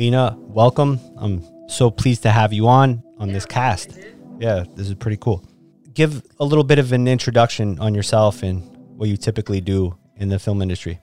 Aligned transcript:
Lina, 0.00 0.34
welcome. 0.38 0.98
I'm 1.18 1.44
so 1.68 1.90
pleased 1.90 2.22
to 2.22 2.30
have 2.30 2.54
you 2.54 2.68
on 2.68 3.02
on 3.18 3.28
yeah, 3.28 3.34
this 3.34 3.44
cast. 3.44 3.98
Yeah, 4.38 4.64
this 4.74 4.88
is 4.88 4.94
pretty 4.94 5.18
cool. 5.18 5.44
Give 5.92 6.22
a 6.40 6.44
little 6.46 6.64
bit 6.64 6.78
of 6.78 6.92
an 6.92 7.06
introduction 7.06 7.78
on 7.80 7.94
yourself 7.94 8.42
and 8.42 8.62
what 8.96 9.10
you 9.10 9.18
typically 9.18 9.60
do 9.60 9.94
in 10.16 10.30
the 10.30 10.38
film 10.38 10.62
industry. 10.62 10.98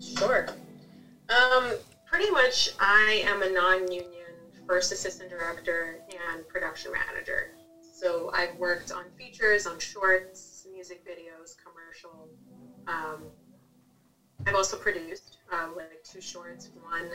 Sure. 0.00 0.48
Um, 1.28 1.70
pretty 2.04 2.28
much, 2.32 2.70
I 2.80 3.22
am 3.26 3.44
a 3.44 3.50
non-union 3.52 4.34
first 4.66 4.90
assistant 4.90 5.30
director 5.30 6.00
and 6.32 6.48
production 6.48 6.90
manager. 6.90 7.52
So 7.80 8.32
I've 8.34 8.56
worked 8.56 8.90
on 8.90 9.04
features, 9.16 9.68
on 9.68 9.78
shorts, 9.78 10.66
music 10.74 11.06
videos, 11.06 11.54
commercial. 11.62 12.28
Um, 12.88 13.22
I've 14.48 14.56
also 14.56 14.76
produced 14.76 15.38
um, 15.52 15.76
like 15.76 16.02
two 16.02 16.20
shorts. 16.20 16.70
One 16.82 17.10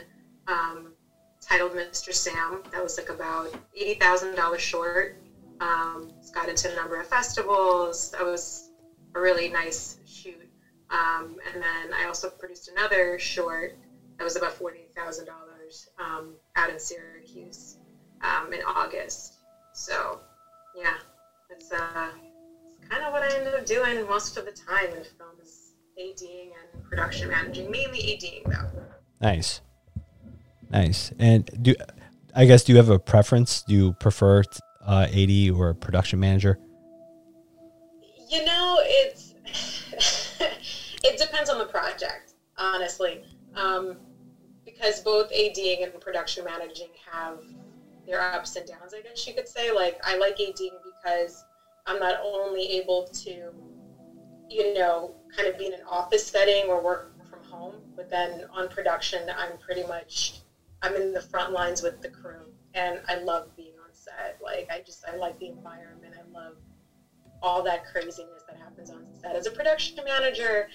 um, 0.50 0.92
titled 1.40 1.72
Mr. 1.72 2.12
Sam. 2.12 2.62
That 2.72 2.82
was 2.82 2.96
like 2.96 3.08
about 3.08 3.52
eighty 3.74 3.94
thousand 3.94 4.34
dollars 4.34 4.60
short. 4.60 5.16
Um, 5.60 6.10
got 6.32 6.48
into 6.48 6.72
a 6.72 6.74
number 6.74 6.98
of 6.98 7.06
festivals. 7.06 8.10
That 8.12 8.24
was 8.24 8.70
a 9.14 9.20
really 9.20 9.48
nice 9.48 9.96
shoot. 10.06 10.48
Um, 10.90 11.36
and 11.46 11.62
then 11.62 11.92
I 11.94 12.06
also 12.06 12.28
produced 12.28 12.68
another 12.68 13.18
short 13.18 13.76
that 14.18 14.24
was 14.24 14.36
about 14.36 14.52
forty 14.52 14.88
thousand 14.96 15.26
dollars 15.26 15.88
um, 15.98 16.34
out 16.56 16.70
in 16.70 16.78
Syracuse 16.78 17.76
um, 18.22 18.52
in 18.52 18.60
August. 18.62 19.38
So 19.72 20.20
yeah, 20.74 20.96
it's, 21.48 21.70
uh, 21.72 22.10
kind 22.88 23.04
of 23.04 23.12
what 23.12 23.22
I 23.22 23.34
ended 23.34 23.54
up 23.54 23.66
doing 23.66 24.06
most 24.06 24.36
of 24.36 24.44
the 24.44 24.52
time 24.52 24.86
in 24.88 25.04
film 25.04 25.36
is 25.42 25.74
ADing 25.98 26.52
and 26.74 26.84
production 26.84 27.28
managing, 27.28 27.70
mainly 27.70 27.98
ADing 27.98 28.42
though. 28.46 28.70
Nice. 29.20 29.60
Nice. 30.70 31.12
And 31.18 31.48
do 31.62 31.74
I 32.34 32.46
guess 32.46 32.64
do 32.64 32.72
you 32.72 32.76
have 32.78 32.88
a 32.88 32.98
preference? 32.98 33.62
Do 33.62 33.74
you 33.74 33.92
prefer 33.94 34.42
uh, 34.86 35.06
AD 35.12 35.50
or 35.50 35.74
production 35.74 36.20
manager? 36.20 36.58
You 38.28 38.44
know, 38.44 38.78
it's 38.80 39.34
it 41.04 41.18
depends 41.18 41.50
on 41.50 41.58
the 41.58 41.64
project, 41.64 42.34
honestly, 42.56 43.24
um, 43.56 43.96
because 44.64 45.00
both 45.00 45.30
ADing 45.32 45.82
and 45.82 46.00
production 46.00 46.44
managing 46.44 46.88
have 47.10 47.40
their 48.06 48.20
ups 48.20 48.54
and 48.54 48.66
downs. 48.66 48.94
I 48.94 49.02
guess 49.02 49.26
you 49.26 49.34
could 49.34 49.48
say. 49.48 49.72
Like 49.72 50.00
I 50.04 50.16
like 50.16 50.38
ADing 50.38 50.78
because 50.84 51.44
I'm 51.86 51.98
not 51.98 52.20
only 52.22 52.62
able 52.78 53.08
to, 53.08 53.52
you 54.48 54.74
know, 54.74 55.16
kind 55.36 55.48
of 55.48 55.58
be 55.58 55.66
in 55.66 55.74
an 55.74 55.80
office 55.88 56.24
setting 56.24 56.66
or 56.68 56.80
work 56.80 57.12
from 57.28 57.42
home, 57.42 57.74
but 57.96 58.08
then 58.08 58.44
on 58.52 58.68
production, 58.68 59.28
I'm 59.36 59.58
pretty 59.58 59.82
much 59.82 60.42
I'm 60.82 60.96
in 60.96 61.12
the 61.12 61.20
front 61.20 61.52
lines 61.52 61.82
with 61.82 62.00
the 62.00 62.08
crew, 62.08 62.52
and 62.74 63.00
I 63.08 63.14
love 63.14 63.54
being 63.56 63.74
on 63.82 63.92
set. 63.92 64.38
Like 64.42 64.68
I 64.70 64.80
just 64.80 65.04
I 65.06 65.14
like 65.16 65.38
the 65.38 65.48
environment. 65.48 66.14
I 66.18 66.22
love 66.30 66.56
all 67.42 67.62
that 67.62 67.84
craziness 67.86 68.42
that 68.48 68.56
happens 68.56 68.90
on 68.90 69.06
set. 69.20 69.34
As 69.36 69.46
a 69.46 69.50
production 69.50 70.02
manager, 70.04 70.68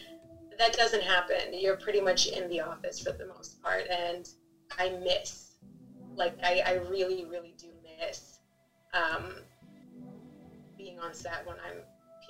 that 0.57 0.73
doesn't 0.73 1.01
happen. 1.01 1.53
You're 1.53 1.75
pretty 1.75 1.99
much 1.99 2.27
in 2.27 2.47
the 2.49 2.61
office 2.61 2.99
for 2.99 3.11
the 3.11 3.25
most 3.25 3.61
part, 3.61 3.87
and 3.89 4.27
I 4.77 4.89
miss, 4.89 5.55
like 6.15 6.33
I, 6.43 6.61
I 6.65 6.71
really 6.73 7.25
really 7.25 7.53
do 7.57 7.67
miss 7.99 8.39
um, 8.93 9.33
being 10.77 10.99
on 10.99 11.13
set 11.13 11.45
when 11.45 11.57
I'm 11.59 11.75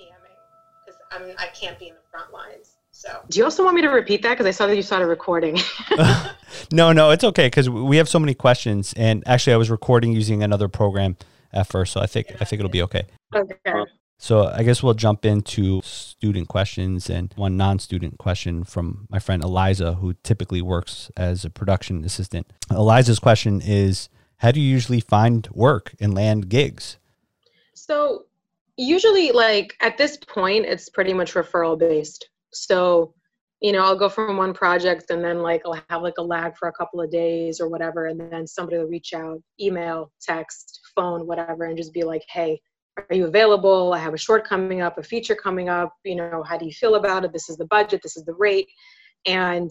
PMing 0.00 0.36
because 0.84 1.00
I'm 1.10 1.34
I 1.38 1.46
can't 1.48 1.78
be 1.78 1.88
in 1.88 1.94
the 1.94 2.00
front 2.10 2.32
lines. 2.32 2.75
So. 2.96 3.10
Do 3.28 3.38
you 3.38 3.44
also 3.44 3.62
want 3.62 3.76
me 3.76 3.82
to 3.82 3.90
repeat 3.90 4.22
that? 4.22 4.30
Because 4.30 4.46
I 4.46 4.52
saw 4.52 4.66
that 4.66 4.74
you 4.74 4.80
started 4.80 5.06
recording. 5.08 5.58
no, 6.72 6.92
no, 6.92 7.10
it's 7.10 7.24
okay 7.24 7.48
because 7.48 7.68
we 7.68 7.98
have 7.98 8.08
so 8.08 8.18
many 8.18 8.32
questions, 8.32 8.94
and 8.96 9.22
actually, 9.26 9.52
I 9.52 9.58
was 9.58 9.70
recording 9.70 10.12
using 10.12 10.42
another 10.42 10.66
program 10.66 11.18
at 11.52 11.66
first, 11.66 11.92
so 11.92 12.00
I 12.00 12.06
think 12.06 12.28
I 12.40 12.46
think 12.46 12.60
it'll 12.60 12.70
be 12.70 12.80
okay. 12.80 13.04
Okay. 13.34 13.84
So 14.16 14.46
I 14.46 14.62
guess 14.62 14.82
we'll 14.82 14.94
jump 14.94 15.26
into 15.26 15.82
student 15.82 16.48
questions 16.48 17.10
and 17.10 17.34
one 17.36 17.58
non-student 17.58 18.16
question 18.16 18.64
from 18.64 19.06
my 19.10 19.18
friend 19.18 19.44
Eliza, 19.44 19.92
who 19.92 20.14
typically 20.22 20.62
works 20.62 21.10
as 21.18 21.44
a 21.44 21.50
production 21.50 22.02
assistant. 22.02 22.50
Eliza's 22.70 23.18
question 23.18 23.60
is: 23.60 24.08
How 24.38 24.52
do 24.52 24.58
you 24.58 24.70
usually 24.70 25.00
find 25.00 25.46
work 25.52 25.94
and 26.00 26.14
land 26.14 26.48
gigs? 26.48 26.96
So 27.74 28.24
usually, 28.78 29.32
like 29.32 29.76
at 29.82 29.98
this 29.98 30.16
point, 30.16 30.64
it's 30.64 30.88
pretty 30.88 31.12
much 31.12 31.34
referral 31.34 31.78
based. 31.78 32.30
So, 32.56 33.14
you 33.60 33.72
know, 33.72 33.82
I'll 33.82 33.98
go 33.98 34.08
from 34.08 34.36
one 34.36 34.52
project 34.52 35.10
and 35.10 35.24
then 35.24 35.40
like 35.40 35.62
I'll 35.64 35.80
have 35.88 36.02
like 36.02 36.18
a 36.18 36.22
lag 36.22 36.56
for 36.56 36.68
a 36.68 36.72
couple 36.72 37.00
of 37.00 37.10
days 37.10 37.60
or 37.60 37.68
whatever, 37.68 38.06
and 38.06 38.20
then 38.20 38.46
somebody 38.46 38.78
will 38.78 38.86
reach 38.86 39.12
out, 39.14 39.40
email, 39.60 40.12
text, 40.20 40.80
phone, 40.94 41.26
whatever, 41.26 41.64
and 41.64 41.76
just 41.76 41.92
be 41.92 42.04
like, 42.04 42.22
hey, 42.28 42.60
are 42.96 43.14
you 43.14 43.26
available? 43.26 43.92
I 43.92 43.98
have 43.98 44.14
a 44.14 44.18
short 44.18 44.46
coming 44.46 44.80
up, 44.80 44.98
a 44.98 45.02
feature 45.02 45.34
coming 45.34 45.68
up. 45.68 45.92
You 46.04 46.16
know, 46.16 46.42
how 46.42 46.56
do 46.56 46.64
you 46.64 46.72
feel 46.72 46.94
about 46.94 47.24
it? 47.24 47.32
This 47.32 47.48
is 47.48 47.56
the 47.56 47.66
budget, 47.66 48.00
this 48.02 48.16
is 48.16 48.24
the 48.24 48.34
rate. 48.34 48.68
And 49.26 49.70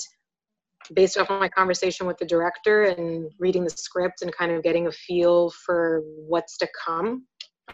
based 0.94 1.18
off 1.18 1.32
of 1.32 1.40
my 1.40 1.50
conversation 1.50 2.06
with 2.06 2.18
the 2.18 2.26
director 2.26 2.84
and 2.84 3.32
reading 3.40 3.64
the 3.64 3.72
script 3.72 4.22
and 4.22 4.36
kind 4.36 4.52
of 4.52 4.62
getting 4.62 4.88
a 4.88 4.92
feel 4.92 5.50
for 5.66 6.04
what's 6.28 6.58
to 6.60 6.68
come, 6.86 7.26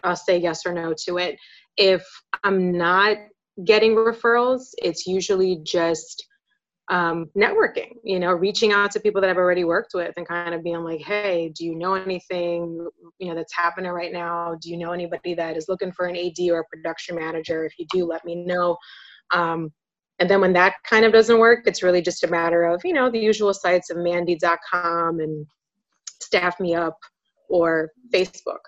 I'll 0.04 0.16
say 0.16 0.38
yes 0.38 0.64
or 0.64 0.72
no 0.72 0.94
to 1.04 1.18
it. 1.18 1.36
If 1.76 2.06
I'm 2.44 2.72
not 2.72 3.18
getting 3.64 3.94
referrals, 3.94 4.70
it's 4.78 5.06
usually 5.06 5.60
just 5.64 6.26
um, 6.90 7.30
networking, 7.36 7.92
you 8.04 8.18
know, 8.18 8.32
reaching 8.32 8.72
out 8.72 8.90
to 8.90 9.00
people 9.00 9.20
that 9.20 9.30
I've 9.30 9.36
already 9.36 9.64
worked 9.64 9.92
with 9.94 10.12
and 10.16 10.26
kind 10.26 10.54
of 10.54 10.62
being 10.62 10.82
like, 10.82 11.00
hey, 11.00 11.52
do 11.56 11.64
you 11.64 11.74
know 11.74 11.94
anything, 11.94 12.86
you 13.18 13.28
know, 13.28 13.34
that's 13.34 13.54
happening 13.54 13.90
right 13.90 14.12
now? 14.12 14.56
Do 14.60 14.68
you 14.68 14.76
know 14.76 14.92
anybody 14.92 15.34
that 15.34 15.56
is 15.56 15.68
looking 15.68 15.92
for 15.92 16.06
an 16.06 16.16
AD 16.16 16.38
or 16.50 16.60
a 16.60 16.64
production 16.64 17.16
manager? 17.16 17.64
If 17.64 17.78
you 17.78 17.86
do, 17.92 18.04
let 18.04 18.24
me 18.24 18.34
know. 18.34 18.76
Um, 19.32 19.72
and 20.18 20.28
then 20.28 20.40
when 20.40 20.52
that 20.52 20.74
kind 20.84 21.04
of 21.04 21.12
doesn't 21.12 21.38
work, 21.38 21.60
it's 21.66 21.82
really 21.82 22.02
just 22.02 22.24
a 22.24 22.28
matter 22.28 22.64
of, 22.64 22.82
you 22.84 22.92
know, 22.92 23.10
the 23.10 23.18
usual 23.18 23.54
sites 23.54 23.90
of 23.90 23.96
mandy.com 23.96 25.20
and 25.20 25.46
staff 26.20 26.60
me 26.60 26.74
up 26.74 26.98
or 27.48 27.90
Facebook. 28.12 28.60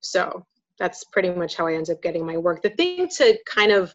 So 0.00 0.44
that's 0.78 1.04
pretty 1.12 1.30
much 1.30 1.56
how 1.56 1.66
I 1.66 1.74
end 1.74 1.90
up 1.90 2.02
getting 2.02 2.24
my 2.24 2.36
work. 2.36 2.62
The 2.62 2.70
thing 2.70 3.08
to 3.16 3.38
kind 3.46 3.72
of 3.72 3.94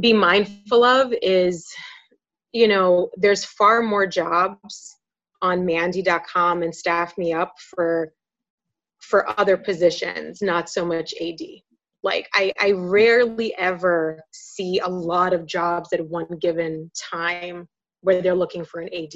be 0.00 0.12
mindful 0.12 0.84
of 0.84 1.12
is 1.22 1.66
you 2.52 2.68
know 2.68 3.08
there's 3.16 3.44
far 3.44 3.82
more 3.82 4.06
jobs 4.06 4.96
on 5.42 5.64
mandy.com 5.64 6.62
and 6.62 6.74
staff 6.74 7.16
me 7.18 7.32
up 7.32 7.54
for 7.74 8.12
for 9.00 9.28
other 9.38 9.56
positions 9.56 10.40
not 10.42 10.68
so 10.68 10.84
much 10.84 11.14
ad 11.20 11.40
like 12.02 12.28
I, 12.34 12.52
I 12.60 12.70
rarely 12.72 13.52
ever 13.58 14.22
see 14.30 14.78
a 14.78 14.88
lot 14.88 15.32
of 15.32 15.46
jobs 15.46 15.92
at 15.92 16.06
one 16.06 16.38
given 16.40 16.90
time 17.10 17.66
where 18.06 18.22
they're 18.22 18.34
looking 18.34 18.64
for 18.64 18.80
an 18.80 18.88
ad 18.94 19.14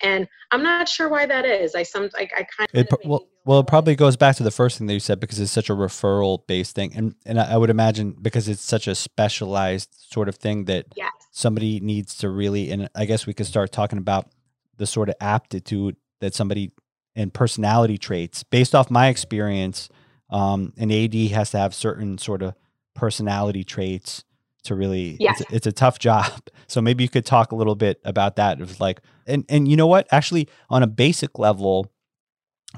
and 0.00 0.28
i'm 0.50 0.62
not 0.62 0.88
sure 0.88 1.08
why 1.08 1.26
that 1.26 1.44
is 1.44 1.74
i 1.74 1.82
some 1.82 2.08
i, 2.16 2.28
I 2.36 2.44
kind 2.44 2.68
of 2.74 2.98
well 3.04 3.26
well, 3.48 3.60
it 3.60 3.66
probably 3.66 3.96
goes 3.96 4.18
back 4.18 4.36
to 4.36 4.42
the 4.42 4.50
first 4.50 4.76
thing 4.76 4.88
that 4.88 4.92
you 4.92 5.00
said 5.00 5.20
because 5.20 5.40
it's 5.40 5.50
such 5.50 5.70
a 5.70 5.72
referral 5.72 6.46
based 6.46 6.74
thing, 6.74 6.92
and 6.94 7.14
and 7.24 7.40
I 7.40 7.56
would 7.56 7.70
imagine 7.70 8.14
because 8.20 8.46
it's 8.46 8.60
such 8.60 8.86
a 8.86 8.94
specialized 8.94 9.88
sort 9.94 10.28
of 10.28 10.34
thing 10.34 10.66
that 10.66 10.84
yes. 10.96 11.10
somebody 11.30 11.80
needs 11.80 12.14
to 12.18 12.28
really. 12.28 12.70
And 12.70 12.90
I 12.94 13.06
guess 13.06 13.26
we 13.26 13.32
could 13.32 13.46
start 13.46 13.72
talking 13.72 13.98
about 13.98 14.30
the 14.76 14.86
sort 14.86 15.08
of 15.08 15.14
aptitude 15.22 15.96
that 16.20 16.34
somebody 16.34 16.72
and 17.16 17.32
personality 17.32 17.96
traits 17.96 18.42
based 18.42 18.74
off 18.74 18.90
my 18.90 19.08
experience. 19.08 19.88
Um, 20.28 20.74
an 20.76 20.92
AD 20.92 21.14
has 21.30 21.52
to 21.52 21.58
have 21.58 21.74
certain 21.74 22.18
sort 22.18 22.42
of 22.42 22.54
personality 22.94 23.64
traits 23.64 24.24
to 24.64 24.74
really. 24.74 25.16
Yes. 25.20 25.40
It's, 25.40 25.52
it's 25.52 25.66
a 25.66 25.72
tough 25.72 25.98
job, 26.08 26.42
so 26.66 26.80
maybe 26.80 27.04
you 27.04 27.08
could 27.08 27.26
talk 27.26 27.52
a 27.52 27.56
little 27.56 27.74
bit 27.74 28.00
about 28.04 28.36
that. 28.36 28.60
Of 28.60 28.80
like, 28.80 29.00
and 29.26 29.44
and 29.48 29.68
you 29.68 29.76
know 29.76 29.86
what? 29.86 30.06
Actually, 30.10 30.48
on 30.70 30.82
a 30.82 30.86
basic 30.86 31.38
level 31.38 31.90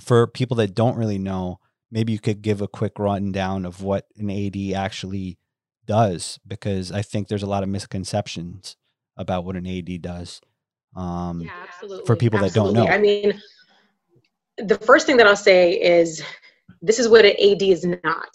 for 0.00 0.26
people 0.26 0.56
that 0.58 0.75
don't 0.75 0.96
really 0.96 1.19
know, 1.19 1.58
maybe 1.90 2.12
you 2.12 2.19
could 2.19 2.43
give 2.43 2.60
a 2.60 2.69
quick 2.69 2.99
rundown 2.99 3.64
of 3.64 3.82
what 3.82 4.06
an 4.16 4.31
AD 4.31 4.56
actually 4.75 5.38
does, 5.87 6.38
because 6.46 6.93
I 6.93 7.02
think 7.02 7.28
there's 7.28 7.43
a 7.43 7.49
lot 7.49 7.62
of 7.62 7.69
misconceptions 7.69 8.76
about 9.16 9.44
what 9.44 9.56
an 9.56 9.66
AD 9.66 10.02
does. 10.02 10.40
Um, 10.96 11.40
yeah, 11.40 11.50
absolutely. 11.62 12.06
For 12.06 12.16
people 12.16 12.38
absolutely. 12.38 12.72
that 12.72 12.76
don't 12.76 12.87
know, 12.87 12.93
I 12.93 12.99
mean, 12.99 13.40
the 14.58 14.78
first 14.78 15.06
thing 15.06 15.16
that 15.19 15.26
I'll 15.26 15.37
say 15.37 15.72
is 15.72 16.22
this 16.82 16.99
is 16.99 17.08
what 17.08 17.25
an 17.25 17.32
AD 17.32 17.62
is 17.62 17.84
not. 17.84 18.31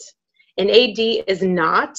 An 0.57 0.69
AD 0.69 0.99
is 1.27 1.41
not 1.41 1.97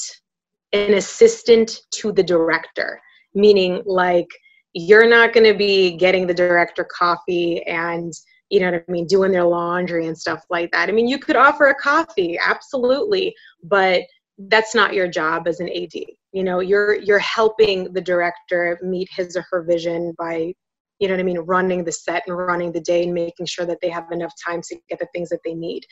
an 0.73 0.95
assistant 0.95 1.81
to 1.93 2.13
the 2.13 2.23
director, 2.23 3.01
meaning 3.35 3.83
like 3.87 4.29
you're 4.73 5.09
not 5.09 5.33
going 5.33 5.51
to 5.51 5.57
be 5.57 5.97
getting 5.97 6.27
the 6.27 6.35
director 6.35 6.85
coffee 6.85 7.63
and 7.67 8.13
you 8.51 8.61
know 8.61 8.71
what 8.71 8.85
I 8.89 8.93
mean, 8.93 9.07
doing 9.07 9.33
their 9.33 9.45
laundry 9.45 10.07
and 10.07 10.17
stuff 10.17 10.45
like 10.51 10.71
that. 10.71 10.89
I 10.89 10.93
mean, 10.93 11.09
you 11.09 11.19
could 11.19 11.35
offer 11.35 11.67
a 11.67 11.75
coffee, 11.75 12.39
absolutely, 12.39 13.35
but 13.65 14.03
that's 14.39 14.75
not 14.75 14.95
your 14.95 15.09
job 15.09 15.49
as 15.49 15.59
an 15.61 15.69
AD. 15.69 15.95
You 16.33 16.45
know, 16.45 16.61
you're 16.61 16.95
you're 16.95 17.19
helping 17.19 17.93
the 17.93 18.01
director 18.01 18.79
meet 18.83 19.09
his 19.11 19.37
or 19.37 19.45
her 19.51 19.65
vision 19.65 20.15
by 20.19 20.53
you 20.99 21.09
know 21.09 21.15
what 21.15 21.21
I 21.21 21.25
mean, 21.25 21.39
running 21.41 21.85
the 21.85 21.93
set 21.93 22.23
and 22.27 22.37
running 22.37 22.73
the 22.73 22.81
day 22.81 23.03
and 23.05 23.13
making 23.13 23.47
sure 23.47 23.67
that 23.67 23.79
they 23.83 23.91
have 23.91 24.11
enough 24.13 24.33
time 24.47 24.63
to 24.63 24.77
get 24.89 24.99
the 24.99 25.09
things 25.15 25.29
that 25.29 25.41
they 25.45 25.55
need. 25.55 25.85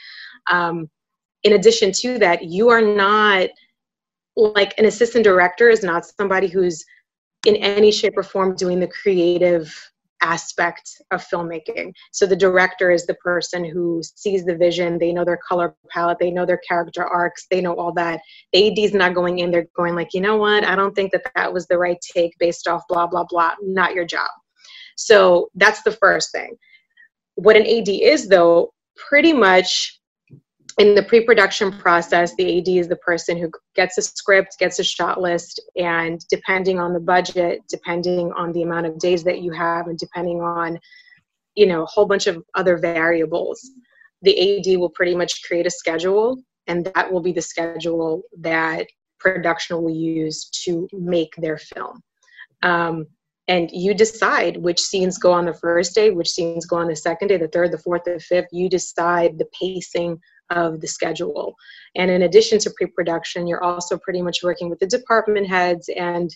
Um, 0.50 0.88
in 1.42 1.54
addition 1.54 1.92
to 1.92 2.18
that, 2.20 2.44
you 2.44 2.70
are 2.70 2.80
not 2.80 3.50
like 4.36 4.74
an 4.78 4.86
assistant 4.86 5.24
director 5.24 5.68
is 5.68 5.82
not 5.82 6.06
somebody 6.06 6.48
who's 6.48 6.84
in 7.46 7.56
any 7.56 7.92
shape 7.92 8.14
or 8.16 8.22
form 8.22 8.54
doing 8.56 8.80
the 8.80 8.88
creative 8.88 9.72
aspect 10.22 11.02
of 11.10 11.24
filmmaking. 11.24 11.92
So 12.12 12.26
the 12.26 12.34
director 12.34 12.90
is 12.90 13.06
the 13.06 13.14
person 13.16 13.64
who 13.64 14.02
sees 14.02 14.44
the 14.44 14.56
vision, 14.56 14.98
they 14.98 15.12
know 15.12 15.24
their 15.24 15.38
color 15.46 15.76
palette, 15.90 16.18
they 16.18 16.30
know 16.30 16.46
their 16.46 16.60
character 16.66 17.04
arcs, 17.04 17.46
they 17.50 17.60
know 17.60 17.74
all 17.74 17.92
that. 17.94 18.20
The 18.52 18.68
AD 18.68 18.78
is 18.78 18.94
not 18.94 19.14
going 19.14 19.40
in 19.40 19.50
they're 19.50 19.66
going 19.76 19.94
like, 19.94 20.14
you 20.14 20.22
know 20.22 20.36
what, 20.36 20.64
I 20.64 20.76
don't 20.76 20.94
think 20.94 21.12
that 21.12 21.30
that 21.34 21.52
was 21.52 21.66
the 21.66 21.78
right 21.78 21.98
take 22.00 22.32
based 22.38 22.66
off 22.66 22.82
blah, 22.88 23.06
blah, 23.06 23.24
blah. 23.28 23.52
Not 23.62 23.94
your 23.94 24.06
job. 24.06 24.30
So 24.96 25.50
that's 25.54 25.82
the 25.82 25.92
first 25.92 26.32
thing. 26.32 26.56
What 27.34 27.56
an 27.56 27.66
AD 27.66 27.88
is, 27.88 28.28
though, 28.28 28.72
pretty 28.96 29.32
much 29.32 30.00
in 30.78 30.94
the 30.94 31.02
pre-production 31.02 31.70
process 31.78 32.34
the 32.36 32.58
ad 32.58 32.68
is 32.68 32.88
the 32.88 32.96
person 32.96 33.36
who 33.38 33.50
gets 33.74 33.96
a 33.98 34.02
script 34.02 34.56
gets 34.58 34.78
a 34.78 34.84
shot 34.84 35.20
list 35.20 35.60
and 35.76 36.20
depending 36.28 36.78
on 36.78 36.92
the 36.92 37.00
budget 37.00 37.60
depending 37.68 38.32
on 38.32 38.52
the 38.52 38.62
amount 38.62 38.86
of 38.86 38.98
days 38.98 39.22
that 39.22 39.40
you 39.40 39.52
have 39.52 39.86
and 39.86 39.98
depending 39.98 40.40
on 40.40 40.78
you 41.54 41.66
know 41.66 41.82
a 41.82 41.86
whole 41.86 42.06
bunch 42.06 42.26
of 42.26 42.42
other 42.54 42.76
variables 42.76 43.70
the 44.22 44.58
ad 44.58 44.78
will 44.78 44.90
pretty 44.90 45.14
much 45.14 45.42
create 45.44 45.66
a 45.66 45.70
schedule 45.70 46.42
and 46.66 46.90
that 46.94 47.12
will 47.12 47.20
be 47.20 47.32
the 47.32 47.42
schedule 47.42 48.22
that 48.40 48.86
production 49.18 49.82
will 49.82 49.94
use 49.94 50.48
to 50.50 50.88
make 50.92 51.34
their 51.36 51.58
film. 51.58 52.02
Um, 52.62 53.06
and 53.46 53.70
you 53.72 53.92
decide 53.92 54.56
which 54.56 54.80
scenes 54.80 55.18
go 55.18 55.30
on 55.32 55.44
the 55.44 55.52
first 55.52 55.94
day 55.94 56.10
which 56.10 56.30
scenes 56.30 56.64
go 56.64 56.76
on 56.76 56.88
the 56.88 56.96
second 56.96 57.28
day 57.28 57.36
the 57.36 57.48
third 57.48 57.72
the 57.72 57.78
fourth 57.78 58.04
the 58.04 58.18
fifth. 58.18 58.48
You 58.52 58.70
decide 58.70 59.38
the 59.38 59.48
pacing 59.58 60.18
of 60.50 60.80
the 60.80 60.88
schedule. 60.88 61.54
And 61.96 62.10
in 62.10 62.22
addition 62.22 62.58
to 62.60 62.70
pre-production, 62.76 63.46
you're 63.46 63.62
also 63.62 63.98
pretty 63.98 64.22
much 64.22 64.42
working 64.42 64.68
with 64.68 64.78
the 64.78 64.86
department 64.86 65.46
heads 65.46 65.88
and 65.96 66.34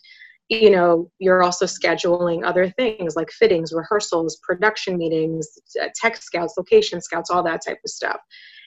you 0.48 0.70
know 0.70 1.10
you're 1.18 1.42
also 1.42 1.66
scheduling 1.66 2.44
other 2.44 2.70
things 2.70 3.16
like 3.16 3.30
fittings 3.30 3.72
rehearsals 3.72 4.38
production 4.42 4.96
meetings 4.96 5.58
uh, 5.80 5.88
tech 5.94 6.16
scouts 6.16 6.54
location 6.56 7.00
scouts 7.00 7.30
all 7.30 7.42
that 7.42 7.60
type 7.66 7.78
of 7.84 7.90
stuff. 7.90 8.18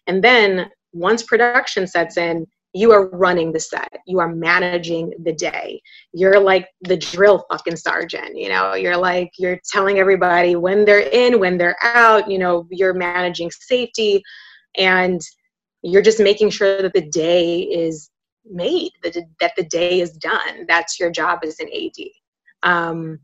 And 0.07 0.23
then 0.23 0.69
once 0.93 1.23
production 1.23 1.87
sets 1.87 2.17
in 2.17 2.45
you 2.73 2.93
are 2.93 3.09
running 3.09 3.51
the 3.51 3.59
set. 3.59 3.91
You 4.07 4.19
are 4.19 4.33
managing 4.33 5.11
the 5.23 5.33
day. 5.33 5.81
You're 6.13 6.39
like 6.39 6.69
the 6.79 6.95
drill 6.95 7.45
fucking 7.51 7.75
sergeant 7.75 8.37
you 8.37 8.49
know? 8.49 8.75
You're 8.75 8.97
like 8.97 9.31
you're 9.37 9.59
telling 9.71 9.97
everybody 9.97 10.55
when 10.55 10.85
they're 10.85 11.09
in 11.11 11.39
when 11.39 11.57
they're 11.57 11.77
out 11.83 12.29
you 12.29 12.37
know 12.37 12.67
you're 12.69 12.93
managing 12.93 13.49
safety 13.51 14.21
and 14.77 15.21
you're 15.83 16.01
just 16.01 16.19
making 16.19 16.49
sure 16.49 16.81
that 16.81 16.93
the 16.93 17.09
day 17.09 17.61
is 17.61 18.09
made 18.45 18.91
that, 19.03 19.15
that 19.39 19.53
the 19.55 19.63
day 19.63 19.99
is 19.99 20.11
done. 20.11 20.65
That's 20.67 20.99
your 20.99 21.11
job 21.11 21.39
as 21.43 21.59
an 21.59 21.69
ad 21.73 22.05
um, 22.63 23.19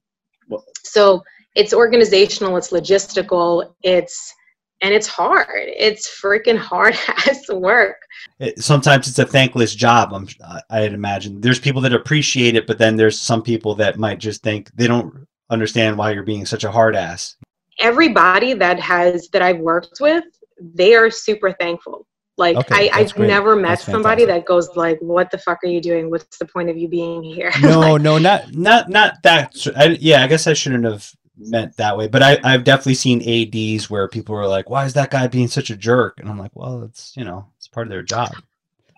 so 0.83 1.23
it's 1.55 1.73
organizational 1.73 2.57
it's 2.57 2.71
logistical 2.71 3.73
it's 3.83 4.33
and 4.79 4.93
it's 4.93 5.07
hard. 5.07 5.47
It's 5.49 6.07
freaking 6.21 6.55
hard 6.55 6.95
as 7.27 7.43
work. 7.49 7.95
It, 8.39 8.61
sometimes 8.61 9.07
it's 9.07 9.17
a 9.17 9.25
thankless 9.25 9.73
job 9.73 10.13
I'm, 10.13 10.27
i'd 10.69 10.93
imagine. 10.93 11.41
There's 11.41 11.59
people 11.59 11.81
that 11.81 11.93
appreciate 11.93 12.55
it 12.55 12.67
but 12.67 12.77
then 12.77 12.95
there's 12.95 13.19
some 13.19 13.41
people 13.41 13.75
that 13.75 13.97
might 13.97 14.19
just 14.19 14.43
think 14.43 14.71
they 14.75 14.87
don't 14.87 15.27
understand 15.49 15.97
why 15.97 16.11
you're 16.11 16.23
being 16.23 16.45
such 16.45 16.63
a 16.63 16.71
hard 16.71 16.95
ass. 16.95 17.35
Everybody 17.79 18.53
that 18.53 18.79
has 18.79 19.29
that 19.29 19.41
i've 19.41 19.59
worked 19.59 19.99
with 19.99 20.23
they 20.59 20.95
are 20.95 21.09
super 21.09 21.51
thankful. 21.53 22.07
Like 22.37 22.55
okay, 22.55 22.89
I, 22.89 22.99
I've 22.99 23.13
great. 23.15 23.27
never 23.27 23.55
met 23.55 23.69
that's 23.69 23.85
somebody 23.85 24.21
fantastic. 24.21 24.45
that 24.45 24.47
goes 24.47 24.69
like, 24.75 24.99
"What 24.99 25.31
the 25.31 25.39
fuck 25.39 25.59
are 25.63 25.67
you 25.67 25.81
doing? 25.81 26.11
What's 26.11 26.37
the 26.37 26.45
point 26.45 26.69
of 26.69 26.77
you 26.77 26.87
being 26.87 27.23
here?" 27.23 27.51
No, 27.61 27.79
like, 27.79 28.01
no, 28.03 28.19
not 28.19 28.53
not 28.53 28.89
not 28.89 29.15
that. 29.23 29.55
I, 29.75 29.97
yeah, 29.99 30.23
I 30.23 30.27
guess 30.27 30.45
I 30.45 30.53
shouldn't 30.53 30.85
have 30.85 31.11
meant 31.35 31.75
that 31.77 31.97
way. 31.97 32.07
But 32.07 32.21
I, 32.21 32.37
I've 32.43 32.63
definitely 32.63 32.93
seen 32.93 33.21
ads 33.27 33.89
where 33.89 34.07
people 34.07 34.35
are 34.35 34.47
like, 34.47 34.69
"Why 34.69 34.85
is 34.85 34.93
that 34.93 35.09
guy 35.09 35.27
being 35.27 35.47
such 35.47 35.71
a 35.71 35.75
jerk?" 35.75 36.19
And 36.19 36.29
I'm 36.29 36.37
like, 36.37 36.55
"Well, 36.55 36.83
it's 36.83 37.17
you 37.17 37.25
know, 37.25 37.47
it's 37.57 37.67
part 37.67 37.87
of 37.87 37.91
their 37.91 38.03
job." 38.03 38.29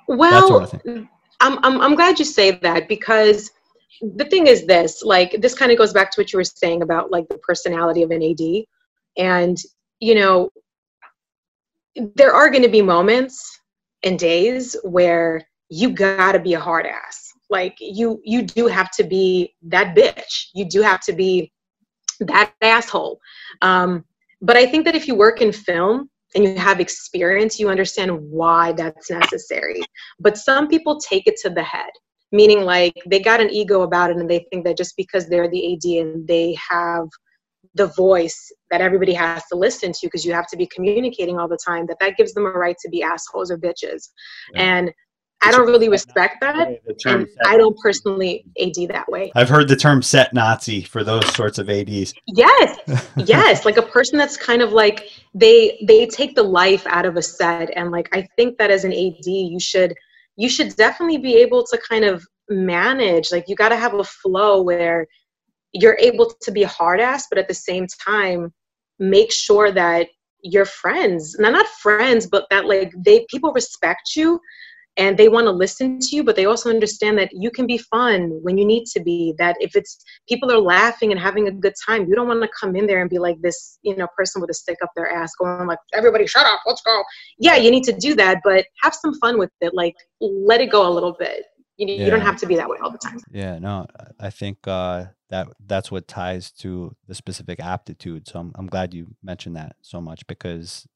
Well, 0.09 0.69
I'm, 1.39 1.59
I'm 1.63 1.79
I'm 1.79 1.95
glad 1.95 2.19
you 2.19 2.25
say 2.25 2.51
that 2.51 2.89
because 2.89 3.51
the 4.01 4.25
thing 4.25 4.47
is 4.47 4.65
this 4.65 5.01
like 5.03 5.35
this 5.39 5.53
kind 5.53 5.71
of 5.71 5.77
goes 5.77 5.93
back 5.93 6.11
to 6.11 6.19
what 6.19 6.31
you 6.31 6.37
were 6.37 6.43
saying 6.43 6.81
about 6.81 7.11
like 7.11 7.27
the 7.29 7.37
personality 7.37 8.01
of 8.03 8.11
an 8.11 8.23
ad 8.23 8.65
and 9.17 9.57
you 9.99 10.15
know 10.15 10.49
there 12.15 12.33
are 12.33 12.49
going 12.49 12.63
to 12.63 12.69
be 12.69 12.81
moments 12.81 13.59
and 14.03 14.17
days 14.17 14.75
where 14.83 15.41
you 15.69 15.91
got 15.91 16.33
to 16.33 16.39
be 16.39 16.53
a 16.53 16.59
hard 16.59 16.85
ass. 16.85 17.31
Like 17.49 17.75
you 17.79 18.21
you 18.23 18.43
do 18.43 18.67
have 18.67 18.91
to 18.91 19.03
be 19.03 19.55
that 19.63 19.95
bitch. 19.95 20.47
You 20.53 20.65
do 20.65 20.81
have 20.81 21.01
to 21.01 21.13
be 21.13 21.51
that 22.19 22.53
asshole. 22.61 23.19
Um, 23.61 24.05
but 24.41 24.55
i 24.55 24.65
think 24.65 24.85
that 24.85 24.95
if 24.95 25.05
you 25.07 25.15
work 25.15 25.41
in 25.41 25.51
film 25.51 26.09
and 26.33 26.45
you 26.45 26.55
have 26.55 26.79
experience 26.79 27.59
you 27.59 27.69
understand 27.69 28.11
why 28.29 28.71
that's 28.73 29.09
necessary. 29.09 29.81
But 30.19 30.37
some 30.37 30.67
people 30.67 30.99
take 30.99 31.27
it 31.27 31.37
to 31.41 31.49
the 31.49 31.63
head 31.63 31.91
meaning 32.31 32.61
like 32.61 32.93
they 33.07 33.19
got 33.19 33.41
an 33.41 33.49
ego 33.49 33.81
about 33.81 34.11
it 34.11 34.17
and 34.17 34.29
they 34.29 34.45
think 34.51 34.65
that 34.65 34.77
just 34.77 34.95
because 34.95 35.27
they're 35.27 35.49
the 35.49 35.73
ad 35.73 36.05
and 36.05 36.27
they 36.27 36.57
have 36.69 37.07
the 37.75 37.87
voice 37.87 38.51
that 38.71 38.81
everybody 38.81 39.13
has 39.13 39.43
to 39.51 39.55
listen 39.55 39.91
to 39.91 39.99
because 40.03 40.25
you 40.25 40.33
have 40.33 40.47
to 40.47 40.57
be 40.57 40.67
communicating 40.67 41.37
all 41.37 41.47
the 41.47 41.59
time 41.65 41.85
that 41.87 41.97
that 41.99 42.17
gives 42.17 42.33
them 42.33 42.45
a 42.45 42.49
right 42.49 42.75
to 42.81 42.89
be 42.89 43.03
assholes 43.03 43.51
or 43.51 43.57
bitches 43.57 44.09
yeah. 44.53 44.63
and 44.63 44.93
I 45.41 45.51
don't 45.51 45.67
really 45.67 45.87
respect 45.87 46.41
that. 46.41 46.81
And 47.05 47.27
I 47.45 47.55
don't 47.55 47.77
personally 47.79 48.43
AD 48.61 48.89
that 48.89 49.07
way. 49.07 49.31
I've 49.35 49.47
heard 49.47 49.69
the 49.69 49.75
term 49.75 50.01
set 50.01 50.33
Nazi 50.33 50.81
for 50.81 51.03
those 51.03 51.25
sorts 51.33 51.57
of 51.57 51.69
ADs. 51.69 52.13
Yes. 52.27 52.77
yes. 53.15 53.63
Like 53.63 53.77
a 53.77 53.81
person 53.81 54.17
that's 54.17 54.35
kind 54.35 54.61
of 54.61 54.73
like 54.73 55.07
they 55.33 55.81
they 55.87 56.07
take 56.07 56.35
the 56.35 56.43
life 56.43 56.85
out 56.87 57.05
of 57.05 57.15
a 57.15 57.21
set. 57.21 57.69
And 57.75 57.91
like 57.91 58.09
I 58.13 58.27
think 58.35 58.57
that 58.57 58.69
as 58.69 58.83
an 58.83 58.91
AD 58.91 59.25
you 59.25 59.59
should 59.59 59.93
you 60.35 60.49
should 60.49 60.75
definitely 60.75 61.17
be 61.17 61.35
able 61.35 61.65
to 61.67 61.77
kind 61.77 62.03
of 62.03 62.25
manage. 62.49 63.31
Like 63.31 63.45
you 63.47 63.55
gotta 63.55 63.77
have 63.77 63.93
a 63.93 64.03
flow 64.03 64.61
where 64.61 65.07
you're 65.73 65.97
able 65.99 66.33
to 66.41 66.51
be 66.51 66.63
hard 66.63 66.99
ass, 66.99 67.27
but 67.29 67.37
at 67.37 67.47
the 67.47 67.53
same 67.53 67.87
time, 68.05 68.53
make 68.99 69.31
sure 69.31 69.71
that 69.71 70.07
your 70.41 70.65
friends, 70.65 71.35
now 71.39 71.49
not 71.49 71.67
friends, 71.81 72.27
but 72.27 72.45
that 72.49 72.65
like 72.65 72.93
they 72.97 73.25
people 73.29 73.51
respect 73.53 74.15
you 74.15 74.39
and 74.97 75.17
they 75.17 75.29
want 75.29 75.45
to 75.45 75.51
listen 75.51 75.99
to 75.99 76.15
you, 76.15 76.23
but 76.23 76.35
they 76.35 76.45
also 76.45 76.69
understand 76.69 77.17
that 77.17 77.29
you 77.31 77.51
can 77.51 77.65
be 77.65 77.77
fun 77.77 78.39
when 78.41 78.57
you 78.57 78.65
need 78.65 78.85
to 78.87 78.99
be. 79.01 79.33
That 79.37 79.55
if 79.59 79.75
it's 79.75 80.03
people 80.27 80.51
are 80.51 80.59
laughing 80.59 81.11
and 81.11 81.19
having 81.19 81.47
a 81.47 81.51
good 81.51 81.73
time, 81.85 82.07
you 82.07 82.15
don't 82.15 82.27
want 82.27 82.41
to 82.41 82.49
come 82.59 82.75
in 82.75 82.85
there 82.85 83.01
and 83.01 83.09
be 83.09 83.17
like 83.17 83.41
this, 83.41 83.79
you 83.81 83.95
know, 83.95 84.07
person 84.17 84.41
with 84.41 84.49
a 84.49 84.53
stick 84.53 84.77
up 84.83 84.89
their 84.95 85.09
ass 85.09 85.31
going 85.39 85.67
like, 85.67 85.79
everybody 85.93 86.27
shut 86.27 86.45
up, 86.45 86.59
let's 86.65 86.81
go. 86.81 87.01
Yeah, 87.37 87.55
you 87.55 87.71
need 87.71 87.83
to 87.85 87.93
do 87.93 88.13
that, 88.15 88.41
but 88.43 88.65
have 88.81 88.93
some 88.93 89.13
fun 89.19 89.39
with 89.39 89.51
it. 89.61 89.73
Like 89.73 89.95
let 90.19 90.59
it 90.59 90.69
go 90.69 90.87
a 90.87 90.91
little 90.91 91.15
bit. 91.17 91.45
You, 91.77 91.87
yeah. 91.87 92.05
you 92.05 92.11
don't 92.11 92.21
have 92.21 92.37
to 92.37 92.45
be 92.45 92.55
that 92.57 92.67
way 92.67 92.77
all 92.83 92.91
the 92.91 92.97
time. 92.97 93.19
Yeah, 93.31 93.57
no, 93.59 93.87
I 94.19 94.29
think 94.29 94.57
uh 94.67 95.05
that 95.29 95.47
that's 95.65 95.91
what 95.91 96.07
ties 96.07 96.51
to 96.51 96.95
the 97.07 97.15
specific 97.15 97.59
aptitude. 97.59 98.27
So 98.27 98.39
I'm, 98.39 98.51
I'm 98.55 98.67
glad 98.67 98.93
you 98.93 99.15
mentioned 99.23 99.55
that 99.55 99.75
so 99.81 100.01
much 100.01 100.25
because 100.27 100.87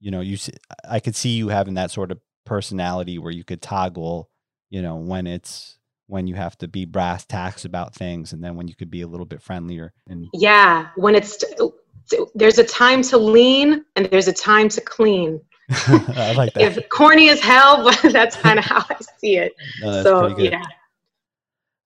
you 0.00 0.10
know 0.10 0.20
you 0.20 0.36
see, 0.36 0.52
I 0.88 1.00
could 1.00 1.16
see 1.16 1.30
you 1.30 1.48
having 1.48 1.74
that 1.74 1.90
sort 1.90 2.10
of 2.10 2.18
personality 2.44 3.18
where 3.18 3.32
you 3.32 3.44
could 3.44 3.62
toggle, 3.62 4.28
you 4.68 4.82
know, 4.82 4.96
when 4.96 5.26
it's 5.26 5.78
when 6.06 6.26
you 6.26 6.34
have 6.34 6.58
to 6.58 6.66
be 6.66 6.84
brass 6.84 7.24
tacks 7.24 7.64
about 7.64 7.94
things, 7.94 8.32
and 8.32 8.42
then 8.42 8.56
when 8.56 8.66
you 8.66 8.74
could 8.74 8.90
be 8.90 9.02
a 9.02 9.06
little 9.06 9.26
bit 9.26 9.42
friendlier. 9.42 9.92
And 10.08 10.26
yeah, 10.34 10.88
when 10.96 11.14
it's 11.14 11.44
oh, 11.60 11.74
there's 12.34 12.58
a 12.58 12.64
time 12.64 13.02
to 13.02 13.18
lean 13.18 13.84
and 13.94 14.06
there's 14.06 14.28
a 14.28 14.32
time 14.32 14.68
to 14.70 14.80
clean. 14.80 15.40
I 15.70 16.34
like 16.36 16.52
that. 16.54 16.62
If 16.62 16.88
corny 16.88 17.30
as 17.30 17.40
hell, 17.40 17.84
but 17.84 18.00
that's 18.12 18.36
kind 18.36 18.58
of 18.58 18.64
how 18.64 18.84
I 18.90 18.96
see 19.18 19.36
it. 19.36 19.52
No, 19.80 20.02
so 20.02 20.38
yeah. 20.38 20.64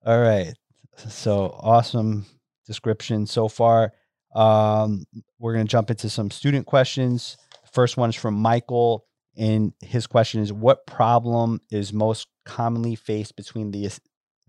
All 0.06 0.20
right. 0.20 0.54
So 0.96 1.56
awesome 1.60 2.26
description 2.66 3.26
so 3.26 3.48
far. 3.48 3.92
Um, 4.34 5.04
we're 5.38 5.54
going 5.54 5.66
to 5.66 5.70
jump 5.70 5.90
into 5.90 6.08
some 6.08 6.30
student 6.30 6.66
questions. 6.66 7.36
First 7.72 7.96
one 7.96 8.10
is 8.10 8.16
from 8.16 8.34
Michael, 8.34 9.06
and 9.36 9.72
his 9.80 10.06
question 10.06 10.40
is: 10.40 10.52
What 10.52 10.86
problem 10.86 11.60
is 11.70 11.92
most 11.92 12.28
commonly 12.44 12.94
faced 12.94 13.36
between 13.36 13.70
the 13.70 13.90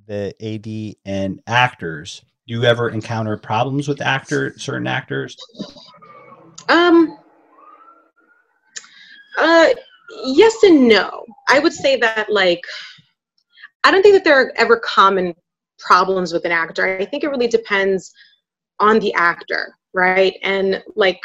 the 0.07 0.35
AD 0.41 0.95
and 1.05 1.41
actors? 1.47 2.21
Do 2.47 2.53
you 2.53 2.63
ever 2.63 2.89
encounter 2.89 3.37
problems 3.37 3.87
with 3.87 4.01
actor 4.01 4.57
certain 4.57 4.87
actors? 4.87 5.35
Um. 6.69 7.17
Uh, 9.37 9.69
yes 10.25 10.63
and 10.63 10.87
no. 10.87 11.25
I 11.49 11.59
would 11.59 11.73
say 11.73 11.97
that 11.97 12.31
like 12.31 12.61
I 13.83 13.91
don't 13.91 14.01
think 14.01 14.15
that 14.15 14.23
there 14.23 14.39
are 14.39 14.53
ever 14.55 14.77
common 14.79 15.35
problems 15.85 16.33
with 16.33 16.45
an 16.45 16.51
actor. 16.51 16.97
I 16.97 17.05
think 17.05 17.23
it 17.23 17.29
really 17.29 17.47
depends 17.47 18.11
on 18.79 18.99
the 18.99 19.13
actor, 19.13 19.73
right? 19.93 20.35
And 20.43 20.83
like, 20.95 21.19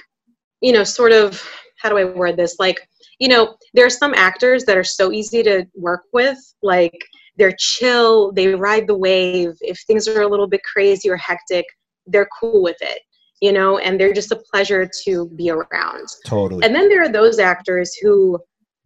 you 0.61 0.73
know, 0.73 0.85
sort 0.85 1.13
of, 1.13 1.43
how 1.79 1.89
do 1.89 1.97
I 1.97 2.05
word 2.05 2.37
this? 2.37 2.57
Like, 2.59 2.87
you 3.19 3.29
know, 3.29 3.55
there 3.75 3.87
are 3.87 3.91
some 3.91 4.15
actors 4.15 4.65
that 4.65 4.77
are 4.77 4.85
so 4.85 5.13
easy 5.13 5.43
to 5.43 5.67
work 5.75 6.03
with, 6.13 6.39
like, 6.63 6.99
they're 7.37 7.57
chill, 7.59 8.33
they 8.33 8.49
ride 8.49 8.87
the 8.87 8.97
wave. 8.97 9.53
If 9.61 9.81
things 9.87 10.07
are 10.09 10.23
a 10.23 10.29
little 10.29 10.47
bit 10.47 10.61
crazy 10.63 11.09
or 11.09 11.17
hectic, 11.17 11.65
they're 12.07 12.29
cool 12.39 12.63
with 12.63 12.77
it, 12.81 13.01
you 13.41 13.53
know, 13.53 13.79
and 13.79 13.99
they're 13.99 14.13
just 14.13 14.33
a 14.33 14.43
pleasure 14.51 14.89
to 15.05 15.29
be 15.37 15.51
around. 15.51 16.07
Totally. 16.27 16.65
And 16.65 16.75
then 16.75 16.89
there 16.89 17.03
are 17.03 17.13
those 17.13 17.39
actors 17.39 17.95
who 18.03 18.39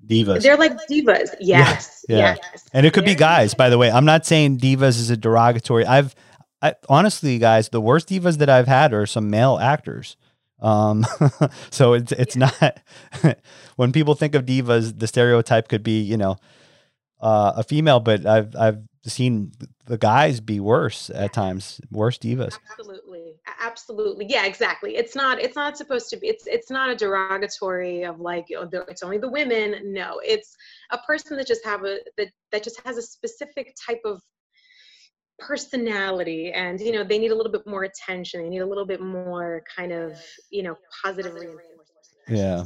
divas. 0.07 0.43
They're 0.43 0.57
like 0.57 0.73
divas. 0.91 1.35
Yes. 1.41 2.05
Yeah. 2.09 2.19
yeah. 2.19 2.37
Yes. 2.53 2.69
And 2.73 2.87
it 2.87 2.93
could 2.93 3.05
be 3.05 3.15
guys, 3.15 3.55
by 3.55 3.71
the 3.71 3.79
way. 3.79 3.91
I'm 3.91 4.05
not 4.05 4.27
saying 4.27 4.59
divas 4.59 4.99
is 4.99 5.11
a 5.11 5.17
derogatory. 5.17 5.87
I've 5.87 6.15
I, 6.65 6.75
honestly, 6.89 7.39
guys, 7.39 7.69
the 7.69 7.81
worst 7.81 8.09
divas 8.09 8.39
that 8.39 8.49
I've 8.49 8.67
had 8.67 8.95
are 8.95 9.05
some 9.05 9.29
male 9.29 9.59
actors. 9.61 10.17
Um, 10.61 11.05
so 11.71 11.93
it's 11.93 12.11
it's 12.13 12.37
not 12.37 12.81
when 13.77 13.93
people 13.93 14.15
think 14.15 14.35
of 14.35 14.47
divas, 14.47 14.99
the 14.99 15.07
stereotype 15.07 15.69
could 15.69 15.83
be 15.83 16.01
you 16.01 16.17
know 16.17 16.37
uh, 17.21 17.53
a 17.57 17.65
female, 17.65 18.01
but 18.01 18.25
I've 18.25 18.57
I've 18.57 18.79
seen 19.05 19.53
the 19.85 19.99
guys 19.99 20.41
be 20.41 20.59
worse 20.59 21.11
at 21.11 21.35
times, 21.35 21.83
worse 21.91 22.17
divas. 22.17 22.59
Absolutely, 22.71 23.04
absolutely, 23.61 24.27
yeah, 24.29 24.47
exactly. 24.47 24.97
It's 24.97 25.15
not 25.15 25.41
it's 25.41 25.57
not 25.57 25.77
supposed 25.77 26.11
to 26.11 26.17
be. 26.17 26.29
It's 26.29 26.47
it's 26.47 26.71
not 26.71 26.91
a 26.91 26.97
derogatory 26.97 28.05
of 28.05 28.21
like 28.21 28.47
oh, 28.57 28.69
it's 28.89 29.03
only 29.03 29.19
the 29.19 29.29
women. 29.31 29.93
No, 29.93 30.21
it's 30.25 30.57
a 30.91 30.99
person 30.99 31.37
that 31.37 31.47
just 31.47 31.65
have 31.65 31.85
a 31.85 31.99
that 32.17 32.29
that 32.53 32.63
just 32.63 32.81
has 32.85 32.97
a 32.97 33.03
specific 33.03 33.75
type 33.87 34.01
of 34.05 34.21
personality 35.39 36.53
and 36.53 36.81
you 36.81 36.93
know 36.93 37.03
they 37.03 37.19
need 37.19 37.33
a 37.33 37.35
little 37.35 37.51
bit 37.51 37.67
more 37.67 37.83
attention 37.83 38.41
they 38.41 38.49
need 38.49 38.61
a 38.61 38.67
little 38.67 38.87
bit 38.87 39.01
more 39.01 39.65
kind 39.77 39.91
of 39.91 40.17
you 40.51 40.63
know 40.63 40.77
positive 41.03 41.35
reinforcement 41.35 41.83
yeah 42.29 42.63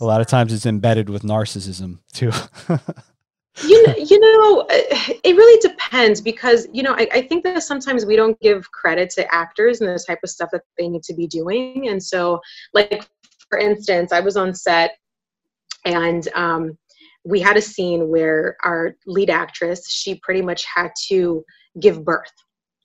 a 0.00 0.04
lot 0.04 0.20
of 0.20 0.26
times 0.26 0.52
it's 0.52 0.66
embedded 0.66 1.08
with 1.08 1.22
narcissism 1.22 1.98
too 2.12 2.32
you 3.64 3.86
know, 3.86 3.94
you 3.96 4.18
know, 4.38 4.66
it 4.68 5.36
really 5.36 5.60
depends 5.60 6.20
because 6.20 6.66
you 6.72 6.82
know 6.82 6.94
I, 6.94 7.08
I, 7.12 7.22
think 7.22 7.44
that 7.44 7.62
sometimes 7.62 8.06
we 8.06 8.16
don't 8.16 8.38
give 8.40 8.70
credit 8.70 9.10
to 9.10 9.34
actors 9.34 9.80
and 9.80 9.90
the 9.90 10.02
type 10.06 10.20
of 10.22 10.30
stuff 10.30 10.50
that 10.52 10.62
they 10.78 10.88
need 10.88 11.02
to 11.04 11.14
be 11.14 11.26
doing. 11.26 11.88
And 11.88 12.02
so, 12.02 12.40
like 12.72 13.06
for 13.48 13.58
instance, 13.58 14.12
I 14.12 14.20
was 14.20 14.36
on 14.36 14.54
set 14.54 14.96
and 15.84 16.26
um, 16.34 16.78
we 17.24 17.40
had 17.40 17.56
a 17.56 17.62
scene 17.62 18.08
where 18.08 18.56
our 18.62 18.96
lead 19.06 19.30
actress 19.30 19.90
she 19.90 20.16
pretty 20.16 20.42
much 20.42 20.64
had 20.64 20.90
to 21.08 21.44
give 21.80 22.04
birth. 22.04 22.32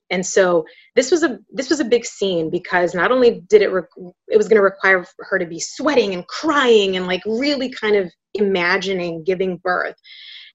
And 0.10 0.26
so 0.26 0.66
this 0.96 1.12
was 1.12 1.24
a 1.24 1.40
this 1.52 1.70
was 1.70 1.80
a 1.82 1.86
big 1.86 2.06
scene 2.06 2.50
because 2.50 2.94
not 2.94 3.12
only 3.12 3.42
did 3.50 3.62
it 3.62 3.68
re- 3.68 4.14
it 4.30 4.38
was 4.38 4.48
going 4.48 4.58
to 4.58 4.64
require 4.64 5.06
her 5.20 5.38
to 5.38 5.46
be 5.46 5.60
sweating 5.60 6.14
and 6.14 6.26
crying 6.28 6.96
and 6.96 7.08
like 7.08 7.22
really 7.26 7.70
kind 7.70 7.96
of 7.96 8.12
imagining 8.34 9.24
giving 9.24 9.58
birth 9.58 9.96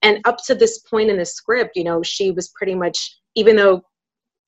and 0.03 0.21
up 0.25 0.39
to 0.45 0.55
this 0.55 0.79
point 0.81 1.11
in 1.11 1.17
the 1.17 1.25
script 1.25 1.77
you 1.77 1.85
know 1.85 2.03
she 2.03 2.31
was 2.31 2.49
pretty 2.49 2.75
much 2.75 3.19
even 3.35 3.57
though 3.57 3.83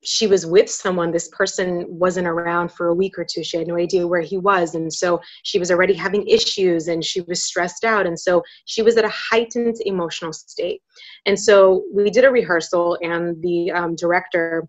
she 0.04 0.26
was 0.26 0.46
with 0.46 0.70
someone 0.70 1.10
this 1.10 1.28
person 1.28 1.86
wasn't 1.88 2.26
around 2.26 2.70
for 2.70 2.88
a 2.88 2.94
week 2.94 3.18
or 3.18 3.24
two. 3.24 3.42
She 3.42 3.56
had 3.56 3.66
no 3.66 3.76
idea 3.76 4.06
where 4.06 4.20
he 4.20 4.36
was. 4.36 4.74
And 4.74 4.92
so 4.92 5.20
she 5.42 5.58
was 5.58 5.70
already 5.70 5.94
having 5.94 6.26
issues 6.28 6.88
and 6.88 7.02
she 7.02 7.22
was 7.22 7.42
stressed 7.42 7.84
out. 7.84 8.06
And 8.06 8.18
so 8.18 8.42
she 8.66 8.82
was 8.82 8.96
at 8.96 9.04
a 9.04 9.12
heightened 9.12 9.76
emotional 9.86 10.32
state. 10.32 10.82
And 11.26 11.38
so 11.38 11.84
we 11.92 12.10
did 12.10 12.24
a 12.24 12.30
rehearsal 12.30 12.98
and 13.00 13.42
the 13.42 13.70
um, 13.72 13.96
director 13.96 14.68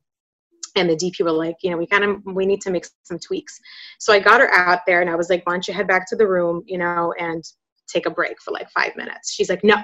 and 0.78 0.90
the 0.90 0.96
dp 0.96 1.22
were 1.22 1.32
like 1.32 1.56
you 1.64 1.72
know 1.72 1.78
we 1.78 1.88
kind 1.88 2.04
of 2.04 2.22
we 2.26 2.46
need 2.46 2.60
to 2.60 2.70
make 2.70 2.86
some 3.04 3.18
tweaks. 3.18 3.58
So 3.98 4.12
i 4.12 4.20
got 4.20 4.42
her 4.42 4.54
out 4.54 4.82
there 4.86 5.00
and 5.00 5.10
i 5.10 5.16
was 5.16 5.30
like 5.30 5.42
why 5.46 5.54
don't 5.54 5.66
you 5.70 5.74
head 5.74 5.88
back 5.88 6.06
to 6.10 6.18
the 6.18 6.28
room 6.28 6.64
you 6.66 6.78
know 6.78 7.14
and 7.18 7.42
take 7.88 8.06
a 8.06 8.10
break 8.10 8.42
for 8.42 8.52
like 8.52 8.70
five 8.72 8.94
minutes? 8.98 9.32
She's 9.32 9.50
like 9.50 9.64
no 9.64 9.78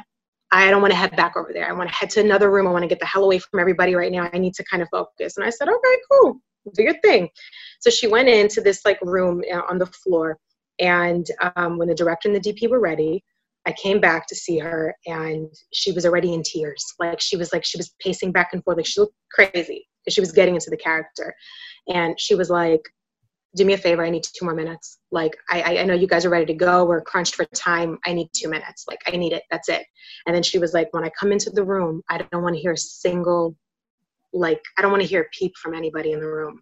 I 0.52 0.70
don't 0.70 0.82
want 0.82 0.92
to 0.92 0.98
head 0.98 1.16
back 1.16 1.38
over 1.38 1.52
there. 1.54 1.70
I 1.70 1.74
want 1.74 1.90
to 1.90 1.96
head 1.96 2.10
to 2.12 2.20
another 2.20 2.52
room. 2.52 2.68
I 2.68 2.72
want 2.72 2.84
to 2.84 2.88
get 2.88 3.00
the 3.00 3.06
hell 3.06 3.24
away 3.24 3.40
from 3.40 3.60
everybody 3.60 3.96
right 3.96 4.12
now. 4.12 4.30
I 4.34 4.38
need 4.38 4.54
to 4.56 4.64
kind 4.66 4.84
of 4.84 4.90
focus. 4.90 5.38
And 5.38 5.46
I 5.46 5.50
said, 5.50 5.70
okay, 5.70 5.96
cool, 6.12 6.42
do 6.76 6.84
your 6.84 7.00
thing. 7.02 7.30
So 7.80 7.90
she 7.90 8.08
went 8.08 8.28
into 8.28 8.60
this 8.62 8.84
like 8.84 9.00
room 9.02 9.44
uh, 9.52 9.62
on 9.70 9.78
the 9.78 9.86
floor. 9.86 10.38
And 10.80 11.26
um, 11.56 11.78
when 11.78 11.88
the 11.88 11.96
director 11.96 12.30
and 12.30 12.36
the 12.36 12.54
DP 12.54 12.70
were 12.70 12.82
ready, 12.82 13.24
I 13.66 13.74
came 13.74 14.02
back 14.02 14.28
to 14.28 14.36
see 14.36 14.58
her 14.58 14.96
and 15.06 15.48
she 15.72 15.92
was 15.92 16.06
already 16.06 16.34
in 16.34 16.44
tears. 16.44 16.84
Like 17.00 17.22
she 17.22 17.38
was 17.38 17.54
like, 17.54 17.64
she 17.64 17.78
was 17.78 17.94
pacing 18.00 18.32
back 18.32 18.50
and 18.52 18.64
forth. 18.64 18.78
Like 18.78 18.88
she 18.88 19.00
looked 19.00 19.16
crazy 19.32 19.88
because 20.04 20.14
she 20.14 20.22
was 20.22 20.32
getting 20.32 20.56
into 20.56 20.70
the 20.70 20.78
character. 20.78 21.34
And 21.88 22.20
she 22.20 22.36
was 22.36 22.50
like, 22.50 22.82
do 23.56 23.66
me 23.66 23.74
a 23.74 23.78
favor 23.78 24.06
i 24.06 24.10
need 24.10 24.24
two 24.24 24.46
more 24.46 24.56
minutes. 24.56 25.00
Like 25.12 25.36
I, 25.50 25.80
I 25.80 25.84
know 25.84 25.94
you 25.94 26.08
guys 26.08 26.26
are 26.26 26.30
ready 26.30 26.46
to 26.46 26.54
go. 26.54 26.86
We're 26.86 27.02
crunched 27.02 27.36
for 27.36 27.46
time. 27.54 27.98
I 28.06 28.14
need 28.14 28.30
two 28.34 28.50
minutes. 28.50 28.86
Like 28.88 29.02
i 29.08 29.12
need 29.12 29.34
it. 29.34 29.44
That's 29.52 29.70
it. 29.70 29.86
And 30.26 30.36
then 30.36 30.44
she 30.44 30.60
was 30.60 30.74
like 30.74 30.88
when 30.92 31.04
i 31.04 31.12
come 31.20 31.32
into 31.32 31.50
the 31.50 31.64
room 31.64 32.02
i 32.10 32.18
don't 32.18 32.44
want 32.44 32.56
to 32.56 32.62
hear 32.62 32.74
a 32.74 32.78
single 32.78 33.56
like 34.34 34.62
i 34.78 34.82
don't 34.82 34.92
want 34.92 35.04
to 35.04 35.08
hear 35.08 35.22
a 35.22 35.30
peep 35.38 35.54
from 35.58 35.74
anybody 35.74 36.12
in 36.14 36.20
the 36.20 36.28
room. 36.28 36.62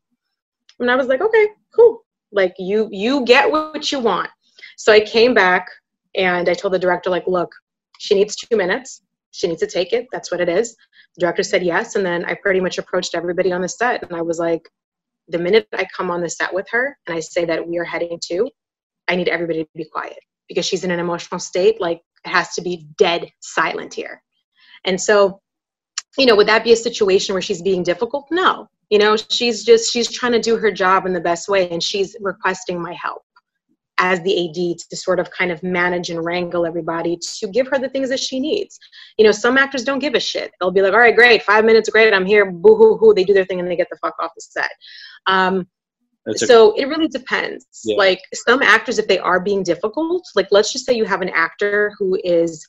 And 0.80 0.90
i 0.90 0.96
was 0.96 1.08
like 1.08 1.22
okay 1.22 1.48
cool. 1.76 2.04
Like 2.32 2.56
you 2.58 2.90
you 2.92 3.26
get 3.26 3.50
what 3.52 3.92
you 3.92 4.00
want. 4.00 4.30
So 4.78 4.92
i 4.92 5.00
came 5.00 5.34
back 5.34 5.68
and 6.16 6.50
i 6.50 6.54
told 6.54 6.74
the 6.74 6.80
director 6.80 7.10
like 7.10 7.28
look 7.28 7.52
she 8.00 8.16
needs 8.16 8.36
two 8.36 8.56
minutes. 8.58 9.04
She 9.32 9.48
needs 9.48 9.60
to 9.60 9.68
take 9.68 9.94
it. 9.94 10.08
That's 10.12 10.32
what 10.32 10.42
it 10.42 10.50
is. 10.50 10.76
The 11.16 11.22
director 11.22 11.44
said 11.44 11.64
yes. 11.64 11.96
And 11.96 12.06
then 12.06 12.26
i 12.26 12.34
pretty 12.34 12.60
much 12.60 12.78
approached 12.80 13.14
everybody 13.14 13.52
on 13.52 13.62
the 13.62 13.70
set 13.70 14.02
and 14.04 14.16
i 14.16 14.22
was 14.22 14.40
like 14.40 14.68
the 15.30 15.40
minute 15.40 15.68
I 15.74 15.86
come 15.96 16.12
on 16.12 16.22
the 16.22 16.30
set 16.30 16.54
with 16.54 16.68
her 16.72 16.98
and 17.08 17.16
I 17.16 17.20
say 17.20 17.46
that 17.46 17.68
we 17.68 17.78
are 17.78 17.84
heading 17.84 18.20
to, 18.30 18.50
I 19.08 19.16
need 19.16 19.28
everybody 19.28 19.64
to 19.64 19.70
be 19.76 19.86
quiet 19.86 20.20
because 20.48 20.66
she's 20.66 20.84
in 20.84 20.92
an 20.92 21.00
emotional 21.00 21.40
state. 21.40 21.80
Like 21.80 22.02
it 22.26 22.30
has 22.30 22.54
to 22.56 22.62
be 22.62 22.88
dead 22.98 23.30
silent 23.40 23.94
here. 23.94 24.22
And 24.86 25.00
so, 25.00 25.40
you 26.18 26.26
know, 26.26 26.36
would 26.36 26.48
that 26.48 26.64
be 26.64 26.74
a 26.74 26.78
situation 26.78 27.34
where 27.34 27.42
she's 27.42 27.62
being 27.62 27.84
difficult? 27.84 28.28
No. 28.32 28.68
You 28.90 28.98
know, 28.98 29.16
she's 29.16 29.64
just, 29.64 29.92
she's 29.92 30.12
trying 30.12 30.32
to 30.32 30.40
do 30.40 30.58
her 30.58 30.72
job 30.72 31.06
in 31.06 31.14
the 31.14 31.22
best 31.22 31.48
way 31.48 31.70
and 31.70 31.82
she's 31.82 32.16
requesting 32.22 32.82
my 32.82 32.94
help 32.94 33.22
as 34.00 34.22
the 34.22 34.50
AD 34.50 34.80
to 34.90 34.96
sort 34.96 35.20
of 35.20 35.30
kind 35.30 35.52
of 35.52 35.62
manage 35.62 36.10
and 36.10 36.24
wrangle 36.24 36.66
everybody 36.66 37.18
to 37.18 37.48
give 37.48 37.68
her 37.68 37.78
the 37.78 37.90
things 37.90 38.10
that 38.10 38.20
she 38.20 38.40
needs. 38.40 38.80
You 39.18 39.26
know, 39.26 39.32
some 39.32 39.58
actors 39.58 39.84
don't 39.84 40.00
give 40.00 40.16
a 40.16 40.20
shit. 40.20 40.52
They'll 40.60 40.72
be 40.72 40.82
like, 40.82 40.94
all 40.94 41.00
right, 41.00 41.16
great, 41.16 41.44
five 41.44 41.66
minutes, 41.66 41.90
great, 41.90 42.14
I'm 42.14 42.26
here, 42.26 42.50
boo 42.50 42.76
hoo 42.76 42.98
hoo. 42.98 43.14
They 43.14 43.26
do 43.26 43.34
their 43.34 43.46
thing 43.46 43.60
and 43.60 43.70
they 43.70 43.76
get 43.76 43.90
the 43.92 43.98
fuck 43.98 44.16
off 44.20 44.32
the 44.36 44.42
set. 44.42 44.72
Um, 45.28 45.68
so 46.36 46.74
it 46.76 46.86
really 46.86 47.08
depends. 47.08 47.66
Yeah. 47.86 47.98
Like 47.98 48.22
some 48.34 48.62
actors, 48.62 49.00
if 49.00 49.08
they 49.08 49.20
are 49.20 49.40
being 49.40 49.64
difficult, 49.64 50.24
like 50.36 50.48
let's 50.52 50.72
just 50.72 50.86
say 50.86 50.94
you 50.94 51.06
have 51.06 51.22
an 51.22 51.30
actor 51.30 51.94
who 51.98 52.20
is, 52.24 52.68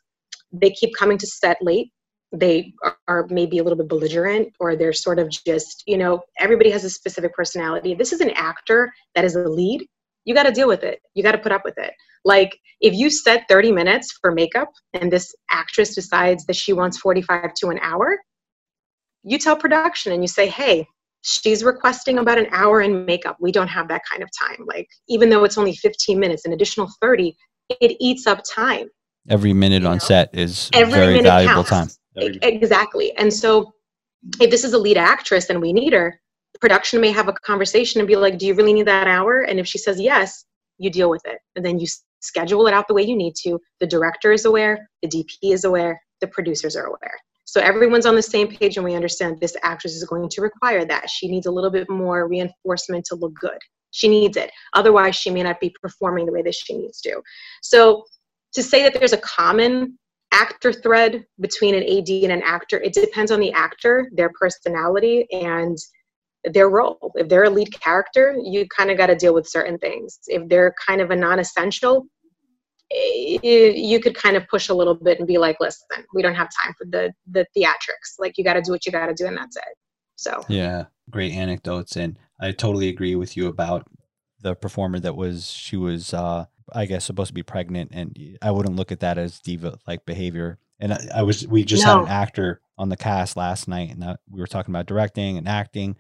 they 0.53 0.71
keep 0.71 0.95
coming 0.97 1.19
to 1.19 1.27
set 1.27 1.59
late. 1.61 1.93
They 2.33 2.73
are, 2.85 2.97
are 3.09 3.27
maybe 3.29 3.59
a 3.59 3.65
little 3.65 3.77
bit 3.77 3.89
belligerent, 3.89 4.53
or 4.61 4.77
they're 4.77 4.93
sort 4.93 5.19
of 5.19 5.29
just, 5.29 5.83
you 5.87 5.99
know, 5.99 6.21
everybody 6.39 6.71
has 6.71 6.85
a 6.85 6.91
specific 6.91 7.35
personality. 7.35 7.95
This 7.95 8.13
is 8.13 8.21
an 8.21 8.31
actor 8.31 8.93
that 9.15 9.25
is 9.25 9.35
a 9.35 9.49
lead. 9.49 9.87
You 10.25 10.35
got 10.35 10.45
to 10.45 10.53
deal 10.53 10.69
with 10.69 10.85
it. 10.85 11.01
You 11.15 11.23
got 11.23 11.33
to 11.33 11.39
put 11.39 11.51
up 11.53 11.63
with 11.65 11.77
it. 11.77 11.93
Like 12.25 12.57
if 12.81 12.95
you 12.95 13.11
set 13.11 13.47
30 13.49 13.73
minutes 13.73 14.17
for 14.21 14.31
makeup 14.31 14.69
and 14.93 15.11
this 15.11 15.35
actress 15.51 15.95
decides 15.95 16.45
that 16.47 16.57
she 16.57 16.73
wants 16.73 16.99
45 16.99 17.55
to 17.55 17.69
an 17.69 17.79
hour, 17.83 18.17
you 19.23 19.39
tell 19.39 19.57
production 19.57 20.13
and 20.13 20.23
you 20.23 20.29
say, 20.29 20.47
hey, 20.47 20.87
she's 21.23 21.63
requesting 21.63 22.19
about 22.19 22.39
an 22.39 22.47
hour 22.53 22.81
in 22.81 23.05
makeup. 23.05 23.37
We 23.41 23.53
don't 23.53 23.69
have 23.69 23.89
that 23.89 24.03
kind 24.11 24.23
of 24.23 24.29
time. 24.39 24.65
Like, 24.67 24.89
even 25.09 25.31
though 25.31 25.45
it's 25.45 25.59
only 25.59 25.75
15 25.75 26.19
minutes, 26.19 26.45
an 26.45 26.53
additional 26.53 26.89
30, 27.01 27.37
it 27.81 27.97
eats 28.01 28.27
up 28.27 28.43
time. 28.49 28.89
Every 29.29 29.53
minute 29.53 29.85
on 29.85 29.95
know? 29.95 29.99
set 29.99 30.31
is 30.33 30.71
Every 30.73 30.93
very 30.93 31.23
valuable 31.23 31.65
counts. 31.65 31.99
time. 32.17 32.39
Exactly. 32.43 33.17
And 33.17 33.33
so, 33.33 33.73
if 34.41 34.51
this 34.51 34.65
is 34.65 34.73
a 34.73 34.79
lead 34.79 34.97
actress 34.97 35.51
and 35.51 35.61
we 35.61 35.73
need 35.73 35.93
her, 35.93 36.19
production 36.61 37.01
may 37.01 37.11
have 37.11 37.29
a 37.29 37.33
conversation 37.33 38.01
and 38.01 38.09
be 38.09 38.17
like, 38.17 38.39
Do 38.39 38.47
you 38.47 38.55
really 38.55 38.73
need 38.73 38.87
that 38.87 39.07
hour? 39.07 39.43
And 39.43 39.59
if 39.61 39.67
she 39.67 39.79
says 39.79 40.01
yes, 40.01 40.45
you 40.79 40.91
deal 40.91 41.11
with 41.11 41.23
it. 41.27 41.39
And 41.57 41.65
then 41.65 41.79
you 41.79 41.87
schedule 42.21 42.67
it 42.67 42.75
out 42.75 42.89
the 42.89 42.95
way 42.95 43.03
you 43.03 43.17
need 43.17 43.35
to. 43.43 43.59
The 43.79 43.87
director 43.87 44.33
is 44.33 44.45
aware, 44.45 44.89
the 45.03 45.09
DP 45.09 45.53
is 45.53 45.65
aware, 45.65 46.01
the 46.21 46.27
producers 46.27 46.77
are 46.77 46.87
aware. 46.87 47.19
So 47.51 47.61
everyone's 47.61 48.07
on 48.07 48.15
the 48.15 48.23
same 48.23 48.47
page 48.47 48.77
and 48.77 48.85
we 48.85 48.95
understand 48.95 49.41
this 49.41 49.57
actress 49.65 49.97
is 49.97 50.05
going 50.05 50.29
to 50.29 50.41
require 50.41 50.85
that. 50.85 51.11
She 51.11 51.27
needs 51.27 51.47
a 51.47 51.51
little 51.51 51.73
bit 51.73 51.91
more 51.91 52.29
reinforcement 52.29 53.05
to 53.07 53.17
look 53.17 53.35
good. 53.35 53.59
She 53.91 54.07
needs 54.07 54.37
it. 54.37 54.53
Otherwise, 54.73 55.17
she 55.17 55.31
may 55.31 55.43
not 55.43 55.59
be 55.59 55.75
performing 55.83 56.27
the 56.27 56.33
way 56.33 56.43
that 56.43 56.55
she 56.55 56.79
needs 56.79 57.01
to. 57.01 57.21
So 57.61 58.05
to 58.55 58.63
say 58.63 58.85
that 58.85 58.95
there's 58.95 59.15
a 59.15 59.19
common 59.19 59.99
actor 60.31 60.73
thread 60.73 61.25
between 61.41 61.75
an 61.75 61.83
AD 61.83 62.09
and 62.09 62.31
an 62.31 62.43
actor, 62.45 62.81
it 62.81 62.93
depends 62.93 63.33
on 63.33 63.41
the 63.41 63.51
actor, 63.51 64.09
their 64.15 64.31
personality, 64.39 65.27
and 65.33 65.77
their 66.45 66.71
role. 66.71 67.11
If 67.17 67.29
they're 67.29 67.43
a 67.43 67.51
lead 67.51 67.73
character, 67.73 68.37
you 68.41 68.65
kind 68.69 68.93
of 68.93 68.97
got 68.97 69.09
to 69.09 69.17
deal 69.17 69.35
with 69.35 69.49
certain 69.49 69.77
things. 69.79 70.21
If 70.29 70.49
they're 70.49 70.73
kind 70.87 71.01
of 71.01 71.11
a 71.11 71.17
non 71.17 71.41
essential, 71.41 72.07
you 72.91 74.01
could 74.01 74.15
kind 74.15 74.37
of 74.37 74.47
push 74.49 74.69
a 74.69 74.75
little 74.75 74.95
bit 74.95 75.19
and 75.19 75.27
be 75.27 75.39
like, 75.39 75.57
listen, 75.61 75.87
we 76.15 76.23
don't 76.23 76.35
have 76.35 76.49
time 76.63 76.75
for 76.77 76.87
the 76.87 77.13
the 77.31 77.47
theatrics. 77.57 78.19
Like 78.19 78.37
you 78.37 78.45
got 78.45 78.55
to 78.55 78.63
do 78.63 78.73
what 78.73 78.85
you 78.87 78.93
got 78.93 79.07
to 79.07 79.15
do, 79.15 79.27
and 79.27 79.37
that's 79.37 79.57
it. 79.57 79.77
So 80.17 80.45
yeah, 80.49 80.87
great 81.09 81.33
anecdotes, 81.33 81.97
and 81.97 82.19
I 82.41 82.53
totally 82.53 82.89
agree 82.89 83.15
with 83.15 83.37
you 83.37 83.47
about 83.47 83.87
the 84.41 84.55
performer 84.55 84.99
that 85.01 85.17
was 85.17 85.51
she 85.51 85.77
was 85.77 86.15
uh 86.15 86.47
I 86.73 86.87
guess 86.87 87.05
supposed 87.05 87.29
to 87.29 87.35
be 87.35 87.43
pregnant, 87.43 87.91
and 87.93 88.17
I 88.43 88.51
wouldn't 88.51 88.77
look 88.77 88.93
at 88.93 89.01
that 89.01 89.19
as 89.19 89.41
diva 89.41 89.79
like 89.87 90.05
behavior. 90.07 90.59
And 90.79 90.93
I, 90.95 91.01
I 91.17 91.23
was 91.23 91.47
we 91.47 91.65
just 91.65 91.85
no. 91.85 91.99
had 91.99 92.03
an 92.03 92.09
actor 92.09 92.61
on 92.79 92.89
the 92.89 92.97
cast 92.97 93.37
last 93.37 93.69
night, 93.69 93.91
and 93.91 94.03
I, 94.03 94.17
we 94.31 94.41
were 94.41 94.47
talking 94.47 94.73
about 94.73 94.87
directing 94.87 95.37
and 95.37 95.49
acting, 95.49 95.97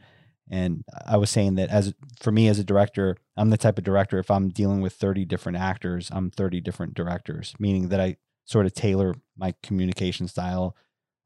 and 0.50 0.84
I 1.06 1.16
was 1.16 1.30
saying 1.30 1.54
that 1.54 1.70
as 1.70 1.94
for 2.20 2.32
me 2.32 2.48
as 2.48 2.58
a 2.58 2.64
director, 2.64 3.16
I'm 3.36 3.50
the 3.50 3.56
type 3.56 3.78
of 3.78 3.84
director 3.84 4.18
if 4.18 4.30
I'm 4.30 4.48
dealing 4.48 4.80
with 4.80 4.94
30 4.94 5.24
different 5.24 5.58
actors, 5.58 6.10
I'm 6.12 6.30
30 6.30 6.60
different 6.60 6.94
directors, 6.94 7.54
meaning 7.58 7.88
that 7.88 8.00
I 8.00 8.16
sort 8.44 8.66
of 8.66 8.74
tailor 8.74 9.14
my 9.36 9.54
communication 9.62 10.26
style 10.26 10.76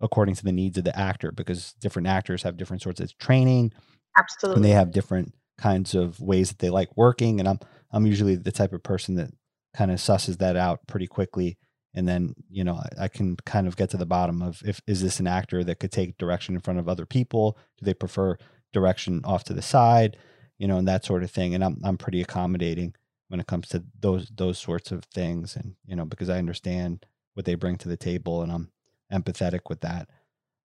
according 0.00 0.34
to 0.34 0.44
the 0.44 0.52
needs 0.52 0.76
of 0.76 0.84
the 0.84 0.98
actor 0.98 1.32
because 1.32 1.72
different 1.80 2.06
actors 2.06 2.42
have 2.42 2.58
different 2.58 2.82
sorts 2.82 3.00
of 3.00 3.16
training. 3.16 3.72
Absolutely. 4.18 4.56
And 4.56 4.64
they 4.64 4.70
have 4.70 4.90
different 4.90 5.34
kinds 5.56 5.94
of 5.94 6.20
ways 6.20 6.50
that 6.50 6.58
they 6.58 6.70
like 6.70 6.94
working 6.96 7.40
and 7.40 7.48
I'm 7.48 7.60
I'm 7.92 8.06
usually 8.06 8.34
the 8.34 8.52
type 8.52 8.72
of 8.72 8.82
person 8.82 9.14
that 9.14 9.30
kind 9.72 9.90
of 9.90 9.98
susses 9.98 10.38
that 10.38 10.56
out 10.56 10.86
pretty 10.86 11.06
quickly 11.06 11.56
and 11.94 12.08
then 12.08 12.34
you 12.50 12.64
know 12.64 12.74
I, 12.74 13.04
I, 13.04 13.08
can 13.08 13.36
kind 13.46 13.68
of 13.68 13.76
get 13.76 13.90
to 13.90 13.96
the 13.96 14.06
bottom 14.06 14.42
of 14.42 14.62
if 14.66 14.80
is 14.86 15.00
this 15.00 15.20
an 15.20 15.28
actor 15.28 15.62
that 15.62 15.78
could 15.78 15.92
take 15.92 16.18
direction 16.18 16.56
in 16.56 16.60
front 16.60 16.80
of 16.80 16.88
other 16.88 17.06
people 17.06 17.56
do 17.78 17.84
they 17.84 17.94
prefer 17.94 18.36
direction 18.74 19.22
off 19.24 19.44
to 19.44 19.54
the 19.54 19.62
side 19.62 20.16
you 20.58 20.68
know 20.68 20.76
and 20.76 20.86
that 20.86 21.04
sort 21.04 21.22
of 21.22 21.30
thing 21.30 21.54
and 21.54 21.64
i'm 21.64 21.80
i'm 21.82 21.96
pretty 21.96 22.20
accommodating 22.20 22.94
when 23.28 23.40
it 23.40 23.46
comes 23.46 23.68
to 23.68 23.82
those 23.98 24.30
those 24.36 24.58
sorts 24.58 24.92
of 24.92 25.04
things 25.06 25.56
and 25.56 25.74
you 25.86 25.96
know 25.96 26.04
because 26.04 26.28
i 26.28 26.36
understand 26.38 27.06
what 27.32 27.46
they 27.46 27.54
bring 27.54 27.78
to 27.78 27.88
the 27.88 27.96
table 27.96 28.42
and 28.42 28.52
i'm 28.52 28.70
empathetic 29.10 29.60
with 29.68 29.80
that 29.80 30.08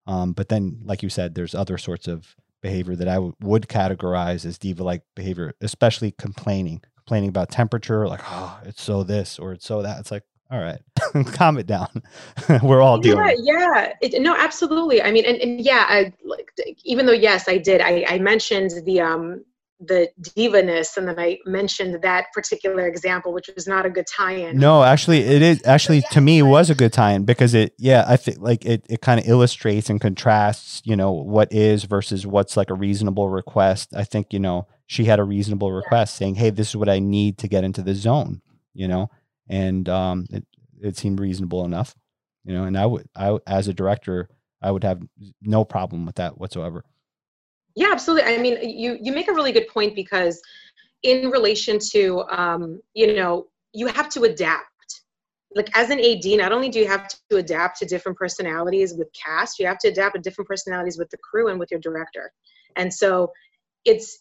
um, 0.08 0.34
but 0.34 0.50
then 0.50 0.82
like 0.84 1.04
you 1.04 1.10
said 1.10 1.36
there's 1.36 1.56
other 1.56 1.78
sorts 1.78 2.08
of 2.08 2.36
behavior 2.62 2.96
that 2.96 3.08
I 3.08 3.16
w- 3.16 3.34
would 3.42 3.68
categorize 3.68 4.46
as 4.46 4.58
diva 4.58 4.84
like 4.84 5.04
behavior, 5.16 5.54
especially 5.62 6.12
complaining, 6.12 6.82
complaining 6.96 7.30
about 7.30 7.50
temperature, 7.50 8.08
like, 8.08 8.22
oh, 8.26 8.60
it's 8.66 8.82
so 8.82 9.04
this 9.04 9.40
or 9.40 9.54
it's 9.54 9.66
so 9.66 9.82
that. 9.82 10.00
It's 10.00 10.12
like, 10.12 10.24
all 10.52 10.60
right, 10.60 10.80
calm 11.34 11.58
it 11.58 11.68
down. 11.68 11.90
We're 12.64 12.82
all 12.82 12.98
dealing. 12.98 13.36
Yeah, 13.44 13.58
yeah. 13.60 13.94
It, 14.02 14.22
no, 14.22 14.36
absolutely. 14.36 15.02
I 15.02 15.12
mean, 15.12 15.26
and, 15.26 15.38
and 15.38 15.62
yeah, 15.62 15.86
I 15.88 16.14
like 16.24 16.52
even 16.84 17.06
though 17.06 17.12
yes, 17.14 17.48
I 17.48 17.58
did. 17.58 17.82
I, 17.82 18.06
I 18.08 18.20
mentioned 18.20 18.72
the 18.86 19.02
um 19.02 19.44
the 19.82 20.10
divaness 20.22 20.98
and 20.98 21.08
then 21.08 21.18
i 21.18 21.38
mentioned 21.46 22.02
that 22.02 22.26
particular 22.34 22.86
example 22.86 23.32
which 23.32 23.50
was 23.56 23.66
not 23.66 23.86
a 23.86 23.90
good 23.90 24.06
tie-in 24.06 24.58
no 24.58 24.84
actually 24.84 25.20
it 25.20 25.42
is 25.42 25.62
actually 25.66 26.02
to 26.12 26.20
me 26.20 26.40
it 26.40 26.44
was 26.44 26.70
a 26.70 26.76
good 26.76 26.92
tie-in 26.92 27.24
because 27.24 27.54
it 27.54 27.74
yeah 27.78 28.04
i 28.06 28.18
think 28.18 28.38
like 28.42 28.66
it, 28.66 28.86
it 28.90 29.02
kind 29.02 29.22
of 29.22 29.26
illustrates 29.26 29.90
and 29.90 30.02
contrasts 30.02 30.82
you 30.84 30.98
know 30.98 31.14
what 31.14 31.50
is 31.54 31.86
versus 31.86 32.28
what's 32.28 32.58
like 32.58 32.70
a 32.70 32.74
reasonable 32.74 33.30
request 33.30 33.94
i 33.96 34.04
think 34.04 34.34
you 34.34 34.40
know 34.40 34.68
she 34.88 35.06
had 35.06 35.18
a 35.18 35.24
reasonable 35.24 35.72
request 35.72 36.16
saying 36.16 36.36
hey 36.36 36.50
this 36.50 36.68
is 36.68 36.76
what 36.76 36.90
i 36.90 37.00
need 37.00 37.38
to 37.38 37.48
get 37.48 37.64
into 37.64 37.82
the 37.82 37.96
zone 37.96 38.42
you 38.74 38.88
know 38.88 39.10
and 39.50 39.90
um 39.90 40.26
it, 40.30 40.46
it 40.82 40.98
seemed 40.98 41.20
reasonable 41.20 41.66
enough 41.66 41.96
you 42.46 42.54
know 42.54 42.64
and 42.64 42.78
i 42.78 42.86
would 42.86 43.08
i 43.16 43.38
as 43.48 43.68
a 43.68 43.74
director 43.74 44.30
i 44.62 44.72
would 44.72 44.84
have 44.84 45.02
no 45.42 45.66
problem 45.66 46.06
with 46.06 46.16
that 46.16 46.38
whatsoever 46.38 46.84
yeah, 47.76 47.90
absolutely. 47.92 48.34
I 48.34 48.38
mean, 48.38 48.58
you 48.62 48.98
you 49.02 49.14
make 49.14 49.30
a 49.30 49.34
really 49.34 49.52
good 49.52 49.68
point 49.68 49.96
because 49.96 50.42
in 51.04 51.30
relation 51.30 51.80
to 51.92 52.24
um, 52.30 52.82
you 52.94 53.16
know, 53.16 53.48
you 53.74 53.88
have 53.88 54.10
to 54.10 54.24
adapt. 54.24 54.66
Like 55.56 55.70
as 55.76 55.90
an 55.90 56.00
AD, 56.00 56.26
not 56.38 56.52
only 56.52 56.70
do 56.70 56.80
you 56.80 56.88
have 56.88 57.08
to 57.08 57.38
adapt 57.38 57.80
to 57.80 57.86
different 57.86 58.18
personalities 58.18 58.94
with 58.96 59.08
cast, 59.14 59.60
you 59.60 59.66
have 59.66 59.80
to 59.80 59.88
adapt 59.88 60.16
to 60.16 60.22
different 60.22 60.48
personalities 60.48 60.98
with 60.98 61.10
the 61.10 61.18
crew 61.18 61.48
and 61.48 61.60
with 61.60 61.72
your 61.72 61.80
director. 61.80 62.32
And 62.76 62.94
so 62.94 63.32
it's 63.86 64.20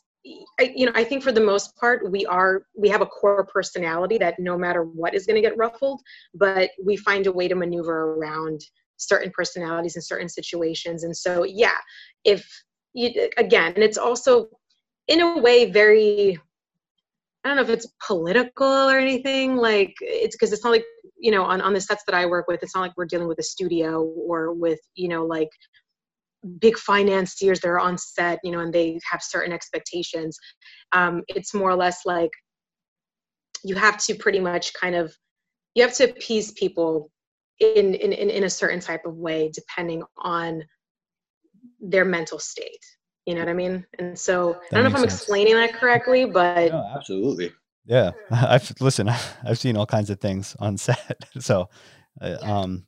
you 0.58 0.86
know, 0.86 0.92
I 0.94 1.04
think 1.04 1.22
for 1.22 1.32
the 1.32 1.40
most 1.40 1.76
part, 1.76 2.10
we 2.10 2.26
are 2.26 2.62
we 2.76 2.88
have 2.88 3.00
a 3.00 3.06
core 3.06 3.44
personality 3.46 4.18
that 4.18 4.38
no 4.38 4.58
matter 4.58 4.84
what 4.84 5.14
is 5.14 5.26
going 5.26 5.36
to 5.36 5.48
get 5.48 5.56
ruffled, 5.56 6.00
but 6.34 6.70
we 6.84 6.96
find 6.96 7.26
a 7.26 7.32
way 7.32 7.48
to 7.48 7.54
maneuver 7.54 8.14
around 8.14 8.60
certain 8.96 9.30
personalities 9.30 9.96
in 9.96 10.02
certain 10.02 10.28
situations. 10.28 11.04
And 11.04 11.16
so, 11.16 11.44
yeah, 11.44 11.78
if 12.24 12.46
you, 12.94 13.30
again, 13.36 13.72
and 13.74 13.84
it's 13.84 13.98
also 13.98 14.48
in 15.06 15.20
a 15.20 15.38
way 15.38 15.70
very 15.70 16.38
I 17.44 17.48
don't 17.48 17.56
know 17.56 17.62
if 17.62 17.70
it's 17.70 17.86
political 18.06 18.66
or 18.66 18.98
anything. 18.98 19.56
Like 19.56 19.94
it's 20.00 20.34
because 20.34 20.52
it's 20.52 20.64
not 20.64 20.70
like 20.70 20.84
you 21.18 21.30
know 21.30 21.44
on 21.44 21.60
on 21.60 21.72
the 21.72 21.80
sets 21.80 22.02
that 22.06 22.14
I 22.14 22.26
work 22.26 22.48
with, 22.48 22.62
it's 22.62 22.74
not 22.74 22.82
like 22.82 22.92
we're 22.96 23.06
dealing 23.06 23.28
with 23.28 23.38
a 23.38 23.44
studio 23.44 24.02
or 24.02 24.52
with 24.52 24.80
you 24.94 25.08
know 25.08 25.24
like 25.24 25.48
big 26.60 26.76
financiers 26.76 27.60
that 27.60 27.68
are 27.68 27.80
on 27.80 27.98
set, 27.98 28.38
you 28.42 28.52
know, 28.52 28.60
and 28.60 28.72
they 28.72 28.98
have 29.10 29.22
certain 29.22 29.52
expectations. 29.52 30.38
Um, 30.92 31.22
it's 31.28 31.54
more 31.54 31.70
or 31.70 31.76
less 31.76 32.00
like 32.06 32.30
you 33.64 33.74
have 33.74 33.98
to 34.04 34.14
pretty 34.14 34.40
much 34.40 34.72
kind 34.74 34.94
of 34.94 35.14
you 35.74 35.82
have 35.82 35.94
to 35.94 36.10
appease 36.10 36.52
people 36.52 37.10
in 37.60 37.94
in 37.94 38.12
in, 38.12 38.30
in 38.30 38.44
a 38.44 38.50
certain 38.50 38.80
type 38.80 39.04
of 39.04 39.16
way 39.16 39.50
depending 39.52 40.02
on 40.18 40.62
their 41.80 42.04
mental 42.04 42.38
state. 42.38 42.84
You 43.26 43.34
know 43.34 43.40
what 43.40 43.50
I 43.50 43.54
mean? 43.54 43.84
And 43.98 44.18
so 44.18 44.52
that 44.52 44.72
I 44.72 44.74
don't 44.76 44.84
know 44.84 44.90
if 44.90 44.94
I'm 44.94 45.08
sense. 45.08 45.20
explaining 45.20 45.54
that 45.54 45.74
correctly, 45.74 46.24
but 46.24 46.72
no, 46.72 46.92
absolutely. 46.96 47.52
Yeah, 47.84 48.12
I've 48.30 48.72
listen. 48.80 49.08
I've 49.44 49.58
seen 49.58 49.76
all 49.76 49.86
kinds 49.86 50.10
of 50.10 50.20
things 50.20 50.56
on 50.58 50.76
set. 50.76 51.18
So, 51.40 51.68
uh, 52.20 52.36
um, 52.42 52.84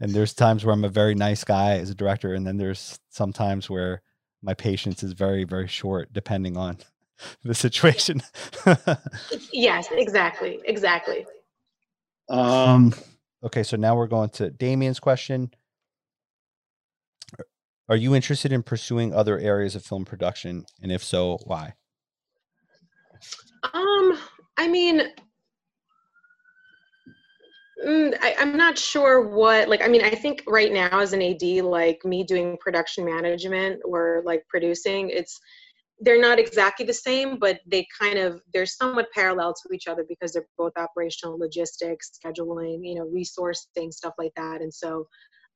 and 0.00 0.12
there's 0.12 0.34
times 0.34 0.64
where 0.64 0.72
I'm 0.72 0.84
a 0.84 0.88
very 0.88 1.14
nice 1.14 1.44
guy 1.44 1.78
as 1.78 1.90
a 1.90 1.94
director, 1.94 2.34
and 2.34 2.46
then 2.46 2.56
there's 2.56 2.98
some 3.10 3.32
times 3.32 3.68
where 3.68 4.02
my 4.42 4.54
patience 4.54 5.02
is 5.02 5.12
very, 5.12 5.44
very 5.44 5.68
short, 5.68 6.12
depending 6.12 6.56
on 6.56 6.78
the 7.44 7.54
situation. 7.54 8.22
yes, 9.52 9.88
exactly, 9.92 10.60
exactly. 10.64 11.26
Um. 12.28 12.94
Okay, 13.42 13.62
so 13.62 13.76
now 13.76 13.96
we're 13.96 14.06
going 14.06 14.28
to 14.30 14.50
Damien's 14.50 15.00
question. 15.00 15.50
Are 17.88 17.96
you 17.96 18.14
interested 18.14 18.52
in 18.52 18.62
pursuing 18.62 19.12
other 19.12 19.38
areas 19.38 19.74
of 19.74 19.84
film 19.84 20.04
production? 20.04 20.64
And 20.80 20.92
if 20.92 21.02
so, 21.02 21.38
why? 21.44 21.74
Um, 23.74 24.18
I 24.56 24.68
mean, 24.68 25.02
mm, 27.86 28.14
I, 28.22 28.34
am 28.38 28.56
not 28.56 28.78
sure 28.78 29.28
what, 29.28 29.68
like, 29.68 29.82
I 29.82 29.88
mean, 29.88 30.02
I 30.02 30.10
think 30.10 30.42
right 30.46 30.72
now 30.72 31.00
as 31.00 31.12
an 31.12 31.22
AD, 31.22 31.42
like 31.64 32.04
me 32.04 32.24
doing 32.24 32.56
production 32.60 33.04
management 33.04 33.80
or 33.84 34.22
like 34.24 34.44
producing, 34.48 35.10
it's, 35.10 35.38
they're 36.00 36.20
not 36.20 36.38
exactly 36.38 36.86
the 36.86 36.94
same, 36.94 37.38
but 37.38 37.60
they 37.66 37.86
kind 37.98 38.18
of, 38.18 38.40
they're 38.54 38.66
somewhat 38.66 39.08
parallel 39.12 39.52
to 39.52 39.74
each 39.74 39.86
other 39.86 40.04
because 40.08 40.32
they're 40.32 40.46
both 40.56 40.72
operational 40.76 41.38
logistics, 41.38 42.10
scheduling, 42.24 42.80
you 42.82 42.94
know, 42.94 43.06
resourcing, 43.06 43.92
stuff 43.92 44.14
like 44.18 44.32
that. 44.36 44.62
And 44.62 44.72
so, 44.72 45.06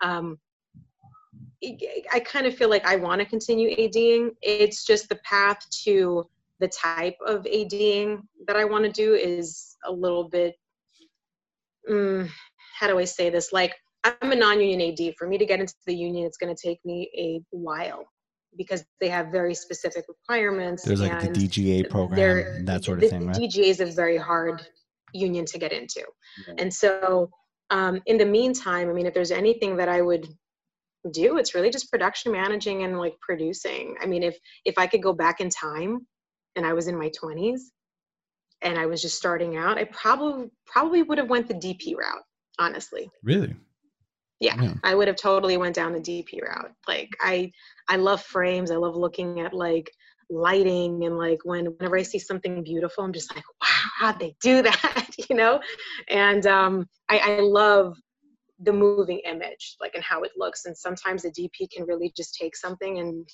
um, 0.03 0.39
I 2.13 2.21
kind 2.21 2.47
of 2.47 2.55
feel 2.55 2.69
like 2.69 2.87
I 2.87 2.97
want 2.97 3.21
to 3.21 3.27
continue 3.27 3.75
ADing. 3.77 4.33
It's 4.43 4.85
just 4.85 5.09
the 5.09 5.19
path 5.25 5.59
to 5.85 6.25
the 6.61 6.69
type 6.69 7.17
of 7.27 7.47
ADing 7.47 8.23
that 8.47 8.57
I 8.57 8.65
want 8.65 8.85
to 8.85 8.93
do 8.93 9.15
is 9.15 9.77
a 9.87 9.93
little 9.93 10.29
bit, 10.29 10.55
um, 11.91 12.31
how 12.79 12.87
do 12.87 12.99
I 12.99 13.05
say 13.05 13.31
this? 13.31 13.53
Like, 13.53 13.75
I'm 14.05 14.33
a 14.33 14.37
non 14.37 14.61
union 14.61 14.93
AD. 14.93 15.15
For 15.19 15.27
me 15.27 15.39
to 15.39 15.47
get 15.47 15.61
into 15.61 15.75
the 15.87 15.95
union, 15.95 16.27
it's 16.27 16.37
going 16.37 16.55
to 16.55 16.61
take 16.61 16.79
me 16.85 17.11
a 17.17 17.43
while 17.51 18.05
because 18.57 18.85
they 19.01 19.09
have 19.09 19.29
very 19.29 19.55
specific 19.55 20.05
requirements. 20.09 20.85
There's 20.85 21.01
like 21.01 21.21
the 21.21 21.29
DGA 21.29 21.91
program 21.91 22.47
and 22.57 22.69
that 22.69 22.85
sort 22.85 23.03
of 23.03 23.11
thing, 23.11 23.27
right? 23.27 23.37
DGA 23.37 23.65
is 23.65 23.81
a 23.81 23.87
very 23.87 24.17
hard 24.17 24.67
union 25.13 25.45
to 25.47 25.59
get 25.59 25.73
into. 25.73 26.05
Yeah. 26.47 26.55
And 26.59 26.73
so, 26.73 27.31
um, 27.71 28.01
in 28.07 28.19
the 28.19 28.27
meantime, 28.27 28.89
I 28.91 28.93
mean, 28.93 29.07
if 29.07 29.15
there's 29.15 29.31
anything 29.31 29.77
that 29.79 29.89
I 29.89 30.03
would 30.03 30.29
do 31.13 31.39
it's 31.39 31.55
really 31.55 31.71
just 31.71 31.91
production 31.91 32.33
managing 32.33 32.83
and 32.83 32.99
like 32.99 33.15
producing 33.21 33.95
i 34.01 34.07
mean 34.07 34.23
if 34.23 34.37
if 34.65 34.79
i 34.79 34.87
could 34.87 35.03
go 35.03 35.13
back 35.13 35.41
in 35.41 35.51
time 35.51 36.07
and 36.57 36.65
i 36.65 36.73
was 36.73 36.89
in 36.89 36.97
my 36.97 37.11
20s 37.11 37.61
and 38.65 38.79
i 38.79 38.87
was 38.87 39.01
just 39.01 39.17
starting 39.17 39.57
out 39.57 39.79
i 39.79 39.85
probably 39.85 40.51
probably 40.67 41.03
would 41.03 41.19
have 41.19 41.31
went 41.31 41.47
the 41.47 41.55
dp 41.55 41.97
route 41.97 42.23
honestly. 42.59 43.11
Really? 43.23 43.55
Yeah, 44.41 44.61
yeah, 44.61 44.75
i 44.83 44.95
would 44.95 45.09
have 45.09 45.17
totally 45.17 45.57
went 45.57 45.75
down 45.75 45.93
the 45.93 46.01
dp 46.01 46.43
route. 46.43 46.73
Like 46.89 47.11
i 47.21 47.51
i 47.89 47.97
love 47.97 48.23
frames 48.23 48.71
i 48.71 48.77
love 48.77 48.97
looking 48.97 49.41
at 49.41 49.55
like 49.55 49.91
lighting 50.31 51.05
and 51.05 51.17
like 51.19 51.39
when 51.45 51.67
whenever 51.67 51.97
i 51.99 52.03
see 52.03 52.19
something 52.19 52.65
beautiful 52.65 53.05
i'm 53.05 53.13
just 53.13 53.35
like 53.35 53.45
wow 53.63 53.89
how'd 53.99 54.19
they 54.19 54.35
do 54.43 54.63
that? 54.69 55.09
You 55.31 55.37
know? 55.37 55.61
And 56.09 56.47
um 56.47 56.87
i 57.09 57.19
i 57.19 57.41
love 57.41 57.97
the 58.61 58.73
moving 58.73 59.21
image 59.27 59.77
like 59.81 59.95
and 59.95 60.05
how 60.05 60.23
it 60.23 60.31
looks 60.37 60.65
and 60.65 60.77
sometimes 60.77 61.23
the 61.23 61.31
dp 61.31 61.71
can 61.73 61.85
really 61.87 62.13
just 62.17 62.37
take 62.41 62.57
something 62.57 63.01
and 63.01 63.29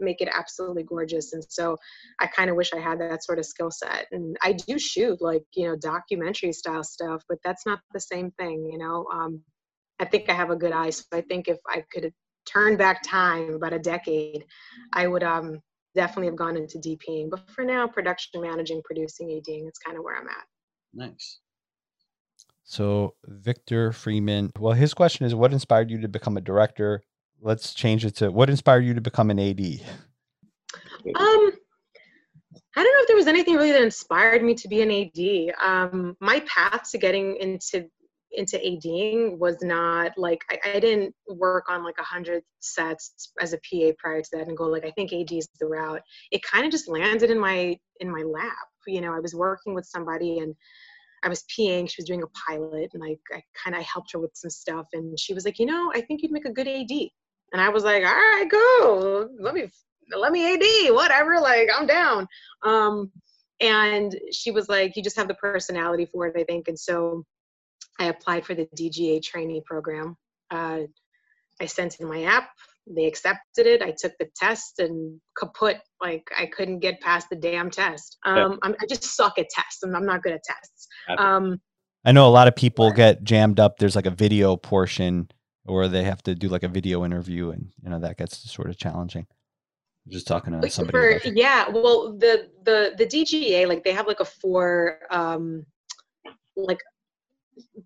make 0.00 0.20
it 0.20 0.28
absolutely 0.34 0.82
gorgeous 0.82 1.32
and 1.32 1.44
so 1.48 1.76
i 2.20 2.26
kind 2.26 2.50
of 2.50 2.56
wish 2.56 2.72
i 2.72 2.78
had 2.78 3.00
that 3.00 3.24
sort 3.24 3.38
of 3.38 3.46
skill 3.46 3.70
set 3.70 4.06
and 4.12 4.36
i 4.42 4.52
do 4.52 4.78
shoot 4.78 5.20
like 5.20 5.44
you 5.54 5.66
know 5.66 5.76
documentary 5.76 6.52
style 6.52 6.82
stuff 6.82 7.22
but 7.28 7.38
that's 7.44 7.64
not 7.64 7.80
the 7.92 8.00
same 8.00 8.30
thing 8.32 8.68
you 8.70 8.78
know 8.78 9.06
um, 9.12 9.40
i 10.00 10.04
think 10.04 10.28
i 10.28 10.32
have 10.32 10.50
a 10.50 10.56
good 10.56 10.72
eye 10.72 10.90
so 10.90 11.04
i 11.12 11.20
think 11.20 11.48
if 11.48 11.58
i 11.68 11.82
could 11.92 12.12
turn 12.44 12.76
back 12.76 13.02
time 13.02 13.54
about 13.54 13.72
a 13.72 13.78
decade, 13.78 14.44
I 14.92 15.06
would 15.06 15.22
um 15.22 15.60
definitely 15.94 16.26
have 16.26 16.36
gone 16.36 16.56
into 16.56 16.78
DPing. 16.78 17.30
But 17.30 17.48
for 17.50 17.64
now, 17.64 17.86
production 17.86 18.40
managing, 18.40 18.82
producing, 18.84 19.30
ADing, 19.30 19.66
it's 19.66 19.78
kind 19.78 19.96
of 19.96 20.02
where 20.02 20.16
I'm 20.16 20.26
at. 20.26 20.44
Nice. 20.92 21.38
So 22.64 23.14
Victor 23.26 23.92
Freeman, 23.92 24.50
well, 24.58 24.72
his 24.72 24.94
question 24.94 25.26
is, 25.26 25.34
what 25.34 25.52
inspired 25.52 25.90
you 25.90 26.00
to 26.00 26.08
become 26.08 26.36
a 26.36 26.40
director? 26.40 27.02
Let's 27.40 27.74
change 27.74 28.04
it 28.04 28.16
to 28.16 28.30
what 28.30 28.50
inspired 28.50 28.84
you 28.84 28.94
to 28.94 29.00
become 29.00 29.30
an 29.30 29.38
AD. 29.38 29.60
Um, 31.14 31.52
I 32.76 32.82
don't 32.82 32.92
know 32.92 33.02
if 33.02 33.06
there 33.06 33.16
was 33.16 33.26
anything 33.26 33.54
really 33.54 33.72
that 33.72 33.82
inspired 33.82 34.42
me 34.42 34.54
to 34.54 34.68
be 34.68 34.82
an 34.82 34.90
AD. 34.90 35.54
Um, 35.62 36.16
my 36.20 36.40
path 36.46 36.90
to 36.90 36.98
getting 36.98 37.36
into 37.36 37.88
into 38.36 38.58
ADing 38.58 39.38
was 39.38 39.56
not 39.62 40.10
like 40.18 40.40
I, 40.50 40.76
I 40.76 40.80
didn't 40.80 41.14
work 41.28 41.66
on 41.68 41.84
like 41.84 41.94
a 41.98 42.02
hundred 42.02 42.42
sets 42.58 43.30
as 43.40 43.52
a 43.52 43.58
PA 43.58 43.92
prior 43.96 44.22
to 44.22 44.28
that 44.32 44.48
and 44.48 44.56
go 44.56 44.64
like 44.64 44.84
I 44.84 44.90
think 44.90 45.12
AD 45.12 45.30
is 45.30 45.48
the 45.60 45.66
route. 45.66 46.02
It 46.32 46.42
kind 46.42 46.64
of 46.64 46.72
just 46.72 46.88
landed 46.88 47.30
in 47.30 47.38
my 47.38 47.78
in 48.00 48.10
my 48.10 48.22
lap. 48.22 48.56
You 48.86 49.00
know, 49.00 49.14
I 49.14 49.20
was 49.20 49.34
working 49.34 49.74
with 49.74 49.86
somebody 49.86 50.38
and 50.38 50.54
I 51.24 51.28
was 51.28 51.44
PAing. 51.44 51.88
She 51.88 52.00
was 52.02 52.06
doing 52.06 52.22
a 52.22 52.26
pilot, 52.48 52.90
and 52.92 53.02
I, 53.02 53.16
I 53.34 53.42
kind 53.54 53.74
of 53.74 53.82
helped 53.82 54.12
her 54.12 54.18
with 54.18 54.32
some 54.34 54.50
stuff. 54.50 54.86
And 54.92 55.18
she 55.18 55.32
was 55.32 55.46
like, 55.46 55.58
you 55.58 55.64
know, 55.64 55.90
I 55.94 56.02
think 56.02 56.22
you'd 56.22 56.32
make 56.32 56.44
a 56.44 56.52
good 56.52 56.68
AD. 56.68 56.90
And 57.54 57.62
I 57.62 57.68
was 57.68 57.84
like, 57.84 58.02
all 58.02 58.12
right, 58.12 58.48
go. 58.50 59.28
Let 59.38 59.54
me 59.54 59.70
let 60.14 60.32
me 60.32 60.54
AD, 60.54 60.92
whatever. 60.92 61.40
Like 61.40 61.68
I'm 61.74 61.86
down. 61.86 62.26
Um, 62.64 63.12
and 63.60 64.18
she 64.32 64.50
was 64.50 64.68
like, 64.68 64.96
you 64.96 65.04
just 65.04 65.16
have 65.16 65.28
the 65.28 65.34
personality 65.34 66.04
for 66.04 66.26
it, 66.26 66.36
I 66.36 66.42
think. 66.42 66.66
And 66.66 66.78
so 66.78 67.24
I 68.00 68.06
applied 68.06 68.44
for 68.44 68.56
the 68.56 68.66
DGA 68.76 69.22
trainee 69.22 69.62
program. 69.64 70.16
Uh, 70.50 70.80
I 71.60 71.66
sent 71.66 72.00
in 72.00 72.08
my 72.08 72.24
app. 72.24 72.50
They 72.88 73.06
accepted 73.06 73.66
it. 73.66 73.82
I 73.82 73.94
took 73.96 74.12
the 74.18 74.28
test 74.34 74.80
and 74.80 75.20
kaput. 75.38 75.78
Like 76.02 76.28
I 76.36 76.46
couldn't 76.46 76.80
get 76.80 77.00
past 77.00 77.30
the 77.30 77.36
damn 77.36 77.70
test. 77.70 78.18
Um, 78.26 78.58
i 78.64 78.74
just 78.88 79.04
suck 79.04 79.38
at 79.38 79.48
tests. 79.48 79.84
I'm, 79.84 79.94
I'm 79.94 80.04
not 80.04 80.24
good 80.24 80.32
at 80.32 80.42
tests. 80.42 80.88
Um, 81.16 81.60
I 82.04 82.10
know 82.10 82.26
a 82.26 82.30
lot 82.30 82.48
of 82.48 82.56
people 82.56 82.90
get 82.90 83.22
jammed 83.22 83.60
up. 83.60 83.78
There's 83.78 83.96
like 83.96 84.06
a 84.06 84.10
video 84.10 84.56
portion, 84.56 85.30
or 85.66 85.88
they 85.88 86.04
have 86.04 86.22
to 86.24 86.34
do 86.34 86.48
like 86.48 86.62
a 86.62 86.68
video 86.68 87.04
interview, 87.04 87.50
and 87.50 87.72
you 87.82 87.90
know 87.90 88.00
that 88.00 88.18
gets 88.18 88.50
sort 88.50 88.68
of 88.68 88.76
challenging. 88.76 89.26
Just 90.08 90.26
talking 90.26 90.60
to 90.60 90.70
somebody. 90.70 91.18
For, 91.18 91.28
yeah, 91.28 91.68
well, 91.68 92.12
the 92.12 92.50
the 92.64 92.94
the 92.98 93.06
DGA 93.06 93.66
like 93.66 93.84
they 93.84 93.92
have 93.92 94.06
like 94.06 94.20
a 94.20 94.24
four 94.24 94.98
um, 95.10 95.64
like 96.56 96.80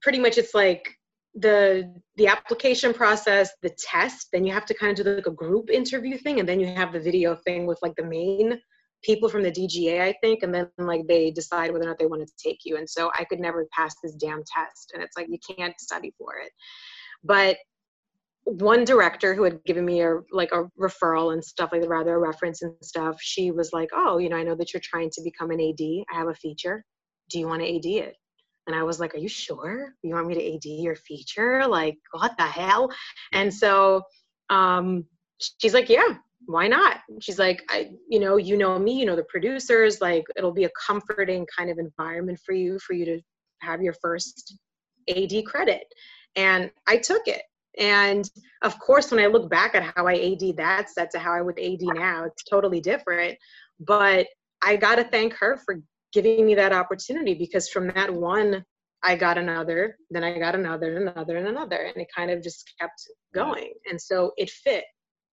pretty 0.03 0.19
much 0.19 0.39
it's 0.39 0.55
like 0.55 0.99
the 1.35 1.93
the 2.17 2.27
application 2.27 2.93
process 2.93 3.51
the 3.63 3.71
test 3.79 4.29
then 4.33 4.45
you 4.45 4.53
have 4.53 4.65
to 4.65 4.75
kind 4.75 4.99
of 4.99 5.05
do 5.05 5.15
like 5.15 5.27
a 5.27 5.31
group 5.31 5.71
interview 5.71 6.17
thing 6.17 6.41
and 6.41 6.49
then 6.49 6.59
you 6.59 6.67
have 6.67 6.93
the 6.93 7.01
video 7.01 7.37
thing 7.37 7.67
with 7.67 7.79
like 7.83 7.95
the 7.97 8.05
main 8.05 8.59
people 9.03 9.29
from 9.29 9.43
the 9.43 9.53
dga 9.53 10.01
i 10.01 10.15
think 10.23 10.43
and 10.43 10.55
then 10.55 10.69
like 10.79 11.07
they 11.07 11.31
decide 11.31 11.71
whether 11.71 11.85
or 11.85 11.89
not 11.89 11.99
they 11.99 12.07
want 12.07 12.27
to 12.27 12.33
take 12.43 12.61
you 12.65 12.77
and 12.77 12.89
so 12.89 13.11
i 13.17 13.25
could 13.25 13.41
never 13.41 13.69
pass 13.77 13.95
this 14.03 14.15
damn 14.15 14.43
test 14.45 14.93
and 14.95 15.03
it's 15.03 15.17
like 15.17 15.29
you 15.29 15.39
can't 15.57 15.79
study 15.79 16.13
for 16.19 16.37
it 16.43 16.51
but 17.23 17.57
one 18.51 18.85
director 18.85 19.35
who 19.35 19.43
had 19.43 19.63
given 19.65 19.85
me 19.85 20.01
a 20.03 20.17
like 20.33 20.53
a 20.53 20.65
referral 20.81 21.33
and 21.33 21.45
stuff 21.45 21.71
like 21.71 21.83
that 21.83 21.89
rather 21.89 22.15
a 22.15 22.19
reference 22.19 22.63
and 22.63 22.75
stuff 22.83 23.17
she 23.21 23.51
was 23.51 23.73
like 23.73 23.91
oh 23.93 24.19
you 24.19 24.29
know 24.29 24.37
i 24.37 24.43
know 24.43 24.55
that 24.55 24.73
you're 24.73 24.81
trying 24.83 25.11
to 25.11 25.23
become 25.23 25.51
an 25.51 25.61
ad 25.61 25.81
i 26.13 26.17
have 26.19 26.29
a 26.29 26.35
feature 26.35 26.85
do 27.31 27.39
you 27.39 27.47
want 27.47 27.61
to 27.61 27.69
ad 27.69 27.85
it 27.85 28.17
and 28.69 28.77
I 28.77 28.83
was 28.83 29.01
like, 29.01 29.15
Are 29.15 29.19
you 29.19 29.29
sure? 29.29 29.95
You 30.03 30.15
want 30.15 30.29
me 30.29 30.35
to 30.35 30.55
AD 30.55 30.65
your 30.65 30.95
feature? 30.95 31.67
Like, 31.67 31.97
what 32.13 32.37
the 32.37 32.45
hell? 32.45 32.93
And 33.33 33.53
so 33.53 34.03
um, 34.51 35.07
she's 35.59 35.73
like, 35.73 35.89
Yeah, 35.89 36.17
why 36.45 36.69
not? 36.69 36.99
She's 37.21 37.39
like, 37.39 37.63
I, 37.71 37.91
you 38.09 38.21
know, 38.21 38.37
you 38.37 38.59
know 38.59 38.79
me, 38.79 38.93
you 38.93 39.07
know 39.07 39.17
the 39.17 39.25
producers, 39.25 40.03
like 40.03 40.25
it'll 40.37 40.53
be 40.53 40.65
a 40.65 40.71
comforting 40.87 41.47
kind 41.57 41.71
of 41.71 41.79
environment 41.79 42.39
for 42.45 42.53
you, 42.53 42.79
for 42.79 42.93
you 42.93 43.07
to 43.07 43.21
have 43.63 43.83
your 43.83 43.95
first 43.95 44.59
AD 45.09 45.33
credit. 45.47 45.85
And 46.37 46.71
I 46.87 46.99
took 46.99 47.27
it. 47.27 47.43
And 47.79 48.29
of 48.63 48.79
course, 48.81 49.11
when 49.11 49.21
I 49.21 49.27
look 49.27 49.49
back 49.49 49.75
at 49.75 49.95
how 49.97 50.07
I 50.07 50.15
AD 50.15 50.57
that 50.57 50.91
set 50.91 51.11
to 51.13 51.19
how 51.19 51.33
I 51.33 51.41
would 51.41 51.59
AD 51.59 51.81
now, 51.83 52.25
it's 52.25 52.43
totally 52.45 52.81
different. 52.81 53.39
But 53.81 54.27
I 54.63 54.77
got 54.77 54.97
to 54.97 55.05
thank 55.05 55.35
her 55.35 55.57
for 55.65 55.81
giving 56.13 56.45
me 56.45 56.55
that 56.57 56.73
opportunity 56.73 57.35
because 57.35 57.69
from 57.69 57.89
that 57.89 58.13
one 58.13 58.65
I 59.05 59.15
got 59.15 59.39
another, 59.39 59.97
then 60.11 60.25
I 60.25 60.39
got 60.39 60.57
another, 60.57 60.97
and 60.97 61.09
another, 61.09 61.37
and 61.37 61.47
another, 61.47 61.77
and 61.77 61.97
it 61.97 62.09
kind 62.15 62.31
of 62.31 62.43
just 62.43 62.65
kept 62.81 63.01
going. 63.33 63.73
And 63.89 64.01
so 64.01 64.33
it 64.37 64.51
fit. 64.51 64.85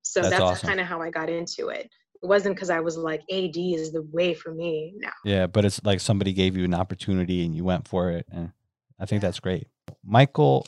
So 0.03 0.21
that's, 0.21 0.33
that's 0.33 0.43
awesome. 0.43 0.67
kind 0.67 0.79
of 0.79 0.85
how 0.85 1.01
I 1.01 1.09
got 1.09 1.29
into 1.29 1.69
it. 1.69 1.89
It 2.21 2.27
wasn't 2.27 2.55
because 2.55 2.69
I 2.69 2.79
was 2.79 2.95
like, 2.95 3.21
AD 3.31 3.57
is 3.57 3.91
the 3.91 4.07
way 4.11 4.35
for 4.35 4.53
me 4.53 4.93
now. 4.97 5.11
Yeah, 5.23 5.47
but 5.47 5.65
it's 5.65 5.83
like 5.83 5.99
somebody 5.99 6.31
gave 6.31 6.55
you 6.55 6.63
an 6.63 6.75
opportunity 6.75 7.43
and 7.43 7.55
you 7.55 7.63
went 7.63 7.87
for 7.87 8.11
it. 8.11 8.27
And 8.31 8.51
I 8.99 9.07
think 9.07 9.23
that's 9.23 9.39
great. 9.39 9.67
Michael 10.03 10.67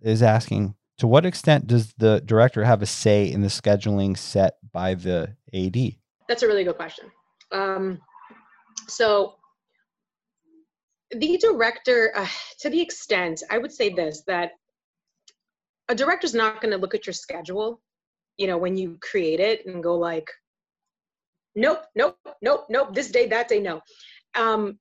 is 0.00 0.22
asking 0.22 0.74
To 1.00 1.06
what 1.06 1.24
extent 1.24 1.66
does 1.66 1.94
the 1.94 2.20
director 2.26 2.62
have 2.62 2.82
a 2.82 2.86
say 2.86 3.32
in 3.32 3.40
the 3.40 3.48
scheduling 3.48 4.18
set 4.18 4.56
by 4.70 4.92
the 4.92 5.34
AD? 5.54 5.94
That's 6.28 6.42
a 6.42 6.46
really 6.46 6.62
good 6.62 6.76
question. 6.76 7.10
Um, 7.52 8.02
so 8.86 9.36
the 11.10 11.38
director, 11.38 12.12
uh, 12.14 12.28
to 12.58 12.68
the 12.68 12.82
extent, 12.82 13.42
I 13.50 13.56
would 13.56 13.72
say 13.72 13.88
this 13.88 14.24
that 14.26 14.52
a 15.88 15.94
director's 15.94 16.34
not 16.34 16.60
going 16.60 16.72
to 16.72 16.76
look 16.76 16.94
at 16.94 17.06
your 17.06 17.14
schedule, 17.14 17.80
you 18.36 18.46
know, 18.46 18.58
when 18.58 18.76
you 18.76 18.98
create 19.00 19.40
it 19.40 19.64
and 19.64 19.82
go 19.82 19.96
like, 19.96 20.30
nope, 21.54 21.82
nope, 21.96 22.18
nope, 22.42 22.66
nope, 22.68 22.94
this 22.94 23.10
day, 23.10 23.26
that 23.28 23.48
day, 23.48 23.60
no. 23.60 23.80
Um, 24.34 24.78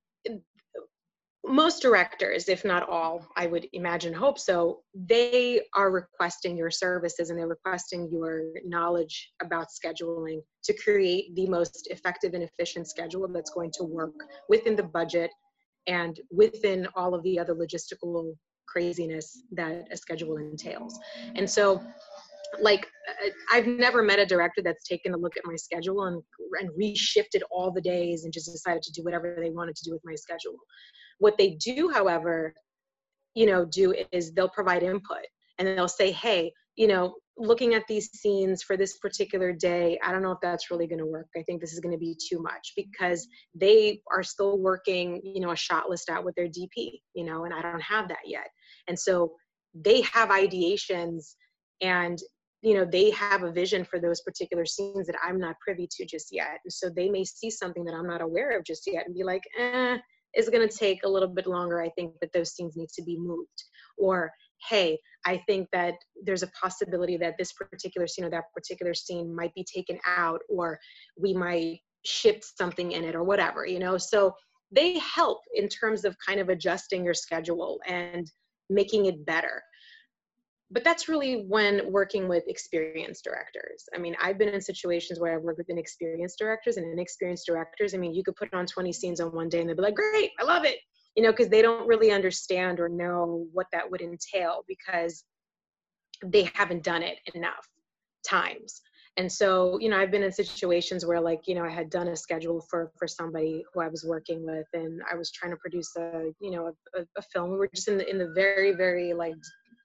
most 1.50 1.82
directors, 1.82 2.48
if 2.48 2.64
not 2.64 2.88
all, 2.88 3.28
I 3.36 3.48
would 3.48 3.68
imagine, 3.74 4.14
hope 4.14 4.38
so, 4.38 4.82
they 4.94 5.62
are 5.76 5.92
requesting 5.92 6.56
your 6.56 6.72
services 6.72 7.30
and 7.30 7.40
they're 7.40 7.48
requesting 7.48 8.10
your 8.12 8.44
knowledge 8.66 9.32
about 9.42 9.68
scheduling 9.68 10.42
to 10.64 10.74
create 10.74 11.36
the 11.36 11.48
most 11.48 11.88
effective 11.90 12.34
and 12.34 12.44
efficient 12.44 12.88
schedule 12.88 13.28
that's 13.28 13.52
going 13.52 13.72
to 13.76 13.84
work 13.84 14.14
within 14.48 14.76
the 14.76 14.84
budget 14.84 15.32
and 15.88 16.20
within 16.32 16.88
all 16.96 17.16
of 17.16 17.24
the 17.24 17.40
other 17.40 17.56
logistical 17.56 18.34
craziness 18.68 19.42
that 19.52 19.88
a 19.92 19.98
schedule 19.98 20.38
entails. 20.38 21.00
And 21.36 21.50
so 21.50 21.82
like 22.62 22.88
uh, 23.08 23.30
I've 23.52 23.68
never 23.68 24.02
met 24.02 24.20
a 24.20 24.26
director 24.26 24.62
that's 24.62 24.88
taken 24.88 25.14
a 25.14 25.18
look 25.18 25.38
at 25.38 25.44
my 25.46 25.56
schedule 25.56 26.06
and 26.06 26.22
and 26.60 26.70
reshifted 26.72 27.42
all 27.52 27.72
the 27.72 27.82
days 27.82 28.24
and 28.24 28.34
just 28.34 28.52
decided 28.52 28.82
to 28.84 28.92
do 28.92 29.04
whatever 29.04 29.38
they 29.40 29.52
wanted 29.52 29.76
to 29.76 29.86
do 29.86 29.92
with 29.92 30.02
my 30.04 30.16
schedule. 30.16 30.58
What 31.20 31.38
they 31.38 31.52
do, 31.52 31.90
however, 31.90 32.54
you 33.36 33.46
know, 33.46 33.66
do 33.66 33.94
is 34.12 34.34
they'll 34.34 34.50
provide 34.50 34.84
input 34.84 35.26
and 35.58 35.68
they'll 35.68 35.88
say, 35.88 36.12
hey, 36.12 36.52
you 36.76 36.88
know, 36.88 37.16
looking 37.38 37.74
at 37.74 37.88
these 37.88 38.10
scenes 38.12 38.64
for 38.64 38.76
this 38.76 38.98
particular 38.98 39.54
day, 39.54 40.00
I 40.04 40.12
don't 40.12 40.22
know 40.22 40.32
if 40.32 40.40
that's 40.42 40.72
really 40.72 40.88
going 40.88 41.00
to 41.00 41.06
work. 41.06 41.28
I 41.38 41.44
think 41.44 41.62
this 41.62 41.74
is 41.74 41.80
going 41.80 41.94
to 41.94 42.00
be 42.00 42.18
too 42.30 42.42
much 42.42 42.74
because 42.76 43.28
they 43.56 44.02
are 44.12 44.24
still 44.24 44.58
working, 44.60 45.22
you 45.24 45.40
know, 45.40 45.52
a 45.52 45.56
shot 45.56 45.90
list 45.90 46.10
out 46.10 46.26
with 46.26 46.36
their 46.36 46.48
DP, 46.48 47.00
you 47.14 47.24
know, 47.24 47.46
and 47.46 47.54
I 47.54 47.62
don't 47.62 47.82
have 47.82 48.10
that 48.10 48.26
yet. 48.26 48.48
And 48.88 48.98
so 48.98 49.34
they 49.74 50.02
have 50.02 50.30
ideations 50.30 51.36
and 51.82 52.20
you 52.62 52.74
know 52.74 52.86
they 52.86 53.10
have 53.12 53.44
a 53.44 53.52
vision 53.52 53.86
for 53.86 54.00
those 54.00 54.22
particular 54.22 54.66
scenes 54.66 55.08
that 55.08 55.16
i'm 55.24 55.40
not 55.40 55.56
privy 55.60 55.88
to 55.90 56.06
just 56.06 56.30
yet 56.32 56.60
and 56.64 56.74
so 56.74 56.90
they 56.90 57.10
may 57.10 57.24
see 57.24 57.50
something 57.50 57.86
that 57.86 57.94
i'm 57.94 58.08
not 58.08 58.22
aware 58.22 58.58
of 58.58 58.66
just 58.66 58.84
yet 58.92 59.06
and 59.06 59.16
be 59.16 59.24
like 59.24 59.44
eh 59.58 59.98
is 60.36 60.50
going 60.50 60.68
to 60.68 60.78
take 60.78 61.04
a 61.04 61.10
little 61.10 61.30
bit 61.30 61.48
longer. 61.48 61.82
I 61.82 61.89
think 61.89 62.13
that 62.22 62.32
those 62.34 62.54
scenes 62.54 62.76
need 62.76 62.89
to 62.96 63.04
be 63.04 63.18
moved. 63.18 63.63
Or, 63.98 64.32
hey, 64.70 64.98
I 65.26 65.42
think 65.48 65.68
that 65.74 65.96
there's 66.24 66.44
a 66.44 66.52
possibility 66.62 67.18
that 67.18 67.36
this 67.38 67.54
particular 67.54 68.08
scene 68.08 68.26
or 68.26 68.30
that 68.30 68.52
particular 68.54 68.94
scene 68.94 69.36
might 69.36 69.54
be 69.54 69.65
taken 69.65 70.00
out, 70.06 70.42
or 70.50 70.80
we 71.18 71.34
might 71.34 71.80
shift 72.06 72.46
something 72.58 72.92
in 72.92 73.04
it, 73.04 73.15
or 73.15 73.24
whatever, 73.24 73.65
you 73.65 73.80
know? 73.80 73.98
So 73.98 74.34
they 74.72 75.00
help 75.00 75.39
in 75.56 75.68
terms 75.68 76.06
of 76.06 76.15
kind 76.26 76.39
of 76.39 76.50
adjusting 76.50 77.04
your 77.04 77.13
schedule 77.13 77.80
and 77.88 78.30
making 78.70 79.08
it 79.08 79.26
better 79.26 79.62
but 80.72 80.84
that's 80.84 81.10
really 81.10 81.46
when 81.48 81.92
working 81.92 82.28
with 82.28 82.44
experienced 82.48 83.24
directors. 83.24 83.86
I 83.96 83.98
mean, 83.98 84.16
I've 84.22 84.38
been 84.38 84.50
in 84.50 84.62
situations 84.62 85.20
where 85.20 85.36
I've 85.36 85.42
worked 85.42 85.58
with 85.58 85.70
inexperienced 85.70 86.38
directors 86.38 86.78
and 86.78 86.86
inexperienced 86.92 87.48
directors. 87.48 87.94
I 87.94 87.98
mean, 87.98 88.14
you 88.14 88.24
could 88.24 88.36
put 88.36 88.54
on 88.54 88.68
20 88.68 88.94
scenes 88.94 89.20
on 89.20 89.32
one 89.32 89.50
day 89.50 89.62
and 89.62 89.70
they'd 89.70 89.76
be 89.76 89.82
like, 89.82 89.96
great, 89.96 90.32
I 90.40 90.44
love 90.44 90.66
it. 90.66 90.78
You 91.16 91.24
know, 91.24 91.32
because 91.32 91.50
they 91.50 91.64
don't 91.64 91.88
really 91.88 92.12
understand 92.12 92.80
or 92.80 92.88
know 92.88 93.48
what 93.52 93.66
that 93.74 93.90
would 93.90 94.02
entail 94.02 94.64
because 94.68 95.24
they 96.24 96.50
haven't 96.54 96.84
done 96.84 97.02
it 97.02 97.18
enough 97.34 97.68
times. 98.28 98.82
And 99.18 99.30
so, 99.30 99.80
you 99.80 99.90
know, 99.90 99.98
I've 99.98 100.12
been 100.12 100.24
in 100.24 100.32
situations 100.32 101.06
where 101.06 101.20
like, 101.20 101.42
you 101.48 101.56
know, 101.56 101.66
I 101.66 101.70
had 101.70 101.90
done 101.90 102.10
a 102.10 102.16
schedule 102.16 102.62
for 102.70 102.92
for 102.98 103.08
somebody 103.08 103.66
who 103.74 103.82
I 103.82 103.88
was 103.88 104.06
working 104.06 104.46
with 104.46 104.68
and 104.74 105.02
I 105.12 105.16
was 105.16 105.32
trying 105.32 105.52
to 105.52 105.58
produce 105.58 105.94
a, 105.98 106.32
you 106.40 106.52
know, 106.52 106.72
a, 106.96 107.02
a 107.18 107.22
film. 107.34 107.52
We 107.52 107.58
were 107.58 107.70
just 107.74 107.88
in 107.88 107.98
the 107.98 108.10
in 108.10 108.18
the 108.18 108.32
very, 108.36 108.74
very 108.74 109.14
like 109.14 109.36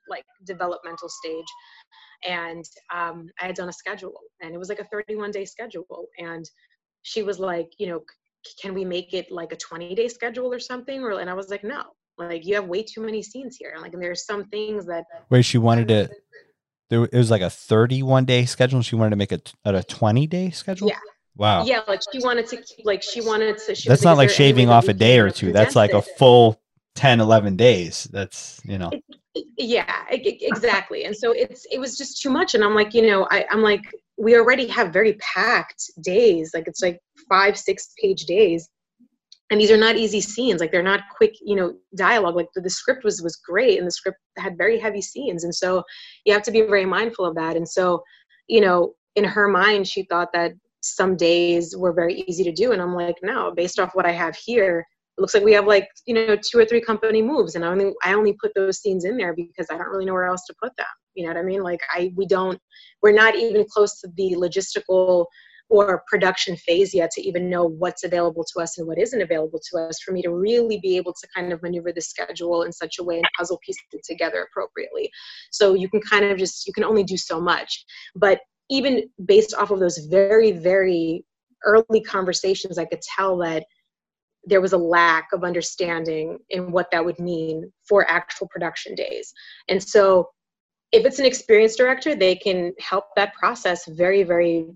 like 0.09 0.25
developmental 0.47 1.09
stage. 1.09 1.47
And 2.27 2.65
um, 2.95 3.29
i 3.41 3.47
had 3.47 3.55
done 3.55 3.69
a 3.69 3.73
schedule 3.73 4.19
and 4.41 4.55
it 4.55 4.59
was 4.59 4.69
like 4.69 4.81
a 4.81 4.85
31 4.85 5.31
day 5.31 5.45
schedule. 5.45 6.07
And 6.19 6.49
she 7.03 7.23
was 7.23 7.39
like 7.39 7.69
you 7.79 7.87
know 7.87 8.03
can 8.61 8.75
we 8.75 8.85
make 8.85 9.15
it 9.15 9.31
like 9.31 9.53
a 9.53 9.57
20 9.57 9.95
day 9.95 10.09
schedule 10.09 10.53
or 10.53 10.59
something? 10.59 11.03
Or 11.03 11.21
and 11.21 11.31
i 11.31 11.35
was 11.35 11.49
like 11.49 11.65
no. 11.65 11.83
Like 12.17 12.47
you 12.47 12.55
have 12.55 12.67
way 12.67 12.83
too 12.83 13.01
many 13.01 13.23
scenes 13.23 13.57
here. 13.57 13.73
And 13.75 13.83
like 13.83 13.93
and 13.93 14.03
there's 14.03 14.25
some 14.25 14.45
things 14.45 14.87
that 14.87 15.05
where 15.29 15.43
she 15.43 15.59
wanted 15.59 15.89
to 15.89 16.11
there 16.91 17.05
it 17.05 17.15
was 17.15 17.31
like 17.31 17.43
a 17.43 17.51
31 17.51 18.25
day 18.25 18.45
schedule 18.45 18.83
she 18.83 18.97
wanted 18.97 19.11
to 19.11 19.17
make 19.17 19.33
it 19.33 19.53
at 19.65 19.75
a 19.75 19.83
20 19.83 20.27
day 20.27 20.51
schedule? 20.51 20.89
Yeah. 20.89 20.99
Wow. 21.37 21.65
Yeah 21.65 21.81
like 21.89 22.01
she 22.13 22.21
wanted 22.21 22.47
to 22.49 22.57
keep 22.57 22.85
like 22.85 23.03
she 23.03 23.21
wanted 23.21 23.59
to 23.59 23.75
she 23.75 23.89
that's 23.89 24.05
not 24.05 24.17
like 24.17 24.29
"Is 24.29 24.35
shaving 24.35 24.69
off 24.69 24.89
a 24.89 24.95
day 24.95 25.19
or 25.19 25.31
two. 25.31 25.53
that's 25.53 25.75
like 25.75 25.93
a 25.93 26.03
full 26.03 26.61
10 26.95 27.21
11 27.21 27.57
days. 27.57 28.05
That's 28.13 28.61
you 28.65 28.79
know 28.79 28.91
yeah 29.57 30.05
exactly 30.11 31.05
and 31.05 31.17
so 31.17 31.33
it's 31.33 31.67
it 31.71 31.79
was 31.79 31.97
just 31.97 32.21
too 32.23 32.31
much 32.31 32.55
and 32.55 32.63
i'm 32.63 32.75
like 32.75 32.95
you 32.95 33.03
know 33.03 33.27
I, 33.31 33.45
i'm 33.51 33.63
like 33.63 33.83
we 34.17 34.37
already 34.37 34.67
have 34.69 34.93
very 34.93 35.15
packed 35.15 35.91
days 36.03 36.53
like 36.55 36.69
it's 36.69 36.83
like 36.83 37.01
five 37.29 37.59
six 37.59 37.93
page 38.01 38.27
days 38.27 38.69
and 39.51 39.61
these 39.61 39.71
are 39.71 39.77
not 39.77 39.97
easy 39.97 40.21
scenes 40.21 40.61
like 40.61 40.71
they're 40.71 40.83
not 40.83 41.03
quick 41.17 41.35
you 41.43 41.57
know 41.57 41.75
dialogue 41.97 42.37
like 42.37 42.49
the, 42.55 42.61
the 42.61 42.71
script 42.71 43.03
was 43.05 43.23
was 43.23 43.37
great 43.37 43.79
and 43.79 43.87
the 43.87 43.91
script 43.91 44.19
had 44.39 44.57
very 44.57 44.79
heavy 44.79 45.03
scenes 45.03 45.45
and 45.45 45.55
so 45.55 45.83
you 46.25 46.33
have 46.33 46.43
to 46.43 46.53
be 46.53 46.63
very 46.63 46.85
mindful 46.87 47.25
of 47.25 47.35
that 47.35 47.57
and 47.57 47.69
so 47.69 48.03
you 48.49 48.61
know 48.61 48.95
in 49.17 49.25
her 49.25 49.49
mind 49.49 49.87
she 49.87 50.05
thought 50.05 50.29
that 50.33 50.53
some 50.81 51.17
days 51.17 51.77
were 51.77 51.93
very 51.93 52.23
easy 52.29 52.45
to 52.45 52.53
do 52.53 52.73
and 52.73 52.81
i'm 52.81 52.95
like 52.95 53.17
no 53.23 53.53
based 53.55 53.81
off 53.81 53.95
what 53.95 54.07
i 54.07 54.13
have 54.13 54.37
here 54.37 54.87
looks 55.19 55.35
like 55.35 55.45
we 55.45 55.53
have 55.53 55.67
like 55.67 55.89
you 56.07 56.15
know 56.15 56.37
two 56.37 56.59
or 56.59 56.65
three 56.65 56.81
company 56.81 57.23
moves 57.23 57.55
and 57.55 57.65
i 57.65 57.69
only 57.69 57.93
i 58.05 58.13
only 58.13 58.35
put 58.41 58.53
those 58.55 58.81
scenes 58.81 59.05
in 59.05 59.17
there 59.17 59.35
because 59.35 59.67
i 59.71 59.77
don't 59.77 59.89
really 59.89 60.05
know 60.05 60.13
where 60.13 60.27
else 60.27 60.45
to 60.47 60.55
put 60.63 60.77
them 60.77 60.87
you 61.15 61.25
know 61.25 61.33
what 61.33 61.39
i 61.39 61.43
mean? 61.43 61.63
Like 61.63 61.81
i 61.95 62.13
we 62.17 62.27
don't 62.27 62.61
we're 63.03 63.13
not 63.13 63.37
even 63.37 63.65
close 63.69 64.01
to 64.01 64.09
the 64.17 64.35
logistical 64.37 65.27
or 65.71 66.03
production 66.09 66.57
phase 66.57 66.93
yet 66.93 67.11
to 67.11 67.27
even 67.27 67.49
know 67.49 67.65
what's 67.65 68.05
available 68.05 68.45
to 68.45 68.63
us 68.63 68.77
and 68.77 68.87
what 68.87 68.99
isn't 68.99 69.23
available 69.23 69.61
to 69.71 69.81
us 69.81 69.99
for 70.05 70.13
me 70.13 70.21
to 70.21 70.31
really 70.31 70.79
be 70.79 70.97
able 70.97 71.13
to 71.13 71.27
kind 71.35 71.53
of 71.53 71.63
maneuver 71.63 71.91
the 71.91 72.01
schedule 72.01 72.65
in 72.65 72.73
such 72.73 72.99
a 72.99 73.03
way 73.03 73.17
and 73.17 73.27
puzzle 73.37 73.59
piece 73.65 73.77
it 73.93 74.03
together 74.05 74.47
appropriately. 74.51 75.11
So 75.53 75.73
you 75.73 75.89
can 75.89 76.03
kind 76.03 76.27
of 76.27 76.37
just 76.37 76.67
you 76.67 76.73
can 76.75 76.85
only 76.85 77.03
do 77.03 77.17
so 77.17 77.41
much. 77.41 77.85
But 78.15 78.41
even 78.71 79.05
based 79.25 79.55
off 79.55 79.71
of 79.71 79.81
those 79.81 79.99
very 80.11 80.53
very 80.53 81.25
early 81.65 82.01
conversations 82.03 82.79
i 82.79 82.85
could 82.85 83.01
tell 83.17 83.37
that 83.39 83.65
there 84.47 84.61
was 84.61 84.73
a 84.73 84.79
lack 84.79 85.29
of 85.33 85.45
understanding 85.45 86.39
in 86.51 86.71
what 86.71 86.91
that 86.91 87.05
would 87.05 87.19
mean 87.19 87.73
for 87.89 88.09
actual 88.11 88.49
production 88.49 88.95
days. 88.95 89.33
And 89.69 89.83
so 89.83 90.29
if 90.93 91.05
it's 91.05 91.19
an 91.19 91.25
experienced 91.25 91.79
director 91.79 92.15
they 92.15 92.37
can 92.37 92.73
help 92.79 93.05
that 93.17 93.35
process 93.35 93.87
very 93.87 94.23
very 94.23 94.67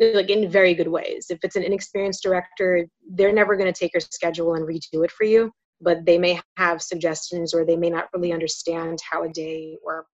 like 0.00 0.30
in 0.30 0.48
very 0.48 0.74
good 0.74 0.86
ways. 0.86 1.26
If 1.28 1.40
it's 1.42 1.56
an 1.56 1.64
inexperienced 1.64 2.22
director 2.22 2.86
they're 3.14 3.32
never 3.32 3.56
going 3.56 3.72
to 3.72 3.78
take 3.78 3.92
your 3.92 4.00
schedule 4.00 4.54
and 4.54 4.66
redo 4.66 5.04
it 5.04 5.10
for 5.10 5.24
you 5.24 5.52
but 5.80 6.04
they 6.04 6.18
may 6.18 6.40
have 6.56 6.82
suggestions 6.82 7.54
or 7.54 7.64
they 7.64 7.76
may 7.76 7.90
not 7.90 8.08
really 8.12 8.32
understand 8.32 8.98
how 9.08 9.22
a 9.24 9.28
day 9.28 9.76
or 9.84 10.06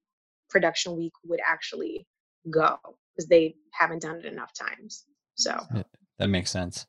production 0.50 0.96
week 0.96 1.12
would 1.24 1.40
actually 1.46 2.06
go 2.50 2.76
because 3.14 3.28
they 3.28 3.54
haven't 3.72 4.02
done 4.02 4.16
it 4.16 4.26
enough 4.26 4.52
times 4.52 5.04
so. 5.34 5.58
That 6.18 6.28
makes 6.28 6.50
sense. 6.50 6.86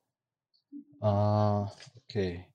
Uh 1.01 1.65
okay 2.09 2.47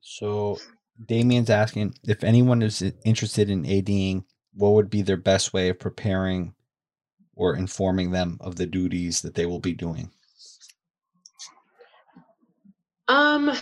so 0.00 0.58
damien's 1.06 1.50
asking 1.50 1.94
if 2.04 2.24
anyone 2.24 2.62
is 2.62 2.82
interested 3.04 3.50
in 3.50 3.66
ading 3.66 4.24
what 4.54 4.72
would 4.72 4.90
be 4.90 5.02
their 5.02 5.16
best 5.16 5.52
way 5.52 5.68
of 5.68 5.78
preparing 5.78 6.54
or 7.34 7.56
informing 7.56 8.10
them 8.10 8.36
of 8.40 8.56
the 8.56 8.66
duties 8.66 9.22
that 9.22 9.34
they 9.34 9.46
will 9.46 9.60
be 9.60 9.72
doing 9.72 10.10
Um, 13.12 13.52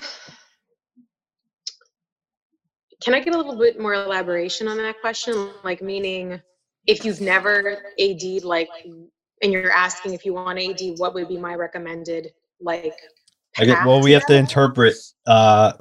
can 3.03 3.15
I 3.15 3.21
get 3.21 3.35
a 3.35 3.37
little 3.37 3.59
bit 3.59 3.81
more 3.81 3.95
elaboration 3.95 4.69
on 4.69 4.77
that 4.77 5.01
question? 5.01 5.51
Like, 5.65 5.83
meaning, 5.83 6.41
if 6.87 7.05
you've 7.05 7.21
never 7.21 7.79
AD'd, 7.99 8.45
like, 8.45 8.69
and 9.43 9.53
you're 9.53 9.73
asking 9.73 10.15
if 10.15 10.25
you 10.25 10.35
want 10.35 10.61
AD, 10.61 10.99
what 10.99 11.15
would 11.15 11.29
be 11.29 11.37
my 11.37 11.55
recommended, 11.55 12.33
like, 12.61 12.95
I 13.61 13.65
get, 13.67 13.87
well 13.87 14.03
we 14.03 14.13
have 14.13 14.27
to 14.27 14.35
interpret 14.35 14.95
uh 15.27 15.75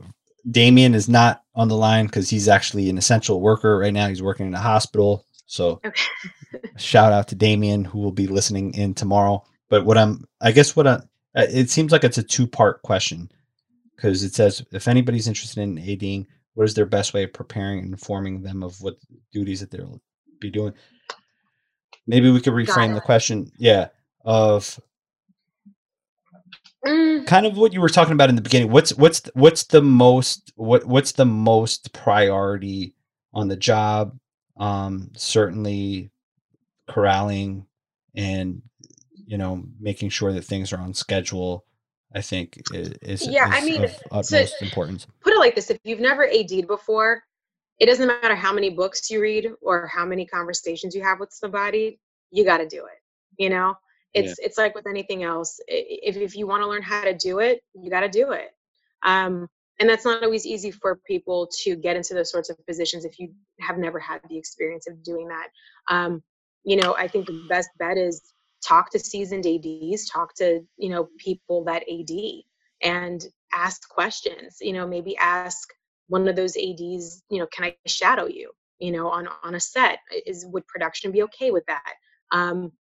damien 0.50 0.96
is 0.96 1.10
not 1.10 1.44
on 1.56 1.68
the 1.68 1.78
line 1.78 2.06
because 2.06 2.30
he's 2.30 2.48
actually 2.48 2.89
an 2.89 2.98
essential 2.98 3.42
worker 3.42 3.78
right 3.78 3.94
now 3.94 4.08
he's 4.08 4.22
working 4.22 4.48
in 4.48 4.54
a 4.54 4.60
hospital 4.60 5.26
so 5.46 5.82
Okay. 5.84 6.02
shout 6.78 7.12
out 7.12 7.28
to 7.30 7.36
Damien 7.36 7.84
who 7.84 8.00
will 8.00 8.12
be 8.12 8.28
listening 8.28 8.74
in 8.74 8.94
tomorrow. 8.94 9.44
But 9.70 9.86
what 9.86 9.98
I'm, 9.98 10.26
I 10.42 10.52
guess 10.52 10.76
what 10.76 10.88
I, 10.88 11.02
it 11.36 11.70
seems 11.70 11.92
like 11.92 12.04
it's 12.04 12.18
a 12.18 12.24
two 12.24 12.48
part 12.48 12.82
question 12.82 13.32
because 13.96 14.24
it 14.24 14.34
says 14.34 14.63
if 14.72 14.88
anybody's 14.88 15.28
interested 15.28 15.62
in 15.62 15.78
ADing, 15.78 16.28
what 16.54 16.65
is 16.65 16.74
their 16.74 16.86
best 16.86 17.13
way 17.13 17.24
of 17.24 17.34
preparing 17.34 17.80
and 17.80 17.92
informing 17.92 18.42
them 18.42 18.63
of 18.63 18.82
what 18.82 18.98
duties 19.32 19.60
that 19.60 19.72
they'll 19.72 20.02
be 20.39 20.50
doing? 20.50 20.74
Maybe 22.08 22.32
we 22.32 22.42
could 22.42 22.54
reframe 22.54 22.96
the 22.96 23.02
question, 23.02 23.52
yeah, 23.58 23.89
of 24.26 24.80
Mm, 26.86 27.28
kind 27.28 27.46
of 27.46 27.58
what 27.58 27.74
you 27.74 27.82
were 27.82 27.89
talking 27.89 28.13
about 28.13 28.30
in 28.30 28.36
the 28.36 28.42
beginning. 28.42 28.72
What's 28.72 28.94
what's 28.96 29.24
what's 29.34 29.63
the 29.65 29.82
most 29.82 30.54
what 30.56 30.86
what's 30.86 31.12
the 31.13 31.26
most 31.26 31.92
priority 31.92 32.94
on 33.34 33.50
the 33.50 33.58
job? 33.58 34.18
Um, 34.58 35.12
certainly 35.15 36.12
corralling 36.88 37.65
and 38.15 38.62
you 39.26 39.38
know 39.38 39.63
making 39.80 40.10
sure 40.10 40.34
that 40.34 40.44
things 40.44 40.72
are 40.72 40.80
on 40.80 40.94
schedule. 40.94 41.65
I 42.13 42.22
think 42.22 42.60
is 42.74 43.28
Yeah, 43.28 43.48
I 43.52 43.63
mean, 43.63 43.84
of 43.84 43.96
utmost 44.12 44.62
importance. 44.62 45.06
put 45.22 45.34
it 45.34 45.39
like 45.39 45.56
this: 45.56 45.70
if 45.70 45.80
you've 45.84 46.00
never 46.00 46.26
AD'd 46.26 46.65
before, 46.65 47.24
it 47.78 47.86
doesn't 47.86 48.08
matter 48.08 48.36
how 48.36 48.52
many 48.52 48.70
books 48.70 49.10
you 49.10 49.22
read 49.22 49.52
or 49.62 49.86
how 49.88 50.06
many 50.06 50.26
conversations 50.26 50.96
you 50.96 51.04
have 51.04 51.20
with 51.20 51.32
somebody. 51.32 52.00
You 52.32 52.46
got 52.46 52.58
to 52.58 52.68
do 52.68 52.86
it. 52.86 53.00
You 53.38 53.50
know, 53.50 53.76
it's 54.13 54.39
it's 54.39 54.58
like 54.58 54.76
with 54.76 54.88
anything 54.88 55.24
else. 55.24 55.60
If 55.67 56.17
if 56.17 56.36
you 56.36 56.48
want 56.48 56.63
to 56.63 56.67
learn 56.67 56.82
how 56.82 57.04
to 57.04 57.15
do 57.15 57.39
it, 57.39 57.62
you 57.74 57.89
got 57.89 58.02
to 58.02 58.10
do 58.10 58.32
it. 58.32 58.50
Um, 59.04 59.48
and 59.80 59.89
that's 59.89 60.06
not 60.06 60.24
always 60.24 60.45
easy 60.45 60.72
for 60.72 61.00
people 61.08 61.50
to 61.63 61.76
get 61.76 61.95
into 61.95 62.13
those 62.13 62.32
sorts 62.32 62.50
of 62.50 62.58
positions 62.67 63.06
if 63.06 63.17
you 63.17 63.32
have 63.62 63.78
never 63.78 64.00
had 64.00 64.19
the 64.30 64.38
experience 64.38 64.88
of 64.88 65.02
doing 65.04 65.30
that. 65.30 65.48
Um, 65.89 66.22
you 66.65 66.76
know, 66.76 66.95
I 66.98 67.08
think 67.08 67.28
the 67.28 67.45
best 67.48 67.69
bet 67.78 67.98
is 67.98 68.34
talk 68.65 68.91
to 68.91 69.00
seasoned 69.00 69.45
ADs, 69.45 70.10
talk 70.10 70.36
to 70.36 70.62
you 70.78 70.89
know 70.89 71.10
people 71.17 71.63
that 71.65 71.84
AD, 71.89 72.43
and 72.82 73.26
ask 73.54 73.88
questions. 73.89 74.58
You 74.60 74.74
know, 74.74 74.88
maybe 74.88 75.15
ask 75.17 75.69
one 76.10 76.28
of 76.28 76.36
those 76.36 76.58
ads 76.58 77.24
you 77.30 77.39
know 77.39 77.48
can 77.48 77.65
i 77.65 77.76
shadow 77.88 78.26
you 78.26 78.52
you 78.80 78.91
know 78.91 79.08
on 79.08 79.28
on 79.43 79.56
a 79.56 79.60
set 79.60 80.00
is 80.26 80.45
would 80.52 80.67
production 80.67 81.12
be 81.12 81.24
okay 81.24 81.52
with 81.52 81.65
that 81.67 81.93
um 82.32 82.72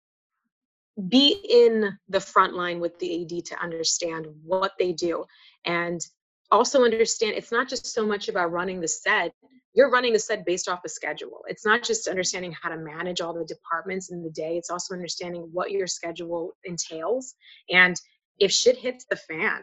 be 1.08 1.40
in 1.48 1.96
the 2.08 2.20
front 2.20 2.54
line 2.54 2.80
with 2.80 2.98
the 2.98 3.22
ad 3.22 3.44
to 3.44 3.62
understand 3.62 4.26
what 4.44 4.72
they 4.78 4.92
do 4.92 5.24
and 5.64 6.00
also 6.50 6.84
understand 6.84 7.34
it's 7.36 7.52
not 7.52 7.68
just 7.68 7.86
so 7.86 8.04
much 8.04 8.28
about 8.28 8.50
running 8.50 8.80
the 8.80 8.88
set 8.88 9.32
you're 9.74 9.90
running 9.90 10.12
the 10.12 10.18
set 10.18 10.44
based 10.44 10.68
off 10.68 10.80
a 10.84 10.88
schedule. 10.88 11.44
It's 11.46 11.64
not 11.64 11.84
just 11.84 12.08
understanding 12.08 12.52
how 12.52 12.70
to 12.70 12.76
manage 12.76 13.20
all 13.20 13.32
the 13.32 13.44
departments 13.44 14.10
in 14.10 14.22
the 14.22 14.30
day 14.30 14.56
it's 14.56 14.70
also 14.70 14.94
understanding 14.94 15.48
what 15.52 15.70
your 15.70 15.86
schedule 15.86 16.52
entails 16.64 17.34
and 17.70 17.94
if 18.38 18.50
shit 18.50 18.76
hits 18.76 19.04
the 19.08 19.16
fan 19.16 19.62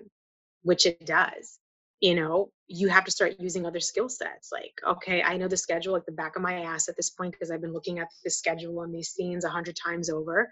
which 0.63 0.86
it 0.86 1.06
does 1.06 1.60
you 2.02 2.13
know 2.13 2.50
you 2.67 2.89
have 2.89 3.06
to 3.06 3.12
start 3.12 3.36
using 3.39 3.65
other 3.65 3.80
skill 3.80 4.10
sets 4.10 4.50
like 4.52 4.74
okay 4.86 5.21
i 5.24 5.38
know 5.38 5.48
the 5.48 5.56
schedule 5.56 5.93
like 5.93 6.06
the 6.06 6.12
back 6.12 6.36
of 6.36 6.41
my 6.41 6.62
ass 6.63 6.89
at 6.89 6.95
this 6.98 7.10
point 7.10 7.32
because 7.32 7.52
i've 7.52 7.62
been 7.62 7.74
looking 7.74 8.00
at 8.00 8.08
the 8.24 8.30
schedule 8.30 8.80
on 8.80 8.91
these 8.91 9.10
scenes 9.10 9.45
a 9.45 9.50
hundred 9.50 9.76
times 9.76 10.10
over 10.10 10.52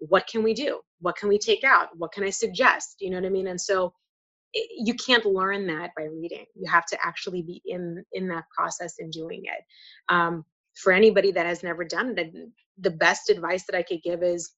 what 0.00 0.26
can 0.28 0.42
we 0.42 0.54
do? 0.54 0.80
What 1.00 1.16
can 1.16 1.28
we 1.30 1.38
take 1.38 1.64
out? 1.64 1.90
What 1.96 2.12
can 2.12 2.24
i 2.24 2.30
suggest? 2.30 2.96
You 3.00 3.10
know 3.10 3.18
what 3.18 3.26
i 3.26 3.30
mean? 3.30 3.48
And 3.48 3.60
so 3.60 3.94
i- 4.56 4.68
you 4.78 4.94
can't 4.94 5.26
learn 5.26 5.66
that 5.68 5.92
by 5.96 6.04
reading. 6.04 6.46
You 6.56 6.70
have 6.70 6.86
to 6.86 6.98
actually 7.04 7.42
be 7.42 7.62
in 7.66 8.04
in 8.12 8.28
that 8.28 8.44
process 8.56 8.96
and 9.00 9.12
doing 9.12 9.42
it. 9.44 9.64
Um, 10.14 10.44
for 10.82 10.92
anybody 10.92 11.32
that 11.32 11.46
has 11.46 11.62
never 11.64 11.84
done 11.84 12.16
it 12.18 12.34
the 12.78 12.90
best 12.90 13.30
advice 13.30 13.66
that 13.66 13.76
i 13.76 13.82
could 13.82 14.02
give 14.02 14.22
is 14.22 14.50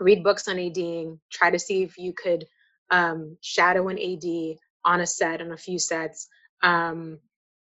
read 0.00 0.24
books 0.24 0.48
on 0.48 0.58
ading 0.60 1.20
try 1.32 1.50
to 1.50 1.60
see 1.60 1.84
if 1.84 1.98
you 1.98 2.14
could 2.14 2.46
um, 2.92 3.38
shadow 3.42 3.88
an 3.88 3.98
ad 3.98 4.56
on 4.86 5.02
a 5.02 5.08
set 5.08 5.42
on 5.42 5.52
a 5.52 5.58
few 5.58 5.80
sets. 5.80 6.28
Um, 6.62 7.20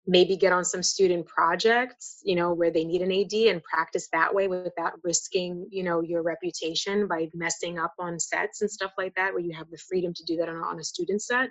maybe 0.08 0.38
get 0.38 0.54
on 0.54 0.63
some 0.63 0.84
student 0.84 1.26
projects 1.26 2.20
you 2.24 2.36
know 2.36 2.54
where 2.54 2.72
they 2.72 2.84
need 2.84 3.02
an 3.02 3.12
ad 3.12 3.34
and 3.34 3.63
practice 3.63 4.08
that 4.12 4.34
way 4.34 4.48
without 4.48 4.94
risking 5.04 5.65
you 5.72 5.84
know 5.84 6.02
your 6.02 6.22
reputation 6.22 7.08
by 7.08 7.28
messing 7.34 7.80
up 7.80 7.94
on 8.00 8.20
sets 8.20 8.62
and 8.62 8.70
stuff 8.70 8.91
like 8.98 9.13
that 9.15 9.34
where 9.34 9.41
you 9.41 9.54
have 9.54 9.70
the 9.72 9.78
freedom 9.78 10.13
to 10.13 10.24
do 10.26 10.36
that 10.38 10.50
on, 10.50 10.56
a- 10.56 10.68
on 10.68 10.80
a 10.80 10.84
student 10.84 11.22
set 11.22 11.50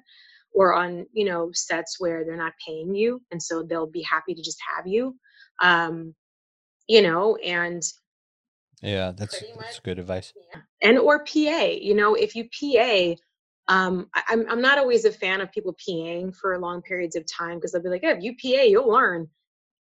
or 0.52 0.74
on 0.74 1.04
you 1.12 1.24
know 1.24 1.50
sets 1.52 1.96
where 1.98 2.24
they're 2.24 2.36
not 2.36 2.52
paying 2.64 2.94
you 2.94 3.20
and 3.30 3.42
so 3.42 3.62
they'll 3.62 3.90
be 3.90 4.02
happy 4.02 4.34
to 4.34 4.42
just 4.42 4.58
have 4.76 4.86
you 4.86 5.16
um, 5.62 6.14
you 6.86 7.02
know, 7.02 7.36
and 7.36 7.82
yeah, 8.82 9.12
that's, 9.16 9.42
that's 9.58 9.80
good 9.80 9.98
advice. 9.98 10.32
Yeah. 10.52 10.60
And 10.82 10.98
or 10.98 11.24
PA, 11.24 11.68
you 11.80 11.94
know, 11.94 12.14
if 12.14 12.34
you 12.34 12.44
PA, 12.44 13.14
um, 13.68 14.08
I, 14.14 14.22
am 14.30 14.40
I'm, 14.40 14.50
I'm 14.50 14.60
not 14.60 14.78
always 14.78 15.04
a 15.04 15.12
fan 15.12 15.40
of 15.40 15.50
people 15.50 15.74
PAing 15.74 16.34
for 16.36 16.58
long 16.58 16.82
periods 16.82 17.16
of 17.16 17.24
time 17.26 17.56
because 17.56 17.72
they'll 17.72 17.82
be 17.82 17.88
like, 17.88 18.02
yeah, 18.02 18.14
if 18.16 18.22
you 18.22 18.34
PA, 18.34 18.62
you'll 18.62 18.90
learn. 18.90 19.28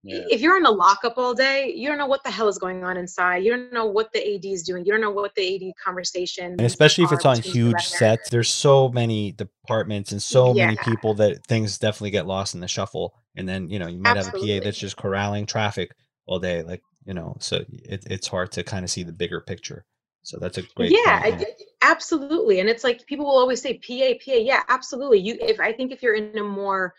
Yeah. 0.02 0.22
If 0.30 0.40
you're 0.40 0.56
in 0.56 0.64
a 0.64 0.70
lockup 0.70 1.18
all 1.18 1.34
day, 1.34 1.74
you 1.76 1.86
don't 1.86 1.98
know 1.98 2.06
what 2.06 2.24
the 2.24 2.30
hell 2.30 2.48
is 2.48 2.56
going 2.56 2.84
on 2.84 2.96
inside. 2.96 3.44
You 3.44 3.50
don't 3.50 3.72
know 3.72 3.84
what 3.84 4.10
the 4.12 4.34
AD 4.34 4.46
is 4.46 4.62
doing. 4.62 4.86
You 4.86 4.92
don't 4.92 5.02
know 5.02 5.10
what 5.10 5.34
the 5.34 5.68
AD 5.68 5.74
conversation. 5.82 6.52
And 6.52 6.62
especially 6.62 7.04
if 7.04 7.12
it's 7.12 7.26
on 7.26 7.38
huge 7.38 7.82
sets, 7.82 8.30
there's 8.30 8.48
so 8.48 8.88
many 8.88 9.32
departments 9.32 10.12
and 10.12 10.22
so 10.22 10.54
yeah. 10.54 10.66
many 10.66 10.78
people 10.78 11.14
that 11.14 11.46
things 11.46 11.76
definitely 11.76 12.12
get 12.12 12.26
lost 12.26 12.54
in 12.54 12.60
the 12.60 12.68
shuffle. 12.68 13.14
And 13.36 13.46
then 13.46 13.68
you 13.68 13.78
know 13.78 13.88
you 13.88 13.98
might 13.98 14.16
Absolutely. 14.16 14.48
have 14.48 14.58
a 14.58 14.60
PA 14.60 14.64
that's 14.64 14.78
just 14.78 14.96
corralling 14.96 15.44
traffic 15.44 15.94
all 16.26 16.38
day, 16.38 16.62
like 16.62 16.82
you 17.04 17.12
know. 17.12 17.36
So 17.38 17.64
it, 17.68 18.04
it's 18.06 18.26
hard 18.26 18.52
to 18.52 18.62
kind 18.62 18.84
of 18.84 18.90
see 18.90 19.02
the 19.02 19.12
bigger 19.12 19.40
picture. 19.40 19.84
So 20.22 20.38
that's 20.38 20.56
a 20.56 20.62
great. 20.62 20.92
Yeah, 20.92 21.20
I, 21.22 21.46
absolutely. 21.82 22.60
And 22.60 22.68
it's 22.68 22.84
like 22.84 23.06
people 23.06 23.26
will 23.26 23.38
always 23.38 23.60
say 23.60 23.74
PA, 23.74 24.14
PA. 24.24 24.38
Yeah, 24.38 24.62
absolutely. 24.68 25.18
You, 25.18 25.36
if 25.40 25.60
I 25.60 25.72
think 25.72 25.92
if 25.92 26.02
you're 26.02 26.14
in 26.14 26.36
a 26.38 26.44
more 26.44 26.94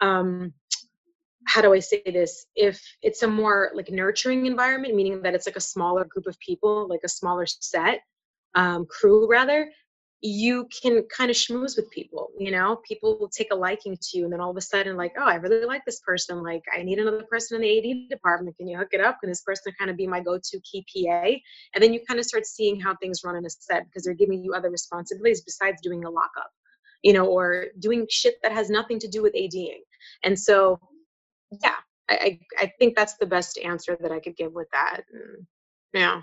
um 0.00 0.52
how 1.44 1.60
do 1.60 1.72
I 1.72 1.80
say 1.80 2.02
this? 2.06 2.46
If 2.54 2.80
it's 3.02 3.22
a 3.22 3.26
more 3.26 3.72
like 3.74 3.90
nurturing 3.90 4.46
environment, 4.46 4.94
meaning 4.94 5.22
that 5.22 5.34
it's 5.34 5.46
like 5.46 5.56
a 5.56 5.60
smaller 5.60 6.04
group 6.04 6.26
of 6.26 6.38
people, 6.38 6.86
like 6.88 7.00
a 7.04 7.08
smaller 7.08 7.46
set, 7.46 8.00
um, 8.54 8.86
crew 8.86 9.28
rather, 9.28 9.70
you 10.24 10.68
can 10.68 11.02
kind 11.14 11.30
of 11.30 11.36
schmooze 11.36 11.76
with 11.76 11.90
people, 11.90 12.30
you 12.38 12.52
know, 12.52 12.80
people 12.86 13.18
will 13.18 13.28
take 13.28 13.52
a 13.52 13.56
liking 13.56 13.96
to 14.00 14.18
you 14.18 14.24
and 14.24 14.32
then 14.32 14.40
all 14.40 14.50
of 14.50 14.56
a 14.56 14.60
sudden 14.60 14.96
like, 14.96 15.12
oh, 15.18 15.24
I 15.24 15.34
really 15.34 15.66
like 15.66 15.84
this 15.84 15.98
person. 15.98 16.44
Like 16.44 16.62
I 16.72 16.84
need 16.84 17.00
another 17.00 17.24
person 17.28 17.56
in 17.56 17.62
the 17.62 17.78
AD 17.78 18.08
department. 18.08 18.56
Can 18.56 18.68
you 18.68 18.78
hook 18.78 18.90
it 18.92 19.00
up? 19.00 19.18
Can 19.20 19.30
this 19.30 19.42
person 19.42 19.72
kind 19.76 19.90
of 19.90 19.96
be 19.96 20.06
my 20.06 20.20
go-to 20.20 20.60
key 20.60 20.86
PA? 20.94 21.32
And 21.74 21.82
then 21.82 21.92
you 21.92 22.00
kind 22.06 22.20
of 22.20 22.26
start 22.26 22.46
seeing 22.46 22.78
how 22.78 22.94
things 22.96 23.22
run 23.24 23.34
in 23.34 23.44
a 23.44 23.50
set 23.50 23.84
because 23.86 24.04
they're 24.04 24.14
giving 24.14 24.44
you 24.44 24.54
other 24.54 24.70
responsibilities 24.70 25.42
besides 25.42 25.82
doing 25.82 26.04
a 26.04 26.10
lockup, 26.10 26.52
you 27.02 27.12
know, 27.12 27.26
or 27.26 27.66
doing 27.80 28.06
shit 28.08 28.36
that 28.44 28.52
has 28.52 28.70
nothing 28.70 29.00
to 29.00 29.08
do 29.08 29.22
with 29.22 29.34
ADing. 29.34 29.82
And 30.22 30.38
so 30.38 30.78
yeah, 31.62 31.76
I, 32.08 32.38
I, 32.58 32.72
think 32.78 32.96
that's 32.96 33.14
the 33.14 33.26
best 33.26 33.58
answer 33.58 33.96
that 34.00 34.12
I 34.12 34.20
could 34.20 34.36
give 34.36 34.52
with 34.52 34.68
that. 34.72 35.02
And, 35.12 35.46
yeah. 35.92 36.22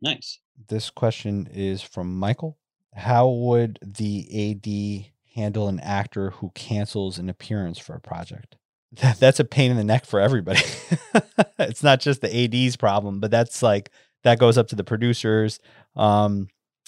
Nice. 0.00 0.38
This 0.68 0.90
question 0.90 1.48
is 1.52 1.82
from 1.82 2.18
Michael. 2.18 2.58
How 2.94 3.28
would 3.28 3.78
the 3.82 4.52
AD 4.52 5.12
handle 5.34 5.68
an 5.68 5.80
actor 5.80 6.30
who 6.30 6.50
cancels 6.54 7.18
an 7.18 7.28
appearance 7.28 7.78
for 7.78 7.94
a 7.94 8.00
project? 8.00 8.56
That, 9.02 9.18
that's 9.18 9.40
a 9.40 9.44
pain 9.44 9.72
in 9.72 9.76
the 9.76 9.82
neck 9.82 10.06
for 10.06 10.20
everybody. 10.20 10.60
it's 11.58 11.82
not 11.82 11.98
just 11.98 12.20
the 12.20 12.32
AD's 12.32 12.76
problem, 12.76 13.18
but 13.18 13.32
that's 13.32 13.60
like 13.60 13.90
that 14.22 14.38
goes 14.38 14.56
up 14.56 14.68
to 14.68 14.76
the 14.76 14.84
producers. 14.84 15.58
Um, 15.96 16.46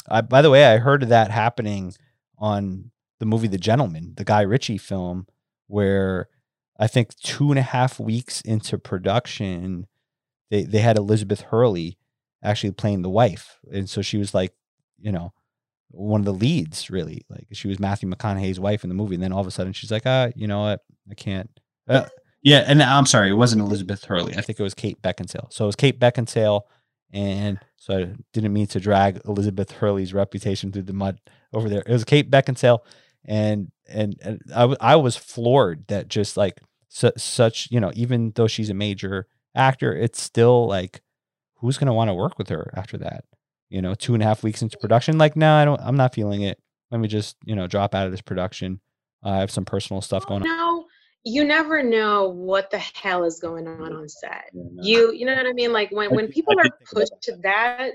I, 0.08 0.20
by 0.20 0.40
the 0.40 0.50
way, 0.50 0.66
I 0.66 0.78
heard 0.78 1.02
of 1.02 1.08
that 1.08 1.32
happening 1.32 1.94
on 2.38 2.92
the 3.18 3.26
movie 3.26 3.48
The 3.48 3.58
Gentlemen, 3.58 4.14
the 4.16 4.24
Guy 4.24 4.42
Ritchie 4.42 4.78
film, 4.78 5.26
where 5.66 6.28
I 6.78 6.86
think 6.86 7.14
two 7.16 7.50
and 7.50 7.58
a 7.58 7.62
half 7.62 7.98
weeks 7.98 8.40
into 8.40 8.78
production, 8.78 9.86
they 10.50 10.62
they 10.62 10.80
had 10.80 10.96
Elizabeth 10.96 11.40
Hurley 11.42 11.98
actually 12.42 12.72
playing 12.72 13.02
the 13.02 13.10
wife, 13.10 13.58
and 13.72 13.88
so 13.88 14.02
she 14.02 14.16
was 14.16 14.34
like, 14.34 14.52
you 14.98 15.10
know, 15.10 15.32
one 15.96 16.20
of 16.20 16.24
the 16.24 16.34
leads 16.34 16.90
really. 16.90 17.24
Like 17.28 17.46
she 17.52 17.68
was 17.68 17.80
Matthew 17.80 18.08
McConaughey's 18.08 18.60
wife 18.60 18.84
in 18.84 18.88
the 18.88 18.94
movie, 18.94 19.14
and 19.14 19.22
then 19.22 19.32
all 19.32 19.40
of 19.40 19.46
a 19.46 19.50
sudden 19.50 19.72
she's 19.72 19.90
like, 19.90 20.02
ah, 20.06 20.28
you 20.34 20.46
know 20.46 20.60
what, 20.60 20.80
I 21.10 21.14
can't. 21.14 21.50
Uh, 21.88 22.06
yeah, 22.42 22.64
and 22.66 22.82
I'm 22.82 23.06
sorry, 23.06 23.30
it 23.30 23.34
wasn't 23.34 23.62
Elizabeth 23.62 24.04
Hurley. 24.04 24.36
I 24.36 24.40
think 24.40 24.60
it 24.60 24.62
was 24.62 24.74
Kate 24.74 25.00
Beckinsale. 25.02 25.52
So 25.52 25.64
it 25.64 25.68
was 25.68 25.76
Kate 25.76 25.98
Beckinsale, 25.98 26.62
and 27.12 27.58
so 27.76 27.98
I 27.98 28.14
didn't 28.32 28.52
mean 28.52 28.66
to 28.68 28.80
drag 28.80 29.20
Elizabeth 29.24 29.72
Hurley's 29.72 30.14
reputation 30.14 30.72
through 30.72 30.82
the 30.82 30.92
mud 30.92 31.20
over 31.52 31.68
there. 31.68 31.82
It 31.86 31.92
was 31.92 32.04
Kate 32.04 32.30
Beckinsale, 32.30 32.80
and 33.24 33.70
and, 33.88 34.16
and 34.22 34.40
I, 34.54 34.76
I 34.80 34.96
was 34.96 35.16
floored 35.16 35.86
that 35.88 36.08
just 36.08 36.36
like 36.36 36.60
su- 36.88 37.12
such 37.16 37.68
you 37.70 37.80
know 37.80 37.92
even 37.94 38.32
though 38.34 38.46
she's 38.46 38.70
a 38.70 38.74
major 38.74 39.26
actor 39.54 39.94
it's 39.94 40.20
still 40.20 40.66
like 40.66 41.00
who's 41.56 41.78
going 41.78 41.86
to 41.86 41.92
want 41.92 42.08
to 42.08 42.14
work 42.14 42.38
with 42.38 42.48
her 42.48 42.70
after 42.74 42.98
that 42.98 43.24
you 43.68 43.82
know 43.82 43.94
two 43.94 44.14
and 44.14 44.22
a 44.22 44.26
half 44.26 44.42
weeks 44.42 44.62
into 44.62 44.76
production 44.78 45.18
like 45.18 45.36
no 45.36 45.54
i 45.54 45.64
don't 45.64 45.80
i'm 45.80 45.96
not 45.96 46.14
feeling 46.14 46.42
it 46.42 46.58
let 46.90 47.00
me 47.00 47.08
just 47.08 47.36
you 47.44 47.54
know 47.54 47.66
drop 47.66 47.94
out 47.94 48.06
of 48.06 48.12
this 48.12 48.20
production 48.20 48.80
uh, 49.24 49.30
i 49.30 49.36
have 49.38 49.50
some 49.50 49.64
personal 49.64 50.00
stuff 50.00 50.26
going 50.26 50.42
on 50.42 50.48
no 50.48 50.84
you 51.24 51.44
never 51.44 51.82
know 51.82 52.28
what 52.28 52.70
the 52.70 52.78
hell 52.78 53.24
is 53.24 53.40
going 53.40 53.66
on 53.66 53.92
on 53.92 54.08
set 54.08 54.44
yeah, 54.52 54.62
no. 54.72 54.82
you 54.82 55.12
you 55.12 55.26
know 55.26 55.34
what 55.34 55.46
i 55.46 55.52
mean 55.52 55.72
like 55.72 55.90
when 55.90 56.14
when 56.14 56.28
people 56.28 56.54
are 56.58 56.70
pushed 56.92 57.20
to 57.22 57.36
that 57.42 57.92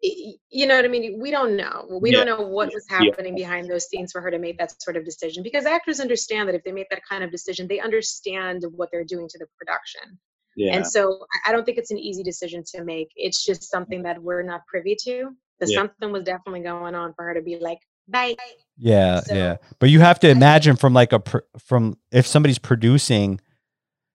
you 0.00 0.66
know 0.66 0.76
what 0.76 0.84
I 0.84 0.88
mean? 0.88 1.18
We 1.20 1.30
don't 1.30 1.56
know. 1.56 1.98
We 2.00 2.10
yeah. 2.10 2.18
don't 2.18 2.26
know 2.26 2.46
what 2.46 2.72
was 2.72 2.86
happening 2.88 3.36
yeah. 3.36 3.44
behind 3.44 3.68
those 3.68 3.88
scenes 3.88 4.12
for 4.12 4.20
her 4.20 4.30
to 4.30 4.38
make 4.38 4.58
that 4.58 4.80
sort 4.80 4.96
of 4.96 5.04
decision 5.04 5.42
because 5.42 5.66
actors 5.66 5.98
understand 5.98 6.48
that 6.48 6.54
if 6.54 6.62
they 6.62 6.72
make 6.72 6.88
that 6.90 7.02
kind 7.08 7.24
of 7.24 7.30
decision, 7.30 7.66
they 7.66 7.80
understand 7.80 8.64
what 8.76 8.90
they're 8.92 9.04
doing 9.04 9.28
to 9.28 9.38
the 9.38 9.46
production. 9.58 10.18
Yeah. 10.58 10.74
And 10.74 10.84
so 10.84 11.24
I 11.46 11.52
don't 11.52 11.64
think 11.64 11.78
it's 11.78 11.92
an 11.92 11.98
easy 11.98 12.24
decision 12.24 12.64
to 12.74 12.82
make. 12.82 13.10
It's 13.14 13.44
just 13.44 13.70
something 13.70 14.02
that 14.02 14.20
we're 14.20 14.42
not 14.42 14.66
privy 14.66 14.96
to. 15.04 15.30
That 15.60 15.70
yeah. 15.70 15.78
something 15.78 16.10
was 16.10 16.24
definitely 16.24 16.62
going 16.62 16.96
on 16.96 17.14
for 17.14 17.24
her 17.26 17.34
to 17.34 17.42
be 17.42 17.58
like, 17.60 17.78
bye. 18.08 18.34
Yeah, 18.76 19.20
so, 19.20 19.34
yeah. 19.34 19.56
But 19.78 19.90
you 19.90 20.00
have 20.00 20.18
to 20.20 20.28
imagine 20.28 20.74
from 20.74 20.94
like 20.94 21.12
a 21.12 21.22
from 21.58 21.96
if 22.10 22.26
somebody's 22.26 22.58
producing 22.58 23.40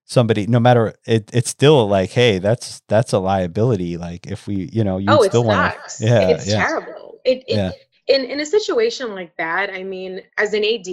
somebody 0.06 0.46
no 0.46 0.60
matter 0.60 0.92
it 1.06 1.30
it's 1.32 1.48
still 1.48 1.88
like 1.88 2.10
hey 2.10 2.38
that's 2.38 2.82
that's 2.88 3.14
a 3.14 3.18
liability 3.18 3.96
like 3.96 4.26
if 4.26 4.46
we 4.46 4.68
you 4.70 4.84
know 4.84 4.98
you 4.98 5.06
oh, 5.08 5.22
still 5.22 5.44
want 5.44 5.74
to 5.88 6.04
yeah 6.04 6.28
it's 6.28 6.46
yeah. 6.46 6.66
terrible 6.66 7.18
it, 7.24 7.38
it 7.48 7.56
yeah. 7.56 7.70
in 8.14 8.22
in 8.26 8.38
a 8.38 8.44
situation 8.44 9.14
like 9.14 9.34
that 9.38 9.70
i 9.70 9.82
mean 9.82 10.20
as 10.36 10.52
an 10.52 10.62
ad 10.62 10.86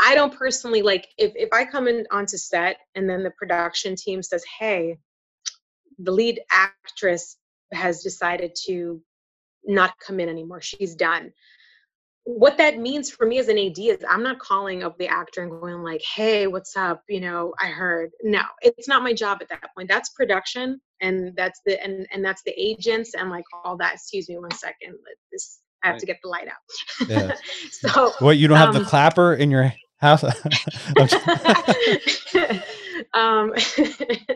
i 0.00 0.14
don't 0.14 0.36
personally 0.36 0.82
like 0.82 1.08
if 1.18 1.32
if 1.34 1.48
i 1.52 1.64
come 1.64 1.88
in 1.88 2.06
onto 2.10 2.36
set 2.36 2.78
and 2.94 3.08
then 3.08 3.22
the 3.22 3.30
production 3.32 3.94
team 3.96 4.22
says 4.22 4.44
hey 4.58 4.96
the 5.98 6.12
lead 6.12 6.40
actress 6.50 7.36
has 7.72 8.02
decided 8.02 8.52
to 8.66 9.00
not 9.64 9.92
come 9.98 10.20
in 10.20 10.28
anymore 10.28 10.60
she's 10.60 10.94
done 10.94 11.32
what 12.28 12.58
that 12.58 12.78
means 12.78 13.10
for 13.10 13.26
me 13.26 13.38
as 13.38 13.48
an 13.48 13.58
AD 13.58 13.78
is 13.78 14.04
I'm 14.06 14.22
not 14.22 14.38
calling 14.38 14.82
up 14.82 14.98
the 14.98 15.08
actor 15.08 15.40
and 15.40 15.50
going 15.50 15.82
like, 15.82 16.02
"Hey, 16.02 16.46
what's 16.46 16.76
up? 16.76 17.02
You 17.08 17.20
know, 17.20 17.54
I 17.58 17.68
heard." 17.68 18.10
No, 18.22 18.42
it's 18.60 18.86
not 18.86 19.02
my 19.02 19.14
job 19.14 19.38
at 19.40 19.48
that 19.48 19.74
point. 19.74 19.88
That's 19.88 20.10
production, 20.10 20.78
and 21.00 21.34
that's 21.36 21.58
the 21.64 21.82
and 21.82 22.06
and 22.12 22.22
that's 22.22 22.42
the 22.42 22.52
agents 22.60 23.14
and 23.14 23.30
like 23.30 23.46
all 23.64 23.78
that. 23.78 23.94
Excuse 23.94 24.28
me, 24.28 24.36
one 24.36 24.50
second. 24.50 24.96
This 25.32 25.60
I 25.82 25.86
have 25.86 25.94
right. 25.94 26.00
to 26.00 26.06
get 26.06 26.18
the 26.22 26.28
light 26.28 26.48
out. 26.48 27.08
Yeah. 27.08 27.34
so 27.70 28.12
what? 28.18 28.36
You 28.36 28.46
don't 28.46 28.58
have 28.58 28.76
um, 28.76 28.82
the 28.82 28.88
clapper 28.88 29.32
in 29.32 29.50
your 29.50 29.72
house? 29.98 30.24
um, 33.14 33.52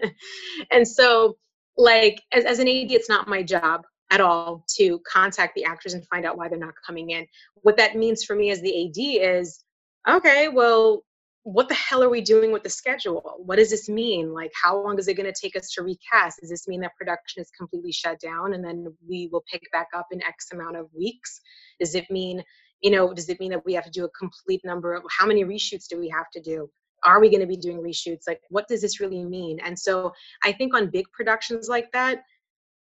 and 0.71 0.87
so 0.87 1.37
like 1.77 2.23
as, 2.33 2.45
as 2.45 2.59
an 2.59 2.69
AD, 2.69 2.91
it's 2.93 3.09
not 3.09 3.29
my 3.29 3.43
job 3.43 3.83
at 4.11 4.21
all 4.21 4.65
to 4.77 5.01
contact 5.11 5.55
the 5.55 5.65
actors 5.65 5.95
and 5.95 6.07
find 6.09 6.27
out 6.27 6.37
why 6.37 6.49
they're 6.49 6.59
not 6.59 6.75
coming 6.87 7.11
in. 7.11 7.27
What 7.63 7.77
that 7.79 7.97
means 7.97 8.25
for 8.25 8.37
me 8.37 8.51
as 8.51 8.61
the 8.61 8.87
AD 8.87 9.39
is, 9.39 9.65
okay, 10.09 10.49
well, 10.49 11.03
what 11.45 11.69
the 11.69 11.75
hell 11.75 12.05
are 12.05 12.11
we 12.11 12.21
doing 12.21 12.53
with 12.53 12.63
the 12.63 12.71
schedule? 12.71 13.23
What 13.39 13.57
does 13.57 13.71
this 13.71 13.89
mean? 13.89 14.33
Like, 14.33 14.53
how 14.63 14.81
long 14.81 14.99
is 14.99 15.09
it 15.09 15.15
going 15.15 15.33
to 15.33 15.41
take 15.41 15.57
us 15.57 15.73
to 15.73 15.83
recast? 15.83 16.39
Does 16.41 16.51
this 16.51 16.69
mean 16.69 16.81
that 16.83 16.95
production 16.97 17.41
is 17.41 17.51
completely 17.59 17.91
shut 17.91 18.21
down 18.21 18.55
and 18.55 18.65
then 18.65 18.95
we 19.09 19.29
will 19.33 19.43
pick 19.51 19.63
back 19.73 19.89
up 19.97 20.07
in 20.13 20.23
X 20.23 20.49
amount 20.53 20.77
of 20.77 20.89
weeks? 20.95 21.41
Does 21.81 21.95
it 21.95 22.09
mean, 22.11 22.45
you 22.83 22.91
know, 22.91 23.13
does 23.15 23.29
it 23.29 23.41
mean 23.41 23.51
that 23.51 23.65
we 23.65 23.75
have 23.75 23.85
to 23.85 23.91
do 23.91 24.05
a 24.05 24.11
complete 24.11 24.61
number 24.65 24.93
of 24.93 25.03
how 25.17 25.27
many 25.27 25.45
reshoots 25.45 25.87
do 25.89 25.99
we 25.99 26.09
have 26.09 26.31
to 26.33 26.41
do? 26.41 26.69
Are 27.05 27.21
we 27.21 27.31
going 27.31 27.41
to 27.41 27.47
be 27.47 27.57
doing 27.57 27.79
reshoots? 27.79 28.23
Like, 28.27 28.41
what 28.51 28.69
does 28.69 28.83
this 28.83 29.01
really 29.01 29.25
mean? 29.25 29.59
And 29.61 29.79
so 29.79 30.13
I 30.45 30.53
think 30.53 30.75
on 30.75 30.91
big 30.91 31.07
productions 31.13 31.69
like 31.69 31.91
that, 31.93 32.23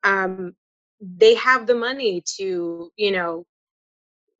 um, 0.05 0.55
they 1.01 1.35
have 1.35 1.67
the 1.67 1.75
money 1.75 2.23
to 2.37 2.91
you 2.97 3.11
know 3.11 3.44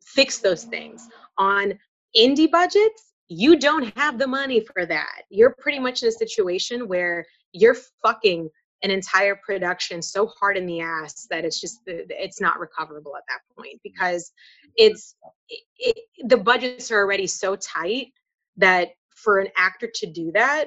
fix 0.03 0.39
those 0.39 0.65
things 0.65 1.09
on 1.39 1.79
indie 2.17 2.51
budgets 2.51 3.13
you 3.29 3.59
don't 3.59 3.97
have 3.99 4.19
the 4.19 4.27
money 4.27 4.61
for 4.61 4.87
that 4.87 5.23
you're 5.31 5.55
pretty 5.59 5.79
much 5.79 6.03
in 6.03 6.09
a 6.09 6.13
situation 6.13 6.89
where 6.89 7.25
you're 7.53 7.77
fucking 8.03 8.49
an 8.83 8.91
entire 8.91 9.37
production 9.37 10.03
so 10.03 10.27
hard 10.27 10.57
in 10.57 10.67
the 10.67 10.81
ass 10.81 11.27
that 11.31 11.45
it's 11.45 11.61
just 11.61 11.81
uh, 11.89 12.05
it's 12.11 12.41
not 12.41 12.61
recoverable 12.61 13.17
at 13.17 13.23
that 13.29 13.41
point 13.57 13.77
mm-hmm. 13.77 13.91
because 13.91 14.33
it's 14.77 15.15
it, 15.49 15.63
it, 15.79 16.29
the 16.29 16.37
budgets 16.37 16.91
are 16.91 16.99
already 16.99 17.27
so 17.27 17.57
tight 17.57 18.09
that 18.57 18.91
for 19.15 19.39
an 19.39 19.49
actor 19.57 19.91
to 19.95 20.07
do 20.07 20.31
that 20.33 20.67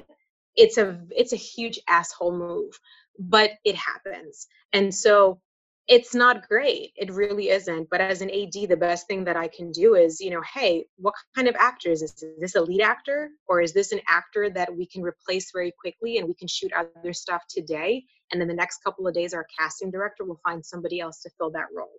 it's 0.55 0.78
a 0.78 0.99
it's 1.12 1.34
a 1.34 1.38
huge 1.38 1.80
asshole 1.88 2.36
move 2.36 2.80
but 3.20 3.51
it 3.66 3.76
happens. 3.76 4.47
And 4.72 4.95
so 4.95 5.41
it's 5.90 6.14
not 6.14 6.48
great 6.48 6.92
it 6.96 7.12
really 7.12 7.50
isn't 7.50 7.90
but 7.90 8.00
as 8.00 8.22
an 8.22 8.30
ad 8.30 8.54
the 8.54 8.78
best 8.78 9.08
thing 9.08 9.24
that 9.24 9.36
i 9.36 9.48
can 9.48 9.72
do 9.72 9.96
is 9.96 10.22
you 10.22 10.30
know 10.30 10.42
hey 10.54 10.86
what 10.98 11.16
kind 11.36 11.48
of 11.48 11.56
actor 11.56 11.90
is 11.90 12.02
this? 12.02 12.22
Is 12.22 12.40
this 12.40 12.56
a 12.56 12.62
lead 12.62 12.82
actor 12.82 13.30
or 13.48 13.60
is 13.62 13.74
this 13.74 13.92
an 13.92 14.00
actor 14.08 14.50
that 14.52 14.76
we 14.76 14.86
can 14.86 15.02
replace 15.02 15.52
very 15.52 15.74
quickly 15.80 16.18
and 16.18 16.28
we 16.28 16.36
can 16.36 16.48
shoot 16.48 16.72
other 16.74 17.12
stuff 17.12 17.42
today 17.50 18.04
and 18.32 18.40
then 18.40 18.48
the 18.48 18.54
next 18.54 18.84
couple 18.84 19.08
of 19.08 19.14
days 19.14 19.34
our 19.34 19.46
casting 19.58 19.90
director 19.90 20.24
will 20.24 20.40
find 20.44 20.64
somebody 20.64 21.00
else 21.00 21.22
to 21.22 21.30
fill 21.38 21.50
that 21.52 21.66
role? 21.76 21.92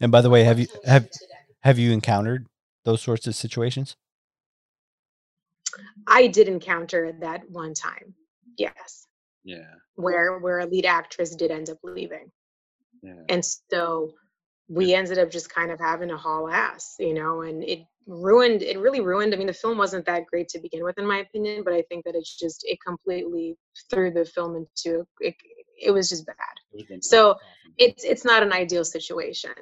And 0.00 0.10
by 0.10 0.22
the 0.22 0.30
way, 0.30 0.44
have 0.44 0.58
you 0.58 0.66
What 0.66 0.82
can 0.82 0.90
we 0.90 0.90
have 0.90 1.08
have 1.62 1.78
you 1.78 1.92
encountered 1.92 2.46
those 2.84 3.02
sorts 3.02 3.26
of 3.26 3.34
situations? 3.34 3.96
i 6.06 6.26
did 6.26 6.48
encounter 6.48 7.12
that 7.20 7.42
one 7.50 7.74
time 7.74 8.14
yes. 8.56 9.06
Yeah. 9.44 9.74
where 9.94 10.38
where 10.38 10.60
a 10.60 10.66
lead 10.66 10.86
actress 10.86 11.36
did 11.36 11.50
end 11.50 11.68
up 11.68 11.78
leaving 11.82 12.30
Yeah. 13.06 13.14
and 13.28 13.44
so 13.70 14.12
we 14.68 14.94
ended 14.94 15.18
up 15.18 15.30
just 15.30 15.48
kind 15.54 15.70
of 15.70 15.78
having 15.80 16.10
a 16.10 16.16
haul 16.16 16.48
ass 16.50 16.96
you 16.98 17.14
know 17.14 17.42
and 17.42 17.62
it 17.64 17.80
ruined 18.06 18.62
it 18.62 18.78
really 18.78 19.00
ruined 19.00 19.34
i 19.34 19.36
mean 19.36 19.46
the 19.48 19.52
film 19.52 19.78
wasn't 19.78 20.06
that 20.06 20.26
great 20.26 20.48
to 20.48 20.60
begin 20.60 20.84
with 20.84 20.98
in 20.98 21.06
my 21.06 21.18
opinion 21.18 21.62
but 21.64 21.74
i 21.74 21.82
think 21.88 22.04
that 22.04 22.16
it's 22.16 22.36
just 22.36 22.64
it 22.64 22.78
completely 22.86 23.56
threw 23.90 24.10
the 24.12 24.24
film 24.24 24.56
into 24.56 25.06
it, 25.20 25.34
it 25.80 25.90
was 25.92 26.08
just 26.08 26.26
bad. 26.26 26.36
So, 27.00 27.36
it's 27.78 28.04
it's 28.04 28.24
not 28.24 28.42
an 28.42 28.52
ideal 28.52 28.84
situation. 28.84 29.52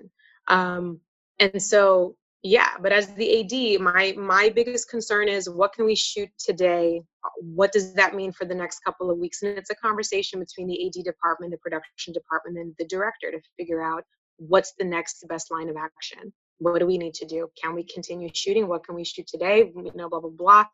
Um 0.48 1.00
and 1.40 1.62
so 1.62 2.16
yeah 2.44 2.68
but 2.80 2.92
as 2.92 3.12
the 3.14 3.40
ad 3.40 3.80
my 3.80 4.14
my 4.16 4.50
biggest 4.50 4.88
concern 4.88 5.28
is 5.28 5.48
what 5.48 5.72
can 5.72 5.86
we 5.86 5.96
shoot 5.96 6.28
today? 6.38 7.02
What 7.40 7.72
does 7.72 7.94
that 7.94 8.14
mean 8.14 8.32
for 8.32 8.44
the 8.44 8.54
next 8.54 8.80
couple 8.84 9.10
of 9.10 9.18
weeks? 9.18 9.42
And 9.42 9.56
it's 9.58 9.70
a 9.70 9.74
conversation 9.74 10.38
between 10.38 10.68
the 10.68 10.86
ad 10.86 11.04
department 11.04 11.52
the 11.52 11.58
production 11.58 12.12
department 12.12 12.58
and 12.58 12.74
the 12.78 12.86
director 12.86 13.30
to 13.30 13.40
figure 13.56 13.82
out 13.82 14.04
what's 14.36 14.74
the 14.78 14.84
next 14.84 15.24
best 15.28 15.50
line 15.50 15.68
of 15.70 15.76
action. 15.76 16.32
What 16.58 16.78
do 16.78 16.86
we 16.86 16.98
need 16.98 17.14
to 17.14 17.26
do? 17.26 17.48
Can 17.60 17.74
we 17.74 17.84
continue 17.84 18.28
shooting? 18.32 18.68
What 18.68 18.84
can 18.84 18.94
we 18.94 19.04
shoot 19.04 19.26
today? 19.26 19.72
You 19.74 19.92
know 19.94 20.08
blah 20.08 20.20
blah 20.20 20.30
blah. 20.30 20.64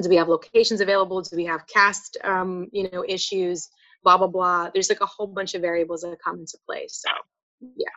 Do 0.00 0.08
we 0.08 0.16
have 0.16 0.28
locations 0.28 0.80
available? 0.80 1.20
Do 1.20 1.36
we 1.36 1.44
have 1.44 1.66
cast 1.66 2.16
um, 2.24 2.68
you 2.72 2.88
know 2.90 3.04
issues? 3.06 3.68
Blah 4.04 4.18
blah 4.18 4.28
blah. 4.28 4.70
There's 4.72 4.88
like 4.88 5.00
a 5.00 5.06
whole 5.06 5.26
bunch 5.26 5.54
of 5.54 5.62
variables 5.62 6.02
that 6.02 6.16
come 6.24 6.38
into 6.38 6.58
play. 6.66 6.86
So 6.88 7.10
yeah. 7.76 7.88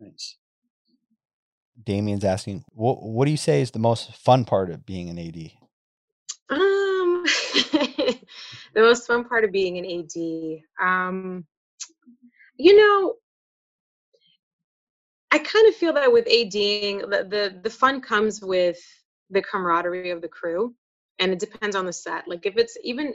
Nice. 0.00 0.36
Damien's 1.84 2.24
asking, 2.24 2.64
what 2.72 3.02
what 3.02 3.24
do 3.24 3.30
you 3.30 3.36
say 3.36 3.60
is 3.60 3.70
the 3.70 3.78
most 3.78 4.14
fun 4.16 4.44
part 4.44 4.70
of 4.70 4.86
being 4.86 5.08
an 5.08 5.18
AD? 5.18 5.50
Um, 6.50 7.24
the 7.24 8.18
most 8.76 9.06
fun 9.06 9.24
part 9.24 9.44
of 9.44 9.52
being 9.52 9.78
an 9.78 9.84
AD, 9.84 10.86
um, 10.86 11.46
you 12.56 12.76
know, 12.76 13.14
I 15.30 15.38
kind 15.38 15.66
of 15.66 15.74
feel 15.74 15.94
that 15.94 16.12
with 16.12 16.26
ADing, 16.26 16.98
the, 16.98 17.26
the 17.28 17.60
the 17.62 17.70
fun 17.70 18.00
comes 18.00 18.42
with 18.42 18.78
the 19.30 19.42
camaraderie 19.42 20.10
of 20.10 20.20
the 20.20 20.28
crew, 20.28 20.74
and 21.18 21.32
it 21.32 21.38
depends 21.38 21.74
on 21.74 21.86
the 21.86 21.92
set. 21.92 22.28
Like 22.28 22.44
if 22.44 22.56
it's 22.56 22.76
even, 22.82 23.14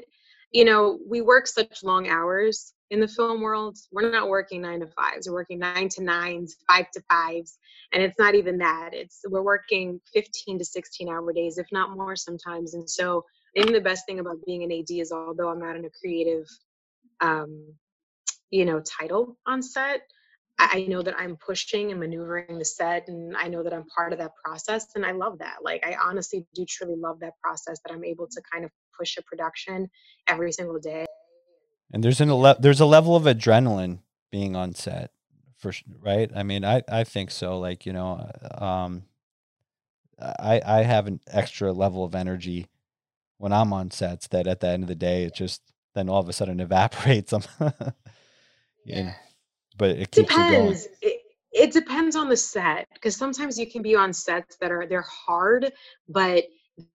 you 0.51 0.65
know, 0.65 0.99
we 1.07 1.21
work 1.21 1.45
such 1.45 1.83
long 1.83 2.07
hours 2.07 2.73
in 2.89 2.99
the 2.99 3.07
film 3.07 3.41
world. 3.41 3.77
We're 3.91 4.11
not 4.11 4.29
working 4.29 4.61
nine 4.61 4.79
to 4.81 4.87
fives. 4.87 5.27
We're 5.27 5.35
working 5.35 5.59
nine 5.59 5.89
to 5.89 6.03
nines, 6.03 6.55
five 6.67 6.89
to 6.91 7.01
fives, 7.09 7.57
and 7.93 8.01
it's 8.01 8.17
not 8.19 8.35
even 8.35 8.57
that. 8.59 8.91
It's 8.93 9.21
we're 9.27 9.41
working 9.41 9.99
15 10.13 10.59
to 10.59 10.65
16 10.65 11.09
hour 11.09 11.33
days, 11.33 11.57
if 11.57 11.67
not 11.71 11.91
more 11.95 12.15
sometimes. 12.15 12.73
And 12.73 12.89
so, 12.89 13.25
I 13.57 13.63
the 13.71 13.81
best 13.81 14.05
thing 14.05 14.19
about 14.19 14.37
being 14.45 14.63
an 14.63 14.71
AD 14.71 14.89
is, 14.89 15.11
although 15.11 15.49
I'm 15.49 15.59
not 15.59 15.75
in 15.75 15.85
a 15.85 15.89
creative, 15.89 16.45
um, 17.21 17.73
you 18.51 18.65
know, 18.65 18.81
title 18.81 19.37
on 19.45 19.61
set, 19.61 20.01
I 20.59 20.85
know 20.87 21.01
that 21.03 21.15
I'm 21.19 21.37
pushing 21.37 21.91
and 21.91 21.99
maneuvering 21.99 22.57
the 22.57 22.65
set, 22.65 23.07
and 23.09 23.35
I 23.37 23.47
know 23.47 23.63
that 23.63 23.73
I'm 23.73 23.85
part 23.95 24.11
of 24.13 24.19
that 24.19 24.31
process, 24.43 24.87
and 24.95 25.05
I 25.05 25.11
love 25.11 25.39
that. 25.39 25.57
Like, 25.61 25.85
I 25.85 25.95
honestly 26.03 26.45
do 26.55 26.65
truly 26.67 26.95
love 26.95 27.19
that 27.19 27.33
process 27.43 27.79
that 27.85 27.93
I'm 27.93 28.03
able 28.03 28.27
to 28.27 28.41
kind 28.51 28.65
of 28.65 28.71
push 28.97 29.17
a 29.17 29.21
production 29.23 29.89
every 30.27 30.51
single 30.51 30.79
day. 30.79 31.05
And 31.91 32.03
there's 32.03 32.21
an 32.21 32.29
ele- 32.29 32.57
there's 32.59 32.81
a 32.81 32.85
level 32.85 33.15
of 33.15 33.23
adrenaline 33.23 33.99
being 34.31 34.55
on 34.55 34.73
set, 34.73 35.11
for 35.57 35.71
right. 36.01 36.29
I 36.35 36.43
mean, 36.43 36.65
I 36.65 36.83
I 36.89 37.03
think 37.03 37.31
so. 37.31 37.59
Like 37.59 37.85
you 37.85 37.93
know, 37.93 38.29
uh, 38.59 38.63
um, 38.63 39.03
I 40.19 40.61
I 40.65 40.83
have 40.83 41.07
an 41.07 41.21
extra 41.27 41.71
level 41.73 42.03
of 42.03 42.15
energy 42.15 42.67
when 43.37 43.53
I'm 43.53 43.73
on 43.73 43.91
sets 43.91 44.27
that 44.29 44.47
at 44.47 44.59
the 44.61 44.67
end 44.69 44.83
of 44.83 44.89
the 44.89 44.95
day 44.95 45.23
it 45.23 45.35
just 45.35 45.61
then 45.95 46.09
all 46.09 46.19
of 46.21 46.29
a 46.29 46.33
sudden 46.33 46.59
evaporates. 46.61 47.33
I'm, 47.33 47.43
you 48.85 49.03
know, 49.03 49.13
but 49.77 49.91
it 49.91 50.11
keeps 50.11 50.37
you 50.37 50.45
going. 50.45 50.77
depends 50.77 50.87
it, 51.01 51.21
it 51.53 51.71
depends 51.73 52.15
on 52.15 52.29
the 52.29 52.37
set 52.37 52.87
because 52.93 53.15
sometimes 53.15 53.57
you 53.57 53.69
can 53.69 53.81
be 53.81 53.95
on 53.95 54.13
sets 54.13 54.57
that 54.57 54.71
are 54.71 54.85
they're 54.87 55.01
hard 55.03 55.71
but 56.09 56.45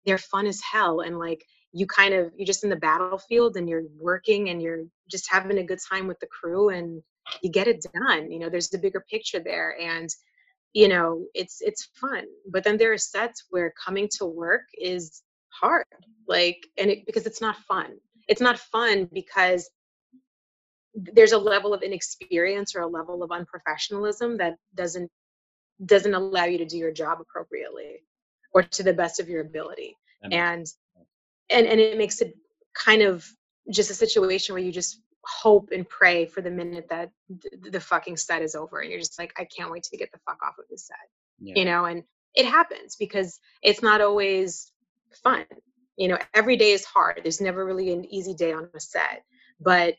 they're 0.06 0.18
fun 0.18 0.46
as 0.46 0.60
hell 0.60 1.00
and 1.00 1.18
like 1.18 1.44
you 1.72 1.86
kind 1.86 2.14
of 2.14 2.32
you're 2.36 2.46
just 2.46 2.64
in 2.64 2.70
the 2.70 2.76
battlefield 2.76 3.56
and 3.56 3.68
you're 3.68 3.84
working 3.98 4.50
and 4.50 4.62
you're 4.62 4.84
just 5.10 5.30
having 5.30 5.58
a 5.58 5.64
good 5.64 5.80
time 5.90 6.06
with 6.06 6.18
the 6.20 6.26
crew 6.26 6.68
and 6.70 7.02
you 7.42 7.50
get 7.50 7.68
it 7.68 7.84
done 7.94 8.30
you 8.30 8.38
know 8.38 8.48
there's 8.48 8.68
the 8.68 8.78
bigger 8.78 9.04
picture 9.10 9.40
there 9.40 9.76
and 9.80 10.10
you 10.72 10.88
know 10.88 11.24
it's 11.34 11.60
it's 11.60 11.88
fun 12.00 12.24
but 12.50 12.64
then 12.64 12.76
there 12.76 12.92
are 12.92 12.98
sets 12.98 13.44
where 13.50 13.72
coming 13.84 14.08
to 14.18 14.26
work 14.26 14.62
is 14.78 15.22
hard 15.52 15.84
like 16.26 16.66
and 16.78 16.90
it 16.90 17.06
because 17.06 17.26
it's 17.26 17.40
not 17.40 17.56
fun. 17.56 17.92
It's 18.28 18.40
not 18.40 18.58
fun 18.58 19.08
because 19.12 19.68
there's 20.94 21.32
a 21.32 21.38
level 21.38 21.74
of 21.74 21.82
inexperience 21.82 22.74
or 22.74 22.82
a 22.82 22.86
level 22.86 23.22
of 23.22 23.30
unprofessionalism 23.30 24.38
that 24.38 24.56
doesn't 24.74 25.10
doesn't 25.84 26.14
allow 26.14 26.44
you 26.44 26.58
to 26.58 26.66
do 26.66 26.78
your 26.78 26.92
job 26.92 27.18
appropriately 27.20 28.02
or 28.54 28.62
to 28.62 28.82
the 28.82 28.92
best 28.92 29.18
of 29.18 29.28
your 29.28 29.40
ability 29.40 29.96
and 30.30 30.66
and 31.52 31.66
and 31.66 31.80
it 31.80 31.98
makes 31.98 32.20
it 32.20 32.34
kind 32.74 33.02
of 33.02 33.26
just 33.70 33.90
a 33.90 33.94
situation 33.94 34.54
where 34.54 34.62
you 34.62 34.72
just 34.72 35.00
hope 35.24 35.70
and 35.72 35.88
pray 35.88 36.26
for 36.26 36.40
the 36.40 36.50
minute 36.50 36.86
that 36.90 37.10
th- 37.40 37.54
the 37.70 37.80
fucking 37.80 38.16
set 38.16 38.42
is 38.42 38.54
over 38.54 38.80
and 38.80 38.90
you're 38.90 38.98
just 38.98 39.18
like 39.18 39.32
i 39.38 39.44
can't 39.44 39.70
wait 39.70 39.84
to 39.84 39.96
get 39.96 40.10
the 40.12 40.18
fuck 40.26 40.42
off 40.42 40.58
of 40.58 40.64
this 40.68 40.86
set 40.86 40.96
Yeah. 41.40 41.54
you 41.56 41.64
know 41.64 41.84
and 41.84 42.02
it 42.34 42.46
happens 42.46 42.96
because 42.96 43.38
it's 43.62 43.82
not 43.82 44.00
always 44.00 44.72
fun 45.22 45.44
you 45.96 46.08
know 46.08 46.18
every 46.34 46.56
day 46.56 46.72
is 46.72 46.84
hard 46.84 47.20
there's 47.22 47.40
never 47.40 47.64
really 47.64 47.92
an 47.92 48.04
easy 48.12 48.34
day 48.34 48.52
on 48.52 48.68
a 48.74 48.80
set 48.80 49.22
but 49.60 49.94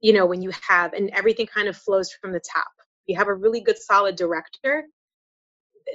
you 0.00 0.12
know 0.12 0.24
when 0.24 0.40
you 0.40 0.52
have 0.66 0.94
and 0.94 1.10
everything 1.10 1.46
kind 1.46 1.68
of 1.68 1.76
flows 1.76 2.10
from 2.12 2.32
the 2.32 2.40
top 2.40 2.68
you 3.06 3.16
have 3.16 3.28
a 3.28 3.34
really 3.34 3.60
good 3.60 3.78
solid 3.78 4.16
director 4.16 4.84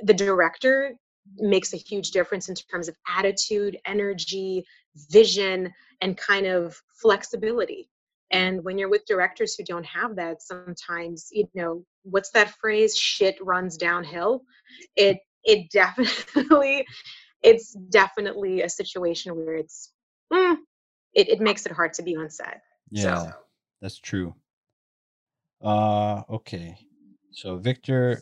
the 0.03 0.13
director 0.13 0.93
makes 1.37 1.73
a 1.73 1.77
huge 1.77 2.11
difference 2.11 2.47
in 2.49 2.55
terms 2.55 2.87
of 2.87 2.95
attitude 3.07 3.77
energy 3.85 4.65
vision 5.11 5.73
and 6.01 6.17
kind 6.17 6.45
of 6.45 6.81
flexibility 7.01 7.89
and 8.31 8.63
when 8.63 8.77
you're 8.77 8.89
with 8.89 9.05
directors 9.05 9.55
who 9.55 9.63
don't 9.63 9.85
have 9.85 10.15
that 10.15 10.41
sometimes 10.41 11.29
you 11.31 11.47
know 11.53 11.83
what's 12.03 12.31
that 12.31 12.53
phrase 12.59 12.95
shit 12.95 13.37
runs 13.41 13.77
downhill 13.77 14.41
it 14.95 15.17
it 15.43 15.69
definitely 15.71 16.85
it's 17.43 17.73
definitely 17.89 18.61
a 18.61 18.69
situation 18.69 19.35
where 19.35 19.55
it's 19.55 19.93
mm, 20.31 20.57
it, 21.13 21.29
it 21.29 21.39
makes 21.39 21.65
it 21.65 21.71
hard 21.71 21.93
to 21.93 22.03
be 22.03 22.15
on 22.15 22.29
set 22.29 22.61
Yeah, 22.91 23.31
that's 23.81 23.99
true. 23.99 24.33
Uh, 25.61 26.23
okay. 26.29 26.77
So 27.31 27.57
Victor 27.57 28.21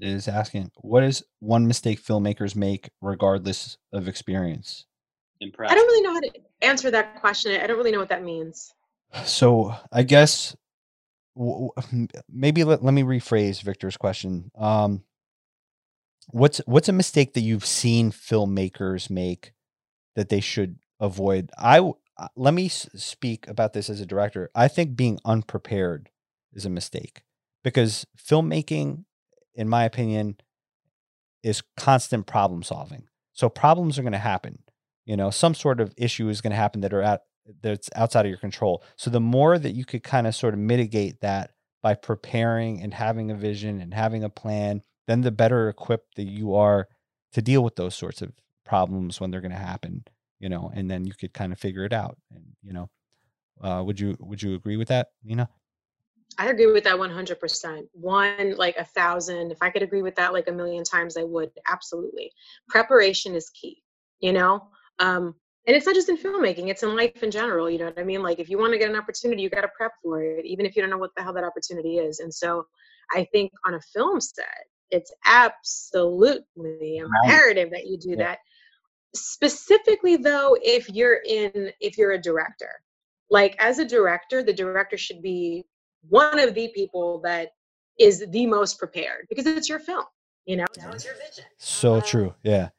is 0.00 0.28
asking, 0.28 0.70
what 0.76 1.02
is 1.02 1.24
one 1.40 1.66
mistake 1.66 2.02
filmmakers 2.02 2.54
make 2.54 2.90
regardless 3.00 3.78
of 3.92 4.08
experience? 4.08 4.86
Impressed. 5.40 5.72
i 5.72 5.74
don't 5.74 5.86
really 5.86 6.02
know 6.02 6.12
how 6.14 6.20
to 6.20 6.30
answer 6.62 6.90
that 6.90 7.20
question 7.20 7.60
i 7.60 7.66
don't 7.66 7.76
really 7.76 7.92
know 7.92 8.00
what 8.00 8.08
that 8.08 8.24
means 8.24 8.72
So 9.24 9.74
I 9.92 10.02
guess 10.02 10.54
w- 11.36 11.70
w- 11.76 12.08
maybe 12.28 12.64
let, 12.64 12.82
let 12.84 12.92
me 12.92 13.02
rephrase 13.02 13.62
Victor's 13.62 13.96
question. 13.96 14.50
Um, 14.56 15.02
what's 16.28 16.58
what's 16.66 16.88
a 16.88 16.92
mistake 16.92 17.34
that 17.34 17.40
you've 17.40 17.64
seen 17.66 18.10
filmmakers 18.12 19.10
make 19.10 19.52
that 20.14 20.28
they 20.28 20.40
should 20.40 20.78
avoid? 21.00 21.50
I 21.58 21.76
w- 21.76 21.94
uh, 22.18 22.28
let 22.36 22.52
me 22.54 22.68
speak 22.68 23.46
about 23.48 23.72
this 23.72 23.88
as 23.88 24.00
a 24.00 24.06
director. 24.06 24.50
I 24.54 24.68
think 24.68 24.96
being 24.96 25.18
unprepared 25.24 26.10
is 26.52 26.66
a 26.66 26.70
mistake 26.70 27.22
because 27.64 28.06
filmmaking, 28.18 29.04
in 29.54 29.68
my 29.68 29.84
opinion, 29.84 30.36
is 31.42 31.62
constant 31.76 32.26
problem 32.26 32.62
solving. 32.62 33.08
So 33.32 33.48
problems 33.48 33.98
are 33.98 34.02
going 34.02 34.12
to 34.12 34.18
happen. 34.18 34.58
You 35.08 35.16
know, 35.16 35.30
some 35.30 35.54
sort 35.54 35.80
of 35.80 35.94
issue 35.96 36.28
is 36.28 36.42
going 36.42 36.50
to 36.50 36.56
happen 36.56 36.82
that 36.82 36.92
are 36.92 37.00
at 37.00 37.22
that's 37.62 37.88
outside 37.96 38.26
of 38.26 38.28
your 38.28 38.38
control. 38.38 38.84
So 38.96 39.08
the 39.08 39.20
more 39.20 39.58
that 39.58 39.74
you 39.74 39.86
could 39.86 40.02
kind 40.02 40.26
of 40.26 40.34
sort 40.34 40.52
of 40.52 40.60
mitigate 40.60 41.22
that 41.22 41.52
by 41.82 41.94
preparing 41.94 42.82
and 42.82 42.92
having 42.92 43.30
a 43.30 43.34
vision 43.34 43.80
and 43.80 43.94
having 43.94 44.22
a 44.22 44.28
plan, 44.28 44.82
then 45.06 45.22
the 45.22 45.30
better 45.30 45.70
equipped 45.70 46.16
that 46.16 46.28
you 46.28 46.54
are 46.56 46.88
to 47.32 47.40
deal 47.40 47.64
with 47.64 47.74
those 47.76 47.94
sorts 47.94 48.20
of 48.20 48.32
problems 48.66 49.18
when 49.18 49.30
they're 49.30 49.40
going 49.40 49.50
to 49.50 49.56
happen, 49.56 50.04
you 50.40 50.50
know, 50.50 50.70
and 50.74 50.90
then 50.90 51.06
you 51.06 51.14
could 51.14 51.32
kind 51.32 51.54
of 51.54 51.58
figure 51.58 51.86
it 51.86 51.94
out. 51.94 52.18
And, 52.30 52.44
you 52.62 52.74
know, 52.74 52.90
uh, 53.62 53.82
would 53.82 53.98
you, 53.98 54.14
would 54.20 54.42
you 54.42 54.56
agree 54.56 54.76
with 54.76 54.88
that, 54.88 55.12
Nina? 55.24 55.48
I 56.36 56.50
agree 56.50 56.70
with 56.70 56.84
that 56.84 56.98
100%. 56.98 57.88
One, 57.92 58.56
like 58.56 58.76
a 58.76 58.84
thousand. 58.84 59.52
If 59.52 59.62
I 59.62 59.70
could 59.70 59.82
agree 59.82 60.02
with 60.02 60.16
that 60.16 60.34
like 60.34 60.48
a 60.48 60.52
million 60.52 60.84
times, 60.84 61.16
I 61.16 61.22
would. 61.22 61.50
Absolutely. 61.66 62.30
Preparation 62.68 63.34
is 63.34 63.48
key, 63.48 63.82
you 64.20 64.34
know? 64.34 64.68
Um, 64.98 65.34
and 65.66 65.76
it's 65.76 65.84
not 65.84 65.94
just 65.94 66.08
in 66.08 66.16
filmmaking, 66.16 66.68
it's 66.68 66.82
in 66.82 66.96
life 66.96 67.22
in 67.22 67.30
general. 67.30 67.68
You 67.68 67.78
know 67.78 67.84
what 67.86 67.98
I 67.98 68.04
mean? 68.04 68.22
Like, 68.22 68.38
if 68.38 68.48
you 68.48 68.58
want 68.58 68.72
to 68.72 68.78
get 68.78 68.88
an 68.88 68.96
opportunity, 68.96 69.42
you 69.42 69.50
got 69.50 69.60
to 69.60 69.70
prep 69.76 69.92
for 70.02 70.22
it, 70.22 70.46
even 70.46 70.64
if 70.64 70.74
you 70.74 70.82
don't 70.82 70.90
know 70.90 70.98
what 70.98 71.10
the 71.16 71.22
hell 71.22 71.34
that 71.34 71.44
opportunity 71.44 71.98
is. 71.98 72.20
And 72.20 72.32
so 72.32 72.66
I 73.12 73.26
think 73.32 73.52
on 73.66 73.74
a 73.74 73.80
film 73.94 74.20
set, 74.20 74.64
it's 74.90 75.12
absolutely 75.26 76.96
imperative 76.96 77.70
that 77.70 77.86
you 77.86 77.98
do 77.98 78.10
yeah. 78.10 78.16
that. 78.16 78.38
Specifically, 79.14 80.16
though, 80.16 80.56
if 80.62 80.88
you're 80.88 81.20
in, 81.26 81.70
if 81.80 81.98
you're 81.98 82.12
a 82.12 82.20
director, 82.20 82.70
like 83.30 83.54
as 83.58 83.78
a 83.78 83.84
director, 83.84 84.42
the 84.42 84.52
director 84.52 84.96
should 84.96 85.22
be 85.22 85.66
one 86.08 86.38
of 86.38 86.54
the 86.54 86.68
people 86.68 87.20
that 87.24 87.50
is 87.98 88.24
the 88.30 88.46
most 88.46 88.78
prepared 88.78 89.26
because 89.28 89.46
it's 89.46 89.68
your 89.68 89.80
film. 89.80 90.04
You 90.46 90.56
know, 90.56 90.64
it's 90.70 91.04
your 91.04 91.14
vision. 91.14 91.44
So 91.58 91.96
um, 91.96 92.02
true. 92.02 92.34
Yeah. 92.42 92.70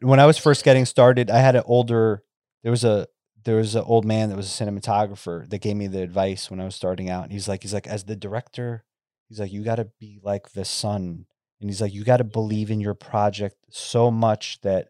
When 0.00 0.20
I 0.20 0.26
was 0.26 0.38
first 0.38 0.64
getting 0.64 0.84
started, 0.84 1.30
I 1.30 1.38
had 1.38 1.56
an 1.56 1.62
older. 1.66 2.22
There 2.62 2.70
was 2.70 2.84
a 2.84 3.06
there 3.44 3.56
was 3.56 3.74
an 3.74 3.82
old 3.84 4.04
man 4.04 4.28
that 4.28 4.36
was 4.36 4.60
a 4.60 4.64
cinematographer 4.64 5.48
that 5.48 5.62
gave 5.62 5.76
me 5.76 5.86
the 5.86 6.02
advice 6.02 6.50
when 6.50 6.60
I 6.60 6.64
was 6.64 6.74
starting 6.74 7.08
out. 7.08 7.24
And 7.24 7.32
he's 7.32 7.48
like, 7.48 7.62
he's 7.62 7.72
like, 7.72 7.86
as 7.86 8.04
the 8.04 8.16
director, 8.16 8.84
he's 9.28 9.40
like, 9.40 9.50
you 9.50 9.64
got 9.64 9.76
to 9.76 9.88
be 9.98 10.20
like 10.22 10.52
the 10.52 10.64
sun, 10.64 11.24
and 11.60 11.70
he's 11.70 11.80
like, 11.80 11.94
you 11.94 12.04
got 12.04 12.18
to 12.18 12.24
believe 12.24 12.70
in 12.70 12.80
your 12.80 12.94
project 12.94 13.56
so 13.70 14.10
much 14.10 14.60
that 14.62 14.88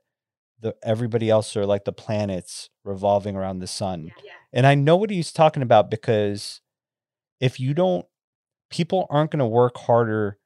the 0.61 0.75
everybody 0.83 1.31
else 1.31 1.57
are 1.57 1.67
like 1.67 1.85
the 1.85 1.93
planets 1.93 2.71
revolving 2.85 3.37
around 3.37 3.61
the 3.61 3.67
sun. 3.67 4.05
Yeah, 4.05 4.13
yeah. 4.25 4.33
And 4.53 4.67
I 4.67 4.75
know 4.75 4.97
what 4.97 5.11
he's 5.11 5.33
talking 5.33 5.63
about 5.63 5.91
because 5.91 6.61
if 7.41 7.59
you 7.59 7.75
don't, 7.75 8.05
people 8.71 9.07
aren't 9.11 9.31
going 9.31 9.39
to 9.39 9.47
work 9.47 9.77
harder 9.79 10.39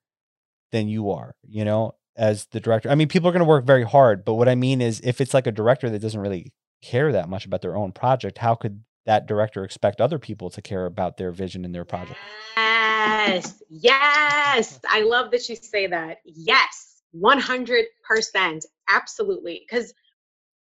than 0.72 0.88
you 0.88 1.10
are, 1.10 1.34
you 1.42 1.64
know, 1.64 1.94
as 2.16 2.46
the 2.46 2.60
director. 2.60 2.88
I 2.88 2.94
mean, 2.94 3.08
people 3.08 3.28
are 3.28 3.32
going 3.32 3.40
to 3.40 3.48
work 3.48 3.64
very 3.64 3.84
hard, 3.84 4.24
but 4.24 4.34
what 4.34 4.48
I 4.48 4.54
mean 4.54 4.80
is 4.80 5.00
if 5.04 5.20
it's 5.20 5.34
like 5.34 5.46
a 5.46 5.52
director 5.52 5.90
that 5.90 5.98
doesn't 5.98 6.20
really 6.20 6.52
care 6.82 7.12
that 7.12 7.28
much 7.28 7.46
about 7.46 7.62
their 7.62 7.76
own 7.76 7.92
project, 7.92 8.38
how 8.38 8.54
could 8.54 8.82
that 9.06 9.26
director 9.26 9.64
expect 9.64 10.00
other 10.00 10.18
people 10.18 10.50
to 10.50 10.62
care 10.62 10.86
about 10.86 11.16
their 11.16 11.30
vision 11.30 11.64
and 11.64 11.74
their 11.74 11.84
project? 11.84 12.18
Yes. 12.56 13.62
Yes. 13.68 14.80
I 14.88 15.02
love 15.02 15.30
that 15.32 15.48
you 15.48 15.56
say 15.56 15.86
that. 15.88 16.18
Yes. 16.24 17.02
100%. 17.16 18.64
Absolutely. 18.88 19.66
Cuz 19.70 19.94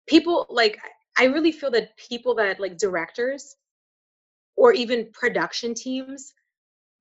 people 0.08 0.46
like 0.50 0.80
I 1.18 1.26
really 1.26 1.52
feel 1.52 1.72
that 1.72 1.96
people 1.98 2.36
that 2.36 2.60
like 2.60 2.78
directors 2.78 3.56
or 4.56 4.74
even 4.74 5.12
production 5.14 5.74
teams 5.74 6.34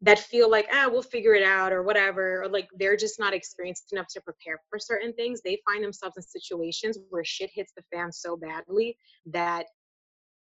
that 0.02 0.18
feel 0.18 0.50
like 0.50 0.66
ah 0.72 0.88
we'll 0.90 1.02
figure 1.02 1.34
it 1.34 1.44
out 1.44 1.72
or 1.72 1.82
whatever 1.82 2.42
or 2.42 2.48
like 2.48 2.68
they're 2.76 2.96
just 2.96 3.18
not 3.18 3.32
experienced 3.32 3.92
enough 3.92 4.08
to 4.08 4.20
prepare 4.20 4.60
for 4.68 4.78
certain 4.78 5.12
things 5.14 5.40
they 5.40 5.58
find 5.64 5.82
themselves 5.82 6.16
in 6.16 6.22
situations 6.22 6.98
where 7.10 7.24
shit 7.24 7.50
hits 7.54 7.72
the 7.76 7.82
fan 7.92 8.12
so 8.12 8.36
badly 8.36 8.96
that 9.26 9.66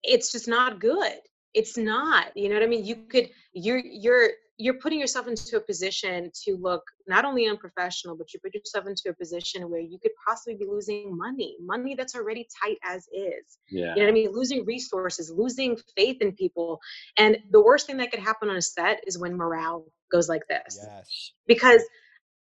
it's 0.02 0.32
just 0.32 0.48
not 0.48 0.80
good. 0.80 1.18
It's 1.52 1.76
not 1.76 2.28
you 2.36 2.48
know 2.48 2.54
what 2.54 2.64
i 2.64 2.66
mean? 2.66 2.84
You 2.84 2.96
could 3.08 3.28
you're 3.52 3.82
you're 3.84 4.30
you're 4.61 4.74
putting 4.74 5.00
yourself 5.00 5.26
into 5.26 5.56
a 5.56 5.61
position 5.61 6.30
to 6.44 6.54
look 6.56 6.82
not 7.08 7.24
only 7.24 7.46
unprofessional, 7.46 8.14
but 8.14 8.34
you 8.34 8.40
put 8.40 8.54
yourself 8.54 8.86
into 8.86 9.08
a 9.08 9.14
position 9.14 9.70
where 9.70 9.80
you 9.80 9.98
could 9.98 10.11
possibly 10.28 10.54
be 10.54 10.66
losing 10.66 11.16
money, 11.16 11.56
money 11.64 11.94
that's 11.94 12.14
already 12.14 12.46
tight 12.62 12.76
as 12.84 13.08
is. 13.11 13.56
Yeah. 13.70 13.94
You 13.94 14.00
know 14.00 14.02
what 14.02 14.08
I 14.08 14.12
mean? 14.12 14.32
Losing 14.32 14.66
resources, 14.66 15.32
losing 15.34 15.78
faith 15.96 16.18
in 16.20 16.32
people. 16.32 16.78
And 17.16 17.38
the 17.50 17.62
worst 17.62 17.86
thing 17.86 17.96
that 17.96 18.11
could 18.11 18.20
happen 18.20 18.50
on 18.50 18.56
a 18.56 18.62
set 18.62 19.02
is 19.06 19.18
when 19.18 19.34
morale 19.34 19.86
goes 20.12 20.28
like 20.28 20.46
this. 20.46 20.78
Yes. 20.78 21.32
Because 21.46 21.82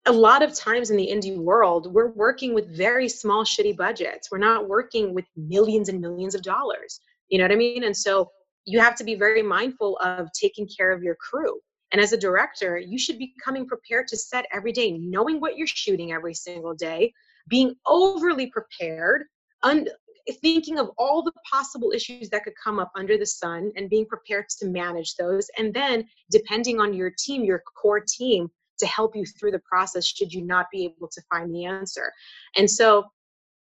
a 0.05 0.12
lot 0.12 0.43
of 0.43 0.53
times 0.53 0.89
in 0.89 0.97
the 0.97 1.07
indie 1.07 1.38
world, 1.38 1.93
we're 1.93 2.12
working 2.12 2.53
with 2.53 2.76
very 2.76 3.07
small, 3.07 3.45
shitty 3.45 3.78
budgets. 3.78 4.30
We're 4.30 4.38
not 4.38 4.68
working 4.68 5.14
with 5.14 5.26
millions 5.38 5.88
and 5.88 6.01
millions 6.01 6.36
of 6.36 6.41
dollars. 6.41 6.99
You 7.30 7.38
know 7.38 7.45
what 7.45 7.53
I 7.53 7.55
mean? 7.55 7.86
And 7.86 7.95
so 7.95 8.32
you 8.66 8.82
have 8.82 8.95
to 8.95 9.05
be 9.05 9.16
very 9.16 9.41
mindful 9.41 9.97
of 9.99 10.28
taking 10.34 10.68
care 10.78 10.91
of 10.91 11.03
your 11.03 11.16
crew 11.16 11.62
and 11.92 12.02
as 12.02 12.14
a 12.14 12.18
director, 12.18 12.78
you 12.78 12.98
should 12.98 13.18
be 13.18 13.34
coming 13.44 13.68
prepared 13.68 14.08
to 14.10 14.18
set 14.18 14.46
every 14.52 14.72
day, 14.72 14.92
knowing 14.92 15.39
what 15.39 15.58
you're 15.58 15.68
shooting 15.68 16.12
every 16.12 16.34
single 16.34 16.74
day, 16.74 17.14
being 17.48 17.76
overly 17.86 18.48
prepared, 18.48 19.26
un- 19.64 19.88
thinking 20.42 20.80
of 20.80 20.92
all 20.98 21.22
the 21.22 21.34
possible 21.50 21.92
issues 21.92 22.30
that 22.30 22.44
could 22.44 22.54
come 22.64 22.80
up 22.80 22.92
under 22.96 23.18
the 23.18 23.26
sun 23.26 23.72
and 23.76 23.89
being 23.89 24.06
prepared 24.06 24.46
to 24.60 24.68
manage 24.68 25.16
those. 25.16 25.48
And 25.58 25.74
then, 25.74 26.08
depending 26.30 26.80
on 26.80 26.94
your 26.94 27.12
team, 27.18 27.44
your 27.44 27.64
core 27.76 28.00
team, 28.00 28.50
to 28.80 28.88
help 28.88 29.16
you 29.16 29.26
through 29.26 29.52
the 29.52 29.60
process 29.60 30.06
should 30.06 30.34
you 30.34 30.44
not 30.44 30.68
be 30.72 30.86
able 30.86 31.08
to 31.08 31.22
find 31.30 31.54
the 31.54 31.66
answer. 31.66 32.12
And 32.56 32.70
so, 32.70 33.06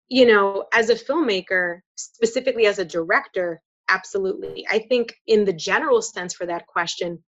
you 0.08 0.26
know, 0.26 0.66
as 0.72 0.90
a 0.90 0.94
filmmaker, 0.94 1.80
specifically 1.96 2.66
as 2.66 2.78
a 2.78 2.84
director, 2.84 3.60
absolutely. 3.88 4.66
I 4.70 4.78
think, 4.78 5.14
in 5.26 5.44
the 5.44 5.52
general 5.52 6.02
sense 6.02 6.34
for 6.34 6.46
that 6.46 6.66
question, 6.66 7.22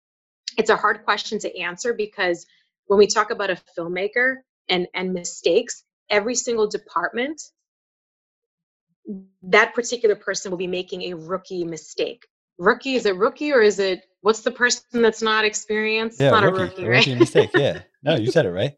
it's 0.57 0.71
a 0.71 0.77
hard 0.77 1.05
question 1.05 1.39
to 1.41 1.59
answer 1.59 1.95
because 1.95 2.47
when 2.87 2.99
we 2.99 3.07
talk 3.07 3.31
about 3.31 3.51
a 3.51 3.59
filmmaker 3.79 4.37
and 4.69 4.87
and 4.95 5.13
mistakes 5.13 5.85
every 6.09 6.35
single 6.35 6.69
department 6.69 7.41
that 9.43 9.75
particular 9.75 10.15
person 10.15 10.51
will 10.51 10.59
be 10.59 10.69
making 10.69 11.03
a 11.03 11.15
rookie 11.15 11.65
mistake. 11.65 12.27
Rookie 12.59 12.95
is 12.95 13.07
it 13.07 13.17
rookie 13.17 13.53
or 13.53 13.63
is 13.63 13.79
it 13.79 14.05
what's 14.21 14.41
the 14.41 14.51
person 14.51 15.03
that's 15.03 15.23
not 15.23 15.45
experienced? 15.45 16.21
Yeah, 16.21 16.31
not 16.31 16.45
rookie, 16.45 16.63
a 16.63 16.65
rookie, 16.65 16.85
right? 16.85 16.97
rookie 16.99 17.15
mistake 17.15 17.51
yeah. 17.55 17.83
No 18.03 18.17
you 18.17 18.31
said 18.31 18.47
it 18.47 18.51
right. 18.51 18.77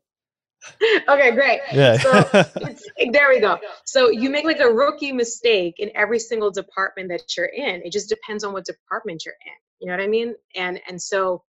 Okay 1.09 1.33
great. 1.33 1.61
Yeah. 1.73 1.97
So 1.99 2.12
there 3.12 3.29
we 3.29 3.41
go. 3.41 3.59
So 3.85 4.11
you 4.11 4.31
make 4.31 4.45
like 4.45 4.61
a 4.61 4.70
rookie 4.70 5.12
mistake 5.12 5.75
in 5.79 5.91
every 5.95 6.20
single 6.20 6.53
department 6.53 7.09
that 7.09 7.37
you're 7.37 7.47
in. 7.47 7.83
It 7.83 7.93
just 7.93 8.09
depends 8.09 8.45
on 8.45 8.53
what 8.53 8.64
department 8.64 9.25
you're 9.27 9.35
in 9.45 9.53
you 9.83 9.89
know 9.89 9.97
what 9.97 10.03
i 10.03 10.07
mean? 10.07 10.35
And 10.55 10.81
and 10.89 11.03
so 11.03 11.43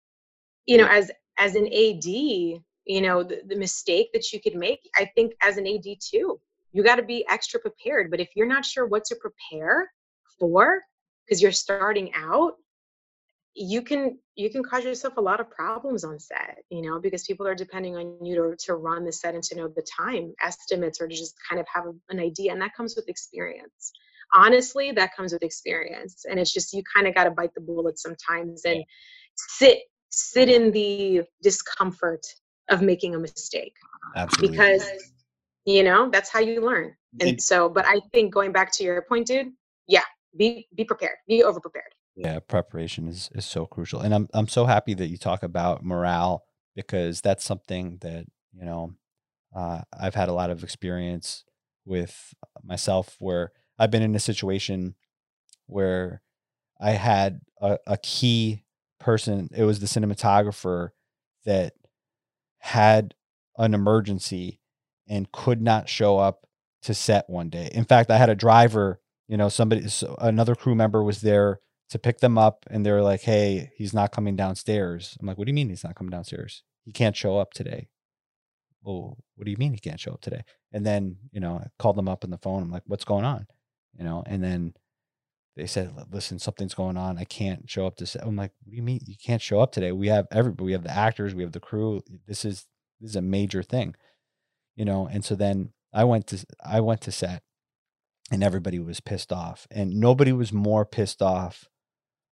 you 0.67 0.77
know 0.77 0.87
as 0.87 1.11
as 1.39 1.55
an 1.55 1.67
ad 1.67 2.05
you 2.05 2.61
know 2.87 3.23
the, 3.23 3.41
the 3.47 3.57
mistake 3.57 4.11
that 4.13 4.33
you 4.33 4.41
could 4.41 4.55
make 4.55 4.81
i 4.97 5.05
think 5.15 5.33
as 5.43 5.57
an 5.57 5.67
ad 5.67 5.85
too 6.01 6.41
you 6.73 6.83
got 6.83 6.97
to 6.97 7.03
be 7.03 7.25
extra 7.29 7.61
prepared 7.61 8.11
but 8.11 8.21
if 8.21 8.31
you're 8.35 8.47
not 8.47 8.65
sure 8.65 8.87
what 8.87 9.05
to 9.05 9.17
prepare 9.17 9.91
for 10.39 10.81
because 11.27 11.41
you're 11.43 11.53
starting 11.53 12.13
out 12.15 12.55
you 13.55 13.83
can 13.83 14.19
you 14.35 14.49
can 14.49 14.63
cause 14.63 14.83
yourself 14.85 15.17
a 15.19 15.21
lot 15.21 15.41
of 15.41 15.51
problems 15.51 16.05
on 16.05 16.19
set 16.19 16.59
you 16.71 16.81
know 16.81 16.99
because 16.99 17.25
people 17.25 17.47
are 17.47 17.55
depending 17.55 17.97
on 17.97 18.25
you 18.25 18.35
to, 18.35 18.57
to 18.57 18.75
run 18.75 19.05
the 19.05 19.13
set 19.13 19.35
and 19.35 19.43
to 19.43 19.55
know 19.55 19.69
the 19.69 19.87
time 19.97 20.33
estimates 20.43 21.01
or 21.01 21.09
to 21.09 21.15
just 21.15 21.35
kind 21.49 21.61
of 21.61 21.67
have 21.73 21.85
an 22.09 22.19
idea 22.19 22.53
and 22.53 22.61
that 22.61 22.75
comes 22.75 22.95
with 22.97 23.09
experience. 23.09 23.93
Honestly 24.35 24.93
that 24.93 25.15
comes 25.15 25.35
with 25.35 25.43
experience 25.43 26.25
and 26.29 26.41
it's 26.41 26.53
just 26.53 26.73
you 26.73 26.83
kind 26.95 27.07
of 27.07 27.15
got 27.15 27.25
to 27.25 27.31
bite 27.31 27.53
the 27.55 27.61
bullet 27.61 27.99
sometimes 27.99 28.65
and 28.65 28.83
sit 29.37 29.81
sit 30.13 30.49
in 30.49 30.71
the 30.71 31.23
discomfort 31.43 32.27
of 32.71 32.83
making 32.83 33.15
a 33.15 33.19
mistake. 33.19 33.75
Absolutely. 34.15 34.57
Because 34.57 34.89
you 35.65 35.83
know, 35.83 36.11
that's 36.11 36.31
how 36.31 36.41
you 36.41 36.61
learn. 36.61 36.95
And 37.21 37.31
it, 37.31 37.43
so, 37.43 37.69
but 37.69 37.85
I 37.87 38.01
think 38.13 38.33
going 38.33 38.53
back 38.53 38.73
to 38.73 38.85
your 38.85 39.03
point, 39.03 39.27
dude, 39.27 39.53
yeah, 39.87 40.03
be 40.37 40.67
be 40.75 40.85
prepared. 40.85 41.17
Be 41.29 41.43
over 41.45 41.61
prepared. 41.61 41.95
Yeah, 42.17 42.39
preparation 42.41 43.09
is 43.09 43.31
is 43.35 43.47
so 43.47 43.67
crucial. 43.67 44.01
And 44.01 44.15
I'm 44.15 44.29
I'm 44.35 44.49
so 44.49 44.67
happy 44.67 44.95
that 44.95 45.09
you 45.09 45.19
talk 45.19 45.43
about 45.43 45.85
morale 45.85 46.45
because 46.75 47.21
that's 47.21 47.45
something 47.45 47.99
that, 48.01 48.25
you 48.53 48.65
know, 48.65 48.95
uh, 49.55 49.83
I've 49.99 50.15
had 50.15 50.29
a 50.29 50.33
lot 50.33 50.51
of 50.51 50.63
experience 50.63 51.45
with 51.85 52.35
myself 52.63 53.17
where 53.19 53.53
I've 53.79 53.91
been 53.91 54.03
in 54.03 54.15
a 54.15 54.21
situation 54.21 54.95
where 55.67 56.23
I 56.81 56.93
had 56.93 57.41
a, 57.61 57.79
a 57.87 57.97
key 57.99 58.65
person, 59.03 59.49
it 59.55 59.65
was 59.65 59.81
the 59.81 59.87
cinematographer 59.87 60.91
that 61.45 61.75
had 62.59 63.15
an 63.59 63.75
emergency 63.75 64.61
and 65.09 65.31
could 65.33 65.61
not 65.61 65.89
show 65.89 66.19
up 66.19 66.47
to 66.83 66.95
set 66.95 67.29
one 67.29 67.49
day. 67.49 67.71
In 67.73 67.85
fact, 67.85 68.11
I 68.11 68.17
had 68.17 68.31
a 68.31 68.35
driver, 68.35 69.01
you 69.29 69.37
know, 69.37 69.49
somebody, 69.49 69.89
so 69.89 70.17
another 70.19 70.55
crew 70.55 70.75
member 70.75 71.03
was 71.03 71.21
there 71.21 71.61
to 71.91 71.99
pick 71.99 72.21
them 72.21 72.39
up 72.39 72.65
and 72.71 72.85
they 72.85 72.91
were 72.91 73.03
like, 73.03 73.21
Hey, 73.21 73.71
he's 73.77 73.93
not 73.93 74.13
coming 74.13 74.37
downstairs. 74.37 75.17
I'm 75.21 75.27
like, 75.27 75.39
What 75.39 75.47
do 75.47 75.51
you 75.51 75.55
mean 75.55 75.69
he's 75.69 75.85
not 75.85 75.95
coming 75.95 76.11
downstairs? 76.11 76.63
He 76.85 76.93
can't 76.93 77.17
show 77.17 77.39
up 77.39 77.53
today. 77.53 77.89
Oh, 78.85 79.17
what 79.37 79.45
do 79.45 79.51
you 79.51 79.57
mean 79.57 79.75
he 79.75 79.79
can't 79.79 80.01
show 80.01 80.13
up 80.13 80.21
today? 80.23 80.43
And 80.73 80.85
then, 80.85 81.17
you 81.31 81.41
know, 81.41 81.61
I 81.63 81.69
called 81.79 81.97
them 81.97 82.09
up 82.09 82.25
on 82.25 82.31
the 82.31 82.39
phone. 82.39 82.63
I'm 82.63 82.71
like, 82.71 82.83
What's 82.87 83.05
going 83.05 83.25
on? 83.25 83.47
You 83.99 84.05
know, 84.05 84.23
and 84.27 84.43
then 84.43 84.75
they 85.57 85.67
said, 85.67 85.93
"Listen, 86.11 86.39
something's 86.39 86.75
going 86.75 86.97
on. 86.97 87.19
I 87.19 87.25
can't 87.25 87.69
show 87.69 87.87
up 87.87 87.97
to 87.97 88.07
set." 88.07 88.25
I'm 88.25 88.37
like, 88.37 88.53
"What 88.65 88.71
do 88.71 88.77
you 88.77 88.83
mean 88.83 89.01
you 89.07 89.17
can't 89.17 89.43
show 89.43 89.61
up 89.61 89.73
today? 89.73 89.93
We 89.93 90.09
have 90.09 90.27
everybody. 90.31 90.65
We 90.65 90.73
have 90.73 90.85
the 90.85 90.97
actors. 90.97 91.35
We 91.35 91.43
have 91.43 91.53
the 91.53 91.61
crew. 91.61 92.03
This 92.27 92.45
is 92.45 92.67
this 93.01 93.11
is 93.11 93.17
a 93.17 93.23
major 93.23 93.63
thing, 93.63 93.95
you 94.77 94.85
know." 94.85 95.07
And 95.07 95.25
so 95.25 95.35
then 95.35 95.73
I 95.93 96.05
went 96.05 96.27
to 96.29 96.45
I 96.65 96.81
went 96.81 97.03
to 97.03 97.13
set, 97.13 97.43
and 98.31 98.43
everybody 98.43 98.79
was 98.79 99.01
pissed 99.01 99.33
off, 99.33 99.67
and 99.71 100.01
nobody 100.01 100.33
was 100.33 100.53
more 100.53 100.87
pissed 100.87 101.21
off 101.21 101.69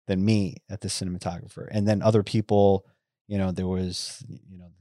than 0.08 0.26
me 0.26 0.58
at 0.70 0.82
the 0.82 0.88
cinematographer. 0.88 1.68
And 1.72 1.88
then 1.88 2.02
other 2.02 2.24
people, 2.24 2.86
you 3.28 3.38
know, 3.38 3.52
there 3.52 3.68
was, 3.68 4.24
you 4.28 4.58
know, 4.58 4.72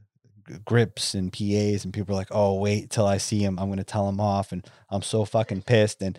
grips 0.64 1.14
and 1.14 1.32
PAs 1.32 1.84
and 1.84 1.92
people 1.92 2.14
are 2.14 2.18
like, 2.18 2.30
"Oh, 2.30 2.54
wait 2.54 2.90
till 2.90 3.06
I 3.06 3.18
see 3.18 3.40
him. 3.40 3.58
I'm 3.58 3.66
going 3.66 3.78
to 3.78 3.84
tell 3.84 4.08
him 4.08 4.20
off." 4.20 4.52
And 4.52 4.66
I'm 4.88 5.02
so 5.02 5.24
fucking 5.24 5.62
pissed 5.62 6.00
and 6.02 6.18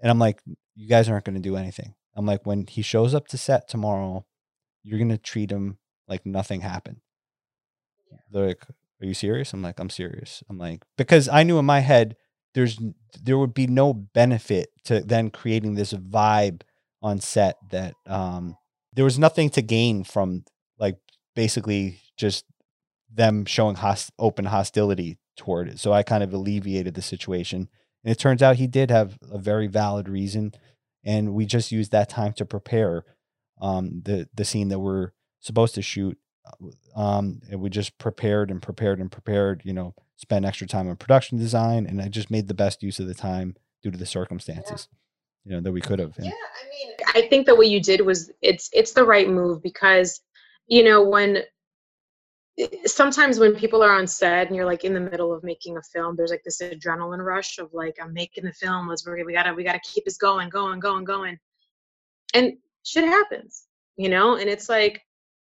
and 0.00 0.10
I'm 0.10 0.18
like, 0.18 0.40
"You 0.74 0.88
guys 0.88 1.08
aren't 1.08 1.24
going 1.24 1.36
to 1.36 1.48
do 1.48 1.56
anything." 1.56 1.94
I'm 2.16 2.26
like, 2.26 2.46
"When 2.46 2.66
he 2.66 2.82
shows 2.82 3.14
up 3.14 3.28
to 3.28 3.38
set 3.38 3.68
tomorrow, 3.68 4.26
you're 4.82 4.98
going 4.98 5.10
to 5.10 5.18
treat 5.18 5.50
him 5.50 5.78
like 6.06 6.26
nothing 6.26 6.60
happened." 6.60 7.00
They're 8.30 8.48
like, 8.48 8.64
"Are 9.00 9.06
you 9.06 9.14
serious?" 9.14 9.52
I'm 9.52 9.62
like, 9.62 9.78
"I'm 9.80 9.90
serious." 9.90 10.42
I'm 10.48 10.58
like, 10.58 10.82
because 10.96 11.28
I 11.28 11.42
knew 11.42 11.58
in 11.58 11.64
my 11.64 11.80
head 11.80 12.16
there's 12.54 12.78
there 13.22 13.38
would 13.38 13.54
be 13.54 13.66
no 13.66 13.92
benefit 13.92 14.70
to 14.84 15.00
then 15.00 15.30
creating 15.30 15.74
this 15.74 15.92
vibe 15.92 16.62
on 17.02 17.20
set 17.20 17.56
that 17.70 17.94
um 18.06 18.56
there 18.92 19.04
was 19.04 19.18
nothing 19.18 19.50
to 19.50 19.62
gain 19.62 20.02
from 20.02 20.44
like 20.78 20.96
basically 21.36 22.00
just 22.16 22.44
them 23.12 23.44
showing 23.44 23.76
host- 23.76 24.12
open 24.18 24.44
hostility 24.44 25.18
toward 25.36 25.68
it. 25.68 25.78
So 25.78 25.92
I 25.92 26.02
kind 26.02 26.22
of 26.22 26.32
alleviated 26.32 26.94
the 26.94 27.02
situation. 27.02 27.68
And 28.08 28.12
it 28.14 28.18
turns 28.18 28.42
out 28.42 28.56
he 28.56 28.66
did 28.66 28.90
have 28.90 29.18
a 29.30 29.36
very 29.36 29.66
valid 29.66 30.08
reason. 30.08 30.54
And 31.04 31.34
we 31.34 31.44
just 31.44 31.70
used 31.70 31.92
that 31.92 32.08
time 32.08 32.32
to 32.38 32.46
prepare 32.46 33.04
um, 33.60 34.00
the, 34.02 34.26
the 34.32 34.46
scene 34.46 34.68
that 34.68 34.78
we're 34.78 35.10
supposed 35.40 35.74
to 35.74 35.82
shoot. 35.82 36.16
Um, 36.96 37.42
and 37.50 37.60
we 37.60 37.68
just 37.68 37.98
prepared 37.98 38.50
and 38.50 38.62
prepared 38.62 38.98
and 38.98 39.12
prepared, 39.12 39.60
you 39.62 39.74
know, 39.74 39.94
spent 40.16 40.46
extra 40.46 40.66
time 40.66 40.88
on 40.88 40.96
production 40.96 41.36
design. 41.36 41.84
And 41.84 42.00
I 42.00 42.08
just 42.08 42.30
made 42.30 42.48
the 42.48 42.54
best 42.54 42.82
use 42.82 42.98
of 42.98 43.08
the 43.08 43.14
time 43.14 43.56
due 43.82 43.90
to 43.90 43.98
the 43.98 44.06
circumstances, 44.06 44.88
you 45.44 45.52
know, 45.52 45.60
that 45.60 45.72
we 45.72 45.82
could 45.82 45.98
have. 45.98 46.14
Yeah, 46.18 46.30
I 46.30 46.86
mean, 46.86 46.94
I 47.14 47.28
think 47.28 47.44
that 47.44 47.58
what 47.58 47.68
you 47.68 47.78
did 47.78 48.06
was 48.06 48.30
it's 48.40 48.70
it's 48.72 48.92
the 48.92 49.04
right 49.04 49.28
move 49.28 49.62
because 49.62 50.22
you 50.66 50.82
know 50.82 51.06
when 51.06 51.42
sometimes 52.86 53.38
when 53.38 53.54
people 53.54 53.82
are 53.82 53.92
on 53.92 54.06
set 54.06 54.48
and 54.48 54.56
you're 54.56 54.66
like 54.66 54.84
in 54.84 54.94
the 54.94 55.00
middle 55.00 55.32
of 55.32 55.44
making 55.44 55.76
a 55.76 55.82
film 55.82 56.16
there's 56.16 56.30
like 56.30 56.42
this 56.44 56.60
adrenaline 56.60 57.24
rush 57.24 57.58
of 57.58 57.72
like 57.72 57.96
i'm 58.02 58.12
making 58.12 58.44
the 58.44 58.52
film 58.52 58.88
let's 58.88 59.06
we 59.06 59.32
gotta 59.32 59.54
we 59.54 59.62
gotta 59.62 59.80
keep 59.84 60.04
this 60.04 60.16
going 60.16 60.48
going 60.48 60.80
going 60.80 61.04
going. 61.04 61.38
And 62.34 62.54
shit 62.84 63.04
happens 63.04 63.68
you 63.98 64.08
know? 64.08 64.36
And 64.36 64.48
it's 64.48 64.70
like 64.70 65.02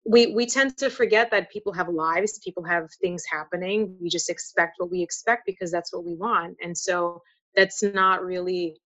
we 0.05 0.29
we 0.35 0.47
tend 0.47 0.77
to 0.79 0.91
forget 0.91 1.31
that 1.31 1.53
people 1.53 1.73
have 1.75 1.89
lives 1.89 2.41
people 2.43 2.65
have 2.65 2.89
things 3.01 3.23
happening. 3.31 3.95
We 4.01 4.09
just 4.09 4.31
expect 4.31 4.77
what 4.79 4.91
we 4.91 5.03
expect 5.03 5.47
because 5.47 5.71
that's 5.71 5.93
what 5.93 6.05
we 6.05 6.15
want. 6.17 6.57
And 6.61 6.77
so 6.77 7.23
that's 7.55 7.83
not 7.83 8.25
really 8.25 8.81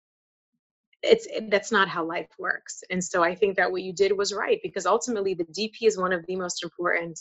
it's 1.02 1.28
that's 1.50 1.70
not 1.70 1.88
how 1.88 2.04
life 2.04 2.28
works. 2.38 2.82
And 2.90 3.02
so 3.02 3.22
i 3.22 3.34
think 3.34 3.56
that 3.56 3.70
what 3.70 3.82
you 3.82 3.92
did 3.92 4.12
was 4.16 4.34
right 4.34 4.58
because 4.62 4.86
ultimately 4.86 5.34
the 5.34 5.44
dp 5.44 5.74
is 5.82 5.96
one 5.96 6.12
of 6.12 6.26
the 6.26 6.36
most 6.36 6.62
important 6.64 7.18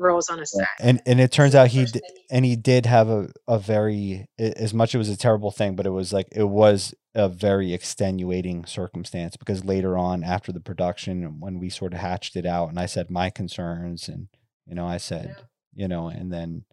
roles 0.00 0.28
on 0.28 0.40
a 0.40 0.46
set 0.46 0.66
and 0.80 1.00
and 1.06 1.20
it 1.20 1.30
turns 1.30 1.54
out 1.54 1.68
he 1.68 1.86
and 2.30 2.44
he 2.44 2.56
did 2.56 2.86
have 2.86 3.08
a, 3.08 3.30
a 3.46 3.58
very 3.58 4.26
as 4.38 4.72
much 4.72 4.94
it 4.94 4.98
was 4.98 5.08
a 5.08 5.16
terrible 5.16 5.50
thing 5.50 5.76
but 5.76 5.86
it 5.86 5.90
was 5.90 6.12
like 6.12 6.26
it 6.32 6.44
was 6.44 6.94
a 7.14 7.28
very 7.28 7.72
extenuating 7.74 8.64
circumstance 8.64 9.36
because 9.36 9.64
later 9.64 9.98
on 9.98 10.24
after 10.24 10.52
the 10.52 10.60
production 10.60 11.38
when 11.40 11.58
we 11.58 11.68
sort 11.68 11.92
of 11.92 12.00
hatched 12.00 12.34
it 12.36 12.46
out 12.46 12.68
and 12.68 12.78
i 12.78 12.86
said 12.86 13.10
my 13.10 13.28
concerns 13.30 14.08
and 14.08 14.28
you 14.66 14.74
know 14.74 14.86
i 14.86 14.96
said 14.96 15.36
you 15.74 15.86
know 15.86 16.08
and 16.08 16.32
then 16.32 16.64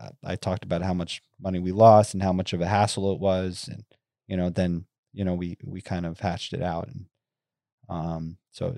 uh, 0.00 0.10
i 0.24 0.36
talked 0.36 0.64
about 0.64 0.82
how 0.82 0.94
much 0.94 1.22
money 1.40 1.58
we 1.58 1.72
lost 1.72 2.14
and 2.14 2.22
how 2.22 2.32
much 2.32 2.52
of 2.52 2.60
a 2.60 2.66
hassle 2.66 3.12
it 3.12 3.18
was 3.18 3.68
and 3.70 3.84
you 4.26 4.36
know 4.36 4.50
then 4.50 4.84
you 5.12 5.24
know 5.24 5.34
we 5.34 5.56
we 5.64 5.80
kind 5.80 6.06
of 6.06 6.20
hatched 6.20 6.52
it 6.52 6.62
out 6.62 6.86
and 6.88 7.06
um 7.88 8.36
so 8.52 8.76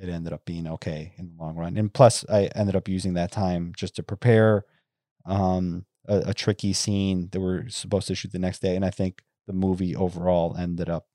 it 0.00 0.08
ended 0.08 0.32
up 0.32 0.44
being 0.44 0.66
okay 0.66 1.12
in 1.18 1.28
the 1.28 1.42
long 1.42 1.56
run. 1.56 1.76
And 1.76 1.92
plus 1.92 2.24
i 2.28 2.44
ended 2.54 2.76
up 2.76 2.88
using 2.88 3.14
that 3.14 3.32
time 3.32 3.72
just 3.76 3.96
to 3.96 4.02
prepare 4.02 4.64
um 5.26 5.84
a, 6.08 6.22
a 6.26 6.34
tricky 6.34 6.72
scene 6.72 7.28
that 7.30 7.40
we're 7.40 7.68
supposed 7.68 8.08
to 8.08 8.14
shoot 8.14 8.32
the 8.32 8.38
next 8.38 8.60
day. 8.60 8.76
And 8.76 8.84
i 8.84 8.90
think 8.90 9.22
the 9.46 9.52
movie 9.52 9.96
overall 9.96 10.56
ended 10.56 10.88
up 10.88 11.06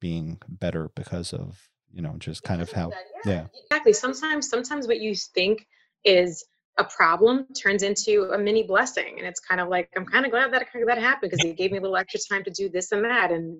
being 0.00 0.38
better 0.48 0.90
because 0.94 1.32
of 1.32 1.68
you 1.92 2.02
know 2.02 2.14
just 2.18 2.42
kind 2.42 2.60
of 2.60 2.70
how 2.70 2.90
that, 2.90 3.04
yeah. 3.24 3.46
exactly. 3.64 3.92
Sometimes 3.92 4.48
sometimes 4.48 4.86
what 4.86 5.00
you 5.00 5.14
think 5.14 5.66
is 6.04 6.44
a 6.78 6.84
problem 6.84 7.46
turns 7.60 7.82
into 7.82 8.30
a 8.34 8.38
mini 8.38 8.62
blessing. 8.62 9.14
And 9.18 9.26
it's 9.26 9.40
kind 9.40 9.60
of 9.60 9.68
like 9.68 9.88
i'm 9.96 10.06
kind 10.06 10.24
of 10.24 10.30
glad 10.30 10.52
that 10.52 10.66
that 10.86 10.98
happened 10.98 11.30
because 11.30 11.44
it 11.44 11.56
gave 11.56 11.72
me 11.72 11.78
a 11.78 11.80
little 11.80 11.96
extra 11.96 12.20
time 12.30 12.44
to 12.44 12.50
do 12.50 12.68
this 12.68 12.92
and 12.92 13.04
that. 13.04 13.30
And 13.32 13.58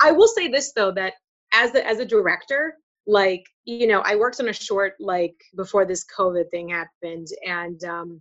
i 0.00 0.12
will 0.12 0.28
say 0.28 0.48
this 0.48 0.72
though 0.72 0.92
that 0.92 1.14
as 1.52 1.74
a, 1.74 1.86
as 1.86 1.98
a 1.98 2.04
director 2.04 2.76
like 3.06 3.44
you 3.64 3.86
know 3.86 4.00
i 4.04 4.14
worked 4.14 4.40
on 4.40 4.48
a 4.48 4.52
short 4.52 4.94
like 5.00 5.34
before 5.56 5.84
this 5.84 6.04
covid 6.04 6.50
thing 6.50 6.68
happened 6.68 7.28
and 7.46 7.82
um 7.84 8.20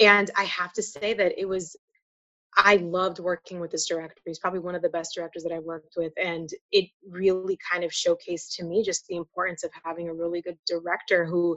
and 0.00 0.30
i 0.36 0.44
have 0.44 0.72
to 0.72 0.82
say 0.82 1.14
that 1.14 1.38
it 1.38 1.46
was 1.46 1.76
i 2.56 2.76
loved 2.76 3.18
working 3.18 3.60
with 3.60 3.70
this 3.70 3.86
director 3.86 4.20
he's 4.24 4.38
probably 4.38 4.60
one 4.60 4.74
of 4.74 4.82
the 4.82 4.88
best 4.88 5.14
directors 5.14 5.42
that 5.42 5.52
i've 5.52 5.64
worked 5.64 5.94
with 5.96 6.12
and 6.22 6.50
it 6.72 6.86
really 7.08 7.58
kind 7.70 7.84
of 7.84 7.90
showcased 7.90 8.54
to 8.56 8.64
me 8.64 8.82
just 8.82 9.06
the 9.06 9.16
importance 9.16 9.64
of 9.64 9.70
having 9.84 10.08
a 10.08 10.14
really 10.14 10.40
good 10.40 10.58
director 10.66 11.24
who 11.24 11.56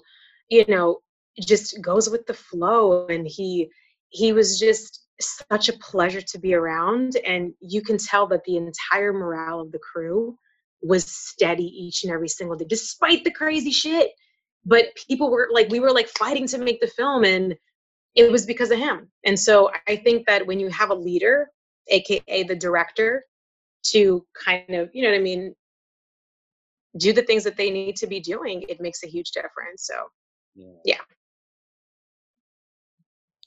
you 0.49 0.65
know 0.67 0.99
just 1.39 1.81
goes 1.81 2.09
with 2.09 2.25
the 2.25 2.33
flow 2.33 3.05
and 3.07 3.27
he 3.27 3.69
he 4.09 4.33
was 4.33 4.59
just 4.59 5.07
such 5.19 5.69
a 5.69 5.77
pleasure 5.79 6.21
to 6.21 6.37
be 6.37 6.53
around 6.53 7.15
and 7.25 7.53
you 7.59 7.81
can 7.81 7.97
tell 7.97 8.27
that 8.27 8.43
the 8.45 8.57
entire 8.57 9.13
morale 9.13 9.59
of 9.59 9.71
the 9.71 9.79
crew 9.79 10.37
was 10.81 11.05
steady 11.05 11.65
each 11.65 12.03
and 12.03 12.13
every 12.13 12.27
single 12.27 12.55
day 12.55 12.65
despite 12.67 13.23
the 13.23 13.31
crazy 13.31 13.71
shit. 13.71 14.11
But 14.65 14.87
people 15.07 15.31
were 15.31 15.49
like 15.51 15.69
we 15.69 15.79
were 15.79 15.91
like 15.91 16.09
fighting 16.09 16.47
to 16.47 16.57
make 16.57 16.81
the 16.81 16.87
film 16.87 17.23
and 17.23 17.55
it 18.15 18.31
was 18.31 18.45
because 18.45 18.71
of 18.71 18.79
him. 18.79 19.09
And 19.25 19.39
so 19.39 19.71
i 19.87 19.95
think 19.95 20.25
that 20.27 20.45
when 20.45 20.59
you 20.59 20.69
have 20.69 20.89
a 20.89 20.95
leader 20.95 21.49
aka 21.89 22.43
the 22.43 22.55
director 22.55 23.23
to 23.83 24.25
kind 24.45 24.75
of 24.75 24.89
you 24.93 25.03
know 25.03 25.09
what 25.09 25.17
i 25.17 25.21
mean 25.21 25.55
do 26.97 27.13
the 27.13 27.21
things 27.21 27.43
that 27.43 27.57
they 27.57 27.69
need 27.69 27.95
to 27.95 28.07
be 28.07 28.19
doing 28.19 28.63
it 28.67 28.81
makes 28.81 29.03
a 29.03 29.07
huge 29.07 29.31
difference. 29.31 29.85
So 29.85 29.93
yeah. 30.83 30.97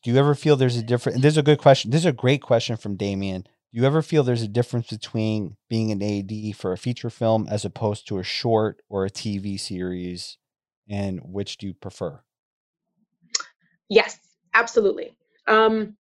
do 0.02 0.10
you 0.10 0.16
ever 0.16 0.34
feel 0.34 0.56
there's 0.56 0.76
a 0.76 0.82
different 0.82 1.20
there's 1.22 1.36
a 1.36 1.42
good 1.42 1.58
question 1.58 1.90
this 1.90 2.02
is 2.02 2.06
a 2.06 2.12
great 2.12 2.42
question 2.42 2.76
from 2.76 2.96
damien 2.96 3.46
do 3.72 3.80
you 3.80 3.86
ever 3.86 4.02
feel 4.02 4.22
there's 4.22 4.42
a 4.42 4.48
difference 4.48 4.88
between 4.88 5.56
being 5.68 5.90
an 5.90 6.02
ad 6.02 6.56
for 6.56 6.72
a 6.72 6.78
feature 6.78 7.10
film 7.10 7.46
as 7.50 7.64
opposed 7.64 8.06
to 8.08 8.18
a 8.18 8.24
short 8.24 8.82
or 8.88 9.04
a 9.04 9.10
tv 9.10 9.58
series 9.58 10.38
and 10.88 11.20
which 11.22 11.56
do 11.56 11.68
you 11.68 11.74
prefer 11.74 12.20
Yes, 13.90 14.20
absolutely. 14.54 15.16
Um, 15.48 15.96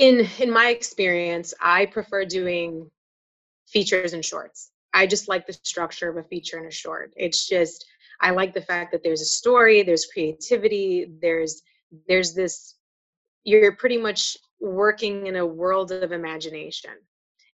in 0.00 0.26
in 0.38 0.50
my 0.50 0.68
experience, 0.70 1.52
I 1.60 1.86
prefer 1.86 2.24
doing 2.24 2.90
features 3.68 4.14
and 4.14 4.24
shorts. 4.24 4.70
I 4.94 5.06
just 5.06 5.28
like 5.28 5.46
the 5.46 5.52
structure 5.52 6.08
of 6.08 6.16
a 6.16 6.26
feature 6.26 6.56
and 6.56 6.66
a 6.66 6.70
short. 6.70 7.12
It's 7.16 7.46
just 7.46 7.84
I 8.20 8.30
like 8.30 8.54
the 8.54 8.62
fact 8.62 8.92
that 8.92 9.04
there's 9.04 9.20
a 9.20 9.26
story, 9.26 9.82
there's 9.82 10.06
creativity, 10.06 11.12
there's 11.20 11.62
there's 12.08 12.32
this 12.32 12.74
you're 13.44 13.76
pretty 13.76 13.98
much 13.98 14.38
working 14.62 15.26
in 15.26 15.36
a 15.36 15.46
world 15.46 15.92
of 15.92 16.12
imagination. 16.12 16.92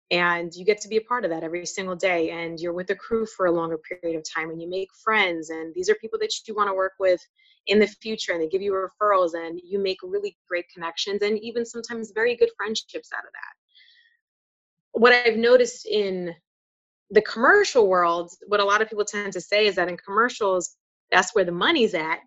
And 0.09 0.53
you 0.53 0.65
get 0.65 0.79
to 0.81 0.87
be 0.87 0.97
a 0.97 1.01
part 1.01 1.25
of 1.25 1.31
that 1.31 1.43
every 1.43 1.65
single 1.65 1.95
day. 1.95 2.29
And 2.29 2.59
you're 2.59 2.73
with 2.73 2.87
the 2.87 2.95
crew 2.95 3.25
for 3.25 3.45
a 3.45 3.51
longer 3.51 3.77
period 3.77 4.17
of 4.17 4.23
time 4.23 4.49
and 4.49 4.61
you 4.61 4.69
make 4.69 4.89
friends. 5.03 5.49
And 5.49 5.73
these 5.73 5.89
are 5.89 5.95
people 5.95 6.19
that 6.19 6.31
you 6.47 6.55
want 6.55 6.69
to 6.69 6.73
work 6.73 6.93
with 6.99 7.19
in 7.67 7.79
the 7.79 7.87
future 7.87 8.33
and 8.33 8.41
they 8.41 8.47
give 8.47 8.61
you 8.61 8.73
referrals 8.73 9.33
and 9.33 9.59
you 9.63 9.79
make 9.79 9.97
really 10.03 10.37
great 10.47 10.65
connections 10.73 11.21
and 11.21 11.39
even 11.39 11.65
sometimes 11.65 12.11
very 12.13 12.35
good 12.35 12.49
friendships 12.57 13.09
out 13.15 13.25
of 13.25 13.31
that. 13.33 14.99
What 14.99 15.13
I've 15.13 15.37
noticed 15.37 15.85
in 15.87 16.35
the 17.09 17.21
commercial 17.21 17.87
world, 17.87 18.31
what 18.47 18.59
a 18.59 18.65
lot 18.65 18.81
of 18.81 18.89
people 18.89 19.05
tend 19.05 19.33
to 19.33 19.41
say 19.41 19.67
is 19.67 19.75
that 19.75 19.89
in 19.89 19.97
commercials, 19.97 20.75
that's 21.11 21.33
where 21.33 21.45
the 21.45 21.51
money's 21.51 21.93
at, 21.93 22.19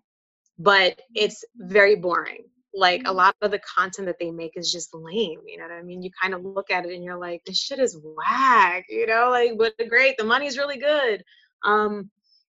but 0.59 0.93
mm-hmm. 0.93 1.13
it's 1.15 1.43
very 1.55 1.95
boring. 1.95 2.45
Like 2.73 3.03
a 3.05 3.13
lot 3.13 3.35
of 3.41 3.51
the 3.51 3.59
content 3.59 4.07
that 4.07 4.17
they 4.19 4.29
make 4.29 4.53
is 4.55 4.71
just 4.71 4.93
lame. 4.93 5.39
You 5.45 5.57
know 5.57 5.63
what 5.63 5.71
I 5.73 5.81
mean? 5.81 6.01
You 6.03 6.11
kind 6.21 6.33
of 6.33 6.43
look 6.43 6.69
at 6.69 6.85
it 6.85 6.93
and 6.93 7.03
you're 7.03 7.17
like, 7.17 7.43
this 7.45 7.57
shit 7.59 7.79
is 7.79 7.99
whack, 8.03 8.85
you 8.89 9.07
know, 9.07 9.29
like, 9.29 9.57
but 9.57 9.73
great, 9.89 10.17
the 10.17 10.23
money's 10.23 10.57
really 10.57 10.77
good. 10.77 11.23
Um, 11.65 12.11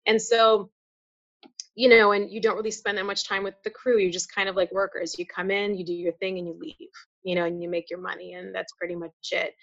and 0.05 0.21
so 0.21 0.71
you 1.79 1.87
know, 1.87 2.11
and 2.11 2.29
you 2.29 2.41
don't 2.41 2.57
really 2.57 2.71
spend 2.71 2.97
that 2.97 3.05
much 3.05 3.25
time 3.25 3.41
with 3.41 3.53
the 3.63 3.69
crew. 3.69 3.99
You're 3.99 4.11
just 4.11 4.35
kind 4.35 4.49
of 4.49 4.57
like 4.57 4.69
workers. 4.69 5.17
You 5.17 5.25
come 5.25 5.49
in, 5.49 5.77
you 5.77 5.85
do 5.85 5.93
your 5.93 6.11
thing, 6.11 6.37
and 6.37 6.45
you 6.45 6.57
leave, 6.59 6.89
you 7.23 7.35
know, 7.35 7.45
and 7.45 7.63
you 7.63 7.69
make 7.69 7.89
your 7.89 8.01
money, 8.01 8.33
and 8.33 8.53
that's 8.53 8.73
pretty 8.73 8.95
much 8.95 9.11
it. 9.31 9.53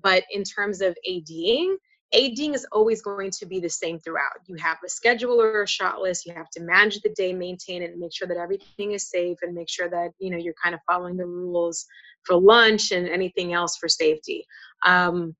But 0.00 0.22
in 0.30 0.44
terms 0.44 0.80
of 0.80 0.96
ADing, 1.04 1.76
ADing 2.14 2.54
is 2.54 2.66
always 2.72 3.02
going 3.02 3.30
to 3.32 3.46
be 3.46 3.60
the 3.60 3.68
same 3.68 3.98
throughout. 3.98 4.40
You 4.46 4.56
have 4.56 4.78
a 4.84 4.88
schedule 4.88 5.40
or 5.40 5.62
a 5.62 5.68
shot 5.68 6.00
list. 6.00 6.26
You 6.26 6.34
have 6.34 6.50
to 6.50 6.62
manage 6.62 7.00
the 7.00 7.10
day, 7.10 7.32
maintain 7.32 7.82
it, 7.82 7.90
and 7.90 8.00
make 8.00 8.14
sure 8.14 8.28
that 8.28 8.36
everything 8.36 8.92
is 8.92 9.10
safe, 9.10 9.38
and 9.42 9.54
make 9.54 9.68
sure 9.68 9.88
that 9.90 10.10
you 10.18 10.30
know 10.30 10.38
you're 10.38 10.54
kind 10.62 10.74
of 10.74 10.80
following 10.90 11.16
the 11.16 11.26
rules 11.26 11.86
for 12.24 12.36
lunch 12.36 12.92
and 12.92 13.08
anything 13.08 13.52
else 13.52 13.76
for 13.76 13.88
safety, 13.88 14.46
um, 14.86 15.34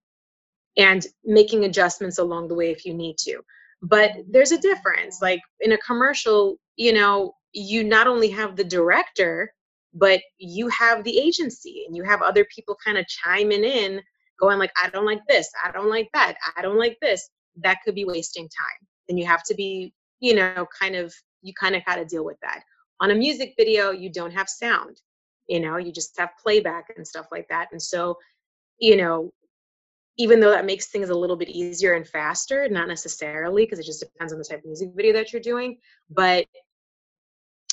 and 0.77 1.07
making 1.25 1.65
adjustments 1.65 2.19
along 2.19 2.49
the 2.49 2.55
way 2.55 2.71
if 2.71 2.85
you 2.85 2.95
need 2.95 3.17
to 3.19 3.41
but 3.85 4.13
there's 4.31 4.51
a 4.51 4.59
difference 4.59 5.21
like 5.21 5.41
in 5.61 5.73
a 5.73 5.79
commercial 5.79 6.57
you 6.77 6.93
know 6.93 7.35
you 7.53 7.85
not 7.85 8.07
only 8.07 8.31
have 8.31 8.57
the 8.57 8.65
director 8.65 9.53
but 9.93 10.21
you 10.39 10.69
have 10.69 11.05
the 11.05 11.19
agency 11.19 11.85
and 11.87 11.97
you 11.97 12.03
have 12.03 12.23
other 12.23 12.45
people 12.53 12.77
kind 12.85 12.99
of 12.99 13.07
chiming 13.07 13.63
in 13.63 14.01
going 14.39 14.59
like 14.59 14.73
i 14.83 14.89
don't 14.91 15.07
like 15.07 15.23
this 15.29 15.49
i 15.65 15.71
don't 15.71 15.89
like 15.89 16.09
that 16.15 16.37
i 16.57 16.63
don't 16.63 16.79
like 16.79 16.97
this 17.01 17.31
that 17.57 17.79
could 17.85 17.95
be 17.95 18.05
wasting 18.05 18.45
time 18.45 18.89
and 19.09 19.19
you 19.19 19.27
have 19.27 19.43
to 19.43 19.55
be 19.55 19.93
you 20.21 20.35
know 20.35 20.67
kind 20.81 20.97
of 20.97 21.15
you 21.43 21.53
kind 21.59 21.75
of 21.75 21.85
got 21.85 21.97
to 21.97 22.05
deal 22.05 22.25
with 22.25 22.39
that 22.41 22.63
on 23.01 23.11
a 23.11 23.15
music 23.15 23.55
video 23.59 23.91
you 23.91 24.11
don't 24.11 24.33
have 24.33 24.49
sound 24.49 25.01
you 25.49 25.61
know 25.61 25.77
you 25.77 25.93
just 25.93 26.19
have 26.19 26.31
playback 26.43 26.87
and 26.97 27.07
stuff 27.07 27.27
like 27.31 27.47
that 27.49 27.69
and 27.73 27.81
so 27.81 28.17
you 28.79 28.97
know 28.97 29.31
even 30.17 30.41
though 30.41 30.51
that 30.51 30.65
makes 30.65 30.87
things 30.87 31.11
a 31.11 31.15
little 31.15 31.37
bit 31.37 31.49
easier 31.49 31.95
and 31.95 32.07
faster, 32.07 32.69
not 32.69 32.89
necessarily 32.89 33.65
because 33.65 33.79
it 33.79 33.85
just 33.85 34.01
depends 34.01 34.33
on 34.33 34.39
the 34.39 34.45
type 34.45 34.61
of 34.61 34.67
music 34.67 34.91
video 34.95 35.13
that 35.13 35.33
you're 35.33 35.43
doing, 35.43 35.77
but 36.11 36.47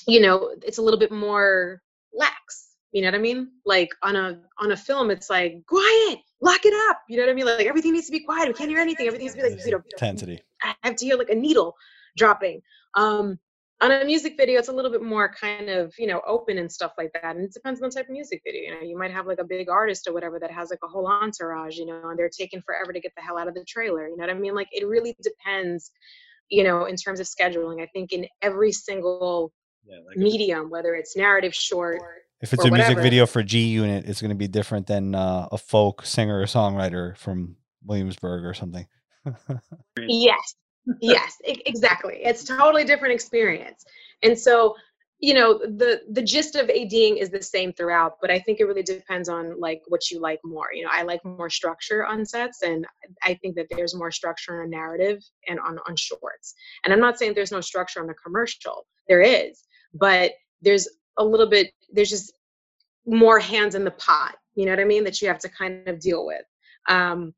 you 0.07 0.19
know, 0.19 0.55
it's 0.63 0.79
a 0.79 0.81
little 0.81 0.99
bit 0.99 1.11
more 1.11 1.81
lax. 2.13 2.70
You 2.91 3.01
know 3.01 3.07
what 3.07 3.15
I 3.15 3.19
mean? 3.19 3.49
Like 3.65 3.89
on 4.03 4.15
a 4.15 4.39
on 4.59 4.71
a 4.71 4.77
film, 4.77 5.11
it's 5.11 5.29
like 5.29 5.65
quiet, 5.65 6.19
lock 6.41 6.65
it 6.65 6.73
up. 6.89 7.01
You 7.07 7.17
know 7.17 7.23
what 7.23 7.31
I 7.31 7.33
mean? 7.33 7.45
Like 7.45 7.65
everything 7.65 7.93
needs 7.93 8.07
to 8.07 8.11
be 8.11 8.19
quiet. 8.19 8.47
We 8.47 8.53
can't 8.53 8.69
hear 8.69 8.79
anything. 8.79 9.07
Everything 9.07 9.27
needs 9.27 9.35
to 9.35 9.41
be 9.41 9.49
like 9.49 9.65
you 9.65 9.71
know 9.71 9.81
intensity. 9.91 10.41
I 10.61 10.75
have 10.83 10.95
to 10.97 11.05
hear 11.05 11.17
like 11.17 11.29
a 11.29 11.35
needle 11.35 11.75
dropping. 12.17 12.61
Um, 12.95 13.39
on 13.81 13.91
a 13.91 14.05
music 14.05 14.37
video 14.37 14.59
it's 14.59 14.69
a 14.69 14.71
little 14.71 14.91
bit 14.91 15.01
more 15.01 15.33
kind 15.33 15.69
of 15.69 15.93
you 15.97 16.07
know 16.07 16.21
open 16.25 16.57
and 16.59 16.71
stuff 16.71 16.93
like 16.97 17.11
that 17.13 17.35
and 17.35 17.45
it 17.45 17.53
depends 17.53 17.81
on 17.81 17.89
the 17.89 17.95
type 17.95 18.05
of 18.05 18.11
music 18.11 18.41
video 18.45 18.61
you 18.61 18.71
know 18.71 18.81
you 18.81 18.97
might 18.97 19.11
have 19.11 19.25
like 19.25 19.39
a 19.39 19.43
big 19.43 19.69
artist 19.69 20.07
or 20.07 20.13
whatever 20.13 20.39
that 20.39 20.51
has 20.51 20.69
like 20.69 20.79
a 20.83 20.87
whole 20.87 21.07
entourage 21.07 21.77
you 21.77 21.85
know 21.85 22.09
and 22.09 22.17
they're 22.17 22.29
taking 22.29 22.61
forever 22.61 22.93
to 22.93 22.99
get 22.99 23.11
the 23.15 23.21
hell 23.21 23.37
out 23.37 23.47
of 23.47 23.55
the 23.55 23.65
trailer 23.65 24.07
you 24.07 24.15
know 24.15 24.23
what 24.25 24.29
i 24.29 24.33
mean 24.33 24.53
like 24.53 24.69
it 24.71 24.87
really 24.87 25.15
depends 25.21 25.91
you 26.49 26.63
know 26.63 26.85
in 26.85 26.95
terms 26.95 27.19
of 27.19 27.25
scheduling 27.25 27.81
i 27.81 27.87
think 27.87 28.13
in 28.13 28.27
every 28.41 28.71
single 28.71 29.51
yeah, 29.85 29.97
like 30.05 30.15
medium 30.15 30.69
whether 30.69 30.93
it's 30.93 31.17
narrative 31.17 31.55
short 31.55 32.01
if 32.41 32.53
it's 32.53 32.65
a 32.65 32.69
whatever. 32.69 32.89
music 32.89 33.03
video 33.03 33.25
for 33.25 33.43
g 33.43 33.67
unit 33.67 34.05
it's 34.05 34.21
going 34.21 34.29
to 34.29 34.35
be 34.35 34.47
different 34.47 34.87
than 34.87 35.15
uh, 35.15 35.47
a 35.51 35.57
folk 35.57 36.05
singer 36.05 36.39
or 36.39 36.45
songwriter 36.45 37.17
from 37.17 37.55
williamsburg 37.85 38.45
or 38.45 38.53
something. 38.53 38.87
Yes. 40.07 40.55
Yes 40.99 41.37
exactly. 41.45 42.19
It's 42.23 42.43
totally 42.43 42.83
different 42.83 43.13
experience. 43.13 43.85
And 44.23 44.37
so 44.37 44.75
you 45.19 45.35
know 45.35 45.59
the 45.59 46.01
the 46.09 46.21
gist 46.21 46.55
of 46.55 46.67
ading 46.71 47.17
is 47.17 47.29
the 47.29 47.43
same 47.43 47.71
throughout 47.71 48.13
but 48.21 48.31
i 48.31 48.39
think 48.39 48.59
it 48.59 48.65
really 48.65 48.81
depends 48.81 49.29
on 49.29 49.59
like 49.59 49.79
what 49.87 50.09
you 50.09 50.19
like 50.19 50.39
more. 50.43 50.69
You 50.73 50.83
know 50.83 50.89
i 50.91 51.03
like 51.03 51.23
more 51.23 51.49
structure 51.49 52.03
on 52.03 52.25
sets 52.25 52.63
and 52.63 52.87
i 53.23 53.35
think 53.35 53.55
that 53.55 53.67
there's 53.69 53.93
more 53.93 54.09
structure 54.09 54.63
on 54.63 54.71
narrative 54.71 55.19
and 55.47 55.59
on 55.59 55.77
on 55.87 55.95
shorts. 55.95 56.55
And 56.83 56.91
i'm 56.91 56.99
not 56.99 57.19
saying 57.19 57.35
there's 57.35 57.51
no 57.51 57.61
structure 57.61 58.01
on 58.01 58.09
a 58.09 58.15
commercial. 58.15 58.87
There 59.07 59.21
is 59.21 59.63
but 59.93 60.31
there's 60.61 60.87
a 61.17 61.23
little 61.23 61.47
bit 61.47 61.71
there's 61.91 62.09
just 62.09 62.33
more 63.05 63.39
hands 63.39 63.75
in 63.75 63.83
the 63.83 63.91
pot 63.91 64.35
you 64.55 64.65
know 64.65 64.71
what 64.71 64.79
i 64.79 64.85
mean 64.85 65.03
that 65.03 65.21
you 65.21 65.27
have 65.27 65.39
to 65.39 65.49
kind 65.49 65.87
of 65.87 65.99
deal 65.99 66.25
with 66.25 66.43
um 66.87 67.33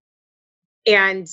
and 0.86 1.28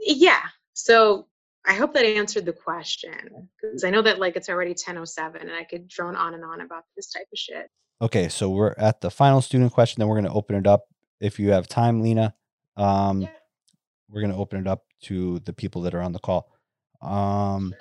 yeah 0.00 0.42
so 0.74 1.26
I 1.68 1.74
hope 1.74 1.92
that 1.94 2.04
answered 2.06 2.46
the 2.46 2.52
question 2.52 3.48
because 3.60 3.84
I 3.84 3.90
know 3.90 4.00
that 4.00 4.18
like 4.18 4.36
it's 4.36 4.48
already 4.48 4.74
10:07 4.74 5.40
and 5.40 5.50
I 5.50 5.64
could 5.64 5.86
drone 5.86 6.16
on 6.16 6.32
and 6.32 6.42
on 6.42 6.62
about 6.62 6.84
this 6.96 7.10
type 7.10 7.26
of 7.30 7.38
shit. 7.38 7.68
Okay, 8.00 8.28
so 8.28 8.48
we're 8.48 8.74
at 8.78 9.02
the 9.02 9.10
final 9.10 9.42
student 9.42 9.72
question. 9.72 10.00
Then 10.00 10.08
we're 10.08 10.14
going 10.14 10.32
to 10.32 10.36
open 10.36 10.56
it 10.56 10.66
up 10.66 10.84
if 11.20 11.38
you 11.38 11.50
have 11.50 11.68
time, 11.68 12.00
Lina. 12.00 12.34
Um, 12.76 13.22
yeah. 13.22 13.28
We're 14.08 14.22
going 14.22 14.32
to 14.32 14.38
open 14.38 14.60
it 14.60 14.66
up 14.66 14.84
to 15.02 15.40
the 15.40 15.52
people 15.52 15.82
that 15.82 15.94
are 15.94 16.00
on 16.00 16.12
the 16.12 16.20
call. 16.20 16.50
Um, 17.02 17.74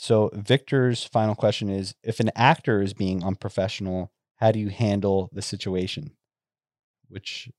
so 0.00 0.30
Victor's 0.32 1.02
final 1.02 1.34
question 1.34 1.68
is: 1.68 1.92
If 2.04 2.20
an 2.20 2.30
actor 2.36 2.80
is 2.80 2.94
being 2.94 3.24
unprofessional, 3.24 4.12
how 4.36 4.52
do 4.52 4.60
you 4.60 4.68
handle 4.68 5.28
the 5.32 5.42
situation? 5.42 6.12
Which, 7.08 7.50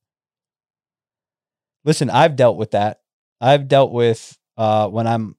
listen, 1.84 2.08
I've 2.08 2.36
dealt 2.36 2.56
with 2.56 2.70
that. 2.70 3.02
I've 3.42 3.68
dealt 3.68 3.92
with 3.92 4.38
uh, 4.56 4.88
when 4.88 5.06
I'm 5.06 5.36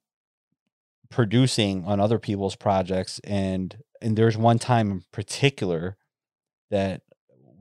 producing 1.10 1.86
on 1.86 2.00
other 2.00 2.20
people's 2.20 2.56
projects 2.56 3.20
and 3.24 3.78
and 4.00 4.16
there's 4.16 4.38
one 4.38 4.60
time 4.60 4.92
in 4.92 5.04
particular 5.12 5.98
that 6.70 7.02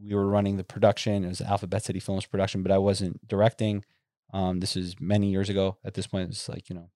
we 0.03 0.15
were 0.15 0.29
running 0.29 0.57
the 0.57 0.63
production 0.63 1.25
it 1.25 1.29
was 1.29 1.41
alphabet 1.41 1.83
city 1.83 1.99
films 1.99 2.25
production 2.25 2.63
but 2.63 2.71
i 2.71 2.79
wasn't 2.79 3.27
directing 3.27 3.85
um, 4.33 4.61
this 4.61 4.77
is 4.77 4.95
many 5.01 5.29
years 5.31 5.49
ago 5.49 5.77
at 5.85 5.95
this 5.95 6.07
point 6.07 6.31
it's 6.31 6.49
like 6.49 6.69
you 6.69 6.77
know 6.77 6.91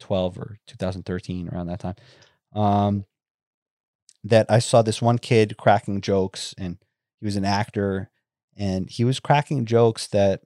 2012 0.00 0.38
or 0.38 0.58
2013 0.66 1.48
around 1.48 1.66
that 1.66 1.80
time 1.80 1.94
um, 2.54 3.04
that 4.24 4.46
i 4.48 4.58
saw 4.58 4.82
this 4.82 5.00
one 5.00 5.18
kid 5.18 5.56
cracking 5.56 6.00
jokes 6.00 6.54
and 6.58 6.78
he 7.20 7.26
was 7.26 7.36
an 7.36 7.44
actor 7.44 8.10
and 8.56 8.90
he 8.90 9.04
was 9.04 9.20
cracking 9.20 9.64
jokes 9.64 10.06
that 10.08 10.40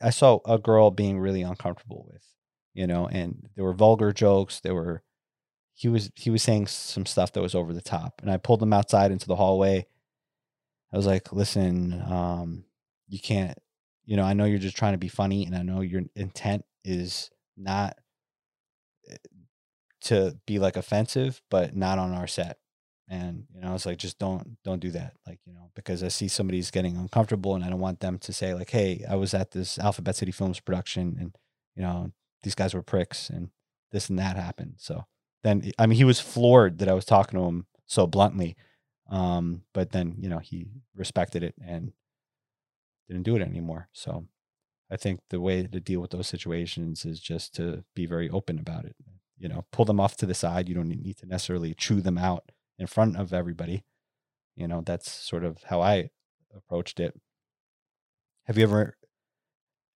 I 0.00 0.10
saw 0.10 0.38
a 0.46 0.58
girl 0.58 0.90
being 0.90 1.18
really 1.18 1.42
uncomfortable 1.42 2.06
with, 2.10 2.24
you 2.74 2.86
know, 2.86 3.08
and 3.08 3.48
there 3.54 3.64
were 3.64 3.72
vulgar 3.72 4.12
jokes. 4.12 4.60
There 4.60 4.74
were, 4.74 5.02
he 5.74 5.88
was 5.88 6.10
he 6.14 6.30
was 6.30 6.42
saying 6.42 6.68
some 6.68 7.06
stuff 7.06 7.32
that 7.32 7.42
was 7.42 7.54
over 7.54 7.72
the 7.72 7.82
top, 7.82 8.20
and 8.22 8.30
I 8.30 8.36
pulled 8.36 8.62
him 8.62 8.72
outside 8.72 9.10
into 9.10 9.26
the 9.26 9.36
hallway. 9.36 9.86
I 10.92 10.96
was 10.96 11.06
like, 11.06 11.32
"Listen, 11.32 12.00
um, 12.08 12.64
you 13.08 13.18
can't, 13.18 13.58
you 14.04 14.16
know, 14.16 14.22
I 14.22 14.34
know 14.34 14.44
you're 14.44 14.58
just 14.58 14.76
trying 14.76 14.94
to 14.94 14.98
be 14.98 15.08
funny, 15.08 15.44
and 15.44 15.56
I 15.56 15.62
know 15.62 15.80
your 15.80 16.02
intent 16.14 16.64
is 16.84 17.30
not 17.56 17.98
eh, 19.10 19.16
to 20.02 20.36
be 20.46 20.58
like 20.58 20.76
offensive, 20.76 21.40
but 21.50 21.76
not 21.76 21.98
on 21.98 22.12
our 22.12 22.26
set. 22.26 22.58
And 23.08 23.44
you 23.54 23.60
know 23.60 23.74
it's 23.74 23.86
like 23.86 23.98
just 23.98 24.18
don't 24.18 24.56
don't 24.64 24.80
do 24.80 24.90
that 24.92 25.12
like 25.26 25.38
you 25.44 25.52
know 25.52 25.70
because 25.74 26.02
i 26.02 26.08
see 26.08 26.26
somebody's 26.26 26.70
getting 26.70 26.96
uncomfortable 26.96 27.54
and 27.54 27.62
i 27.62 27.68
don't 27.68 27.78
want 27.78 28.00
them 28.00 28.16
to 28.20 28.32
say 28.32 28.54
like 28.54 28.70
hey 28.70 29.04
i 29.10 29.14
was 29.14 29.34
at 29.34 29.50
this 29.50 29.78
alphabet 29.78 30.16
city 30.16 30.32
films 30.32 30.58
production 30.58 31.14
and 31.20 31.36
you 31.76 31.82
know 31.82 32.10
these 32.42 32.54
guys 32.54 32.72
were 32.72 32.80
pricks 32.82 33.28
and 33.28 33.50
this 33.92 34.08
and 34.08 34.18
that 34.18 34.36
happened. 34.36 34.74
So 34.78 35.04
then 35.42 35.70
i 35.78 35.86
mean 35.86 35.96
he 35.96 36.04
was 36.04 36.18
floored 36.18 36.78
that 36.78 36.88
i 36.88 36.94
was 36.94 37.04
talking 37.04 37.38
to 37.38 37.44
him 37.44 37.66
so 37.86 38.06
bluntly 38.06 38.56
um 39.10 39.62
but 39.72 39.92
then 39.92 40.16
you 40.18 40.28
know 40.28 40.38
he 40.38 40.66
respected 40.96 41.42
it 41.42 41.54
and 41.64 41.92
didn't 43.06 43.22
do 43.22 43.36
it 43.36 43.42
anymore 43.42 43.88
so 43.92 44.26
i 44.90 44.96
think 44.96 45.20
the 45.30 45.40
way 45.40 45.62
to 45.62 45.80
deal 45.80 46.00
with 46.00 46.10
those 46.10 46.26
situations 46.26 47.04
is 47.04 47.20
just 47.20 47.54
to 47.54 47.84
be 47.94 48.06
very 48.06 48.28
open 48.30 48.58
about 48.58 48.84
it 48.84 48.94
you 49.38 49.48
know 49.48 49.64
pull 49.72 49.84
them 49.84 50.00
off 50.00 50.16
to 50.16 50.26
the 50.26 50.34
side 50.34 50.68
you 50.68 50.74
don't 50.74 50.88
need 50.88 51.16
to 51.16 51.26
necessarily 51.26 51.74
chew 51.74 52.00
them 52.00 52.18
out 52.18 52.50
in 52.78 52.86
front 52.86 53.16
of 53.16 53.32
everybody. 53.32 53.84
You 54.56 54.68
know, 54.68 54.82
that's 54.84 55.10
sort 55.10 55.44
of 55.44 55.62
how 55.64 55.80
I 55.80 56.10
approached 56.56 57.00
it. 57.00 57.18
Have 58.44 58.58
you 58.58 58.64
ever 58.64 58.96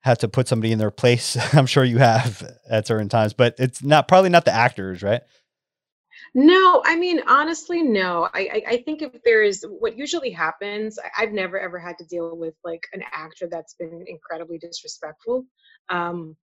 had 0.03 0.19
to 0.21 0.29
put 0.29 0.49
somebody 0.49 0.73
in 0.73 0.79
their 0.79 0.91
place? 0.91 1.37
I'm 1.55 1.67
sure 1.67 1.85
you 1.85 1.99
have 1.99 2.49
at 2.69 2.87
certain 2.87 3.09
times, 3.09 3.33
but 3.33 3.55
it's 3.59 3.83
not 3.83 4.09
probably 4.09 4.31
not 4.31 4.45
the 4.45 4.55
actors, 4.55 5.03
right? 5.03 5.23
No, 6.41 6.81
I 6.85 6.95
mean 6.95 7.21
honestly, 7.27 7.83
no. 7.83 8.29
I, 8.33 8.41
I, 8.41 8.63
I 8.69 8.77
think 8.85 9.03
if 9.03 9.11
there 9.25 9.43
is 9.43 9.67
what 9.69 9.99
usually 9.99 10.31
happens, 10.31 10.97
I, 10.97 11.23
have 11.23 11.33
never 11.33 11.59
ever 11.59 11.81
had 11.81 11.99
to 11.99 12.05
deal 12.05 12.37
with 12.37 12.55
like 12.65 12.85
an 12.93 13.03
actor 13.13 13.49
that's 13.51 13.75
been 13.75 14.05
incredibly 14.07 14.57
disrespectful. 14.57 15.47
Um, 15.89 16.37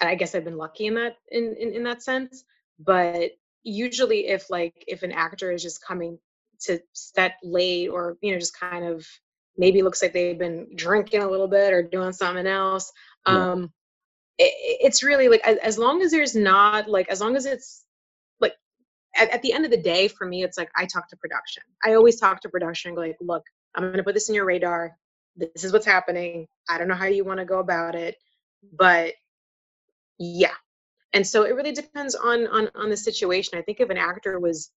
and 0.00 0.08
I 0.08 0.14
guess 0.14 0.36
I've 0.36 0.44
been 0.44 0.56
lucky 0.56 0.86
in 0.86 0.94
that 0.94 1.16
in, 1.32 1.56
in, 1.58 1.72
in 1.72 1.82
that 1.82 2.00
sense. 2.00 2.44
But 2.78 3.32
usually 3.64 4.28
if 4.28 4.50
like 4.50 4.84
if 4.86 5.02
an 5.02 5.10
actor 5.10 5.50
is 5.50 5.64
just 5.64 5.84
coming 5.84 6.20
to 6.60 6.78
set 6.92 7.38
late 7.42 7.88
or 7.88 8.18
you 8.20 8.32
know 8.32 8.38
just 8.38 8.56
kind 8.56 8.84
of 8.84 9.04
maybe 9.56 9.82
looks 9.82 10.00
like 10.00 10.12
they've 10.12 10.38
been 10.38 10.68
drinking 10.76 11.22
a 11.22 11.28
little 11.28 11.48
bit 11.48 11.72
or 11.72 11.82
doing 11.82 12.12
something 12.12 12.46
else 12.46 12.92
yeah. 13.26 13.50
um 13.52 13.72
it, 14.38 14.52
it's 14.80 15.02
really 15.02 15.28
like 15.28 15.40
as, 15.44 15.56
as, 15.58 15.78
long 15.78 16.02
as 16.02 16.12
there's 16.12 16.36
not 16.36 16.88
like 16.88 17.08
as 17.08 17.20
long 17.20 17.34
as 17.34 17.46
it's 17.46 17.84
at, 19.18 19.30
at, 19.30 19.42
the 19.42 19.52
end 19.52 19.64
of 19.64 19.70
the 19.70 19.82
day 19.82 20.08
for 20.08 20.26
me 20.26 20.42
it's 20.42 20.58
like 20.58 20.70
i 20.76 20.86
talk 20.86 21.08
to 21.08 21.16
production. 21.16 21.62
I 21.84 21.94
always 21.94 22.16
talk 22.16 22.40
to 22.42 22.48
production 22.48 22.90
and 22.90 22.96
go 22.96 23.02
like 23.02 23.16
look 23.20 23.44
i'm 23.74 23.82
going 23.82 23.96
to 23.96 24.04
put 24.04 24.14
this 24.14 24.28
in 24.28 24.34
your 24.34 24.44
radar. 24.44 24.96
This 25.36 25.62
is 25.62 25.72
what's 25.72 25.86
happening. 25.86 26.48
I 26.68 26.78
don't 26.78 26.88
know 26.88 26.94
how 26.94 27.06
you 27.06 27.24
want 27.24 27.38
to 27.38 27.44
go 27.44 27.60
about 27.60 27.94
it 27.94 28.16
but 28.72 29.14
yeah. 30.18 30.54
And 31.12 31.26
so 31.26 31.44
it 31.44 31.54
really 31.54 31.72
depends 31.72 32.14
on 32.14 32.46
on 32.48 32.68
on 32.74 32.90
the 32.90 32.96
situation. 32.96 33.58
I 33.58 33.62
think 33.62 33.80
if 33.80 33.88
an 33.88 33.96
actor 33.96 34.38
was 34.40 34.70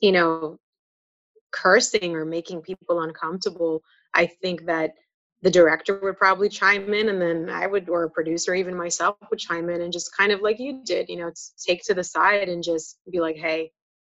you 0.00 0.12
know 0.12 0.58
cursing 1.50 2.14
or 2.14 2.24
making 2.24 2.60
people 2.60 3.00
uncomfortable 3.02 3.82
i 4.14 4.26
think 4.26 4.66
that 4.66 4.92
the 5.42 5.50
director 5.50 6.00
would 6.02 6.18
probably 6.18 6.48
chime 6.48 6.92
in 6.92 7.08
and 7.10 7.22
then 7.22 7.48
i 7.48 7.66
would 7.66 7.88
or 7.88 8.04
a 8.04 8.10
producer 8.10 8.54
even 8.54 8.76
myself 8.76 9.16
would 9.30 9.38
chime 9.38 9.70
in 9.70 9.82
and 9.82 9.92
just 9.92 10.16
kind 10.16 10.32
of 10.32 10.40
like 10.40 10.58
you 10.58 10.82
did 10.84 11.08
you 11.08 11.16
know 11.16 11.30
take 11.64 11.82
to 11.82 11.94
the 11.94 12.02
side 12.02 12.48
and 12.48 12.62
just 12.62 12.98
be 13.10 13.20
like 13.20 13.36
hey 13.36 13.70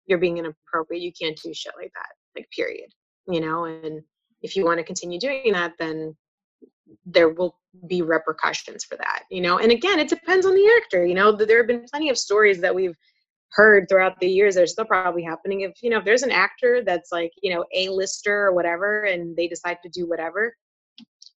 you're 0.09 0.17
being 0.17 0.39
inappropriate. 0.39 1.03
You 1.03 1.11
can't 1.13 1.39
do 1.41 1.53
shit 1.53 1.73
like 1.77 1.91
that 1.95 2.09
like 2.35 2.49
period 2.55 2.89
you 3.27 3.39
know? 3.39 3.65
And 3.65 4.01
if 4.41 4.55
you 4.55 4.65
want 4.65 4.79
to 4.79 4.83
continue 4.83 5.19
doing 5.19 5.53
that 5.53 5.73
then 5.79 6.15
there 7.05 7.29
will 7.29 7.55
be 7.87 8.01
repercussions 8.01 8.83
for 8.83 8.95
that 8.97 9.23
you 9.29 9.41
know? 9.41 9.59
And 9.59 9.71
again 9.71 9.99
it 9.99 10.09
depends 10.09 10.45
on 10.45 10.55
the 10.55 10.81
actor 10.81 11.05
you 11.05 11.13
know? 11.13 11.31
There 11.31 11.57
have 11.57 11.67
been 11.67 11.85
plenty 11.89 12.09
of 12.09 12.17
stories 12.17 12.59
that 12.61 12.73
we've 12.73 12.95
heard 13.51 13.87
throughout 13.87 14.19
the 14.19 14.27
years 14.27 14.55
they're 14.55 14.67
still 14.67 14.85
probably 14.85 15.23
happening. 15.23 15.61
If 15.61 15.81
you 15.81 15.89
know 15.89 15.99
if 15.99 16.05
there's 16.05 16.23
an 16.23 16.31
actor 16.31 16.83
that's 16.83 17.11
like 17.11 17.31
you 17.41 17.53
know 17.53 17.65
a 17.73 17.89
lister 17.89 18.45
or 18.45 18.53
whatever 18.53 19.03
and 19.03 19.35
they 19.35 19.47
decide 19.47 19.77
to 19.83 19.89
do 19.89 20.07
whatever 20.07 20.55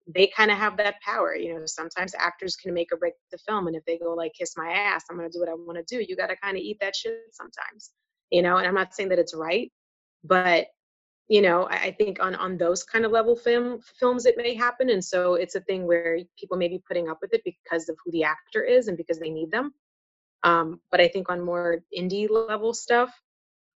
they 0.08 0.28
kind 0.36 0.52
of 0.52 0.58
have 0.58 0.78
that 0.78 0.96
power 1.02 1.36
you 1.36 1.54
know 1.54 1.66
sometimes 1.66 2.14
actors 2.18 2.56
can 2.56 2.74
make 2.74 2.92
or 2.92 2.98
break 2.98 3.14
the 3.32 3.38
film 3.38 3.68
and 3.68 3.76
if 3.76 3.86
they 3.86 3.98
go 3.98 4.14
like 4.14 4.34
kiss 4.38 4.58
my 4.58 4.72
ass 4.72 5.04
i'm 5.10 5.18
going 5.18 5.30
to 5.30 5.38
do 5.38 5.40
what 5.40 5.50
i 5.50 5.54
want 5.54 5.78
to 5.78 5.96
do 5.96 6.04
you 6.08 6.16
got 6.16 6.28
to 6.28 6.36
kind 6.38 6.58
of 6.58 6.64
eat 6.64 6.78
that 6.82 6.96
shit 6.96 7.20
sometimes 7.32 7.92
you 8.32 8.42
know 8.42 8.58
and 8.58 8.68
i'm 8.68 8.74
not 8.74 8.94
saying 8.94 9.10
that 9.10 9.20
it's 9.20 9.36
right 9.36 9.72
but 10.24 10.68
you 11.28 11.42
know 11.42 11.64
I, 11.64 11.76
I 11.76 11.92
think 11.92 12.22
on 12.22 12.36
on 12.36 12.58
those 12.58 12.84
kind 12.84 13.06
of 13.06 13.12
level 13.12 13.36
film 13.36 13.80
films 14.00 14.26
it 14.26 14.36
may 14.38 14.56
happen 14.56 14.90
and 14.90 15.04
so 15.04 15.36
it's 15.36 15.56
a 15.56 15.62
thing 15.62 15.86
where 15.86 16.18
people 16.40 16.58
may 16.58 16.68
be 16.68 16.82
putting 16.88 17.08
up 17.08 17.20
with 17.22 17.34
it 17.34 17.44
because 17.46 17.88
of 17.88 17.96
who 18.04 18.12
the 18.12 18.24
actor 18.24 18.64
is 18.64 18.88
and 18.88 18.98
because 18.98 19.20
they 19.20 19.30
need 19.30 19.52
them 19.52 19.74
um, 20.44 20.80
but 20.90 21.00
I 21.00 21.08
think 21.08 21.30
on 21.30 21.42
more 21.44 21.84
indie 21.98 22.30
level 22.30 22.74
stuff, 22.74 23.14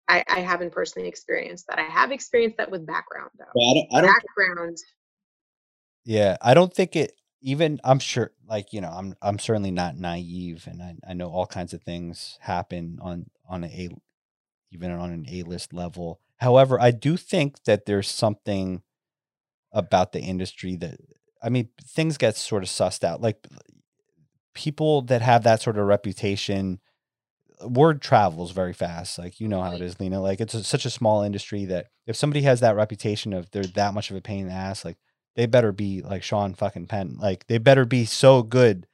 I, 0.08 0.24
I 0.28 0.40
haven't 0.40 0.72
personally 0.72 1.08
experienced 1.08 1.68
that. 1.68 1.80
I 1.80 1.84
have 1.84 2.12
experienced 2.12 2.58
that 2.58 2.72
with 2.72 2.86
background 2.86 3.32
though. 3.38 3.46
Well, 3.56 3.72
I 3.72 3.74
don't, 3.74 3.88
I 3.98 4.02
don't 4.02 4.14
background. 4.14 4.78
Yeah, 6.06 6.38
I 6.42 6.54
don't 6.54 6.74
think 6.74 6.96
it 6.96 7.14
even 7.42 7.80
I'm 7.84 8.00
sure 8.00 8.32
like, 8.48 8.74
you 8.74 8.82
know, 8.82 8.90
I'm 8.90 9.16
I'm 9.22 9.40
certainly 9.40 9.72
not 9.72 9.98
naive 9.98 10.68
and 10.70 10.82
I, 10.82 10.96
I 11.08 11.14
know 11.14 11.30
all 11.30 11.46
kinds 11.46 11.74
of 11.74 11.82
things 11.84 12.38
happen 12.42 13.00
on 13.02 13.30
on 13.48 13.64
a 13.64 13.90
even 14.72 14.92
on 14.92 15.12
an 15.12 15.26
A-list 15.30 15.74
level. 15.74 16.20
However, 16.38 16.80
I 16.80 16.92
do 16.92 17.18
think 17.18 17.64
that 17.66 17.86
there's 17.86 18.10
something 18.10 18.82
about 19.74 20.14
the 20.14 20.22
industry 20.22 20.76
that 20.78 21.00
I 21.44 21.50
mean, 21.50 21.70
things 21.84 22.18
get 22.18 22.38
sort 22.38 22.64
of 22.64 22.70
sussed 22.70 23.04
out. 23.04 23.22
Like 23.22 23.48
people 24.54 25.02
that 25.04 25.22
have 25.22 25.44
that 25.44 25.62
sort 25.62 25.78
of 25.78 25.86
reputation, 25.86 26.80
word 27.66 28.02
travels 28.02 28.52
very 28.52 28.74
fast. 28.74 29.18
Like 29.20 29.40
you 29.40 29.48
know 29.48 29.62
how 29.62 29.74
it 29.74 29.82
is, 29.82 30.00
Lina. 30.00 30.22
Like 30.22 30.42
it's 30.42 30.54
a, 30.54 30.64
such 30.64 30.86
a 30.86 30.90
small 30.90 31.24
industry 31.24 31.66
that 31.66 31.88
if 32.08 32.16
somebody 32.16 32.42
has 32.44 32.60
that 32.62 32.76
reputation 32.76 33.34
of 33.34 33.50
they're 33.52 33.64
that 33.64 33.94
much 33.94 34.12
of 34.12 34.18
a 34.18 34.22
pain 34.22 34.42
in 34.42 34.48
the 34.48 34.54
ass, 34.54 34.86
like 34.86 34.98
they 35.36 35.46
better 35.46 35.72
be 35.72 36.02
like 36.02 36.24
Sean 36.24 36.54
fucking 36.54 36.88
Penn. 36.88 37.18
Like 37.20 37.48
they 37.48 37.58
better 37.58 37.86
be 37.86 38.06
so 38.06 38.44
good 38.44 38.88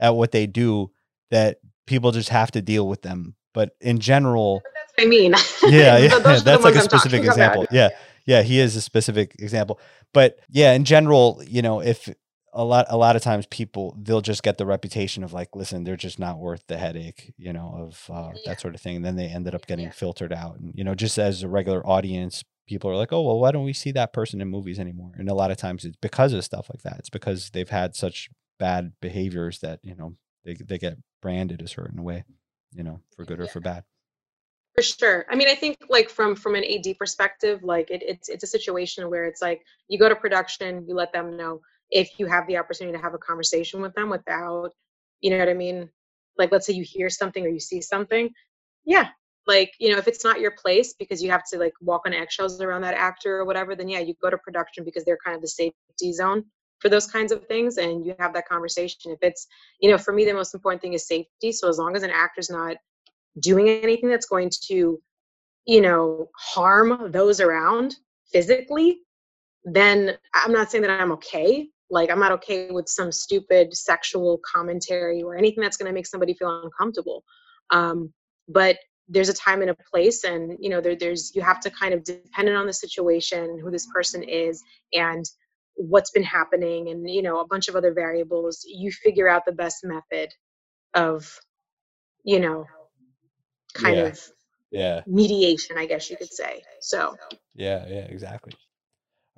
at 0.00 0.14
what 0.14 0.32
they 0.32 0.46
do 0.46 0.90
that 1.30 1.58
people 1.86 2.12
just 2.12 2.30
have 2.30 2.50
to 2.52 2.62
deal 2.62 2.88
with 2.88 3.02
them. 3.02 3.34
But 3.54 3.76
in 3.80 3.98
general, 3.98 4.62
that's 4.74 4.92
what 4.96 5.06
I 5.06 5.08
mean. 5.08 5.34
Yeah, 5.64 5.98
yeah, 5.98 6.18
that's 6.40 6.64
like 6.64 6.74
a 6.74 6.80
specific 6.80 7.24
example. 7.24 7.66
Yeah, 7.70 7.90
yeah, 8.26 8.42
he 8.42 8.58
is 8.58 8.76
a 8.76 8.80
specific 8.80 9.36
example. 9.38 9.78
But 10.12 10.38
yeah, 10.48 10.72
in 10.72 10.84
general, 10.84 11.42
you 11.46 11.62
know, 11.62 11.80
if 11.80 12.08
a 12.52 12.64
lot 12.64 12.86
a 12.88 12.96
lot 12.96 13.16
of 13.16 13.22
times 13.22 13.46
people 13.46 13.96
they'll 14.00 14.20
just 14.20 14.42
get 14.42 14.58
the 14.58 14.66
reputation 14.66 15.24
of 15.24 15.32
like 15.32 15.56
listen 15.56 15.84
they're 15.84 15.96
just 15.96 16.18
not 16.18 16.38
worth 16.38 16.66
the 16.66 16.76
headache 16.76 17.32
you 17.38 17.52
know 17.52 17.74
of 17.78 18.14
uh, 18.14 18.30
yeah. 18.34 18.40
that 18.44 18.60
sort 18.60 18.74
of 18.74 18.80
thing 18.80 18.96
and 18.96 19.04
then 19.04 19.16
they 19.16 19.26
ended 19.26 19.54
up 19.54 19.66
getting 19.66 19.86
yeah. 19.86 19.90
filtered 19.90 20.32
out 20.32 20.58
and 20.58 20.72
you 20.74 20.84
know 20.84 20.94
just 20.94 21.18
as 21.18 21.42
a 21.42 21.48
regular 21.48 21.86
audience 21.86 22.44
people 22.66 22.90
are 22.90 22.96
like 22.96 23.12
oh 23.12 23.22
well 23.22 23.38
why 23.38 23.50
don't 23.50 23.64
we 23.64 23.72
see 23.72 23.92
that 23.92 24.12
person 24.12 24.40
in 24.40 24.48
movies 24.48 24.78
anymore? 24.78 25.12
And 25.16 25.28
a 25.28 25.34
lot 25.34 25.50
of 25.50 25.56
times 25.56 25.84
it's 25.84 25.96
because 25.96 26.32
of 26.32 26.44
stuff 26.44 26.68
like 26.72 26.82
that. 26.82 26.98
It's 26.98 27.10
because 27.10 27.50
they've 27.50 27.68
had 27.68 27.94
such 27.94 28.30
bad 28.58 28.92
behaviors 29.00 29.60
that 29.60 29.80
you 29.82 29.94
know 29.94 30.14
they, 30.44 30.54
they 30.54 30.78
get 30.78 30.98
branded 31.20 31.62
a 31.62 31.68
certain 31.68 32.02
way 32.02 32.24
you 32.72 32.82
know 32.82 33.00
for 33.16 33.24
good 33.24 33.40
or 33.40 33.46
for 33.46 33.60
bad. 33.60 33.84
For 34.74 34.82
sure. 34.82 35.26
I 35.30 35.36
mean 35.36 35.48
i 35.48 35.54
think 35.54 35.76
like 35.88 36.08
from 36.08 36.34
from 36.34 36.54
an 36.54 36.64
ad 36.64 36.96
perspective 36.98 37.62
like 37.62 37.90
it, 37.90 38.02
it's 38.02 38.28
it's 38.28 38.44
a 38.44 38.46
situation 38.46 39.10
where 39.10 39.24
it's 39.24 39.42
like 39.42 39.62
you 39.88 39.98
go 39.98 40.08
to 40.08 40.16
production 40.16 40.86
you 40.88 40.94
let 40.94 41.12
them 41.12 41.36
know 41.36 41.60
if 41.90 42.10
you 42.18 42.26
have 42.26 42.46
the 42.46 42.56
opportunity 42.56 42.96
to 42.96 43.02
have 43.02 43.14
a 43.14 43.18
conversation 43.18 43.82
with 43.82 43.94
them 43.94 44.08
without 44.08 44.70
you 45.20 45.30
know 45.30 45.38
what 45.38 45.48
i 45.48 45.54
mean? 45.54 45.88
Like 46.38 46.50
let's 46.50 46.66
say 46.66 46.72
you 46.72 46.84
hear 46.84 47.10
something 47.10 47.44
or 47.44 47.48
you 47.48 47.60
see 47.60 47.82
something. 47.82 48.30
Yeah 48.84 49.08
like 49.46 49.72
you 49.78 49.90
know 49.90 49.98
if 49.98 50.08
it's 50.08 50.24
not 50.24 50.40
your 50.40 50.52
place 50.52 50.94
because 50.98 51.22
you 51.22 51.30
have 51.30 51.42
to 51.50 51.58
like 51.58 51.72
walk 51.80 52.02
on 52.06 52.12
eggshells 52.12 52.60
around 52.60 52.82
that 52.82 52.94
actor 52.94 53.38
or 53.38 53.44
whatever 53.44 53.74
then 53.74 53.88
yeah 53.88 53.98
you 53.98 54.14
go 54.22 54.30
to 54.30 54.38
production 54.38 54.84
because 54.84 55.04
they're 55.04 55.18
kind 55.24 55.34
of 55.34 55.42
the 55.42 55.48
safety 55.48 56.12
zone 56.12 56.44
for 56.78 56.88
those 56.88 57.06
kinds 57.06 57.30
of 57.30 57.46
things 57.46 57.76
and 57.76 58.04
you 58.04 58.12
have 58.18 58.34
that 58.34 58.48
conversation. 58.48 59.12
If 59.12 59.18
it's 59.22 59.46
you 59.80 59.90
know 59.90 59.98
for 59.98 60.12
me 60.12 60.24
the 60.24 60.34
most 60.34 60.54
important 60.54 60.82
thing 60.82 60.94
is 60.94 61.06
safety. 61.06 61.52
So 61.52 61.68
as 61.68 61.78
long 61.78 61.96
as 61.96 62.02
an 62.02 62.10
actor's 62.10 62.50
not 62.50 62.76
doing 63.40 63.68
anything 63.68 64.08
that's 64.08 64.26
going 64.26 64.50
to 64.68 65.00
you 65.64 65.80
know 65.80 66.28
harm 66.36 67.10
those 67.12 67.40
around 67.40 67.96
physically 68.30 68.98
then 69.64 70.10
i'm 70.34 70.52
not 70.52 70.70
saying 70.70 70.82
that 70.82 70.90
i'm 70.90 71.12
okay. 71.12 71.68
Like, 71.92 72.10
I'm 72.10 72.18
not 72.18 72.32
okay 72.32 72.70
with 72.70 72.88
some 72.88 73.12
stupid 73.12 73.76
sexual 73.76 74.40
commentary 74.50 75.22
or 75.22 75.36
anything 75.36 75.62
that's 75.62 75.76
going 75.76 75.88
to 75.88 75.92
make 75.92 76.06
somebody 76.06 76.32
feel 76.32 76.62
uncomfortable. 76.64 77.22
Um, 77.68 78.14
but 78.48 78.78
there's 79.08 79.28
a 79.28 79.34
time 79.34 79.60
and 79.60 79.70
a 79.70 79.76
place, 79.90 80.24
and 80.24 80.56
you 80.60 80.70
know, 80.70 80.80
there, 80.80 80.96
there's 80.96 81.32
you 81.34 81.42
have 81.42 81.60
to 81.60 81.70
kind 81.70 81.94
of 81.94 82.04
dependent 82.04 82.56
on 82.56 82.66
the 82.66 82.72
situation, 82.72 83.58
who 83.58 83.70
this 83.70 83.86
person 83.92 84.22
is, 84.22 84.62
and 84.92 85.24
what's 85.74 86.10
been 86.10 86.22
happening, 86.22 86.88
and 86.88 87.08
you 87.08 87.22
know, 87.22 87.40
a 87.40 87.46
bunch 87.46 87.68
of 87.68 87.76
other 87.76 87.92
variables. 87.92 88.64
You 88.66 88.90
figure 88.92 89.28
out 89.28 89.44
the 89.44 89.52
best 89.52 89.84
method 89.84 90.32
of, 90.94 91.38
you 92.24 92.40
know, 92.40 92.66
kind 93.74 93.96
yeah. 93.96 94.02
of 94.04 94.20
yeah 94.70 95.00
mediation, 95.06 95.76
I 95.78 95.86
guess 95.86 96.10
you 96.10 96.16
could 96.16 96.32
say. 96.32 96.62
So 96.80 97.16
yeah, 97.54 97.84
yeah, 97.88 98.06
exactly. 98.08 98.54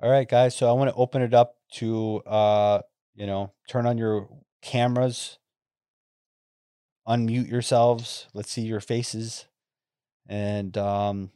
All 0.01 0.11
right, 0.11 0.27
guys. 0.27 0.55
So 0.55 0.69
I 0.69 0.73
want 0.73 0.89
to 0.89 0.95
open 0.95 1.21
it 1.21 1.33
up 1.33 1.55
to 1.75 2.21
uh, 2.25 2.81
you 3.15 3.25
know, 3.25 3.53
turn 3.67 3.85
on 3.85 3.97
your 3.97 4.29
cameras, 4.61 5.39
unmute 7.07 7.49
yourselves. 7.49 8.27
Let's 8.33 8.51
see 8.51 8.63
your 8.63 8.81
faces, 8.81 9.45
and 10.27 10.77
um, 10.77 11.31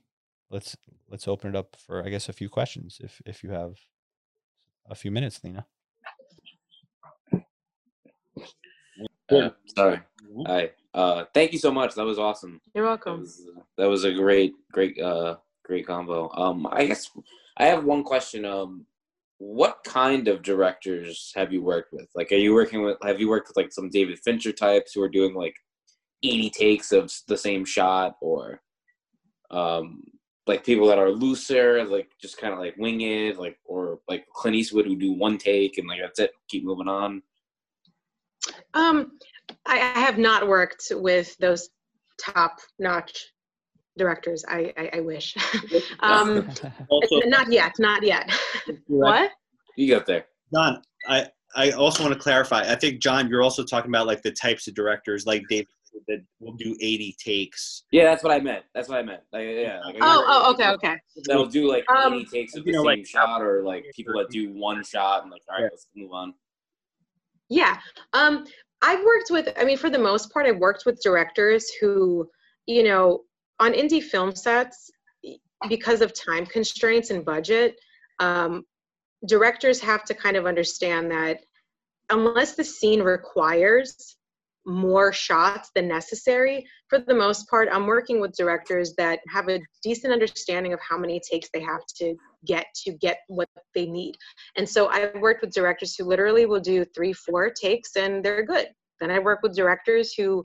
let's 0.49 0.75
let's 1.09 1.27
open 1.27 1.49
it 1.49 1.55
up 1.55 1.75
for 1.75 2.03
I 2.05 2.09
guess 2.09 2.29
a 2.29 2.33
few 2.33 2.49
questions 2.49 2.99
if 3.03 3.21
if 3.25 3.43
you 3.43 3.51
have 3.51 3.75
a 4.89 4.95
few 4.95 5.11
minutes, 5.11 5.39
Lina. 5.43 5.65
Uh, 9.31 9.49
sorry. 9.75 9.99
Hi. 10.47 10.71
Uh, 10.93 11.25
thank 11.33 11.53
you 11.53 11.59
so 11.59 11.71
much. 11.71 11.93
That 11.93 12.05
was 12.05 12.17
awesome. 12.17 12.59
You're 12.73 12.85
welcome. 12.85 13.17
That 13.17 13.21
was, 13.21 13.45
that 13.77 13.89
was 13.89 14.03
a 14.03 14.13
great, 14.13 14.53
great, 14.71 14.99
uh, 14.99 15.37
great 15.63 15.85
combo. 15.85 16.31
Um, 16.33 16.67
I 16.71 16.85
guess 16.85 17.11
I 17.57 17.65
have 17.65 17.83
one 17.83 18.03
question. 18.03 18.43
Um, 18.43 18.85
what 19.37 19.83
kind 19.83 20.27
of 20.27 20.41
directors 20.41 21.31
have 21.35 21.53
you 21.53 21.61
worked 21.61 21.93
with? 21.93 22.07
Like, 22.15 22.31
are 22.31 22.35
you 22.35 22.53
working 22.53 22.83
with? 22.83 22.97
Have 23.03 23.19
you 23.19 23.29
worked 23.29 23.49
with 23.49 23.57
like 23.57 23.71
some 23.71 23.89
David 23.89 24.19
Fincher 24.19 24.51
types 24.51 24.93
who 24.93 25.01
are 25.03 25.09
doing 25.09 25.35
like 25.35 25.55
eighty 26.23 26.49
takes 26.49 26.91
of 26.91 27.11
the 27.27 27.37
same 27.37 27.63
shot, 27.63 28.15
or 28.21 28.61
um, 29.51 30.03
like 30.47 30.65
people 30.65 30.87
that 30.87 30.99
are 30.99 31.11
looser, 31.11 31.83
like 31.85 32.09
just 32.19 32.37
kind 32.37 32.53
of 32.53 32.59
like 32.59 32.75
wing 32.77 33.01
it, 33.01 33.37
like 33.37 33.57
or 33.65 33.99
like 34.07 34.25
Clint 34.33 34.55
Eastwood 34.55 34.85
who 34.85 34.95
do 34.95 35.13
one 35.13 35.37
take 35.37 35.77
and 35.77 35.87
like 35.87 35.99
that's 36.01 36.19
it, 36.19 36.31
keep 36.47 36.65
moving 36.65 36.87
on. 36.87 37.21
Um, 38.73 39.11
I, 39.65 39.79
I 39.79 39.99
have 39.99 40.17
not 40.17 40.47
worked 40.47 40.85
with 40.91 41.37
those 41.37 41.69
top 42.19 42.57
notch 42.79 43.27
directors. 43.97 44.43
I 44.47 44.73
I, 44.77 44.89
I 44.97 44.99
wish. 45.01 45.35
um, 45.99 46.49
also, 46.89 47.19
not 47.25 47.51
yet. 47.51 47.73
Not 47.79 48.03
yet. 48.03 48.31
what? 48.87 49.31
You 49.77 49.93
got 49.93 50.05
there, 50.05 50.25
John. 50.53 50.81
I 51.07 51.27
I 51.55 51.71
also 51.71 52.03
want 52.03 52.13
to 52.13 52.19
clarify. 52.19 52.61
I 52.61 52.75
think 52.75 53.01
John, 53.01 53.27
you're 53.27 53.41
also 53.41 53.63
talking 53.63 53.89
about 53.89 54.07
like 54.07 54.21
the 54.21 54.31
types 54.31 54.67
of 54.67 54.75
directors, 54.75 55.25
like 55.25 55.43
David 55.49 55.67
that 56.07 56.23
will 56.39 56.53
do 56.53 56.75
80 56.81 57.15
takes. 57.23 57.83
Yeah, 57.91 58.05
that's 58.05 58.23
what 58.23 58.31
I 58.31 58.39
meant. 58.39 58.65
That's 58.73 58.89
what 58.89 58.97
I 58.97 59.03
meant. 59.03 59.21
Like, 59.31 59.47
yeah. 59.47 59.79
Like, 59.85 59.95
oh, 60.01 60.23
oh, 60.27 60.53
okay, 60.53 60.69
okay. 60.69 60.95
That'll 61.27 61.45
do 61.45 61.67
like 61.69 61.89
um, 61.89 62.13
80 62.13 62.25
takes 62.25 62.55
of 62.55 62.65
the 62.65 62.71
know, 62.71 62.79
same 62.79 62.85
like, 62.85 63.07
shot, 63.07 63.41
or 63.41 63.63
like 63.63 63.85
people 63.95 64.13
that 64.17 64.29
do 64.29 64.51
one 64.53 64.83
shot 64.83 65.23
and 65.23 65.31
like, 65.31 65.41
all 65.49 65.55
right, 65.55 65.63
yeah. 65.63 65.69
let's 65.71 65.87
move 65.95 66.11
on. 66.11 66.33
Yeah. 67.49 67.77
Um, 68.13 68.45
I've 68.81 69.03
worked 69.03 69.31
with. 69.31 69.49
I 69.59 69.65
mean, 69.65 69.77
for 69.77 69.89
the 69.89 69.99
most 69.99 70.31
part, 70.31 70.45
I've 70.45 70.57
worked 70.57 70.83
with 70.85 71.01
directors 71.01 71.69
who, 71.81 72.29
you 72.65 72.83
know, 72.83 73.21
on 73.59 73.73
indie 73.73 74.03
film 74.03 74.35
sets, 74.35 74.91
because 75.67 76.01
of 76.01 76.13
time 76.13 76.45
constraints 76.45 77.09
and 77.09 77.25
budget, 77.25 77.75
um, 78.19 78.63
directors 79.27 79.79
have 79.81 80.05
to 80.05 80.13
kind 80.13 80.37
of 80.37 80.45
understand 80.45 81.11
that 81.11 81.39
unless 82.09 82.55
the 82.55 82.63
scene 82.63 83.01
requires 83.01 84.17
more 84.69 85.11
shots 85.11 85.71
than 85.75 85.87
necessary, 85.87 86.65
for 86.87 86.99
the 86.99 87.13
most 87.13 87.49
part, 87.49 87.67
I'm 87.71 87.87
working 87.87 88.21
with 88.21 88.35
directors 88.35 88.93
that 88.97 89.19
have 89.27 89.49
a 89.49 89.59
decent 89.83 90.13
understanding 90.13 90.73
of 90.73 90.79
how 90.87 90.97
many 90.97 91.19
takes 91.19 91.49
they 91.53 91.61
have 91.61 91.85
to 91.97 92.15
get 92.45 92.67
to 92.85 92.93
get 92.93 93.19
what 93.27 93.49
they 93.75 93.85
need. 93.85 94.15
And 94.55 94.67
so 94.67 94.87
I've 94.87 95.15
worked 95.19 95.41
with 95.41 95.53
directors 95.53 95.95
who 95.95 96.05
literally 96.05 96.45
will 96.45 96.59
do 96.59 96.85
three, 96.85 97.13
four 97.13 97.49
takes 97.49 97.95
and 97.95 98.23
they're 98.23 98.45
good. 98.45 98.67
Then 98.99 99.11
I 99.11 99.19
work 99.19 99.39
with 99.41 99.55
directors 99.55 100.13
who 100.13 100.43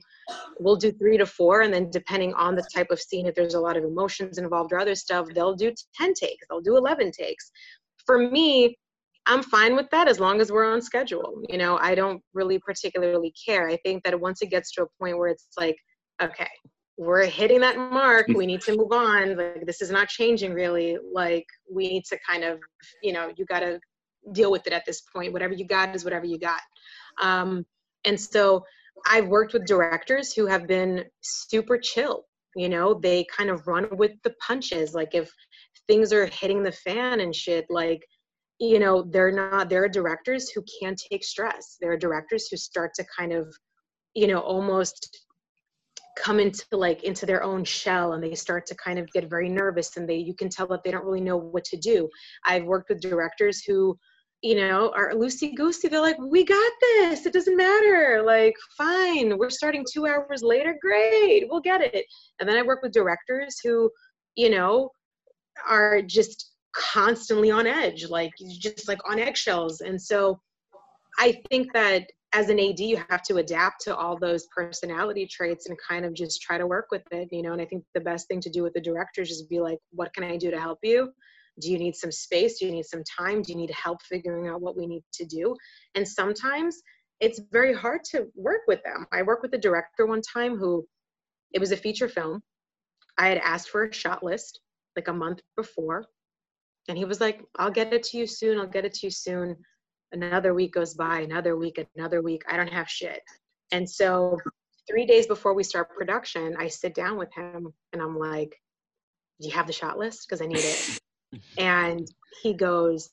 will 0.59 0.77
do 0.77 0.91
three 0.91 1.17
to 1.17 1.25
four, 1.25 1.61
and 1.61 1.73
then 1.73 1.89
depending 1.89 2.33
on 2.35 2.55
the 2.55 2.65
type 2.73 2.87
of 2.89 3.01
scene, 3.01 3.25
if 3.27 3.35
there's 3.35 3.53
a 3.53 3.59
lot 3.59 3.75
of 3.75 3.83
emotions 3.83 4.37
involved 4.37 4.71
or 4.71 4.79
other 4.79 4.95
stuff, 4.95 5.27
they'll 5.33 5.55
do 5.55 5.73
10 5.95 6.13
takes, 6.13 6.45
they'll 6.49 6.61
do 6.61 6.77
11 6.77 7.11
takes. 7.11 7.51
For 8.05 8.17
me, 8.17 8.77
I'm 9.27 9.41
fine 9.41 9.75
with 9.75 9.89
that 9.89 10.07
as 10.07 10.19
long 10.19 10.39
as 10.39 10.51
we're 10.51 10.71
on 10.71 10.81
schedule. 10.81 11.41
You 11.49 11.57
know, 11.57 11.77
I 11.77 11.95
don't 11.95 12.21
really 12.33 12.59
particularly 12.59 13.33
care. 13.45 13.67
I 13.67 13.77
think 13.77 14.03
that 14.03 14.19
once 14.19 14.41
it 14.41 14.51
gets 14.51 14.71
to 14.73 14.83
a 14.83 14.87
point 14.99 15.17
where 15.17 15.29
it's 15.29 15.47
like, 15.57 15.77
okay, 16.21 16.49
we're 16.97 17.25
hitting 17.25 17.59
that 17.61 17.77
mark, 17.77 18.27
we 18.27 18.45
need 18.45 18.61
to 18.61 18.77
move 18.77 18.91
on. 18.91 19.35
Like 19.35 19.65
this 19.65 19.81
is 19.81 19.91
not 19.91 20.07
changing 20.07 20.53
really. 20.53 20.97
Like 21.13 21.45
we 21.69 21.87
need 21.87 22.05
to 22.05 22.17
kind 22.27 22.43
of, 22.43 22.59
you 23.03 23.13
know, 23.13 23.31
you 23.35 23.45
got 23.45 23.59
to 23.59 23.79
deal 24.31 24.51
with 24.51 24.65
it 24.67 24.73
at 24.73 24.85
this 24.85 25.01
point. 25.01 25.33
Whatever 25.33 25.53
you 25.53 25.65
got 25.65 25.95
is 25.95 26.03
whatever 26.03 26.25
you 26.25 26.39
got. 26.39 26.61
Um, 27.21 27.65
and 28.05 28.19
so 28.19 28.63
I've 29.07 29.27
worked 29.27 29.53
with 29.53 29.65
directors 29.65 30.33
who 30.33 30.45
have 30.45 30.67
been 30.67 31.05
super 31.21 31.77
chill. 31.77 32.25
You 32.55 32.69
know, 32.69 32.93
they 32.93 33.25
kind 33.35 33.49
of 33.49 33.67
run 33.67 33.87
with 33.97 34.11
the 34.23 34.33
punches. 34.45 34.93
Like 34.93 35.13
if 35.13 35.29
things 35.87 36.13
are 36.13 36.27
hitting 36.27 36.63
the 36.63 36.71
fan 36.71 37.19
and 37.19 37.35
shit, 37.35 37.65
like 37.69 38.01
you 38.59 38.79
know 38.79 39.03
they're 39.03 39.31
not 39.31 39.69
there 39.69 39.83
are 39.83 39.89
directors 39.89 40.49
who 40.49 40.63
can't 40.81 41.01
take 41.11 41.23
stress. 41.23 41.77
There 41.81 41.91
are 41.91 41.97
directors 41.97 42.47
who 42.47 42.57
start 42.57 42.93
to 42.95 43.05
kind 43.17 43.33
of 43.33 43.53
you 44.13 44.27
know 44.27 44.39
almost 44.39 45.25
come 46.17 46.39
into 46.39 46.65
like 46.71 47.03
into 47.03 47.25
their 47.25 47.43
own 47.43 47.63
shell 47.63 48.13
and 48.13 48.23
they 48.23 48.33
start 48.33 48.65
to 48.65 48.75
kind 48.75 48.97
of 48.97 49.11
get 49.11 49.29
very 49.29 49.49
nervous 49.49 49.97
and 49.97 50.07
they 50.07 50.15
you 50.15 50.33
can 50.33 50.49
tell 50.49 50.67
that 50.67 50.83
they 50.83 50.91
don't 50.91 51.05
really 51.05 51.21
know 51.21 51.37
what 51.37 51.65
to 51.65 51.77
do. 51.77 52.09
I've 52.45 52.63
worked 52.63 52.89
with 52.89 53.01
directors 53.01 53.63
who 53.63 53.97
you 54.41 54.55
know 54.55 54.91
are 54.95 55.13
loosey 55.13 55.55
goosey 55.55 55.87
they're 55.87 56.01
like 56.01 56.17
we 56.19 56.45
got 56.45 56.71
this. 56.81 57.25
It 57.25 57.33
doesn't 57.33 57.57
matter. 57.57 58.23
Like 58.25 58.55
fine. 58.77 59.37
We're 59.37 59.49
starting 59.49 59.85
two 59.91 60.07
hours 60.07 60.41
later. 60.43 60.77
Great. 60.81 61.47
We'll 61.49 61.61
get 61.61 61.81
it. 61.81 62.05
And 62.39 62.47
then 62.47 62.57
i 62.57 62.61
work 62.61 62.81
with 62.81 62.93
directors 62.93 63.59
who 63.61 63.91
you 64.35 64.49
know 64.49 64.91
are 65.67 66.01
just 66.01 66.54
constantly 66.75 67.51
on 67.51 67.65
edge, 67.65 68.07
like 68.09 68.31
just 68.59 68.87
like 68.87 68.99
on 69.09 69.19
eggshells. 69.19 69.81
And 69.81 70.01
so 70.01 70.39
I 71.17 71.41
think 71.49 71.73
that 71.73 72.07
as 72.33 72.49
an 72.49 72.59
AD, 72.59 72.79
you 72.79 73.01
have 73.09 73.23
to 73.23 73.37
adapt 73.37 73.81
to 73.83 73.95
all 73.95 74.17
those 74.17 74.47
personality 74.47 75.25
traits 75.25 75.67
and 75.69 75.77
kind 75.87 76.03
of 76.03 76.13
just 76.13 76.41
try 76.41 76.57
to 76.57 76.67
work 76.67 76.87
with 76.91 77.03
it, 77.11 77.29
you 77.31 77.41
know. 77.41 77.53
And 77.53 77.61
I 77.61 77.65
think 77.65 77.85
the 77.93 78.01
best 78.01 78.27
thing 78.27 78.41
to 78.41 78.49
do 78.49 78.61
with 78.61 78.73
the 78.73 78.81
directors 78.81 79.31
is 79.31 79.43
be 79.43 79.61
like, 79.61 79.79
what 79.91 80.13
can 80.13 80.25
I 80.25 80.35
do 80.35 80.51
to 80.51 80.59
help 80.59 80.79
you? 80.83 81.11
Do 81.61 81.71
you 81.71 81.77
need 81.77 81.95
some 81.95 82.11
space? 82.11 82.59
Do 82.59 82.65
you 82.65 82.71
need 82.73 82.85
some 82.85 83.03
time? 83.17 83.41
Do 83.41 83.53
you 83.53 83.57
need 83.57 83.71
help 83.71 84.01
figuring 84.01 84.49
out 84.49 84.59
what 84.59 84.77
we 84.77 84.85
need 84.85 85.03
to 85.13 85.25
do? 85.25 85.55
And 85.95 86.05
sometimes 86.05 86.81
it's 87.21 87.39
very 87.51 87.73
hard 87.73 88.03
to 88.11 88.27
work 88.35 88.61
with 88.67 88.83
them. 88.83 89.05
I 89.13 89.21
worked 89.21 89.41
with 89.41 89.53
a 89.53 89.57
director 89.57 90.05
one 90.05 90.21
time 90.21 90.57
who 90.57 90.85
it 91.53 91.59
was 91.59 91.71
a 91.71 91.77
feature 91.77 92.09
film. 92.09 92.43
I 93.17 93.29
had 93.29 93.37
asked 93.37 93.69
for 93.69 93.85
a 93.85 93.93
shot 93.93 94.23
list 94.23 94.59
like 94.97 95.07
a 95.07 95.13
month 95.13 95.39
before. 95.55 96.05
And 96.87 96.97
he 96.97 97.05
was 97.05 97.19
like, 97.19 97.43
I'll 97.57 97.71
get 97.71 97.93
it 97.93 98.03
to 98.03 98.17
you 98.17 98.27
soon. 98.27 98.59
I'll 98.59 98.67
get 98.67 98.85
it 98.85 98.93
to 98.95 99.07
you 99.07 99.11
soon. 99.11 99.55
Another 100.11 100.53
week 100.53 100.73
goes 100.73 100.93
by, 100.93 101.21
another 101.21 101.57
week, 101.57 101.83
another 101.95 102.21
week. 102.21 102.43
I 102.49 102.57
don't 102.57 102.71
have 102.71 102.89
shit. 102.89 103.21
And 103.71 103.89
so, 103.89 104.37
three 104.87 105.05
days 105.05 105.25
before 105.25 105.53
we 105.55 105.63
start 105.63 105.89
production, 105.95 106.55
I 106.59 106.67
sit 106.67 106.93
down 106.93 107.17
with 107.17 107.33
him 107.33 107.73
and 107.91 108.01
I'm 108.01 108.17
like, 108.17 108.55
Do 109.41 109.47
you 109.47 109.53
have 109.55 109.67
the 109.67 109.73
shot 109.73 109.97
list? 109.97 110.27
Because 110.27 110.41
I 110.41 110.45
need 110.45 110.59
it. 110.59 111.41
and 111.57 112.07
he 112.43 112.53
goes, 112.53 113.09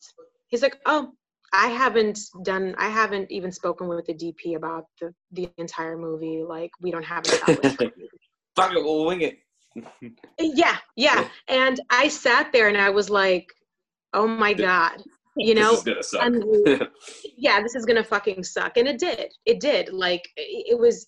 He's 0.48 0.62
like, 0.62 0.78
Oh, 0.84 1.12
I 1.54 1.68
haven't 1.68 2.18
done, 2.44 2.74
I 2.78 2.88
haven't 2.88 3.30
even 3.30 3.52
spoken 3.52 3.88
with 3.88 4.06
the 4.06 4.14
DP 4.14 4.56
about 4.56 4.84
the, 5.00 5.14
the 5.32 5.50
entire 5.58 5.96
movie. 5.96 6.42
Like, 6.46 6.70
we 6.80 6.90
don't 6.90 7.04
have 7.04 7.26
a 7.26 7.30
shot 7.30 7.64
list. 7.64 7.76
Fuck 8.56 8.74
it, 8.74 8.84
we'll 8.84 9.06
wing 9.06 9.22
it. 9.22 9.38
yeah, 10.38 10.76
yeah. 10.96 11.26
And 11.48 11.80
I 11.88 12.08
sat 12.08 12.52
there 12.52 12.68
and 12.68 12.76
I 12.76 12.90
was 12.90 13.08
like, 13.08 13.48
oh 14.12 14.26
my 14.26 14.52
god. 14.52 15.02
You 15.34 15.54
know 15.54 15.76
this 15.76 16.14
yeah 17.38 17.62
this 17.62 17.74
is 17.74 17.86
gonna 17.86 18.04
fucking 18.04 18.44
suck. 18.44 18.76
And 18.76 18.86
it 18.86 18.98
did. 18.98 19.32
It 19.46 19.60
did. 19.60 19.90
Like 19.90 20.28
it 20.36 20.78
was 20.78 21.06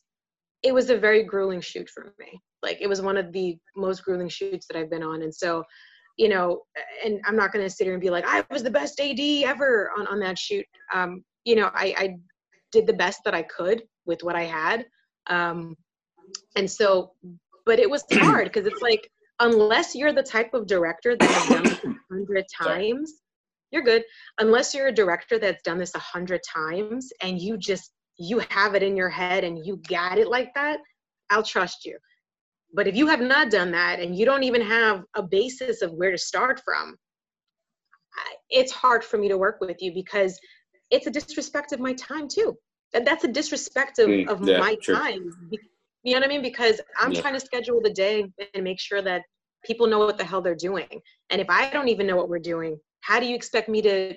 it 0.63 0.73
was 0.73 0.89
a 0.89 0.97
very 0.97 1.25
grueling 1.25 1.61
shoot 1.61 1.91
for 1.91 2.15
me. 2.19 2.41
Like 2.63 2.79
it 2.81 2.87
was 2.87 3.03
one 3.03 3.19
of 3.19 3.33
the 3.33 3.59
most 3.77 4.03
grueling 4.03 4.31
shoots 4.31 4.67
that 4.67 4.79
i've 4.79 4.89
been 4.89 5.03
on. 5.03 5.21
And 5.21 5.35
so 5.35 5.63
you 6.17 6.31
know 6.31 6.63
and 7.05 7.21
i'm 7.27 7.37
not 7.37 7.53
gonna 7.53 7.69
sit 7.69 7.85
here 7.85 7.93
and 7.93 8.01
be 8.01 8.09
like 8.09 8.25
i 8.27 8.43
was 8.51 8.63
the 8.63 8.71
best 8.71 8.99
ad 8.99 9.21
ever 9.45 9.91
on, 9.99 10.07
on 10.07 10.21
that 10.21 10.39
shoot. 10.39 10.65
Um 10.95 11.23
you 11.45 11.55
know 11.55 11.71
I, 11.75 11.95
I 11.99 12.17
did 12.73 12.87
the 12.87 12.95
best 12.95 13.21
that 13.27 13.35
i 13.35 13.43
could 13.43 13.83
with 14.07 14.23
what 14.23 14.37
i 14.37 14.45
had. 14.45 14.87
Um 15.29 15.77
and 16.57 16.71
so 16.71 17.13
but 17.67 17.79
it 17.79 17.91
was 17.91 18.05
hard 18.13 18.47
because 18.47 18.67
it's 18.67 18.81
like 18.81 19.11
unless 19.41 19.95
you're 19.95 20.13
the 20.13 20.23
type 20.23 20.55
of 20.55 20.67
director 20.67 21.17
that 21.17 21.31
has 21.31 21.49
done 21.49 21.65
this 21.65 21.85
a 21.85 21.95
hundred 22.11 22.45
times, 22.63 23.13
you're 23.71 23.83
good. 23.83 24.05
Unless 24.39 24.75
you're 24.75 24.89
a 24.89 24.93
director 24.93 25.39
that's 25.39 25.63
done 25.63 25.79
this 25.79 25.95
a 25.95 26.01
hundred 26.01 26.41
times 26.53 27.11
and 27.23 27.41
you 27.41 27.57
just 27.57 27.93
you 28.17 28.41
have 28.51 28.75
it 28.75 28.83
in 28.83 28.97
your 28.97 29.09
head 29.09 29.43
and 29.43 29.67
you 29.67 29.81
got 29.89 30.19
it 30.19 30.29
like 30.29 30.55
that, 30.55 30.79
I'll 31.31 31.43
trust 31.43 31.85
you. 31.85 31.99
But 32.73 32.87
if 32.87 32.95
you 32.95 33.07
have 33.09 33.21
not 33.21 33.51
done 33.51 33.71
that 33.73 34.01
and 34.01 34.17
you 34.17 34.25
don't 34.25 34.45
even 34.45 34.61
have 34.63 35.03
a 35.15 35.23
basis 35.23 35.83
of 35.83 35.93
where 35.93 36.11
to 36.11 36.19
start 36.19 36.61
from, 36.65 36.97
it's 38.51 38.73
hard 38.73 39.05
for 39.05 39.19
me 39.19 39.29
to 39.29 39.39
work 39.39 39.59
with 39.61 39.81
you 39.81 39.93
because 39.93 40.39
it's 40.91 41.07
a 41.07 41.11
disrespect 41.11 41.73
of 41.73 41.81
my 41.81 41.93
time 41.95 42.29
too. 42.29 42.57
And 42.95 43.05
that's 43.05 43.25
a 43.25 43.29
disrespect 43.29 43.99
of, 43.99 44.09
mm, 44.09 44.29
of 44.29 44.47
yeah, 44.47 44.59
my 44.61 44.77
true. 44.81 44.95
time 44.95 45.31
you 46.05 46.13
know 46.13 46.21
what 46.21 46.27
I 46.27 46.29
mean? 46.29 46.43
Because 46.43 46.81
I'm 46.99 47.13
yeah. 47.13 47.21
trying 47.23 47.35
to 47.35 47.41
schedule 47.41 47.81
the 47.83 47.91
day 47.91 48.31
and 48.55 48.63
make 48.63 48.79
sure 48.79 49.03
that 49.03 49.23
people 49.65 49.87
know 49.87 49.99
what 49.99 50.19
the 50.19 50.25
hell 50.25 50.43
they're 50.43 50.55
doing. 50.55 51.01
And 51.31 51.41
if 51.41 51.49
I 51.49 51.71
don't 51.71 51.89
even 51.89 52.07
know 52.07 52.17
what 52.17 52.29
we're 52.29 52.39
doing, 52.39 52.79
how 53.01 53.19
do 53.19 53.27
you 53.27 53.35
expect 53.35 53.69
me 53.69 53.81
to 53.83 54.15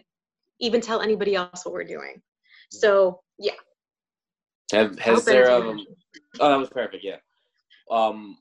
even 0.60 0.82
tell 0.82 1.02
anybody 1.02 1.36
else 1.36 1.66
what 1.66 1.74
we're 1.74 1.86
doing? 1.86 2.22
So 2.70 3.22
yeah. 3.40 3.54
Have 4.74 5.00
has 5.00 5.24
there 5.24 5.50
um 5.50 5.86
oh 6.42 6.50
that 6.50 6.58
was 6.58 6.70
perfect, 6.70 7.06
yeah. 7.06 7.18
Um 7.90 8.38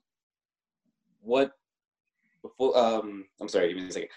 what 1.20 1.52
before 2.42 2.76
um 2.76 3.26
I'm 3.40 3.48
sorry, 3.48 3.68
give 3.68 3.76
me 3.82 3.88
a 3.88 3.92
second. 3.92 4.08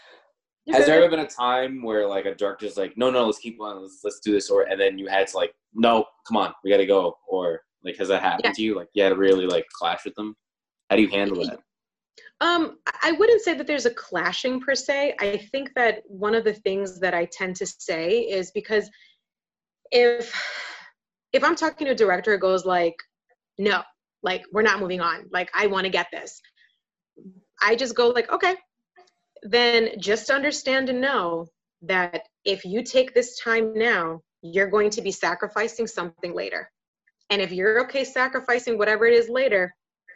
Has 0.71 0.86
there 0.86 1.01
ever 1.01 1.09
been 1.09 1.25
a 1.25 1.27
time 1.27 1.84
where 1.84 2.07
like 2.07 2.25
a 2.25 2.36
director's 2.36 2.77
like, 2.77 2.97
no, 2.97 3.09
no, 3.11 3.25
let's 3.25 3.39
keep 3.39 3.61
on, 3.61 3.82
let's 3.82 4.01
let's 4.03 4.19
do 4.19 4.32
this, 4.32 4.49
or 4.49 4.63
and 4.63 4.82
then 4.82 4.97
you 4.97 5.07
had 5.07 5.27
to 5.27 5.38
like, 5.38 5.53
no, 5.73 6.05
come 6.27 6.38
on, 6.38 6.53
we 6.63 6.71
got 6.71 6.77
to 6.77 6.86
go, 6.86 7.17
or 7.27 7.61
like, 7.84 7.97
has 7.97 8.07
that 8.09 8.21
happened 8.21 8.45
yeah. 8.45 8.53
to 8.53 8.61
you? 8.61 8.75
Like, 8.75 8.88
you 8.93 9.03
had 9.03 9.09
to 9.09 9.15
really 9.15 9.45
like 9.45 9.65
clash 9.73 10.05
with 10.05 10.15
them. 10.15 10.36
How 10.89 10.95
do 10.95 11.01
you 11.01 11.09
handle 11.09 11.43
that? 11.45 11.59
Um, 12.41 12.77
I 13.03 13.11
wouldn't 13.11 13.41
say 13.41 13.53
that 13.55 13.67
there's 13.67 13.86
a 13.86 13.93
clashing 13.93 14.61
per 14.61 14.73
se. 14.75 15.15
I 15.19 15.38
think 15.51 15.71
that 15.75 16.01
one 16.07 16.36
of 16.36 16.43
the 16.43 16.53
things 16.53 16.99
that 16.99 17.13
I 17.13 17.25
tend 17.25 17.57
to 17.57 17.65
say 17.65 18.19
is 18.19 18.51
because 18.51 18.89
if 19.91 20.34
if 21.34 21.43
I'm 21.43 21.55
talking 21.55 21.86
to 21.86 21.91
a 21.91 21.95
director 21.95 22.32
who 22.32 22.39
goes 22.39 22.65
like, 22.65 22.95
no, 23.57 23.84
like 24.23 24.43
we're 24.51 24.63
not 24.63 24.80
moving 24.80 25.01
on, 25.01 25.25
like 25.32 25.51
I 25.53 25.67
want 25.67 25.86
to 25.86 25.91
get 25.91 26.07
this, 26.11 26.41
I 27.61 27.75
just 27.75 27.95
go 27.95 28.09
like, 28.09 28.32
okay, 28.32 28.55
then 29.43 29.99
just 29.99 30.30
understand 30.30 30.89
and 30.89 31.01
know 31.01 31.47
that 31.84 32.23
if 32.45 32.65
you 32.65 32.84
take 32.84 33.13
this 33.13 33.38
time 33.39 33.73
now, 33.75 34.21
you're 34.41 34.69
going 34.69 34.89
to 34.91 35.01
be 35.01 35.11
sacrificing 35.11 35.88
something 35.88 36.34
later. 36.34 36.71
And 37.30 37.41
if 37.41 37.51
you're 37.51 37.82
okay 37.82 38.03
sacrificing 38.03 38.77
whatever 38.77 39.05
it 39.05 39.13
is 39.13 39.30
later, 39.30 39.73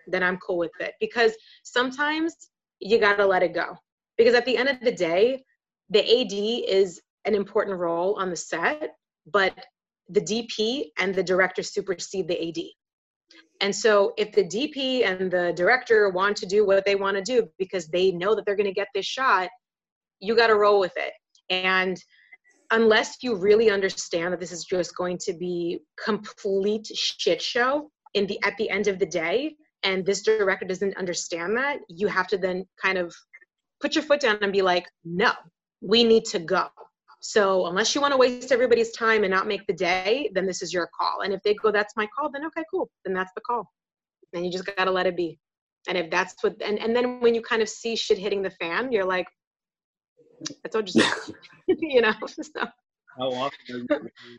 then 0.07 0.23
I'm 0.23 0.37
cool 0.37 0.57
with 0.57 0.71
it. 0.79 0.93
Because 0.99 1.33
sometimes 1.63 2.35
you 2.79 2.99
got 2.99 3.17
to 3.17 3.25
let 3.25 3.43
it 3.43 3.53
go. 3.53 3.75
Because 4.17 4.33
at 4.33 4.45
the 4.45 4.57
end 4.57 4.69
of 4.69 4.79
the 4.81 4.91
day, 4.91 5.43
the 5.89 5.99
AD 5.99 6.33
is 6.33 7.01
an 7.25 7.35
important 7.35 7.77
role 7.77 8.15
on 8.19 8.29
the 8.29 8.35
set, 8.35 8.95
but 9.31 9.53
the 10.09 10.21
DP 10.21 10.85
and 10.99 11.15
the 11.15 11.23
director 11.23 11.63
supersede 11.63 12.27
the 12.27 12.49
AD. 12.49 12.63
And 13.61 13.75
so 13.75 14.13
if 14.17 14.31
the 14.33 14.43
DP 14.43 15.05
and 15.05 15.31
the 15.31 15.53
director 15.55 16.09
want 16.09 16.35
to 16.37 16.45
do 16.45 16.65
what 16.65 16.85
they 16.85 16.95
want 16.95 17.17
to 17.17 17.23
do 17.23 17.47
because 17.57 17.87
they 17.87 18.11
know 18.11 18.35
that 18.35 18.45
they're 18.45 18.55
going 18.55 18.67
to 18.67 18.73
get 18.73 18.89
this 18.93 19.05
shot, 19.05 19.49
you 20.19 20.35
got 20.35 20.47
to 20.47 20.55
roll 20.55 20.79
with 20.79 20.93
it. 20.97 21.13
And 21.49 21.97
unless 22.71 23.17
you 23.21 23.35
really 23.35 23.69
understand 23.69 24.33
that 24.33 24.39
this 24.39 24.51
is 24.51 24.63
just 24.63 24.95
going 24.95 25.17
to 25.19 25.33
be 25.33 25.79
complete 26.03 26.87
shit 26.87 27.41
show 27.41 27.89
in 28.13 28.27
the 28.27 28.41
at 28.43 28.55
the 28.57 28.69
end 28.69 28.87
of 28.87 28.99
the 28.99 29.05
day 29.05 29.55
and 29.83 30.05
this 30.05 30.21
director 30.21 30.65
doesn't 30.65 30.95
understand 30.97 31.55
that 31.57 31.79
you 31.89 32.07
have 32.07 32.27
to 32.27 32.37
then 32.37 32.65
kind 32.81 32.97
of 32.97 33.13
put 33.81 33.95
your 33.95 34.03
foot 34.03 34.21
down 34.21 34.37
and 34.41 34.53
be 34.53 34.61
like 34.61 34.87
no 35.03 35.31
we 35.85 36.03
need 36.03 36.23
to 36.23 36.39
go. 36.39 36.67
So 37.19 37.67
unless 37.67 37.93
you 37.93 37.99
want 37.99 38.13
to 38.13 38.17
waste 38.17 38.51
everybody's 38.51 38.91
time 38.91 39.23
and 39.23 39.31
not 39.31 39.47
make 39.47 39.65
the 39.67 39.73
day 39.73 40.29
then 40.33 40.45
this 40.45 40.61
is 40.61 40.73
your 40.73 40.89
call. 40.97 41.21
And 41.21 41.33
if 41.33 41.41
they 41.43 41.53
go 41.55 41.71
that's 41.71 41.95
my 41.95 42.07
call 42.17 42.31
then 42.31 42.45
okay 42.47 42.63
cool 42.71 42.89
then 43.05 43.13
that's 43.13 43.31
the 43.35 43.41
call. 43.41 43.69
And 44.33 44.45
you 44.45 44.51
just 44.51 44.65
got 44.65 44.85
to 44.85 44.91
let 44.91 45.05
it 45.05 45.15
be. 45.15 45.37
And 45.87 45.97
if 45.97 46.09
that's 46.09 46.35
what 46.41 46.55
and, 46.61 46.79
and 46.79 46.95
then 46.95 47.19
when 47.19 47.35
you 47.35 47.41
kind 47.41 47.61
of 47.61 47.69
see 47.69 47.95
shit 47.95 48.17
hitting 48.17 48.41
the 48.41 48.51
fan 48.51 48.91
you're 48.91 49.05
like 49.05 49.27
I 50.65 50.69
told 50.69 50.93
you 50.93 51.01
so. 51.01 51.33
you 51.67 52.01
know. 52.01 52.13
So. 52.27 52.67
How 53.17 53.29
often 53.31 53.59
are 53.71 53.77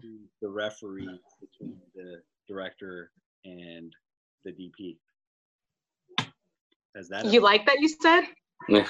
you 0.02 0.18
the 0.42 0.50
referee 0.50 1.20
between 1.40 1.76
the 1.94 2.20
director 2.48 3.10
and 3.44 3.92
the 4.44 4.52
DP? 4.52 4.96
Has 6.96 7.08
that 7.08 7.26
you 7.26 7.40
like 7.40 7.66
that 7.66 7.80
you 7.80 7.88
said? 7.88 8.24
Yeah. 8.68 8.86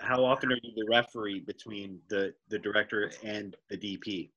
how 0.00 0.24
often 0.24 0.50
are 0.50 0.58
you 0.62 0.72
the 0.74 0.86
referee 0.88 1.40
between 1.40 2.00
the 2.08 2.34
the 2.48 2.58
director 2.58 3.12
and 3.22 3.56
the 3.68 3.76
DP? 3.76 4.30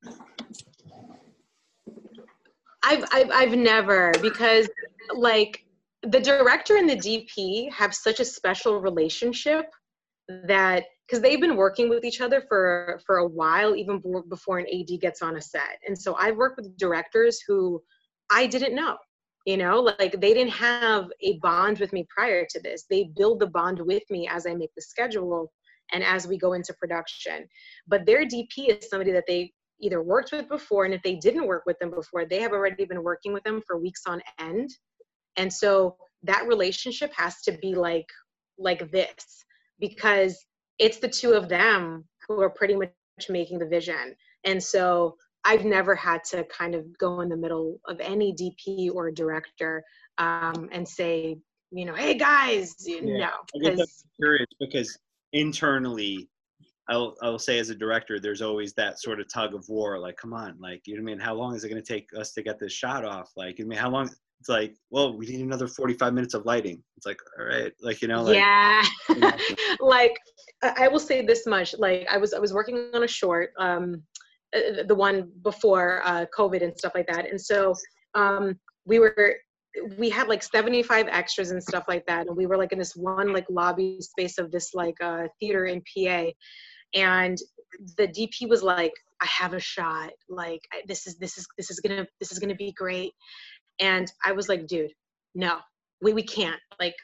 I've, 2.83 3.05
I've 3.11 3.31
I've 3.31 3.57
never 3.57 4.11
because 4.21 4.69
like 5.15 5.65
the 6.03 6.19
director 6.19 6.77
and 6.77 6.89
the 6.89 6.97
DP 6.97 7.71
have 7.71 7.93
such 7.93 8.19
a 8.19 8.25
special 8.25 8.79
relationship 8.79 9.73
that 10.27 10.85
because 11.07 11.21
they've 11.21 11.41
been 11.41 11.55
working 11.55 11.89
with 11.89 12.05
each 12.05 12.21
other 12.21 12.41
for 12.47 12.99
for 13.05 13.17
a 13.17 13.27
while 13.27 13.75
even 13.75 14.01
before 14.29 14.59
an 14.59 14.67
AD 14.67 14.99
gets 15.01 15.21
on 15.21 15.37
a 15.37 15.41
set. 15.41 15.79
And 15.87 15.97
so 15.97 16.15
I've 16.15 16.37
worked 16.37 16.57
with 16.57 16.77
directors 16.77 17.41
who 17.45 17.81
I 18.31 18.47
didn't 18.47 18.75
know. 18.75 18.97
You 19.45 19.57
know, 19.57 19.81
like 19.81 20.13
they 20.21 20.33
didn't 20.33 20.53
have 20.53 21.07
a 21.21 21.37
bond 21.39 21.79
with 21.79 21.91
me 21.91 22.07
prior 22.09 22.45
to 22.49 22.61
this. 22.61 22.85
They 22.89 23.09
build 23.15 23.41
the 23.41 23.47
bond 23.47 23.79
with 23.79 24.03
me 24.09 24.27
as 24.27 24.47
I 24.47 24.55
make 24.55 24.73
the 24.75 24.81
schedule 24.81 25.51
and 25.91 26.01
as 26.01 26.27
we 26.27 26.37
go 26.37 26.53
into 26.53 26.73
production. 26.75 27.45
But 27.85 28.05
their 28.05 28.25
DP 28.25 28.69
is 28.69 28.89
somebody 28.89 29.11
that 29.11 29.25
they 29.27 29.51
either 29.81 30.01
worked 30.01 30.31
with 30.31 30.47
before 30.47 30.85
and 30.85 30.93
if 30.93 31.01
they 31.03 31.15
didn't 31.15 31.45
work 31.45 31.63
with 31.65 31.77
them 31.79 31.91
before 31.91 32.25
they 32.25 32.39
have 32.39 32.53
already 32.53 32.85
been 32.85 33.03
working 33.03 33.33
with 33.33 33.43
them 33.43 33.61
for 33.67 33.77
weeks 33.77 34.03
on 34.07 34.21
end 34.39 34.69
and 35.35 35.51
so 35.51 35.97
that 36.23 36.47
relationship 36.47 37.11
has 37.15 37.41
to 37.41 37.51
be 37.61 37.75
like 37.75 38.07
like 38.57 38.91
this 38.91 39.45
because 39.79 40.45
it's 40.79 40.99
the 40.99 41.07
two 41.07 41.33
of 41.33 41.49
them 41.49 42.05
who 42.27 42.41
are 42.41 42.49
pretty 42.49 42.75
much 42.75 42.91
making 43.29 43.59
the 43.59 43.65
vision 43.67 44.15
and 44.43 44.61
so 44.61 45.15
i've 45.45 45.65
never 45.65 45.95
had 45.95 46.23
to 46.23 46.43
kind 46.45 46.73
of 46.75 46.85
go 46.97 47.21
in 47.21 47.29
the 47.29 47.37
middle 47.37 47.79
of 47.87 47.99
any 47.99 48.33
dp 48.33 48.89
or 48.93 49.11
director 49.11 49.83
um, 50.17 50.69
and 50.71 50.87
say 50.87 51.37
you 51.71 51.85
know 51.85 51.93
hey 51.93 52.15
guys 52.15 52.75
Yeah. 52.87 52.99
no 53.01 53.29
I 53.55 53.75
guess 53.75 53.79
I'm 53.79 54.09
curious 54.19 54.47
because 54.59 54.97
internally, 55.33 56.29
I'll 56.89 57.15
I'll 57.21 57.39
say 57.39 57.59
as 57.59 57.69
a 57.69 57.75
director, 57.75 58.19
there's 58.19 58.41
always 58.41 58.73
that 58.73 58.99
sort 58.99 59.19
of 59.19 59.31
tug 59.31 59.53
of 59.53 59.65
war. 59.67 59.99
Like, 59.99 60.17
come 60.17 60.33
on, 60.33 60.57
like 60.59 60.81
you 60.85 60.95
know 60.95 61.03
what 61.03 61.11
I 61.11 61.15
mean? 61.15 61.19
How 61.19 61.33
long 61.33 61.55
is 61.55 61.63
it 61.63 61.69
going 61.69 61.81
to 61.81 61.93
take 61.93 62.09
us 62.17 62.31
to 62.33 62.43
get 62.43 62.59
this 62.59 62.73
shot 62.73 63.03
off? 63.03 63.31
Like, 63.35 63.57
I 63.59 63.63
mean, 63.63 63.79
how 63.79 63.89
long? 63.89 64.09
It's 64.43 64.49
like, 64.49 64.75
well, 64.89 65.17
we 65.17 65.25
need 65.25 65.39
another 65.39 65.69
45 65.69 66.13
minutes 66.13 66.33
of 66.33 66.45
lighting. 66.45 66.83
It's 66.97 67.05
like, 67.05 67.21
all 67.39 67.45
right, 67.45 67.71
like 67.81 68.01
you 68.01 68.09
know, 68.09 68.23
like 68.23 68.35
yeah 68.35 68.83
know. 69.15 69.31
like 69.79 70.17
I 70.61 70.73
I 70.79 70.87
will 70.89 70.99
say 70.99 71.25
this 71.25 71.47
much 71.47 71.73
like 71.79 72.05
i 72.11 72.17
was 72.17 72.33
i 72.33 72.39
was 72.39 72.51
working 72.53 72.89
on 72.93 73.03
a 73.03 73.07
short 73.07 73.51
um 73.57 74.03
uh, 74.53 74.83
the 74.85 74.95
one 74.95 75.31
before 75.43 76.01
uh 76.03 76.25
covid 76.37 76.61
and 76.61 76.77
stuff 76.77 76.91
like 76.93 77.07
that 77.07 77.29
and 77.29 77.39
so 77.39 77.73
um 78.15 78.59
we 78.83 78.99
were 78.99 79.37
we 79.97 80.09
had 80.09 80.27
like 80.27 80.43
75 80.43 81.07
extras 81.07 81.51
and 81.51 81.63
stuff 81.63 81.85
like 81.87 82.05
that 82.07 82.27
and 82.27 82.35
we 82.35 82.45
were 82.45 82.57
like 82.57 82.73
in 82.73 82.79
this 82.79 82.97
one 82.97 83.31
like 83.31 83.45
lobby 83.49 84.01
space 84.01 84.37
of 84.37 84.51
this 84.51 84.73
like 84.73 84.95
uh 85.01 85.23
theater 85.39 85.65
in 85.67 85.81
pa 85.81 86.25
and 86.93 87.37
the 87.97 88.07
dp 88.07 88.49
was 88.49 88.61
like 88.61 88.93
i 89.21 89.25
have 89.25 89.53
a 89.53 89.59
shot 89.59 90.11
like 90.29 90.61
I- 90.73 90.83
this 90.87 91.07
is 91.07 91.17
this 91.17 91.37
is 91.37 91.47
this 91.57 91.71
is 91.71 91.79
gonna 91.79 92.05
this 92.19 92.31
is 92.33 92.39
gonna 92.39 92.55
be 92.55 92.71
great 92.73 93.13
and 93.79 94.11
i 94.23 94.31
was 94.31 94.49
like 94.49 94.67
dude 94.67 94.91
no 95.35 95.59
we, 96.03 96.13
we 96.13 96.23
can't 96.23 96.59
like 96.79 96.95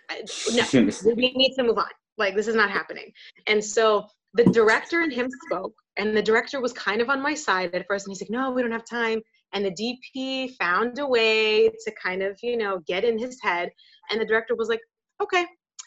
no 0.51 0.63
we 1.05 1.13
we 1.13 1.33
need 1.33 1.55
to 1.55 1.63
move 1.63 1.77
on. 1.77 1.85
Like 2.17 2.35
this 2.35 2.47
is 2.47 2.55
not 2.55 2.69
happening. 2.69 3.11
And 3.47 3.63
so 3.63 4.05
the 4.33 4.43
director 4.43 5.01
and 5.01 5.11
him 5.11 5.29
spoke, 5.45 5.73
and 5.97 6.15
the 6.15 6.21
director 6.21 6.61
was 6.61 6.73
kind 6.73 7.01
of 7.01 7.09
on 7.09 7.21
my 7.21 7.33
side 7.33 7.73
at 7.73 7.87
first, 7.87 8.05
and 8.05 8.11
he's 8.11 8.21
like, 8.21 8.29
"No, 8.29 8.51
we 8.51 8.61
don't 8.61 8.71
have 8.71 8.85
time." 8.85 9.21
And 9.53 9.65
the 9.65 9.71
DP 9.71 10.55
found 10.57 10.99
a 10.99 11.07
way 11.07 11.69
to 11.69 11.91
kind 12.03 12.21
of, 12.21 12.37
you 12.43 12.57
know, 12.57 12.79
get 12.85 13.03
in 13.03 13.17
his 13.17 13.39
head, 13.41 13.69
and 14.11 14.21
the 14.21 14.25
director 14.25 14.55
was 14.55 14.69
like, 14.69 14.81
"Okay, 15.23 15.45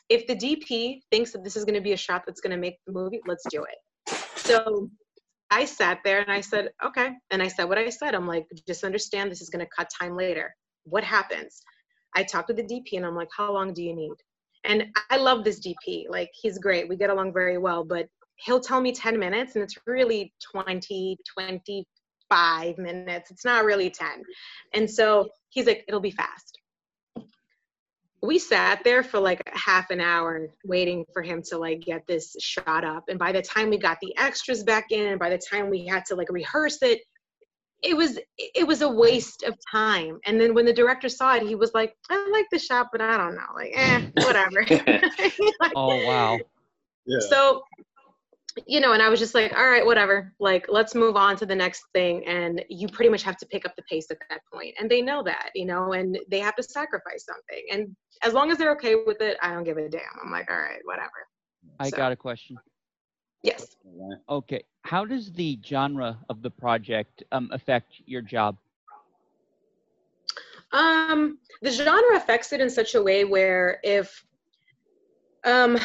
if 0.09 0.27
the 0.27 0.35
DP 0.35 1.03
thinks 1.13 1.33
that 1.33 1.45
this 1.45 1.57
is 1.57 1.65
going 1.65 1.77
to 1.77 1.81
be 1.81 1.93
a 1.93 1.97
shot 1.97 2.23
that's 2.27 2.41
going 2.41 2.51
to 2.51 2.57
make 2.57 2.79
the 2.87 2.93
movie, 2.93 3.21
let's 3.27 3.45
do 3.51 3.65
it." 3.65 4.19
So 4.37 4.91
I 5.51 5.65
sat 5.67 6.01
there 6.03 6.21
and 6.21 6.33
I 6.33 6.41
said, 6.41 6.71
"Okay," 6.85 7.11
and 7.31 7.43
I 7.43 7.49
said 7.49 7.65
what 7.65 7.79
I 7.79 7.91
said. 7.91 8.15
I'm 8.15 8.27
like, 8.27 8.47
"Just 8.67 8.85
understand, 8.85 9.31
this 9.31 9.43
is 9.43 9.51
going 9.51 9.65
to 9.65 9.71
cut 9.77 9.89
time 10.01 10.17
later. 10.17 10.53
What 10.85 11.05
happens?" 11.05 11.63
I 12.15 12.23
talked 12.23 12.49
to 12.49 12.55
the 12.55 12.63
DP 12.63 12.97
and 12.97 13.07
I'm 13.07 13.17
like, 13.17 13.31
how 13.37 13.53
long 13.53 13.73
do 13.73 13.83
you 13.83 13.95
need? 13.95 14.15
And 14.65 14.87
I 15.11 15.17
love 15.17 15.45
this 15.45 15.61
DP. 15.61 16.07
Like, 16.09 16.31
he's 16.35 16.59
great. 16.59 16.89
We 16.89 16.97
get 16.97 17.11
along 17.11 17.33
very 17.33 17.59
well, 17.59 17.85
but 17.85 18.09
he'll 18.37 18.61
tell 18.61 18.81
me 18.81 18.93
10 18.93 19.19
minutes 19.19 19.55
and 19.55 19.65
it's 19.65 19.77
really 19.87 20.33
20, 20.53 21.19
25 21.35 22.79
minutes. 22.79 23.31
It's 23.31 23.45
not 23.45 23.65
really 23.65 23.91
10. 23.91 24.23
And 24.75 24.89
so 24.89 25.29
he's 25.51 25.67
like, 25.67 25.85
it'll 25.89 26.01
be 26.01 26.11
fast. 26.11 26.59
We 28.23 28.39
sat 28.39 28.85
there 28.85 29.03
for 29.03 29.19
like 29.19 29.43
half 29.53 29.91
an 29.91 30.01
hour 30.01 30.49
waiting 30.65 31.05
for 31.13 31.23
him 31.23 31.43
to 31.49 31.59
like 31.59 31.81
get 31.81 32.07
this 32.07 32.37
shot 32.39 32.85
up. 32.85 33.05
And 33.09 33.19
by 33.19 33.33
the 33.33 33.43
time 33.43 33.69
we 33.69 33.79
got 33.79 33.99
the 34.01 34.17
extras 34.17 34.63
back 34.63 34.93
in, 34.93 35.09
and 35.09 35.19
by 35.19 35.31
the 35.31 35.39
time 35.39 35.69
we 35.69 35.87
had 35.87 36.05
to 36.07 36.15
like 36.15 36.31
rehearse 36.31 36.79
it, 36.83 37.01
it 37.83 37.97
was 37.97 38.19
it 38.39 38.67
was 38.67 38.83
a 38.83 38.89
waste 38.89 39.43
of 39.43 39.57
time. 39.71 40.19
And 40.27 40.41
then 40.41 40.55
when 40.55 40.65
the 40.65 40.73
director 40.73 41.09
saw 41.09 41.35
it, 41.37 41.43
he 41.43 41.55
was 41.55 41.73
like, 41.75 41.95
"I 42.11 42.29
like 42.33 42.47
the 42.53 42.59
shot, 42.59 42.89
but 42.93 43.01
I 43.01 43.17
don't 43.17 43.35
know, 43.35 43.53
like, 43.55 43.73
eh, 43.75 44.07
whatever." 44.25 44.65
Like, 44.69 45.35
Oh 45.77 46.05
wow. 46.07 46.39
yeah. 47.07 47.19
so, 47.21 47.63
you 48.67 48.81
know, 48.81 48.93
and 48.93 49.03
I 49.03 49.09
was 49.09 49.19
just 49.19 49.35
like, 49.35 49.53
"All 49.57 49.67
right, 49.67 49.85
whatever. 49.85 50.33
Like, 50.39 50.67
let's 50.69 50.95
move 50.95 51.17
on 51.17 51.37
to 51.39 51.47
the 51.47 51.57
next 51.57 51.83
thing." 51.93 52.25
And 52.27 52.65
you 52.69 52.87
pretty 52.89 53.11
much 53.11 53.23
have 53.25 53.37
to 53.39 53.47
pick 53.47 53.67
up 53.67 53.75
the 53.77 53.83
pace 53.91 54.07
at 54.11 54.19
that 54.31 54.41
point, 54.53 54.75
and 54.79 54.89
they 54.91 55.03
know 55.03 55.23
that, 55.25 55.51
you 55.55 55.65
know, 55.67 55.93
and 55.93 56.19
they 56.31 56.39
have 56.41 56.55
to 56.57 56.63
sacrifice 56.63 57.25
something. 57.27 57.65
And 57.73 57.97
as 58.23 58.33
long 58.33 58.51
as 58.53 58.59
they're 58.59 58.73
okay 58.73 58.95
with 58.95 59.21
it, 59.21 59.37
I 59.43 59.53
don't 59.53 59.65
give 59.65 59.79
a 59.79 59.89
damn. 59.89 60.03
I'm 60.23 60.31
like, 60.31 60.51
"All 60.51 60.57
right, 60.57 60.81
whatever." 60.85 61.11
I 61.81 61.89
So- 61.91 61.97
got 61.97 62.13
a 62.13 62.17
question. 62.17 62.57
Yes. 63.43 63.67
Okay. 64.29 64.63
How 64.83 65.05
does 65.05 65.33
the 65.33 65.59
genre 65.65 66.19
of 66.29 66.43
the 66.43 66.51
project 66.51 67.23
um, 67.33 67.49
affect 67.53 67.95
your 68.05 68.21
job? 68.21 68.57
Um, 70.73 71.39
the 71.61 71.71
genre 71.71 72.17
affects 72.17 72.53
it 72.53 72.61
in 72.61 72.71
such 72.71 72.95
a 72.95 73.03
way 73.03 73.25
where 73.25 73.79
if, 73.85 74.25
um, 75.45 75.79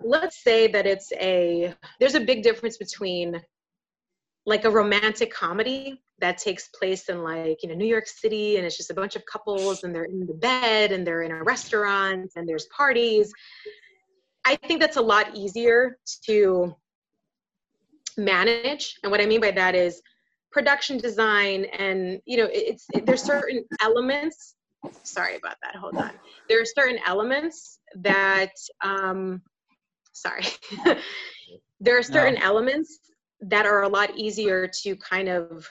let's 0.00 0.42
say 0.42 0.66
that 0.68 0.86
it's 0.86 1.12
a, 1.12 1.74
there's 1.98 2.14
a 2.14 2.20
big 2.20 2.42
difference 2.42 2.76
between 2.76 3.40
like 4.46 4.64
a 4.64 4.70
romantic 4.70 5.32
comedy 5.32 6.02
that 6.20 6.38
takes 6.38 6.68
place 6.68 7.08
in 7.08 7.22
like, 7.22 7.62
you 7.62 7.68
know, 7.68 7.74
New 7.74 7.86
York 7.86 8.06
City 8.06 8.56
and 8.56 8.66
it's 8.66 8.76
just 8.76 8.90
a 8.90 8.94
bunch 8.94 9.16
of 9.16 9.24
couples 9.26 9.84
and 9.84 9.94
they're 9.94 10.04
in 10.04 10.26
the 10.26 10.34
bed 10.34 10.92
and 10.92 11.06
they're 11.06 11.22
in 11.22 11.32
a 11.32 11.42
restaurant 11.42 12.30
and 12.36 12.48
there's 12.48 12.66
parties. 12.66 13.32
I 14.44 14.56
think 14.56 14.80
that's 14.80 14.96
a 14.96 15.02
lot 15.02 15.36
easier 15.36 15.98
to 16.24 16.74
manage. 18.18 18.96
And 19.02 19.10
what 19.10 19.20
I 19.20 19.26
mean 19.26 19.40
by 19.40 19.52
that 19.52 19.74
is 19.74 20.02
production 20.50 20.98
design 20.98 21.66
and 21.78 22.20
you 22.24 22.38
know 22.38 22.48
it's 22.50 22.86
it, 22.94 23.04
there's 23.04 23.22
certain 23.22 23.62
elements 23.82 24.54
sorry 25.02 25.36
about 25.36 25.56
that 25.62 25.76
hold 25.76 25.96
on. 25.96 26.10
There 26.48 26.60
are 26.60 26.64
certain 26.64 26.98
elements 27.06 27.78
that 27.96 28.52
um 28.82 29.42
sorry. 30.12 30.44
There 31.80 31.96
are 31.96 32.02
certain 32.02 32.36
elements 32.38 32.98
that 33.40 33.64
are 33.64 33.84
a 33.84 33.88
lot 33.88 34.10
easier 34.18 34.68
to 34.82 34.96
kind 34.96 35.28
of 35.28 35.68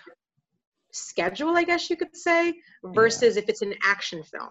schedule 0.94 1.58
i 1.58 1.66
guess 1.66 1.90
you 1.90 1.98
could 1.98 2.16
say 2.16 2.54
versus 2.86 3.36
if 3.36 3.50
it's 3.50 3.62
an 3.62 3.74
action 3.84 4.24
film. 4.24 4.50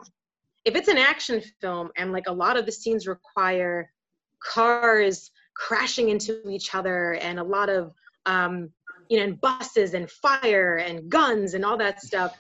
If 0.64 0.74
it's 0.74 0.88
an 0.88 0.98
action 0.98 1.40
film 1.60 1.90
and 1.96 2.12
like 2.12 2.26
a 2.26 2.32
lot 2.32 2.56
of 2.56 2.66
the 2.66 2.72
scenes 2.72 3.06
require 3.06 3.90
cars 4.42 5.30
crashing 5.56 6.10
into 6.10 6.48
each 6.48 6.74
other 6.74 7.14
and 7.14 7.38
a 7.38 7.44
lot 7.44 7.68
of 7.68 7.92
um, 8.26 8.70
you 9.08 9.18
know, 9.18 9.24
and 9.24 9.40
buses 9.40 9.94
and 9.94 10.10
fire 10.10 10.76
and 10.76 11.08
guns 11.08 11.54
and 11.54 11.64
all 11.64 11.76
that 11.76 12.02
stuff, 12.02 12.36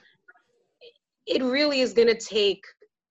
it 1.26 1.42
really 1.42 1.80
is 1.80 1.92
going 1.92 2.08
to 2.08 2.18
take. 2.18 2.64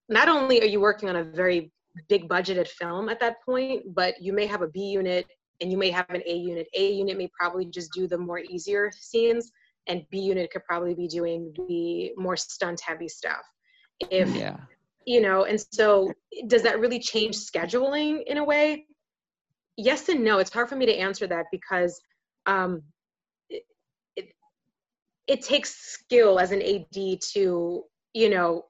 Not 0.10 0.28
only 0.28 0.62
are 0.62 0.66
you 0.66 0.80
working 0.80 1.10
on 1.10 1.16
a 1.16 1.24
very 1.24 1.72
big 2.10 2.28
budgeted 2.28 2.68
film 2.68 3.10
at 3.10 3.20
that 3.22 3.38
point, 3.44 3.96
but 3.96 4.22
you 4.22 4.34
may 4.34 4.46
have 4.46 4.62
a 4.62 4.68
B 4.68 4.82
unit 4.82 5.26
and 5.62 5.72
you 5.72 5.78
may 5.78 5.90
have 5.90 6.10
an 6.10 6.22
A 6.26 6.36
unit. 6.36 6.68
A 6.76 6.92
unit 6.92 7.18
may 7.18 7.30
probably 7.38 7.66
just 7.66 7.94
do 7.94 8.08
the 8.08 8.18
more 8.18 8.40
easier 8.40 8.92
scenes, 8.94 9.52
and 9.88 10.06
B 10.10 10.20
unit 10.20 10.52
could 10.52 10.66
probably 10.66 10.94
be 10.94 11.08
doing 11.08 11.54
the 11.70 12.12
more 12.18 12.36
stunt 12.36 12.82
heavy 12.82 13.08
stuff. 13.08 13.46
If 14.12 14.28
Yeah. 14.36 14.58
you 15.06 15.22
know, 15.22 15.46
and 15.46 15.64
so 15.72 16.12
does 16.48 16.64
that 16.64 16.80
really 16.80 17.00
change 17.00 17.38
scheduling 17.38 18.24
in 18.26 18.38
a 18.38 18.44
way? 18.44 18.88
Yes 19.78 20.10
and 20.10 20.24
no. 20.24 20.40
It's 20.40 20.52
hard 20.54 20.70
for 20.70 20.76
me 20.76 20.86
to 20.86 20.94
answer 20.96 21.28
that 21.28 21.46
because 21.52 22.00
um, 22.46 22.82
it, 23.50 23.64
it, 24.16 24.30
it 25.28 25.42
takes 25.42 25.76
skill 25.76 26.40
as 26.40 26.52
an 26.52 26.62
AD 26.62 27.20
to, 27.34 27.84
you 28.14 28.30
know, 28.30 28.66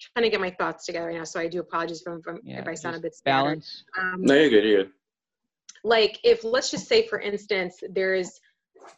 trying 0.00 0.24
to 0.24 0.30
get 0.30 0.40
my 0.40 0.50
thoughts 0.50 0.86
together 0.86 1.12
now. 1.12 1.24
So 1.24 1.38
I 1.40 1.48
do 1.48 1.60
apologize 1.60 2.02
from, 2.02 2.22
from 2.22 2.40
Yeah. 2.42 2.60
if 2.60 2.68
I 2.68 2.74
sound 2.74 2.96
a 2.96 3.00
bit 3.00 3.14
scattered. 3.14 3.44
balance. 3.44 3.84
Um, 3.98 4.22
No, 4.22 4.34
you're 4.34 4.50
good. 4.50 4.64
You're 4.64 4.82
good. 4.84 4.92
like 5.84 6.18
if 6.24 6.42
let's 6.42 6.70
just 6.70 6.88
say 6.88 7.06
for 7.06 7.20
instance 7.20 7.80
there's 7.90 8.40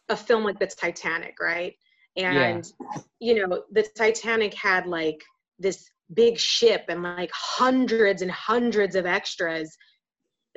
a 0.09 0.15
film 0.17 0.43
like 0.43 0.59
the 0.59 0.65
titanic 0.65 1.35
right 1.39 1.75
and 2.17 2.65
you 3.19 3.35
know 3.35 3.63
the 3.71 3.83
titanic 3.95 4.53
had 4.55 4.87
like 4.87 5.21
this 5.59 5.87
big 6.13 6.37
ship 6.39 6.85
and 6.89 7.03
like 7.03 7.29
hundreds 7.33 8.21
and 8.23 8.31
hundreds 8.31 8.95
of 8.95 9.05
extras 9.05 9.77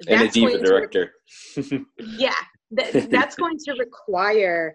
And 0.08 0.22
a 0.22 0.28
diva 0.28 0.58
to 0.58 0.58
director. 0.58 1.12
yeah 1.98 2.34
that, 2.72 3.10
that's 3.10 3.36
going 3.36 3.58
to 3.58 3.72
require 3.78 4.74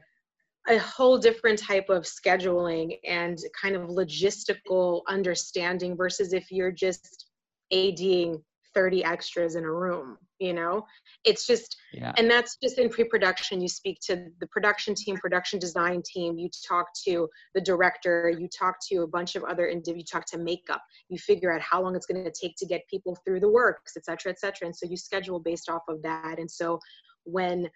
a 0.68 0.78
whole 0.78 1.18
different 1.18 1.58
type 1.60 1.90
of 1.90 2.04
scheduling 2.04 2.98
and 3.08 3.38
kind 3.60 3.76
of 3.76 3.90
logistical 3.90 5.02
understanding 5.08 5.96
versus 5.96 6.34
if 6.34 6.52
you're 6.52 6.72
just 6.72 7.30
ading 7.72 8.42
30 8.74 9.04
extras 9.04 9.56
in 9.56 9.64
a 9.64 9.72
room 9.72 10.18
you 10.40 10.54
know 10.54 10.86
it's 11.26 11.46
just 11.46 11.78
Yeah. 11.94 12.14
and 12.18 12.30
that's 12.30 12.58
just 12.62 12.80
in 12.80 12.90
pre-production 12.90 13.62
you 13.62 13.68
speak 13.68 14.00
to 14.08 14.28
the 14.40 14.48
production 14.48 14.96
team 14.96 15.18
production 15.18 15.60
design 15.60 16.02
team 16.04 16.38
you 16.38 16.50
talk 16.68 16.88
to 17.06 17.28
the 17.54 17.62
director 17.62 18.30
you 18.30 18.48
talk 18.48 18.76
to 18.90 19.04
a 19.04 19.08
bunch 19.08 19.36
of 19.36 19.44
other 19.44 19.68
indiv- 19.68 19.98
you 19.98 20.04
talk 20.04 20.26
to 20.28 20.38
makeup 20.38 20.82
you 21.10 21.18
figure 21.18 21.54
out 21.54 21.62
how 21.62 21.82
long 21.82 21.96
it's 21.96 22.06
going 22.06 22.24
to 22.24 22.32
take 22.32 22.56
to 22.58 22.66
get 22.66 22.88
people 22.90 23.18
through 23.26 23.40
the 23.40 23.50
works 23.50 23.94
et 23.98 24.06
cetera 24.06 24.32
et 24.32 24.40
cetera 24.40 24.66
and 24.66 24.76
so 24.76 24.88
you 24.90 24.98
schedule 24.98 25.40
based 25.40 25.70
off 25.70 25.84
of 25.88 26.02
that 26.02 26.40
and 26.40 26.50
so 26.50 26.80
when 27.24 27.70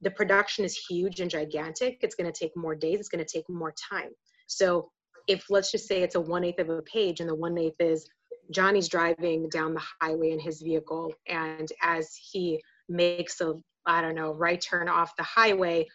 the 0.00 0.10
production 0.10 0.64
is 0.64 0.76
huge 0.76 1.20
and 1.20 1.30
gigantic 1.30 1.98
it's 2.02 2.14
going 2.14 2.30
to 2.30 2.38
take 2.38 2.56
more 2.56 2.74
days 2.74 2.98
it's 3.00 3.08
going 3.08 3.24
to 3.24 3.30
take 3.30 3.48
more 3.48 3.74
time 3.90 4.10
so 4.46 4.90
if 5.26 5.46
let's 5.48 5.70
just 5.72 5.88
say 5.88 6.02
it's 6.02 6.16
a 6.16 6.20
one 6.20 6.44
eighth 6.44 6.60
of 6.60 6.68
a 6.68 6.82
page 6.82 7.20
and 7.20 7.28
the 7.28 7.34
one 7.34 7.56
eighth 7.58 7.80
is 7.80 8.08
johnny's 8.50 8.88
driving 8.88 9.48
down 9.48 9.74
the 9.74 9.82
highway 10.00 10.30
in 10.30 10.38
his 10.38 10.60
vehicle 10.60 11.12
and 11.28 11.68
as 11.82 12.14
he 12.32 12.60
makes 12.88 13.40
a 13.40 13.54
i 13.86 14.00
don't 14.00 14.14
know 14.14 14.32
right 14.32 14.60
turn 14.60 14.88
off 14.88 15.16
the 15.16 15.22
highway 15.22 15.86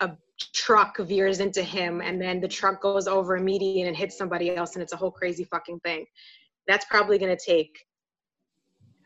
a 0.00 0.10
truck 0.54 0.96
veers 0.98 1.40
into 1.40 1.62
him 1.62 2.00
and 2.00 2.20
then 2.20 2.40
the 2.40 2.48
truck 2.48 2.80
goes 2.80 3.06
over 3.06 3.36
a 3.36 3.40
median 3.40 3.88
and 3.88 3.96
hits 3.96 4.16
somebody 4.16 4.54
else 4.54 4.74
and 4.74 4.82
it's 4.82 4.92
a 4.92 4.96
whole 4.96 5.10
crazy 5.10 5.44
fucking 5.44 5.78
thing 5.80 6.04
that's 6.66 6.86
probably 6.86 7.18
going 7.18 7.34
to 7.34 7.44
take 7.44 7.78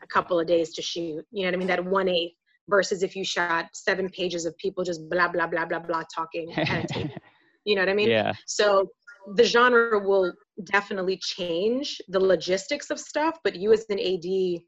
a 0.01 0.07
couple 0.07 0.39
of 0.39 0.47
days 0.47 0.73
to 0.73 0.81
shoot 0.81 1.25
you 1.31 1.43
know 1.43 1.47
what 1.47 1.53
i 1.53 1.57
mean 1.57 1.67
that 1.67 1.83
one 1.83 2.07
eighth 2.07 2.35
versus 2.69 3.03
if 3.03 3.15
you 3.15 3.23
shot 3.23 3.65
seven 3.73 4.09
pages 4.09 4.45
of 4.45 4.57
people 4.57 4.83
just 4.83 5.07
blah 5.09 5.27
blah 5.27 5.47
blah 5.47 5.65
blah 5.65 5.79
blah 5.79 6.03
talking 6.13 6.51
at 6.53 6.85
a 6.85 6.87
table. 6.87 7.13
you 7.65 7.75
know 7.75 7.81
what 7.81 7.89
i 7.89 7.93
mean 7.93 8.09
yeah. 8.09 8.33
so 8.45 8.87
the 9.33 9.43
genre 9.43 9.99
will 9.99 10.31
definitely 10.71 11.17
change 11.17 11.99
the 12.09 12.19
logistics 12.19 12.89
of 12.89 12.99
stuff, 12.99 13.39
but 13.43 13.55
you 13.55 13.73
as 13.73 13.85
an 13.89 13.99
AD, 13.99 14.61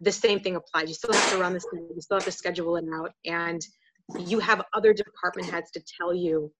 the 0.00 0.12
same 0.12 0.40
thing 0.40 0.56
applies. 0.56 0.88
You 0.88 0.94
still 0.94 1.12
have 1.12 1.32
to 1.32 1.38
run 1.38 1.58
scene, 1.58 1.88
you 1.94 2.00
still 2.00 2.16
have 2.16 2.24
to 2.24 2.32
schedule 2.32 2.76
it 2.76 2.84
out, 2.94 3.12
and 3.24 3.64
you 4.18 4.38
have 4.38 4.62
other 4.72 4.92
department 4.92 5.50
heads 5.50 5.70
to 5.72 5.82
tell 5.98 6.14
you 6.14 6.52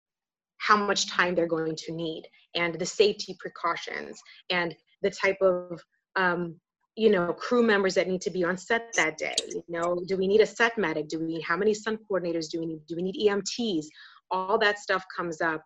how 0.58 0.76
much 0.76 1.10
time 1.10 1.34
they're 1.34 1.46
going 1.46 1.76
to 1.76 1.92
need 1.92 2.26
and 2.54 2.78
the 2.78 2.86
safety 2.86 3.36
precautions 3.38 4.20
and 4.50 4.74
the 5.02 5.10
type 5.10 5.36
of 5.42 5.82
um, 6.16 6.54
you 6.96 7.10
know 7.10 7.32
crew 7.32 7.62
members 7.62 7.94
that 7.94 8.08
need 8.08 8.20
to 8.20 8.30
be 8.30 8.44
on 8.44 8.56
set 8.56 8.92
that 8.94 9.18
day 9.18 9.34
you 9.48 9.64
know 9.68 10.00
do 10.06 10.16
we 10.16 10.28
need 10.28 10.40
a 10.40 10.46
set 10.46 10.78
medic? 10.78 11.08
Do 11.08 11.18
we 11.18 11.26
need 11.26 11.42
how 11.42 11.56
many 11.56 11.74
stunt 11.74 12.00
coordinators 12.08 12.48
do 12.50 12.60
we 12.60 12.66
need? 12.66 12.86
Do 12.86 12.96
we 12.96 13.02
need 13.02 13.16
emts 13.28 13.86
all 14.30 14.58
that 14.58 14.78
stuff 14.78 15.04
comes 15.14 15.40
up 15.40 15.62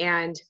and 0.00 0.40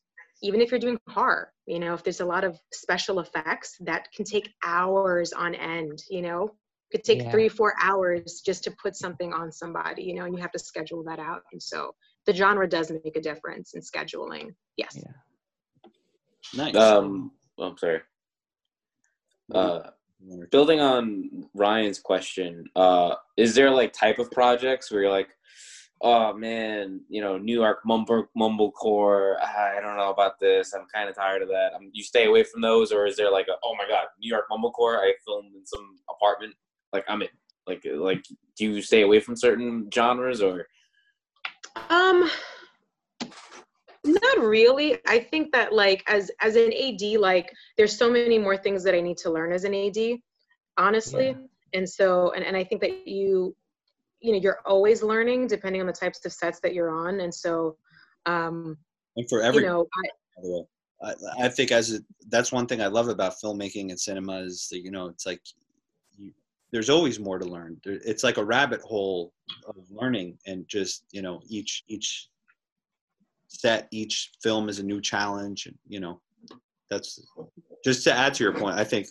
even 0.42 0.60
if 0.60 0.70
you're 0.70 0.80
doing 0.80 0.98
horror 1.08 1.52
you 1.66 1.78
know 1.78 1.94
if 1.94 2.02
there's 2.02 2.20
a 2.20 2.24
lot 2.24 2.44
of 2.44 2.58
special 2.72 3.20
effects 3.20 3.76
that 3.80 4.08
can 4.14 4.24
take 4.24 4.50
hours 4.64 5.32
on 5.32 5.54
end 5.54 6.02
you 6.10 6.22
know 6.22 6.50
could 6.92 7.04
take 7.04 7.22
Yeah. 7.22 7.30
three 7.30 7.48
four 7.48 7.74
hours 7.80 8.42
just 8.44 8.64
to 8.64 8.70
put 8.82 8.96
something 8.96 9.32
on 9.32 9.52
somebody 9.52 10.02
you 10.02 10.14
know 10.14 10.24
and 10.24 10.34
you 10.34 10.40
have 10.40 10.52
to 10.52 10.58
schedule 10.58 11.04
that 11.04 11.18
out 11.18 11.42
and 11.52 11.62
so 11.62 11.94
the 12.26 12.34
genre 12.34 12.68
does 12.68 12.90
make 12.90 13.16
a 13.16 13.20
difference 13.20 13.74
in 13.74 13.80
scheduling 13.80 14.54
yes 14.76 14.96
Yeah. 14.96 15.12
Nice. 16.54 16.74
Um, 16.74 17.32
oh, 17.58 17.64
I'm 17.64 17.78
sorry. 17.78 18.00
Uh, 19.54 19.90
building 20.50 20.80
on 20.80 21.48
Ryan's 21.54 21.98
question, 21.98 22.64
uh, 22.76 23.14
is 23.36 23.54
there 23.54 23.70
like 23.70 23.92
type 23.92 24.18
of 24.18 24.30
projects 24.30 24.90
where 24.90 25.02
you're 25.02 25.10
like, 25.10 25.30
oh 26.02 26.32
man, 26.32 27.00
you 27.08 27.20
know, 27.20 27.36
New 27.36 27.60
York 27.60 27.80
mumble 27.84 28.26
mumblecore, 28.36 29.38
I 29.40 29.80
don't 29.80 29.96
know 29.96 30.10
about 30.10 30.38
this. 30.38 30.72
I'm 30.72 30.86
kind 30.92 31.08
of 31.08 31.14
tired 31.14 31.42
of 31.42 31.48
that. 31.48 31.72
Um, 31.74 31.90
you 31.92 32.02
stay 32.02 32.26
away 32.26 32.42
from 32.42 32.62
those, 32.62 32.92
or 32.92 33.06
is 33.06 33.16
there 33.16 33.30
like 33.30 33.48
a, 33.48 33.56
oh 33.62 33.74
my 33.76 33.86
god, 33.88 34.06
New 34.20 34.28
York 34.28 34.46
mumblecore? 34.50 34.98
I 34.98 35.12
filmed 35.26 35.54
in 35.54 35.66
some 35.66 35.96
apartment, 36.08 36.54
like 36.92 37.04
I'm 37.08 37.22
in. 37.22 37.28
Like, 37.66 37.84
like, 37.84 38.24
do 38.56 38.64
you 38.64 38.82
stay 38.82 39.02
away 39.02 39.20
from 39.20 39.36
certain 39.36 39.88
genres, 39.94 40.42
or 40.42 40.66
Um, 41.90 42.28
not 44.04 44.38
really. 44.38 44.98
I 45.06 45.20
think 45.20 45.52
that 45.52 45.72
like 45.72 46.02
as 46.08 46.30
as 46.40 46.56
an 46.56 46.72
AD, 46.72 47.20
like 47.20 47.52
there's 47.76 47.96
so 47.96 48.10
many 48.10 48.38
more 48.38 48.56
things 48.56 48.82
that 48.84 48.94
I 48.94 49.00
need 49.00 49.18
to 49.18 49.30
learn 49.30 49.52
as 49.52 49.64
an 49.64 49.74
AD, 49.74 50.18
honestly. 50.78 51.36
And 51.72 51.88
so, 51.88 52.32
and 52.32 52.44
and 52.44 52.56
I 52.56 52.64
think 52.64 52.80
that 52.80 53.06
you, 53.06 53.54
you 54.20 54.32
know, 54.32 54.38
you're 54.38 54.60
always 54.64 55.02
learning 55.02 55.46
depending 55.46 55.80
on 55.80 55.86
the 55.86 55.92
types 55.92 56.24
of 56.24 56.32
sets 56.32 56.60
that 56.60 56.74
you're 56.74 56.90
on. 56.90 57.20
And 57.20 57.34
so, 57.34 57.76
um, 58.26 58.76
and 59.16 59.28
for 59.28 59.42
every 59.42 59.62
you 59.62 59.68
know, 59.68 59.80
I, 59.82 60.08
by 60.36 60.42
the 60.42 60.50
way. 60.50 60.64
I, 61.02 61.14
I 61.46 61.48
think 61.48 61.72
as 61.72 61.94
a, 61.94 62.00
that's 62.28 62.52
one 62.52 62.66
thing 62.66 62.82
I 62.82 62.86
love 62.86 63.08
about 63.08 63.34
filmmaking 63.42 63.90
and 63.90 63.98
cinema 63.98 64.40
is 64.40 64.68
that 64.70 64.80
you 64.80 64.90
know 64.90 65.06
it's 65.06 65.26
like 65.26 65.40
you, 66.18 66.32
there's 66.72 66.90
always 66.90 67.18
more 67.18 67.38
to 67.38 67.46
learn. 67.46 67.80
It's 67.84 68.22
like 68.22 68.36
a 68.36 68.44
rabbit 68.44 68.82
hole 68.82 69.32
of 69.66 69.76
learning, 69.90 70.38
and 70.46 70.68
just 70.68 71.04
you 71.10 71.22
know 71.22 71.40
each 71.48 71.84
each 71.88 72.28
set, 73.48 73.88
each 73.90 74.30
film 74.42 74.68
is 74.68 74.78
a 74.78 74.84
new 74.84 75.00
challenge, 75.00 75.66
and 75.66 75.78
you 75.88 76.00
know 76.00 76.20
that's 76.90 77.20
just 77.84 78.04
to 78.04 78.12
add 78.12 78.34
to 78.34 78.44
your 78.44 78.52
point. 78.52 78.78
I 78.78 78.84
think 78.84 79.06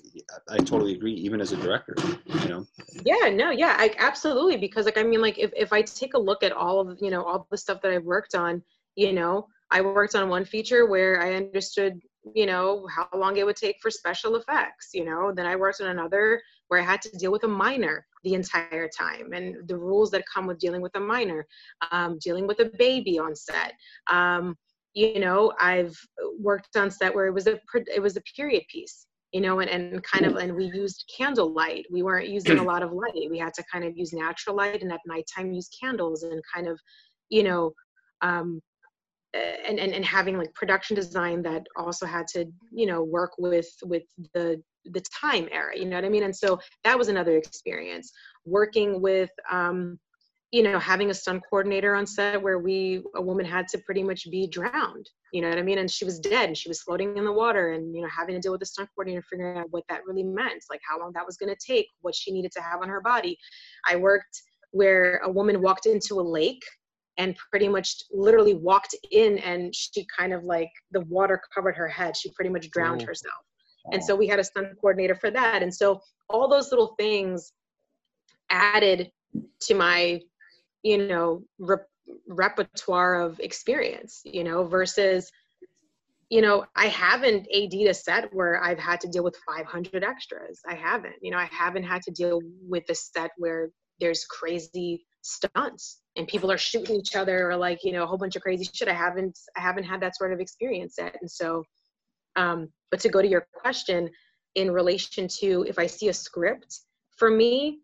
I 0.49 0.57
totally 0.57 0.93
agree. 0.93 1.13
Even 1.13 1.41
as 1.41 1.51
a 1.53 1.57
director, 1.57 1.95
you 2.25 2.49
know, 2.49 2.65
yeah 3.05 3.29
no 3.29 3.51
yeah 3.51 3.75
I, 3.77 3.93
absolutely 3.97 4.57
because 4.57 4.85
like 4.85 4.97
i 4.97 5.03
mean 5.03 5.21
like 5.21 5.37
if, 5.37 5.51
if 5.55 5.73
i 5.73 5.81
take 5.81 6.13
a 6.13 6.19
look 6.19 6.43
at 6.43 6.51
all 6.51 6.79
of 6.79 6.97
you 7.01 7.09
know 7.09 7.23
all 7.23 7.47
the 7.49 7.57
stuff 7.57 7.81
that 7.81 7.91
i've 7.91 8.03
worked 8.03 8.35
on 8.35 8.61
you 8.95 9.13
know 9.13 9.47
i 9.71 9.81
worked 9.81 10.15
on 10.15 10.29
one 10.29 10.45
feature 10.45 10.87
where 10.87 11.21
i 11.21 11.35
understood 11.35 11.99
you 12.35 12.45
know 12.45 12.87
how 12.93 13.07
long 13.17 13.37
it 13.37 13.45
would 13.45 13.55
take 13.55 13.77
for 13.81 13.89
special 13.89 14.35
effects 14.35 14.89
you 14.93 15.05
know 15.05 15.31
then 15.33 15.45
i 15.45 15.55
worked 15.55 15.81
on 15.81 15.87
another 15.87 16.41
where 16.67 16.79
i 16.79 16.83
had 16.83 17.01
to 17.01 17.09
deal 17.17 17.31
with 17.31 17.43
a 17.43 17.47
minor 17.47 18.05
the 18.23 18.33
entire 18.33 18.89
time 18.89 19.31
and 19.33 19.55
the 19.67 19.77
rules 19.77 20.11
that 20.11 20.23
come 20.31 20.45
with 20.45 20.59
dealing 20.59 20.81
with 20.81 20.95
a 20.95 20.99
minor 20.99 21.47
um, 21.91 22.17
dealing 22.21 22.45
with 22.45 22.59
a 22.59 22.65
baby 22.77 23.17
on 23.17 23.35
set 23.35 23.73
um, 24.11 24.57
you 24.93 25.19
know 25.19 25.53
i've 25.59 25.95
worked 26.39 26.75
on 26.75 26.89
set 26.89 27.13
where 27.13 27.27
it 27.27 27.33
was 27.33 27.47
a 27.47 27.59
it 27.93 28.01
was 28.01 28.17
a 28.17 28.21
period 28.35 28.63
piece 28.71 29.07
you 29.31 29.41
know 29.41 29.59
and, 29.59 29.69
and 29.69 30.03
kind 30.03 30.25
of 30.25 30.35
and 30.35 30.55
we 30.55 30.65
used 30.65 31.11
candlelight. 31.15 31.85
We 31.91 32.03
weren't 32.03 32.29
using 32.29 32.57
a 32.57 32.63
lot 32.71 32.83
of 32.83 32.91
light. 32.91 33.29
We 33.29 33.37
had 33.37 33.53
to 33.55 33.63
kind 33.71 33.85
of 33.85 33.97
use 33.97 34.13
natural 34.13 34.55
light 34.55 34.81
and 34.81 34.91
at 34.91 35.01
nighttime 35.05 35.51
use 35.51 35.69
candles 35.79 36.23
and 36.23 36.41
kind 36.53 36.67
of 36.67 36.79
you 37.29 37.43
know 37.43 37.71
um 38.21 38.61
and, 39.33 39.79
and 39.79 39.93
and 39.93 40.03
having 40.03 40.37
like 40.37 40.53
production 40.55 40.95
design 40.95 41.43
that 41.43 41.63
also 41.75 42.05
had 42.05 42.27
to 42.29 42.45
you 42.71 42.87
know 42.87 43.03
work 43.03 43.31
with 43.37 43.69
with 43.83 44.03
the 44.33 44.61
the 44.85 45.03
time 45.21 45.47
era 45.51 45.77
you 45.77 45.85
know 45.85 45.97
what 45.97 46.05
i 46.05 46.09
mean? 46.09 46.23
And 46.23 46.35
so 46.35 46.59
that 46.83 46.97
was 46.97 47.09
another 47.09 47.37
experience. 47.37 48.11
Working 48.45 49.01
with 49.01 49.29
um 49.51 49.99
you 50.51 50.63
know 50.63 50.79
having 50.79 51.09
a 51.11 51.13
stunt 51.13 51.43
coordinator 51.49 51.95
on 51.95 52.07
set 52.07 52.41
where 52.41 52.57
we 52.59 53.03
a 53.15 53.21
woman 53.21 53.45
had 53.45 53.67
to 53.67 53.77
pretty 53.79 54.01
much 54.03 54.29
be 54.31 54.47
drowned 54.47 55.07
you 55.31 55.41
know 55.41 55.49
what 55.49 55.59
i 55.59 55.61
mean? 55.61 55.77
And 55.77 55.89
she 55.91 56.05
was 56.05 56.19
dead 56.19 56.47
and 56.47 56.57
she 56.57 56.67
was 56.69 56.81
floating 56.81 57.15
in 57.17 57.23
the 57.25 57.31
water 57.31 57.71
and 57.73 57.95
you 57.95 58.01
know 58.01 58.07
having 58.09 58.33
to 58.35 58.41
deal 58.41 58.51
with 58.51 58.61
the 58.61 58.65
stunt 58.65 58.89
coordinator 58.95 59.23
figuring 59.29 59.57
out 59.59 59.67
what 59.69 59.83
that 59.89 60.01
really 60.07 60.23
meant 60.23 60.63
like 60.71 60.81
how 60.87 60.99
long 60.99 61.11
that 61.13 61.25
was 61.25 61.37
going 61.37 61.53
to 61.53 61.59
take 61.73 61.87
what 62.01 62.15
she 62.15 62.31
needed 62.31 62.51
to 62.53 62.61
have 62.61 62.81
on 62.81 62.89
her 62.89 63.01
body. 63.01 63.37
I 63.87 63.95
worked 63.95 64.41
where 64.71 65.17
a 65.23 65.29
woman 65.31 65.61
walked 65.61 65.85
into 65.85 66.19
a 66.19 66.21
lake 66.21 66.63
and 67.17 67.35
pretty 67.51 67.67
much 67.67 68.03
literally 68.11 68.53
walked 68.55 68.95
in 69.11 69.37
and 69.39 69.75
she 69.75 70.05
kind 70.17 70.33
of 70.33 70.43
like 70.43 70.69
the 70.91 71.01
water 71.01 71.39
covered 71.53 71.75
her 71.75 71.87
head. 71.87 72.15
She 72.17 72.31
pretty 72.31 72.49
much 72.49 72.69
drowned 72.71 73.01
Oh. 73.03 73.05
herself. 73.07 73.35
And 73.91 74.03
so 74.03 74.15
we 74.15 74.27
had 74.27 74.39
a 74.39 74.43
stunt 74.43 74.67
coordinator 74.79 75.15
for 75.15 75.31
that. 75.31 75.63
And 75.63 75.73
so 75.73 75.99
all 76.29 76.47
those 76.47 76.69
little 76.71 76.95
things 76.99 77.53
added 78.49 79.11
to 79.61 79.73
my 79.75 80.21
you 80.83 80.97
know 80.97 81.43
rep- 81.59 81.87
repertoire 82.27 83.21
of 83.21 83.39
experience 83.39 84.21
you 84.25 84.43
know 84.43 84.63
versus 84.63 85.31
you 86.29 86.41
know 86.41 86.65
i 86.75 86.87
haven't 86.87 87.47
ad 87.53 87.73
a 87.73 87.93
set 87.93 88.33
where 88.33 88.63
i've 88.63 88.79
had 88.79 88.99
to 89.01 89.07
deal 89.07 89.23
with 89.23 89.35
500 89.47 90.03
extras. 90.03 90.59
I 90.67 90.75
haven't 90.75 91.15
you 91.21 91.31
know 91.31 91.37
i 91.37 91.49
haven't 91.51 91.83
had 91.83 92.01
to 92.03 92.11
deal 92.11 92.41
with 92.67 92.83
a 92.89 92.95
set 92.95 93.31
where 93.37 93.69
there's 93.99 94.25
crazy 94.25 95.05
stunts 95.21 96.01
and 96.15 96.27
people 96.27 96.51
are 96.51 96.57
shooting 96.57 96.95
each 96.95 97.15
other 97.15 97.49
or 97.49 97.55
like 97.55 97.79
you 97.83 97.91
know 97.91 98.03
a 98.03 98.07
whole 98.07 98.17
bunch 98.17 98.35
of 98.35 98.41
crazy 98.41 98.69
shit. 98.73 98.87
I 98.87 98.93
haven't 98.93 99.37
i 99.57 99.59
haven't 99.59 99.83
had 99.83 100.01
that 100.01 100.15
sort 100.15 100.33
of 100.33 100.39
experience 100.39 100.95
yet. 100.97 101.15
And 101.19 101.29
so 101.29 101.63
um 102.35 102.69
but 102.91 102.99
to 103.01 103.09
go 103.09 103.21
to 103.21 103.27
your 103.27 103.47
question 103.53 104.09
in 104.55 104.71
relation 104.71 105.27
to 105.39 105.65
if 105.67 105.77
i 105.77 105.85
see 105.85 106.09
a 106.09 106.13
script 106.13 106.79
for 107.17 107.29
me 107.29 107.79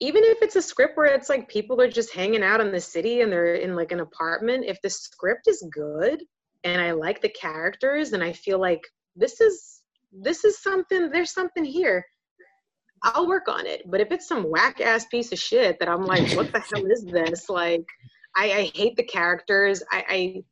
even 0.00 0.24
if 0.24 0.38
it's 0.42 0.56
a 0.56 0.62
script 0.62 0.96
where 0.96 1.06
it's 1.06 1.28
like 1.28 1.48
people 1.48 1.80
are 1.80 1.90
just 1.90 2.14
hanging 2.14 2.42
out 2.42 2.60
in 2.60 2.72
the 2.72 2.80
city 2.80 3.20
and 3.20 3.30
they're 3.30 3.54
in 3.54 3.76
like 3.76 3.92
an 3.92 4.00
apartment 4.00 4.64
if 4.66 4.80
the 4.82 4.90
script 4.90 5.46
is 5.46 5.66
good 5.72 6.22
and 6.64 6.80
i 6.80 6.90
like 6.92 7.20
the 7.20 7.28
characters 7.28 8.12
and 8.12 8.22
i 8.22 8.32
feel 8.32 8.58
like 8.58 8.80
this 9.16 9.40
is 9.40 9.82
this 10.12 10.44
is 10.44 10.62
something 10.62 11.10
there's 11.10 11.32
something 11.32 11.64
here 11.64 12.04
I'll 13.02 13.26
work 13.26 13.48
on 13.48 13.66
it. 13.66 13.82
But 13.86 14.00
if 14.00 14.12
it's 14.12 14.28
some 14.28 14.44
whack 14.50 14.80
ass 14.80 15.06
piece 15.06 15.32
of 15.32 15.38
shit 15.38 15.78
that 15.78 15.88
I'm 15.88 16.04
like, 16.04 16.36
what 16.36 16.52
the 16.52 16.60
hell 16.60 16.84
is 16.86 17.04
this? 17.04 17.48
Like, 17.48 17.86
I, 18.36 18.44
I 18.52 18.70
hate 18.74 18.96
the 18.96 19.02
characters. 19.02 19.82
I, 19.90 20.04
I 20.08 20.42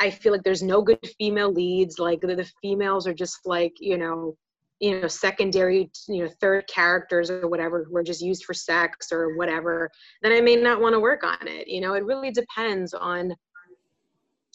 I 0.00 0.10
feel 0.10 0.32
like 0.32 0.42
there's 0.42 0.62
no 0.62 0.82
good 0.82 0.98
female 1.18 1.52
leads. 1.52 1.98
Like 1.98 2.20
the, 2.20 2.34
the 2.34 2.50
females 2.62 3.06
are 3.06 3.14
just 3.14 3.40
like 3.44 3.74
you 3.80 3.98
know, 3.98 4.36
you 4.80 5.00
know, 5.00 5.08
secondary, 5.08 5.90
you 6.08 6.24
know, 6.24 6.30
third 6.40 6.66
characters 6.68 7.30
or 7.30 7.48
whatever 7.48 7.84
who 7.84 7.96
are 7.96 8.02
just 8.02 8.22
used 8.22 8.44
for 8.44 8.54
sex 8.54 9.08
or 9.10 9.36
whatever. 9.36 9.90
Then 10.22 10.32
I 10.32 10.40
may 10.40 10.56
not 10.56 10.80
want 10.80 10.94
to 10.94 11.00
work 11.00 11.24
on 11.24 11.48
it. 11.48 11.66
You 11.68 11.80
know, 11.80 11.94
it 11.94 12.04
really 12.04 12.30
depends 12.30 12.94
on 12.94 13.34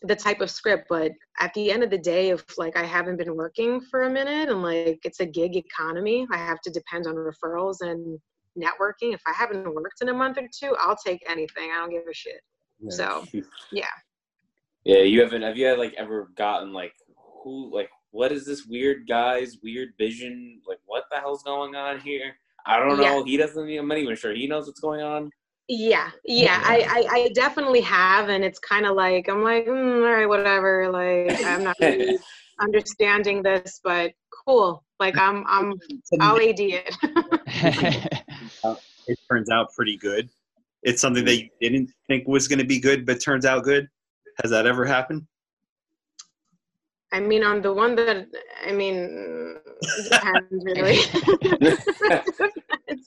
the 0.04 0.16
type 0.16 0.42
of 0.42 0.50
script. 0.50 0.86
But 0.90 1.12
at 1.40 1.54
the 1.54 1.72
end 1.72 1.84
of 1.84 1.90
the 1.90 1.98
day, 1.98 2.30
if 2.30 2.44
like 2.58 2.78
I 2.78 2.84
haven't 2.84 3.18
been 3.18 3.36
working 3.36 3.82
for 3.82 4.04
a 4.04 4.10
minute 4.10 4.50
and 4.50 4.62
like 4.62 5.00
it's 5.04 5.20
a 5.20 5.26
gig 5.26 5.56
economy, 5.56 6.26
I 6.32 6.38
have 6.38 6.62
to 6.62 6.72
depend 6.72 7.08
on 7.08 7.16
referrals 7.16 7.78
and 7.82 8.20
networking. 8.58 9.14
If 9.14 9.22
I 9.28 9.34
haven't 9.34 9.74
worked 9.74 10.02
in 10.02 10.10
a 10.10 10.14
month 10.14 10.38
or 10.38 10.48
two, 10.58 10.76
I'll 10.80 10.98
take 10.98 11.24
anything. 11.28 11.72
I 11.72 11.80
don't 11.80 11.90
give 11.90 12.04
a 12.10 12.14
shit. 12.14 12.42
So 12.90 13.26
yeah. 13.72 13.86
Yeah, 14.84 15.00
you 15.00 15.22
haven't. 15.22 15.44
Have 15.44 15.58
you 15.58 15.66
had 15.66 15.80
like 15.80 15.94
ever 15.98 16.30
gotten 16.36 16.74
like 16.74 16.94
who 17.44 17.74
like 17.74 17.90
what 18.14 18.32
is 18.32 18.46
this 18.46 18.66
weird 18.66 19.08
guy's 19.08 19.58
weird 19.64 19.90
vision? 19.98 20.62
Like 20.68 20.78
what 20.86 21.06
the 21.12 21.18
hell's 21.18 21.42
going 21.42 21.76
on 21.76 22.00
here? 22.00 22.36
I 22.66 22.78
don't 22.78 22.98
know. 22.98 23.18
Yeah. 23.18 23.24
He 23.26 23.38
doesn't. 23.38 23.68
I'm 23.68 23.88
not 23.88 23.98
even 23.98 24.16
sure 24.16 24.34
he 24.34 24.48
knows 24.48 24.68
what's 24.68 24.80
going 24.80 25.02
on. 25.02 25.32
Yeah, 25.70 26.12
yeah, 26.26 26.62
I, 26.66 26.82
I, 26.82 27.16
I 27.16 27.30
definitely 27.34 27.80
have, 27.82 28.28
and 28.28 28.44
it's 28.44 28.60
kind 28.60 28.86
of 28.86 28.98
like 28.98 29.30
I'm 29.30 29.44
like, 29.44 29.66
mm, 29.66 30.06
all 30.06 30.14
right, 30.14 30.28
whatever. 30.28 30.92
Like 30.92 31.44
I'm 31.46 31.64
not 31.64 31.76
really 31.82 32.20
understanding 32.60 33.42
this, 33.42 33.80
but 33.84 34.12
cool. 34.46 34.84
Like 35.00 35.18
I'm, 35.18 35.44
I'm, 35.48 35.74
I'll 36.20 36.38
AD 36.38 36.60
it. 36.60 36.96
it 39.08 39.20
turns 39.30 39.50
out 39.50 39.74
pretty 39.74 39.98
good. 39.98 40.30
It's 40.84 41.02
something 41.02 41.24
that 41.26 41.38
you 41.38 41.50
didn't 41.62 41.92
think 42.08 42.28
was 42.28 42.50
going 42.50 42.60
to 42.60 42.66
be 42.66 42.80
good, 42.80 43.06
but 43.06 43.22
turns 43.22 43.46
out 43.46 43.64
good. 43.64 43.88
Has 44.42 44.52
that 44.52 44.68
ever 44.68 44.86
happened? 44.86 45.26
I 47.14 47.20
mean, 47.20 47.44
on 47.44 47.62
the 47.62 47.72
one 47.72 47.96
that 47.96 48.28
I 48.68 48.72
mean, 48.72 49.58
it 49.82 50.10
depends 50.12 50.66
really. 50.66 50.98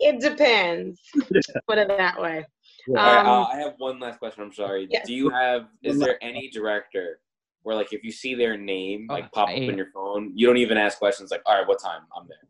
it 0.00 0.20
depends. 0.20 1.00
Put 1.68 1.78
it 1.78 1.88
that 1.88 2.20
way. 2.20 2.44
All 2.88 2.94
right, 2.96 3.20
Um, 3.20 3.26
uh, 3.26 3.44
I 3.44 3.56
have 3.58 3.74
one 3.78 3.98
last 4.00 4.18
question. 4.18 4.42
I'm 4.42 4.52
sorry. 4.52 4.86
yes. 4.90 5.06
Do 5.06 5.14
you 5.14 5.30
have? 5.30 5.66
Is 5.82 5.98
there 5.98 6.22
any 6.22 6.50
director 6.50 7.20
where, 7.62 7.74
like, 7.74 7.92
if 7.92 8.04
you 8.04 8.12
see 8.12 8.34
their 8.34 8.56
name 8.56 9.06
like 9.08 9.24
Oh, 9.26 9.28
pop 9.32 9.48
up 9.48 9.54
I- 9.54 9.58
in 9.58 9.76
your 9.76 9.90
phone, 9.92 10.32
you 10.34 10.46
don't 10.46 10.56
even 10.58 10.76
ask 10.76 10.98
questions 10.98 11.30
like, 11.30 11.42
"All 11.46 11.56
right, 11.58 11.66
what 11.66 11.80
time? 11.80 12.02
I'm 12.16 12.26
there." 12.28 12.44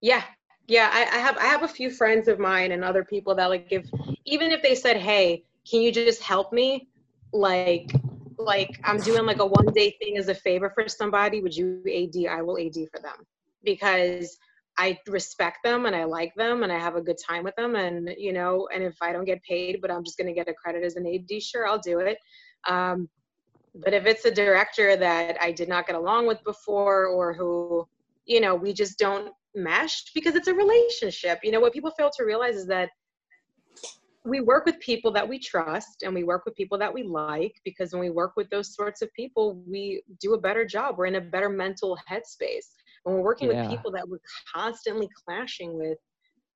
Yeah, 0.00 0.22
yeah. 0.68 0.90
I, 0.92 1.02
I 1.16 1.18
have 1.18 1.36
I 1.38 1.46
have 1.46 1.62
a 1.62 1.68
few 1.68 1.90
friends 1.90 2.28
of 2.28 2.38
mine 2.38 2.72
and 2.72 2.84
other 2.84 3.04
people 3.04 3.34
that 3.36 3.46
like 3.46 3.68
if 3.70 3.88
even 4.24 4.50
if 4.52 4.62
they 4.62 4.74
said, 4.74 4.96
"Hey, 4.98 5.44
can 5.68 5.80
you 5.80 5.90
just 5.92 6.22
help 6.22 6.52
me?" 6.52 6.88
Like 7.32 7.90
like 8.38 8.80
I'm 8.84 8.98
doing 8.98 9.26
like 9.26 9.40
a 9.40 9.46
one 9.46 9.66
day 9.74 9.96
thing 10.02 10.16
as 10.18 10.28
a 10.28 10.34
favor 10.34 10.70
for 10.74 10.88
somebody. 10.88 11.40
Would 11.40 11.56
you 11.56 11.82
AD? 11.86 12.30
I 12.30 12.42
will 12.42 12.58
AD 12.58 12.74
for 12.92 13.00
them 13.00 13.26
because 13.62 14.36
I 14.76 14.98
respect 15.06 15.58
them 15.62 15.86
and 15.86 15.94
I 15.94 16.04
like 16.04 16.34
them 16.34 16.62
and 16.62 16.72
I 16.72 16.78
have 16.78 16.96
a 16.96 17.00
good 17.00 17.18
time 17.24 17.44
with 17.44 17.54
them 17.56 17.76
and 17.76 18.10
you 18.18 18.32
know 18.32 18.68
and 18.74 18.82
if 18.82 18.96
I 19.00 19.12
don't 19.12 19.24
get 19.24 19.42
paid 19.42 19.80
but 19.80 19.90
I'm 19.90 20.04
just 20.04 20.18
gonna 20.18 20.34
get 20.34 20.48
a 20.48 20.54
credit 20.54 20.84
as 20.84 20.96
an 20.96 21.06
AD, 21.06 21.42
sure 21.42 21.66
I'll 21.66 21.78
do 21.78 22.00
it. 22.00 22.18
Um, 22.68 23.08
but 23.74 23.92
if 23.92 24.06
it's 24.06 24.24
a 24.24 24.30
director 24.30 24.96
that 24.96 25.36
I 25.40 25.52
did 25.52 25.68
not 25.68 25.86
get 25.86 25.96
along 25.96 26.26
with 26.26 26.42
before 26.44 27.06
or 27.06 27.32
who 27.32 27.86
you 28.26 28.40
know 28.40 28.54
we 28.54 28.72
just 28.72 28.98
don't 28.98 29.32
mesh 29.54 30.12
because 30.14 30.34
it's 30.34 30.48
a 30.48 30.54
relationship. 30.54 31.40
You 31.42 31.52
know 31.52 31.60
what 31.60 31.72
people 31.72 31.92
fail 31.92 32.10
to 32.16 32.24
realize 32.24 32.56
is 32.56 32.66
that 32.66 32.90
we 34.24 34.40
work 34.40 34.64
with 34.64 34.80
people 34.80 35.12
that 35.12 35.28
we 35.28 35.38
trust 35.38 36.02
and 36.02 36.14
we 36.14 36.24
work 36.24 36.44
with 36.46 36.54
people 36.56 36.78
that 36.78 36.92
we 36.92 37.02
like 37.02 37.54
because 37.64 37.92
when 37.92 38.00
we 38.00 38.10
work 38.10 38.32
with 38.36 38.48
those 38.48 38.74
sorts 38.74 39.02
of 39.02 39.12
people 39.12 39.62
we 39.66 40.02
do 40.20 40.32
a 40.34 40.40
better 40.40 40.64
job. 40.64 40.96
We're 40.96 41.06
in 41.06 41.16
a 41.16 41.20
better 41.20 41.50
mental 41.50 41.98
headspace. 42.10 42.68
When 43.02 43.16
we're 43.16 43.22
working 43.22 43.50
Yeah. 43.50 43.62
with 43.62 43.70
people 43.70 43.92
that 43.92 44.08
we're 44.08 44.18
constantly 44.54 45.08
clashing 45.24 45.76
with 45.76 45.98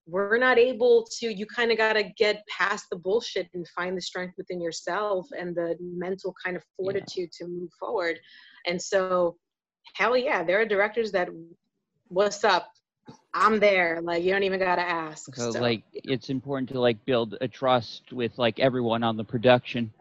we're 0.06 0.38
not 0.38 0.56
able 0.56 1.06
to 1.18 1.30
you 1.30 1.44
kind 1.44 1.70
of 1.70 1.76
got 1.76 1.92
to 1.92 2.04
get 2.16 2.42
past 2.48 2.86
the 2.90 2.96
bullshit 2.96 3.46
and 3.52 3.68
find 3.76 3.94
the 3.94 4.00
strength 4.00 4.32
within 4.38 4.58
yourself 4.58 5.28
and 5.38 5.54
the 5.54 5.76
mental 5.80 6.34
kind 6.42 6.56
of 6.56 6.62
fortitude 6.76 7.30
to 7.32 7.46
move 7.46 7.68
forward. 7.78 8.18
And 8.66 8.80
so 8.80 9.36
hell 9.94 10.16
yeah 10.16 10.42
there 10.42 10.58
are 10.60 10.64
directors 10.64 11.12
that 11.12 11.28
what's 12.08 12.44
up 12.44 12.70
i'm 13.38 13.58
there 13.60 14.00
like 14.02 14.22
you 14.22 14.32
don't 14.32 14.42
even 14.42 14.58
got 14.58 14.76
to 14.76 14.82
ask 14.82 15.34
so 15.34 15.52
So, 15.52 15.60
like 15.60 15.82
it's 15.92 16.30
important 16.30 16.68
to 16.70 16.80
like 16.80 17.02
build 17.04 17.36
a 17.40 17.48
trust 17.48 18.12
with 18.12 18.36
like 18.38 18.58
everyone 18.58 19.02
on 19.02 19.16
the 19.16 19.24
production. 19.24 19.92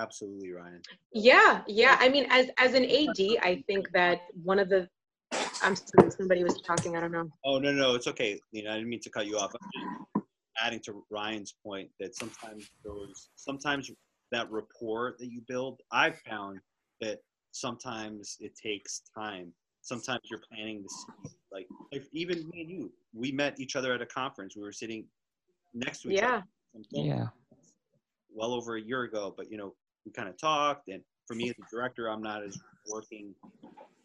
Absolutely, 0.00 0.52
Ryan. 0.52 0.82
Yeah, 1.12 1.62
yeah. 1.68 1.96
I 2.00 2.08
mean, 2.08 2.26
as 2.30 2.48
as 2.58 2.74
an 2.74 2.84
AD, 2.84 3.38
I 3.42 3.62
think 3.66 3.90
that 3.92 4.22
one 4.42 4.58
of 4.58 4.68
the 4.68 4.88
I'm 5.62 5.76
sorry, 5.76 6.10
somebody 6.10 6.42
was 6.44 6.60
talking. 6.62 6.96
I 6.96 7.00
don't 7.00 7.12
know. 7.12 7.30
Oh 7.44 7.58
no, 7.58 7.72
no, 7.72 7.94
it's 7.94 8.06
okay, 8.08 8.40
Lina. 8.52 8.70
I 8.70 8.74
didn't 8.74 8.88
mean 8.88 9.00
to 9.00 9.10
cut 9.10 9.26
you 9.26 9.38
off. 9.38 9.52
I'm 9.54 9.70
just 10.16 10.26
adding 10.62 10.80
to 10.86 11.04
Ryan's 11.10 11.54
point 11.64 11.90
that 12.00 12.14
sometimes 12.16 12.70
those, 12.84 13.28
sometimes 13.36 13.90
that 14.32 14.50
rapport 14.50 15.14
that 15.18 15.30
you 15.30 15.42
build, 15.46 15.80
I've 15.92 16.18
found 16.28 16.58
that 17.00 17.20
sometimes 17.52 18.36
it 18.40 18.52
takes 18.60 19.02
time. 19.16 19.52
Sometimes 19.84 20.20
you're 20.30 20.40
planning 20.50 20.82
to 20.82 20.88
see, 20.88 21.30
like, 21.52 21.68
if 21.90 22.08
even 22.12 22.48
me 22.48 22.62
and 22.62 22.70
you, 22.70 22.92
we 23.12 23.30
met 23.30 23.60
each 23.60 23.76
other 23.76 23.92
at 23.92 24.00
a 24.00 24.06
conference. 24.06 24.56
We 24.56 24.62
were 24.62 24.72
sitting 24.72 25.04
next 25.74 26.00
to 26.02 26.10
each 26.10 26.22
Yeah. 26.22 26.36
other. 26.36 26.44
Some 26.72 27.04
Yeah. 27.04 27.28
well 28.30 28.54
over 28.54 28.76
a 28.76 28.80
year 28.80 29.02
ago, 29.02 29.32
but 29.36 29.50
you 29.50 29.58
know, 29.58 29.74
we 30.06 30.10
kind 30.10 30.28
of 30.28 30.38
talked. 30.38 30.88
And 30.88 31.02
for 31.26 31.34
me 31.34 31.50
as 31.50 31.54
a 31.58 31.66
director, 31.70 32.08
I'm 32.08 32.22
not 32.22 32.42
as 32.42 32.58
working 32.88 33.34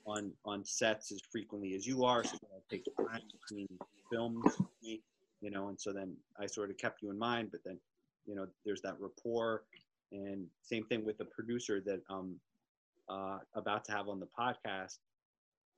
on 0.05 0.33
on 0.43 0.65
sets 0.65 1.11
as 1.13 1.19
frequently 1.31 1.75
as 1.75 1.87
you 1.87 2.03
are, 2.03 2.23
so 2.25 2.35
it 2.35 2.69
takes 2.69 2.87
time 3.09 3.21
between 3.31 3.67
films, 4.11 4.43
you 4.81 5.49
know. 5.49 5.69
And 5.69 5.79
so 5.79 5.93
then 5.93 6.15
I 6.37 6.45
sort 6.45 6.69
of 6.69 6.77
kept 6.77 7.01
you 7.01 7.09
in 7.09 7.17
mind, 7.17 7.49
but 7.51 7.61
then 7.63 7.79
you 8.25 8.35
know, 8.35 8.47
there's 8.65 8.81
that 8.81 8.99
rapport, 8.99 9.63
and 10.11 10.45
same 10.61 10.85
thing 10.85 11.05
with 11.05 11.17
the 11.17 11.25
producer 11.25 11.81
that 11.85 12.01
I'm 12.09 12.39
uh, 13.07 13.39
about 13.55 13.85
to 13.85 13.91
have 13.93 14.09
on 14.09 14.19
the 14.19 14.27
podcast 14.27 14.97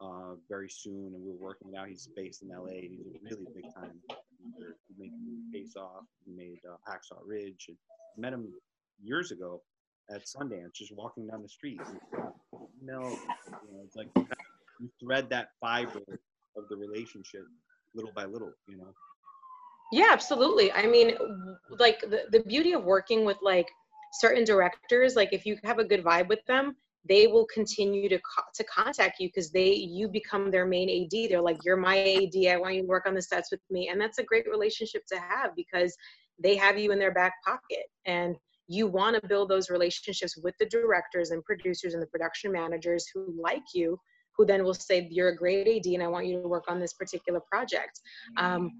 uh, 0.01 0.35
very 0.49 0.69
soon, 0.69 1.13
and 1.13 1.23
we're 1.23 1.47
working 1.47 1.69
it 1.73 1.77
out. 1.77 1.87
He's 1.87 2.09
based 2.15 2.41
in 2.41 2.49
LA. 2.49 2.81
He's 2.81 3.05
a 3.15 3.19
really 3.23 3.45
big 3.53 3.73
time. 3.73 3.91
He 4.07 4.93
made 4.97 5.11
Face 5.53 5.75
Off. 5.75 6.05
He 6.25 6.33
made 6.33 6.59
uh, 6.67 6.77
Hacksaw 6.89 7.19
Ridge. 7.25 7.65
And 7.67 7.77
met 8.17 8.33
him 8.33 8.51
years 9.01 9.31
ago 9.31 9.61
at 10.09 10.25
Sundance, 10.25 10.73
just 10.75 10.95
walking 10.95 11.27
down 11.27 11.41
the 11.41 11.49
street. 11.49 11.79
You 12.13 12.87
know, 12.87 13.09
you 13.09 13.73
know, 13.73 13.81
it's 13.83 13.95
like 13.95 14.09
you 14.79 14.89
thread 15.01 15.29
that 15.29 15.49
fiber 15.59 16.01
of 16.57 16.67
the 16.69 16.75
relationship 16.75 17.43
little 17.95 18.11
by 18.15 18.25
little. 18.25 18.51
You 18.67 18.77
know. 18.77 18.93
Yeah, 19.91 20.09
absolutely. 20.11 20.71
I 20.71 20.87
mean, 20.87 21.15
like 21.69 22.01
the, 22.01 22.23
the 22.31 22.39
beauty 22.41 22.73
of 22.73 22.83
working 22.83 23.25
with 23.25 23.37
like 23.41 23.67
certain 24.13 24.45
directors, 24.45 25.15
like 25.15 25.33
if 25.33 25.45
you 25.45 25.57
have 25.63 25.79
a 25.79 25.83
good 25.83 26.03
vibe 26.03 26.27
with 26.27 26.43
them, 26.47 26.75
they 27.07 27.27
will 27.27 27.47
continue 27.53 28.07
to 28.09 28.17
co- 28.17 28.43
to 28.53 28.63
contact 28.65 29.19
you 29.19 29.27
because 29.27 29.51
they 29.51 29.73
you 29.73 30.07
become 30.07 30.51
their 30.51 30.65
main 30.65 30.89
AD. 30.89 31.29
They're 31.29 31.41
like, 31.41 31.57
you're 31.63 31.77
my 31.77 31.97
AD. 31.97 32.47
I 32.47 32.57
want 32.57 32.75
you 32.75 32.81
to 32.81 32.87
work 32.87 33.07
on 33.07 33.15
the 33.15 33.21
sets 33.21 33.51
with 33.51 33.61
me, 33.69 33.89
and 33.89 33.99
that's 33.99 34.19
a 34.19 34.23
great 34.23 34.45
relationship 34.49 35.03
to 35.07 35.19
have 35.19 35.55
because 35.55 35.95
they 36.41 36.55
have 36.55 36.77
you 36.77 36.91
in 36.91 36.99
their 36.99 37.13
back 37.13 37.33
pocket, 37.45 37.85
and 38.05 38.35
you 38.67 38.87
want 38.87 39.21
to 39.21 39.27
build 39.27 39.49
those 39.49 39.69
relationships 39.69 40.37
with 40.37 40.55
the 40.59 40.65
directors 40.67 41.31
and 41.31 41.43
producers 41.43 41.93
and 41.93 42.01
the 42.01 42.07
production 42.07 42.51
managers 42.51 43.05
who 43.13 43.35
like 43.41 43.63
you, 43.73 43.99
who 44.37 44.45
then 44.45 44.63
will 44.63 44.73
say, 44.73 45.07
you're 45.11 45.29
a 45.29 45.35
great 45.35 45.67
AD, 45.67 45.91
and 45.93 46.01
I 46.01 46.07
want 46.07 46.27
you 46.27 46.41
to 46.41 46.47
work 46.47 46.65
on 46.67 46.79
this 46.79 46.93
particular 46.93 47.41
project. 47.51 47.99
Um, 48.37 48.71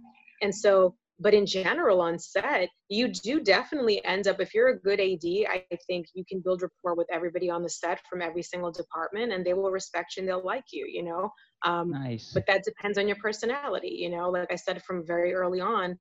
and 0.42 0.54
so 0.54 0.96
but 1.22 1.34
in 1.34 1.46
general 1.46 2.02
on 2.02 2.18
set 2.18 2.68
you 2.90 3.08
do 3.08 3.40
definitely 3.40 4.04
end 4.06 4.28
up 4.28 4.42
if 4.42 4.54
you're 4.54 4.70
a 4.70 4.80
good 4.80 5.00
ad 5.00 5.26
i 5.50 5.64
think 5.88 6.08
you 6.14 6.26
can 6.28 6.42
build 6.42 6.62
rapport 6.62 6.96
with 6.96 7.08
everybody 7.12 7.50
on 7.50 7.62
the 7.62 7.70
set 7.70 8.02
from 8.10 8.22
every 8.22 8.42
single 8.42 8.72
department 8.72 9.32
and 9.32 9.46
they 9.46 9.54
will 9.54 9.72
respect 9.72 10.16
you 10.16 10.22
and 10.22 10.30
they'll 10.30 10.46
like 10.46 10.66
you 10.74 10.86
you 10.92 11.04
know? 11.04 11.30
Um, 11.64 11.92
Nice. 11.92 12.32
but 12.34 12.46
that 12.48 12.64
depends 12.64 12.98
on 12.98 13.08
your 13.08 13.18
personality 13.18 13.96
you 14.00 14.10
know? 14.10 14.30
Like 14.30 14.52
i 14.52 14.56
said 14.56 14.84
from 14.84 15.06
very 15.06 15.34
early 15.34 15.62
on 15.62 15.98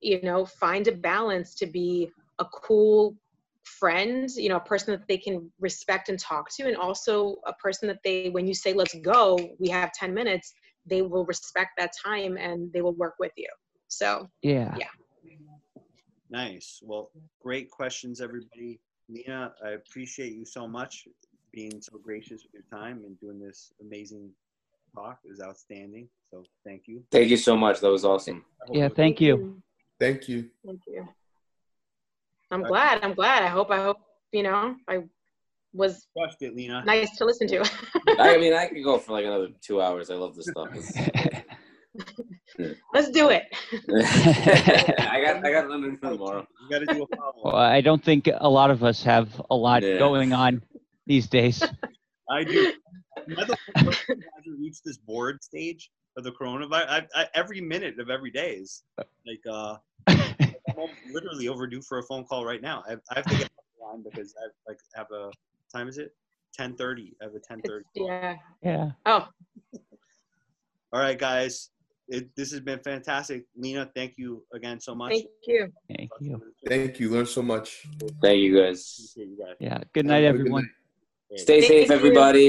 you 0.00 0.20
know 0.22 0.44
find 0.44 0.88
a 0.88 0.92
balance 0.92 1.54
to 1.56 1.66
be 1.66 2.10
a 2.38 2.44
cool 2.44 3.16
friend 3.64 4.30
you 4.36 4.48
know 4.48 4.56
a 4.56 4.60
person 4.60 4.92
that 4.92 5.06
they 5.08 5.18
can 5.18 5.50
respect 5.60 6.08
and 6.08 6.18
talk 6.18 6.50
to 6.50 6.66
and 6.66 6.76
also 6.76 7.36
a 7.46 7.52
person 7.54 7.86
that 7.86 7.98
they 8.02 8.28
when 8.30 8.46
you 8.46 8.54
say 8.54 8.72
let's 8.72 8.94
go 9.02 9.38
we 9.58 9.68
have 9.68 9.92
10 9.92 10.12
minutes 10.12 10.52
they 10.86 11.02
will 11.02 11.24
respect 11.26 11.70
that 11.78 11.92
time 12.02 12.36
and 12.38 12.72
they 12.72 12.80
will 12.80 12.94
work 12.94 13.14
with 13.18 13.32
you 13.36 13.48
so 13.90 14.30
yeah. 14.42 14.74
yeah. 14.78 14.86
Nice. 16.30 16.80
Well, 16.82 17.10
great 17.42 17.70
questions, 17.70 18.20
everybody. 18.20 18.78
Nina, 19.08 19.52
I 19.64 19.70
appreciate 19.70 20.32
you 20.32 20.44
so 20.44 20.68
much 20.68 21.08
being 21.52 21.80
so 21.80 21.98
gracious 21.98 22.44
with 22.44 22.52
your 22.54 22.80
time 22.80 23.02
and 23.04 23.18
doing 23.18 23.40
this 23.40 23.72
amazing 23.80 24.30
talk. 24.94 25.18
It 25.24 25.30
was 25.30 25.40
outstanding. 25.42 26.08
So 26.30 26.44
thank 26.64 26.82
you. 26.86 27.02
Thank 27.10 27.30
you 27.30 27.36
so 27.36 27.56
much. 27.56 27.80
That 27.80 27.90
was 27.90 28.04
awesome. 28.04 28.44
Yeah, 28.70 28.88
thank 28.88 29.20
you. 29.20 29.60
Thank 29.98 30.28
you. 30.28 30.48
Thank 30.64 30.80
you. 30.86 31.08
I'm 32.52 32.62
glad. 32.62 33.00
I'm 33.02 33.14
glad. 33.14 33.42
I 33.42 33.48
hope. 33.48 33.70
I 33.70 33.82
hope. 33.82 33.98
You 34.30 34.44
know, 34.44 34.76
I 34.88 35.02
was 35.72 36.06
crushed 36.16 36.42
it, 36.42 36.54
Lina. 36.54 36.84
nice 36.84 37.16
to 37.16 37.24
listen 37.24 37.48
to. 37.48 37.68
I 38.20 38.36
mean, 38.36 38.54
I 38.54 38.66
could 38.66 38.84
go 38.84 38.98
for 38.98 39.12
like 39.12 39.24
another 39.24 39.48
two 39.60 39.82
hours. 39.82 40.10
I 40.10 40.14
love 40.14 40.36
this 40.36 40.46
stuff. 40.46 40.68
It's- 42.64 42.76
Let's 42.94 43.10
do 43.10 43.28
it. 43.30 43.44
I 45.00 45.22
got 45.24 45.44
I 45.44 45.52
got 45.52 45.68
London 45.68 45.96
for 45.96 46.10
tomorrow. 46.10 46.46
You 46.62 46.68
got 46.70 46.78
to 46.80 46.86
do 46.94 47.02
a 47.10 47.16
follow 47.16 47.34
Well, 47.44 47.56
I 47.56 47.80
don't 47.80 48.02
think 48.02 48.28
a 48.32 48.48
lot 48.48 48.70
of 48.70 48.82
us 48.84 49.02
have 49.04 49.40
a 49.50 49.56
lot 49.56 49.82
Yeah. 49.82 49.98
going 49.98 50.32
on 50.32 50.62
these 51.06 51.26
days. 51.28 51.62
I 52.30 52.44
do. 52.44 52.72
Am 53.28 53.38
I 53.38 53.44
the 53.44 53.56
first 53.84 54.06
person 54.06 54.20
to 54.44 54.56
reach 54.58 54.82
this 54.84 54.96
board 54.98 55.42
stage 55.42 55.90
of 56.16 56.24
the 56.24 56.30
coronavirus? 56.32 56.88
I, 56.88 57.06
I, 57.14 57.26
every 57.34 57.60
minute 57.60 57.98
of 57.98 58.08
every 58.10 58.30
day 58.30 58.52
is 58.54 58.82
like 59.26 59.40
uh, 59.50 59.76
I'm 60.06 60.88
literally 61.12 61.48
overdue 61.48 61.82
for 61.82 61.98
a 61.98 62.02
phone 62.04 62.24
call 62.24 62.44
right 62.44 62.62
now. 62.62 62.84
I, 62.88 62.92
I 63.10 63.14
have 63.16 63.24
to 63.26 63.36
get 63.36 63.44
off 63.44 63.64
the 63.78 63.84
line 63.84 64.04
because 64.08 64.34
I 64.40 64.48
like 64.68 64.78
have 64.94 65.06
a 65.12 65.30
time. 65.72 65.88
Is 65.88 65.98
it 65.98 66.14
ten 66.54 66.74
thirty? 66.76 67.14
I 67.20 67.24
have 67.24 67.34
a 67.34 67.40
ten 67.40 67.60
thirty. 67.62 67.84
Yeah. 67.94 68.36
yeah. 68.62 68.90
Oh, 69.06 69.26
All 70.92 71.00
right, 71.00 71.18
guys. 71.18 71.70
It, 72.10 72.34
this 72.36 72.50
has 72.50 72.60
been 72.60 72.80
fantastic. 72.80 73.44
Lina, 73.56 73.88
thank 73.94 74.14
you 74.18 74.44
again 74.52 74.80
so 74.80 74.94
much. 74.96 75.12
thank 75.12 75.26
you. 75.46 75.68
Thank 75.88 76.10
you. 76.20 76.42
Thank 76.66 77.00
you. 77.00 77.10
Learned 77.10 77.28
so 77.28 77.42
much. 77.42 77.86
Thank 78.20 78.38
you 78.40 78.60
guys. 78.60 79.12
You 79.16 79.36
guys. 79.38 79.54
Yeah. 79.60 79.78
Good 79.94 80.06
night, 80.06 80.24
Have 80.24 80.34
a 80.34 80.38
good 80.38 80.40
everyone. 80.40 80.62
night. 81.30 81.38
Stay 81.38 81.60
Thank 81.60 81.72
safe, 81.72 81.88
you. 81.88 81.94
everybody. 81.94 82.46